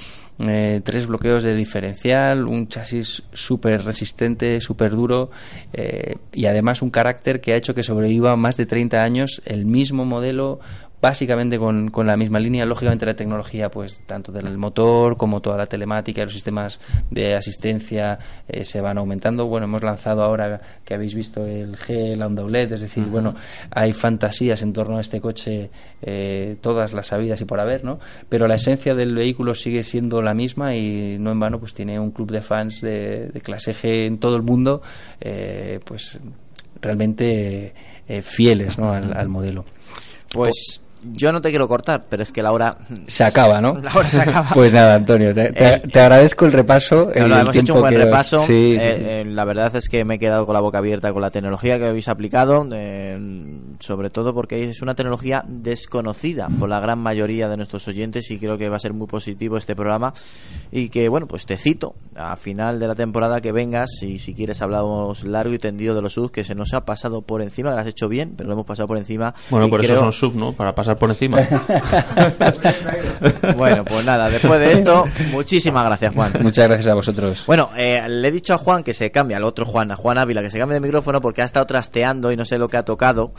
Eh, 0.42 0.80
tres 0.82 1.06
bloqueos 1.06 1.42
de 1.42 1.54
diferencial, 1.54 2.46
un 2.46 2.66
chasis 2.66 3.24
súper 3.32 3.84
resistente, 3.84 4.62
súper 4.62 4.92
duro 4.92 5.30
eh, 5.74 6.16
y 6.32 6.46
además 6.46 6.80
un 6.80 6.88
carácter 6.88 7.42
que 7.42 7.52
ha 7.52 7.56
hecho 7.56 7.74
que 7.74 7.82
sobreviva 7.82 8.34
más 8.36 8.56
de 8.56 8.64
30 8.64 9.02
años 9.02 9.42
el 9.44 9.66
mismo 9.66 10.06
modelo 10.06 10.58
básicamente 11.00 11.58
con, 11.58 11.90
con 11.90 12.06
la 12.06 12.16
misma 12.16 12.38
línea. 12.38 12.64
Lógicamente 12.64 13.06
la 13.06 13.14
tecnología, 13.14 13.70
pues 13.70 14.00
tanto 14.06 14.32
del 14.32 14.56
motor 14.58 15.16
como 15.16 15.40
toda 15.40 15.56
la 15.56 15.66
telemática 15.66 16.20
y 16.20 16.24
los 16.24 16.34
sistemas 16.34 16.80
de 17.10 17.34
asistencia 17.34 18.18
eh, 18.48 18.64
se 18.64 18.80
van 18.80 18.98
aumentando. 18.98 19.46
Bueno, 19.46 19.64
hemos 19.64 19.82
lanzado 19.82 20.22
ahora 20.22 20.60
que 20.84 20.94
habéis 20.94 21.14
visto 21.14 21.46
el 21.46 21.76
G, 21.76 22.16
la 22.16 22.26
onda 22.26 22.44
OLED, 22.44 22.72
es 22.72 22.80
decir, 22.82 23.04
bueno, 23.04 23.34
hay 23.70 23.92
fantasías 23.92 24.62
en 24.62 24.72
torno 24.72 24.98
a 24.98 25.00
este 25.00 25.20
coche, 25.20 25.70
eh, 26.02 26.56
todas 26.60 26.92
las 26.92 27.08
sabidas 27.08 27.40
y 27.40 27.44
por 27.44 27.60
haber, 27.60 27.84
¿no? 27.84 27.98
Pero 28.28 28.46
la 28.46 28.56
esencia 28.56 28.94
del 28.94 29.14
vehículo 29.14 29.54
sigue 29.54 29.82
siendo 29.82 30.22
la 30.22 30.34
misma 30.34 30.74
y 30.76 31.16
no 31.18 31.32
en 31.32 31.40
vano, 31.40 31.58
pues 31.58 31.74
tiene 31.74 31.98
un 31.98 32.10
club 32.10 32.30
de 32.30 32.42
fans 32.42 32.80
de, 32.80 33.28
de 33.28 33.40
clase 33.40 33.72
G 33.72 34.06
en 34.06 34.18
todo 34.18 34.36
el 34.36 34.42
mundo, 34.42 34.82
eh, 35.20 35.80
pues 35.84 36.20
realmente 36.80 37.74
eh, 38.08 38.22
fieles, 38.22 38.78
¿no? 38.78 38.92
al, 38.92 39.16
al 39.16 39.28
modelo. 39.28 39.64
Pues 40.32 40.82
yo 41.02 41.32
no 41.32 41.40
te 41.40 41.50
quiero 41.50 41.66
cortar, 41.68 42.02
pero 42.08 42.22
es 42.22 42.32
que 42.32 42.42
la 42.42 42.52
hora 42.52 42.76
Se 43.06 43.24
acaba, 43.24 43.60
¿no? 43.60 43.78
La 43.82 43.92
hora 43.94 44.08
se 44.10 44.20
acaba. 44.20 44.50
Pues 44.54 44.72
nada, 44.72 44.94
Antonio, 44.94 45.34
te, 45.34 45.52
te- 45.52 45.74
Eh, 45.74 45.78
te 45.92 46.00
agradezco 46.00 46.46
el 46.46 46.52
repaso. 46.52 47.10
No, 47.14 47.26
y 47.26 47.28
no, 47.28 47.34
el 47.36 47.42
hemos 47.42 47.56
hecho 47.56 47.64
tiempo 47.64 47.74
un 47.74 47.80
buen 47.80 47.96
os- 47.96 48.04
repaso. 48.04 48.38
Sí, 48.40 48.76
sí, 48.78 48.86
Eh, 48.86 48.94
sí. 48.98 49.04
eh, 49.06 49.24
la 49.26 49.44
verdad 49.44 49.74
es 49.76 49.88
que 49.88 50.04
me 50.04 50.16
he 50.16 50.18
quedado 50.18 50.46
con 50.46 50.54
la 50.54 50.60
boca 50.60 50.78
abierta 50.78 51.12
con 51.12 51.22
la 51.22 51.30
tecnología 51.30 51.78
que 51.78 51.86
habéis 51.86 52.08
aplicado, 52.08 52.64
sobre 53.80 54.10
todo 54.10 54.32
porque 54.34 54.64
es 54.64 54.82
una 54.82 54.94
tecnología 54.94 55.44
desconocida 55.46 56.48
por 56.58 56.68
la 56.68 56.80
gran 56.80 56.98
mayoría 56.98 57.48
de 57.48 57.56
nuestros 57.56 57.88
oyentes 57.88 58.30
y 58.30 58.38
creo 58.38 58.58
que 58.58 58.68
va 58.68 58.76
a 58.76 58.80
ser 58.80 58.92
muy 58.92 59.06
positivo 59.06 59.56
este 59.56 59.74
programa 59.74 60.14
y 60.70 60.88
que, 60.88 61.08
bueno, 61.08 61.26
pues 61.26 61.46
te 61.46 61.56
cito 61.56 61.94
a 62.14 62.36
final 62.36 62.78
de 62.78 62.86
la 62.86 62.94
temporada 62.94 63.40
que 63.40 63.52
vengas 63.52 64.02
y 64.02 64.18
si 64.18 64.34
quieres 64.34 64.60
hablamos 64.62 65.24
largo 65.24 65.54
y 65.54 65.58
tendido 65.58 65.94
de 65.94 66.02
los 66.02 66.14
subs 66.14 66.30
que 66.30 66.44
se 66.44 66.54
nos 66.54 66.74
ha 66.74 66.84
pasado 66.84 67.22
por 67.22 67.42
encima, 67.42 67.70
que 67.70 67.76
lo 67.76 67.80
has 67.80 67.86
hecho 67.86 68.08
bien, 68.08 68.34
pero 68.36 68.48
lo 68.48 68.54
hemos 68.54 68.66
pasado 68.66 68.86
por 68.86 68.98
encima. 68.98 69.34
Bueno, 69.50 69.68
por 69.68 69.84
eso 69.84 69.96
son 69.96 70.12
sub, 70.12 70.34
¿no? 70.36 70.52
Para 70.52 70.74
pasar 70.74 70.96
por 70.96 71.10
encima. 71.10 71.38
bueno, 73.56 73.84
pues 73.84 74.04
nada, 74.04 74.28
después 74.30 74.60
de 74.60 74.72
esto, 74.72 75.04
muchísimas 75.32 75.84
gracias, 75.86 76.14
Juan. 76.14 76.32
Muchas 76.40 76.68
gracias 76.68 76.88
a 76.88 76.94
vosotros. 76.94 77.44
Bueno, 77.46 77.70
eh, 77.76 78.06
le 78.08 78.28
he 78.28 78.32
dicho 78.32 78.54
a 78.54 78.58
Juan 78.58 78.84
que 78.84 78.94
se 78.94 79.10
cambie, 79.10 79.36
al 79.36 79.44
otro 79.44 79.64
Juan, 79.64 79.90
a 79.90 79.96
Juan 79.96 80.18
Ávila, 80.18 80.42
que 80.42 80.50
se 80.50 80.58
cambie 80.58 80.74
de 80.74 80.80
micrófono 80.80 81.20
porque 81.20 81.42
ha 81.42 81.44
estado 81.44 81.66
trasteando 81.66 82.30
y 82.32 82.36
no 82.36 82.44
sé 82.44 82.58
lo 82.58 82.68
que 82.68 82.76
ha 82.76 82.84
tocado. 82.84 83.32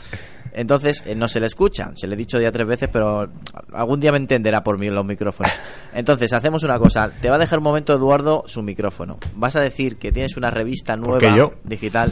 Entonces, 0.54 1.02
eh, 1.06 1.14
no 1.14 1.28
se 1.28 1.40
le 1.40 1.46
escucha. 1.46 1.92
Se 1.94 2.06
le 2.06 2.14
he 2.14 2.16
dicho 2.16 2.40
ya 2.40 2.52
tres 2.52 2.66
veces, 2.66 2.88
pero 2.92 3.28
algún 3.72 4.00
día 4.00 4.12
me 4.12 4.18
entenderá 4.18 4.62
por 4.62 4.78
mí 4.78 4.88
los 4.88 5.04
micrófonos. 5.04 5.52
Entonces, 5.94 6.32
hacemos 6.32 6.62
una 6.62 6.78
cosa. 6.78 7.10
Te 7.20 7.30
va 7.30 7.36
a 7.36 7.38
dejar 7.38 7.58
un 7.58 7.64
momento, 7.64 7.94
Eduardo, 7.94 8.44
su 8.46 8.62
micrófono. 8.62 9.18
Vas 9.34 9.56
a 9.56 9.60
decir 9.60 9.96
que 9.96 10.12
tienes 10.12 10.36
una 10.36 10.50
revista 10.50 10.96
nueva 10.96 11.36
yo? 11.36 11.54
digital. 11.64 12.10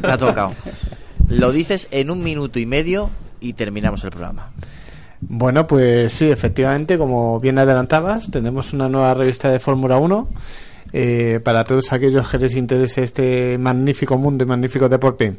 Te 0.00 0.10
ha 0.10 0.16
tocado. 0.16 0.52
Lo 1.28 1.50
dices 1.50 1.88
en 1.90 2.10
un 2.10 2.22
minuto 2.22 2.58
y 2.58 2.66
medio 2.66 3.10
y 3.40 3.54
terminamos 3.54 4.04
el 4.04 4.10
programa. 4.10 4.50
Bueno, 5.20 5.66
pues 5.66 6.12
sí, 6.12 6.30
efectivamente, 6.30 6.98
como 6.98 7.38
bien 7.38 7.58
adelantabas, 7.58 8.30
tenemos 8.30 8.72
una 8.72 8.88
nueva 8.88 9.14
revista 9.14 9.50
de 9.50 9.60
Fórmula 9.60 9.96
1 9.96 10.28
eh, 10.92 11.40
para 11.44 11.64
todos 11.64 11.92
aquellos 11.92 12.28
que 12.28 12.38
les 12.38 12.56
interese 12.56 13.04
este 13.04 13.56
magnífico 13.56 14.18
mundo 14.18 14.44
y 14.44 14.46
magnífico 14.48 14.88
deporte. 14.88 15.36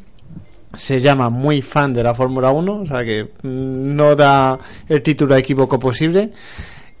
Se 0.76 1.00
llama 1.00 1.30
Muy 1.30 1.62
fan 1.62 1.92
de 1.94 2.02
la 2.02 2.14
Fórmula 2.14 2.50
1, 2.50 2.72
o 2.82 2.86
sea 2.86 3.04
que 3.04 3.24
mm, 3.42 3.94
no 3.96 4.14
da 4.16 4.58
el 4.88 5.02
título 5.02 5.36
equívoco 5.36 5.78
posible. 5.78 6.30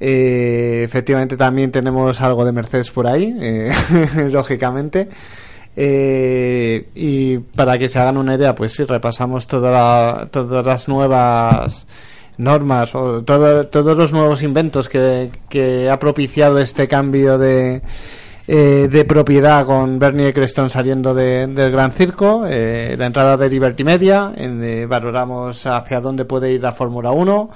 Eh, 0.00 0.82
efectivamente 0.84 1.36
también 1.36 1.70
tenemos 1.70 2.20
algo 2.20 2.44
de 2.44 2.52
Mercedes 2.52 2.90
por 2.90 3.06
ahí, 3.06 3.34
eh, 3.40 3.70
lógicamente. 4.30 5.08
Eh, 5.76 6.86
y 6.94 7.38
para 7.38 7.78
que 7.78 7.88
se 7.88 7.98
hagan 7.98 8.16
una 8.16 8.34
idea, 8.36 8.54
pues 8.54 8.72
sí, 8.72 8.84
repasamos 8.84 9.46
toda 9.46 9.70
la- 9.70 10.28
todas 10.30 10.64
las 10.64 10.88
nuevas 10.88 11.86
normas 12.38 12.94
o 12.94 13.22
todo- 13.24 13.66
todos 13.68 13.96
los 13.96 14.12
nuevos 14.12 14.42
inventos 14.42 14.88
que 14.88 15.88
ha 15.90 15.98
propiciado 15.98 16.58
este 16.58 16.86
cambio 16.88 17.38
de, 17.38 17.80
eh, 18.46 18.88
de 18.90 19.04
propiedad 19.04 19.64
con 19.64 19.98
Bernie 19.98 20.28
Eccleston 20.28 20.68
saliendo 20.70 21.14
de- 21.14 21.46
del 21.46 21.72
Gran 21.72 21.92
Circo, 21.92 22.44
eh, 22.46 22.94
la 22.98 23.06
entrada 23.06 23.36
de 23.36 23.48
Liberty 23.48 23.84
Media, 23.84 24.32
en, 24.36 24.62
eh, 24.62 24.86
valoramos 24.86 25.66
hacia 25.66 26.00
dónde 26.00 26.24
puede 26.24 26.52
ir 26.52 26.62
la 26.62 26.72
Fórmula 26.72 27.10
1. 27.12 27.50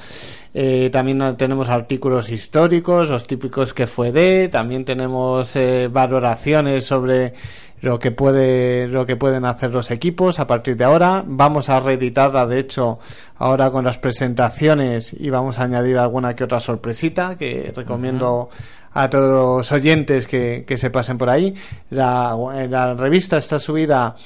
Eh, 0.54 0.88
también 0.90 1.36
tenemos 1.36 1.68
artículos 1.68 2.30
históricos, 2.30 3.10
los 3.10 3.26
típicos 3.26 3.74
que 3.74 3.86
fue 3.86 4.12
de, 4.12 4.48
también 4.50 4.84
tenemos 4.86 5.54
eh, 5.56 5.88
valoraciones 5.92 6.86
sobre 6.86 7.34
lo 7.80 8.00
que 8.00 8.10
puede 8.10 8.88
lo 8.88 9.06
que 9.06 9.14
pueden 9.14 9.44
hacer 9.44 9.72
los 9.72 9.92
equipos 9.92 10.40
a 10.40 10.48
partir 10.48 10.76
de 10.76 10.82
ahora 10.82 11.22
vamos 11.24 11.68
a 11.68 11.78
reeditarla 11.78 12.44
de 12.44 12.58
hecho 12.58 12.98
ahora 13.36 13.70
con 13.70 13.84
las 13.84 13.98
presentaciones 13.98 15.12
y 15.16 15.30
vamos 15.30 15.60
a 15.60 15.62
añadir 15.62 15.96
alguna 15.96 16.34
que 16.34 16.42
otra 16.42 16.58
sorpresita 16.58 17.36
que 17.36 17.72
recomiendo 17.76 18.50
a 18.92 19.10
todos 19.10 19.30
los 19.30 19.72
oyentes 19.72 20.26
que, 20.26 20.64
que 20.66 20.78
se 20.78 20.90
pasen 20.90 21.18
por 21.18 21.30
ahí. 21.30 21.54
La, 21.90 22.36
la 22.68 22.94
revista 22.94 23.38
está 23.38 23.58
subida 23.58 24.16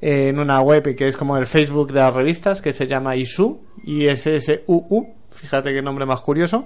en 0.00 0.38
una 0.38 0.60
web 0.60 0.94
que 0.96 1.08
es 1.08 1.16
como 1.16 1.36
el 1.36 1.46
Facebook 1.46 1.92
de 1.92 2.00
las 2.00 2.12
revistas 2.12 2.60
que 2.60 2.72
se 2.72 2.86
llama 2.86 3.14
ISU 3.14 3.60
ISSUU 3.84 5.22
fíjate 5.42 5.72
qué 5.72 5.82
nombre 5.82 6.06
más 6.06 6.20
curioso. 6.20 6.64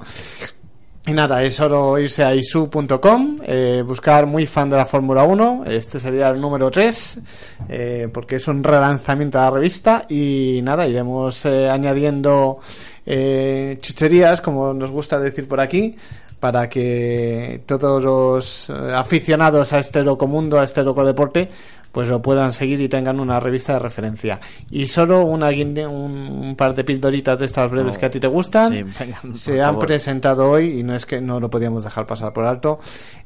Y 1.06 1.12
nada, 1.12 1.42
es 1.44 1.54
solo 1.54 1.98
irse 2.00 2.24
a 2.24 2.34
isu.com, 2.34 3.36
eh, 3.44 3.84
buscar 3.86 4.26
muy 4.26 4.44
fan 4.44 4.68
de 4.68 4.76
la 4.76 4.86
Fórmula 4.86 5.22
1, 5.22 5.64
este 5.68 6.00
sería 6.00 6.28
el 6.30 6.40
número 6.40 6.68
3, 6.68 7.20
eh, 7.68 8.08
porque 8.12 8.36
es 8.36 8.48
un 8.48 8.64
relanzamiento 8.64 9.38
de 9.38 9.44
la 9.44 9.50
revista 9.50 10.04
y 10.08 10.60
nada, 10.64 10.84
iremos 10.88 11.46
eh, 11.46 11.70
añadiendo 11.70 12.58
eh, 13.06 13.78
chucherías, 13.80 14.40
como 14.40 14.74
nos 14.74 14.90
gusta 14.90 15.20
decir 15.20 15.46
por 15.46 15.60
aquí, 15.60 15.94
para 16.40 16.68
que 16.68 17.62
todos 17.66 18.02
los 18.02 18.70
eh, 18.70 18.92
aficionados 18.94 19.72
a 19.72 19.78
este 19.78 20.02
loco 20.02 20.26
mundo, 20.26 20.58
a 20.58 20.64
este 20.64 20.82
loco 20.82 21.04
deporte, 21.04 21.48
pues 21.92 22.08
lo 22.08 22.20
puedan 22.20 22.52
seguir 22.52 22.78
y 22.82 22.90
tengan 22.90 23.18
una 23.20 23.40
revista 23.40 23.72
de 23.72 23.78
referencia. 23.78 24.38
Y 24.70 24.86
solo 24.86 25.24
una, 25.24 25.48
un, 25.48 25.88
un 25.88 26.54
par 26.54 26.74
de 26.74 26.84
pildoritas 26.84 27.38
de 27.38 27.46
estas 27.46 27.70
breves 27.70 27.96
Oh, 27.96 28.00
que 28.00 28.06
a 28.06 28.10
ti 28.10 28.20
te 28.20 28.26
gustan 28.26 28.70
sí, 28.70 28.82
venga, 28.82 29.18
por 29.22 29.38
se 29.38 29.62
han 29.62 29.70
favor. 29.76 29.86
presentado 29.86 30.50
hoy 30.50 30.80
y 30.80 30.82
no 30.82 30.94
es 30.94 31.06
que 31.06 31.22
no 31.22 31.40
lo 31.40 31.48
podíamos 31.48 31.84
dejar 31.84 32.06
pasar 32.06 32.34
por 32.34 32.44
alto. 32.44 32.78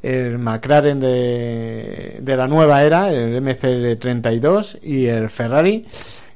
El 0.02 0.38
McLaren 0.38 1.00
de, 1.00 2.18
de 2.22 2.36
la 2.36 2.46
nueva 2.46 2.84
era, 2.84 3.10
el 3.12 3.42
MCL32 3.42 4.78
y 4.82 5.06
el 5.06 5.30
Ferrari. 5.30 5.84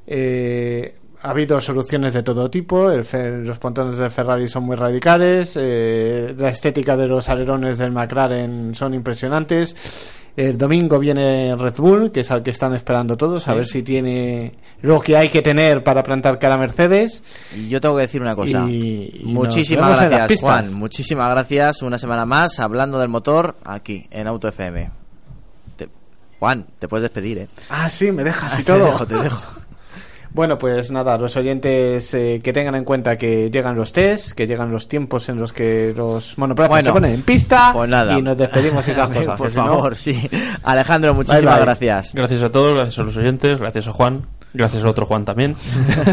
Eh, 0.07 0.97
ha 1.25 1.31
habido 1.31 1.61
soluciones 1.61 2.13
de 2.15 2.23
todo 2.23 2.51
tipo. 2.51 2.91
El 2.91 3.05
los 3.47 3.59
pontones 3.59 3.97
del 3.99 4.11
Ferrari 4.11 4.47
son 4.49 4.65
muy 4.65 4.77
radicales. 4.77 5.55
eh, 5.61 6.35
la 6.37 6.51
estética 6.51 6.97
de 6.97 7.09
los 7.09 7.29
alerones 7.29 7.79
del 7.79 7.93
McLaren 7.93 8.75
son 8.75 8.93
impresionantes. 8.95 9.75
El 10.37 10.59
domingo 10.59 10.99
viene 10.99 11.55
Red 11.57 11.77
Bull, 11.77 12.11
que 12.11 12.21
es 12.21 12.31
al 12.33 12.43
que 12.43 12.51
están 12.51 12.75
esperando 12.75 13.17
todos, 13.17 13.47
a 13.47 13.55
ver 13.55 13.67
si 13.67 13.85
tiene 13.85 14.53
lo 14.83 15.01
que 15.01 15.17
hay 15.17 15.29
que 15.29 15.43
tener 15.43 15.85
para 15.85 16.03
plantar 16.03 16.41
cara 16.41 16.57
a 16.57 16.59
Mercedes. 16.59 17.23
Y 17.57 17.69
yo 17.69 17.81
tengo 17.81 17.95
que 17.95 18.03
decir 18.03 18.21
una 18.21 18.35
cosa. 18.35 18.67
Y- 18.69 19.21
y 19.23 19.25
muchísimas 19.27 20.01
gracias. 20.01 20.41
Juan. 20.41 20.75
Muchísimas 20.75 21.31
gracias. 21.31 21.83
Una 21.83 21.99
semana 21.99 22.27
más 22.27 22.59
hablando 22.59 22.99
del 22.99 23.09
motor 23.09 23.55
aquí 23.65 24.09
en 24.11 24.27
Auto 24.27 24.49
FM. 24.49 24.91
Te- 25.77 25.89
Juan, 26.41 26.67
te 26.81 26.89
puedes 26.89 27.03
despedir, 27.05 27.39
¿eh? 27.39 27.49
Ah, 27.71 27.89
sí, 27.89 28.11
me 28.11 28.25
dejas 28.25 28.53
Ah, 28.55 28.57
y 28.61 28.63
te 28.65 28.73
todo. 28.73 28.85
dejo, 28.87 29.07
te 29.07 29.15
dejo. 29.17 29.41
Bueno, 30.35 30.59
pues 30.59 30.91
nada, 30.91 31.17
los 31.17 31.37
oyentes 31.37 32.13
eh, 32.13 32.41
que 32.43 32.53
tengan 32.53 32.75
en 32.75 32.85
cuenta 32.85 33.17
que 33.17 33.51
llegan 33.53 33.77
los 33.77 33.93
test, 33.93 34.33
que 34.33 34.49
llegan 34.49 34.73
los 34.73 34.89
tiempos 34.89 35.29
en 35.29 35.39
los 35.39 35.53
que 35.53 35.95
los 35.97 36.37
monoplazas 36.37 36.71
Bueno, 36.71 36.85
se 36.89 36.93
ponen 36.93 37.15
en 37.15 37.23
pista 37.23 37.71
Pues 37.73 37.89
nada. 37.89 38.19
y 38.19 38.23
nos 38.23 38.37
despedimos 38.37 38.87
esas 38.89 39.09
cosas. 39.17 39.39
Por 39.39 39.55
no- 39.55 39.65
favor, 39.65 39.95
sí. 39.97 40.29
Alejandro, 40.65 41.15
muchísimas 41.15 41.45
Bye, 41.45 41.55
bye. 41.55 41.65
gracias. 41.65 42.15
Gracias 42.15 42.43
a 42.43 42.51
todos, 42.51 42.75
gracias 42.75 42.99
a 42.99 43.03
los 43.05 43.17
oyentes, 43.17 43.59
gracias 43.61 43.87
a 43.87 43.93
Juan, 43.93 44.27
gracias 44.55 44.83
al 44.83 44.89
otro 44.89 45.05
Juan 45.05 45.25
también. 45.27 45.55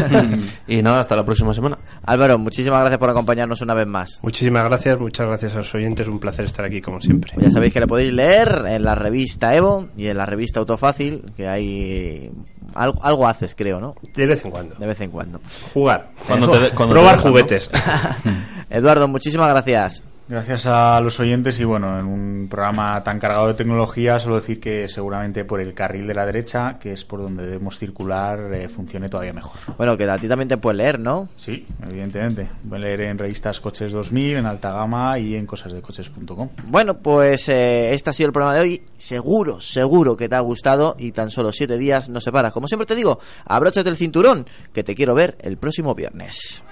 y 0.66 0.82
nada, 0.82 1.00
hasta 1.00 1.16
la 1.16 1.24
próxima 1.24 1.54
semana. 1.54 1.78
Álvaro, 2.04 2.38
muchísimas 2.38 2.80
gracias 2.80 2.98
por 2.98 3.08
acompañarnos 3.08 3.60
una 3.62 3.72
vez 3.74 3.86
más. 3.86 4.20
Muchísimas 4.22 4.64
gracias, 4.64 5.00
muchas 5.00 5.26
gracias 5.26 5.54
a 5.54 5.58
los 5.58 5.74
oyentes, 5.74 6.08
un 6.08 6.18
placer 6.18 6.44
estar 6.44 6.64
aquí 6.66 6.80
como 6.82 7.00
siempre. 7.00 7.32
Ya 7.38 7.50
sabéis 7.50 7.72
que 7.72 7.80
le 7.80 7.86
podéis 7.86 8.12
leer 8.12 8.64
en 8.68 8.82
la 8.82 8.94
revista 8.94 9.54
Evo 9.54 9.88
y 9.96 10.08
en 10.08 10.18
la 10.18 10.26
revista 10.26 10.60
Autofácil, 10.60 11.24
que 11.36 11.48
hay 11.48 12.30
algo, 12.74 13.02
algo 13.04 13.26
haces, 13.28 13.54
creo, 13.54 13.80
¿no? 13.80 13.94
De 14.14 14.26
vez 14.26 14.44
en 14.44 14.50
cuando. 14.50 14.74
De 14.74 14.86
vez 14.86 15.00
en 15.00 15.10
cuando. 15.10 15.40
Jugar. 15.72 16.10
Cuando 16.26 16.50
te 16.50 16.58
de- 16.58 16.70
cuando 16.70 16.94
Probar 16.94 17.12
te 17.12 17.16
dejan, 17.16 17.32
¿no? 17.32 17.38
juguetes. 17.38 17.70
Eduardo, 18.70 19.08
muchísimas 19.08 19.48
gracias. 19.48 20.02
Gracias 20.28 20.66
a 20.66 21.00
los 21.00 21.18
oyentes 21.20 21.58
y 21.60 21.64
bueno, 21.64 21.98
en 21.98 22.06
un 22.06 22.48
programa 22.50 23.02
tan 23.02 23.18
cargado 23.18 23.48
de 23.48 23.54
tecnología, 23.54 24.18
solo 24.20 24.36
decir 24.36 24.60
que 24.60 24.88
seguramente 24.88 25.44
por 25.44 25.60
el 25.60 25.74
carril 25.74 26.06
de 26.06 26.14
la 26.14 26.24
derecha, 26.24 26.78
que 26.80 26.92
es 26.92 27.04
por 27.04 27.20
donde 27.20 27.44
debemos 27.44 27.78
circular, 27.78 28.52
eh, 28.52 28.68
funcione 28.68 29.08
todavía 29.08 29.32
mejor. 29.32 29.58
Bueno, 29.76 29.96
que 29.96 30.08
a 30.08 30.18
ti 30.18 30.28
también 30.28 30.48
te 30.48 30.56
puedes 30.56 30.76
leer, 30.76 30.98
¿no? 30.98 31.28
Sí, 31.36 31.66
evidentemente. 31.86 32.48
Pueden 32.66 32.84
leer 32.84 33.00
en 33.02 33.18
revistas 33.18 33.60
Coches 33.60 33.92
2000, 33.92 34.36
en 34.38 34.46
Alta 34.46 34.72
Gama 34.72 35.18
y 35.18 35.34
en 35.34 35.44
cosasdecoches.com. 35.44 36.48
Bueno, 36.64 36.98
pues 36.98 37.48
eh, 37.48 37.92
este 37.92 38.10
ha 38.10 38.12
sido 38.12 38.28
el 38.28 38.32
programa 38.32 38.54
de 38.54 38.60
hoy. 38.60 38.82
Seguro, 38.96 39.60
seguro 39.60 40.16
que 40.16 40.28
te 40.28 40.36
ha 40.36 40.40
gustado 40.40 40.96
y 40.98 41.12
tan 41.12 41.30
solo 41.30 41.52
siete 41.52 41.76
días 41.76 42.08
nos 42.08 42.24
separas. 42.24 42.52
Como 42.52 42.68
siempre 42.68 42.86
te 42.86 42.94
digo, 42.94 43.18
abróchate 43.44 43.88
el 43.88 43.96
cinturón, 43.96 44.46
que 44.72 44.84
te 44.84 44.94
quiero 44.94 45.14
ver 45.14 45.36
el 45.40 45.56
próximo 45.56 45.94
viernes. 45.94 46.62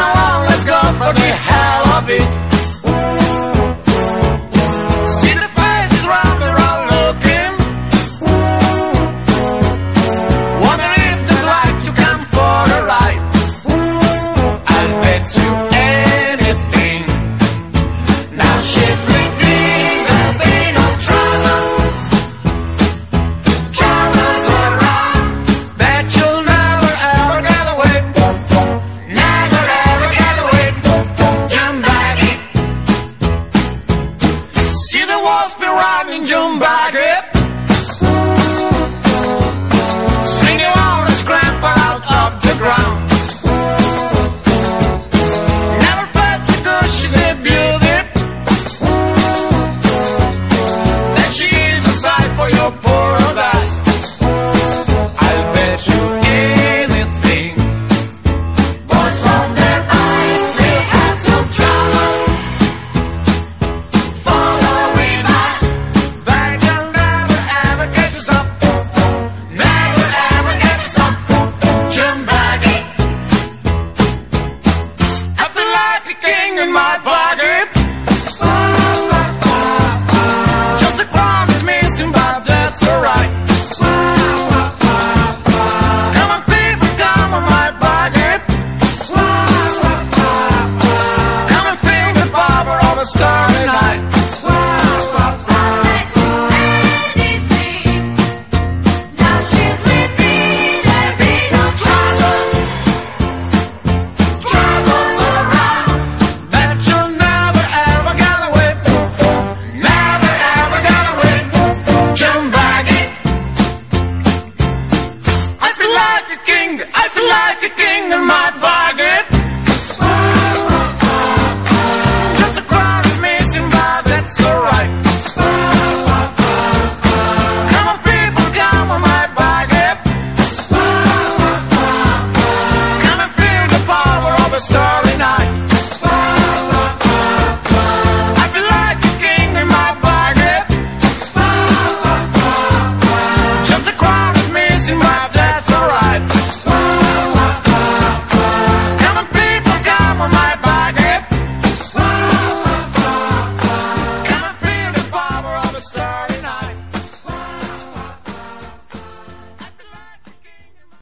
Along, 0.00 0.46
let's 0.46 0.64
go 0.64 0.80
for 0.98 1.12
the 1.12 1.30
hell 1.48 1.86
of 1.98 2.08
it. 2.08 2.59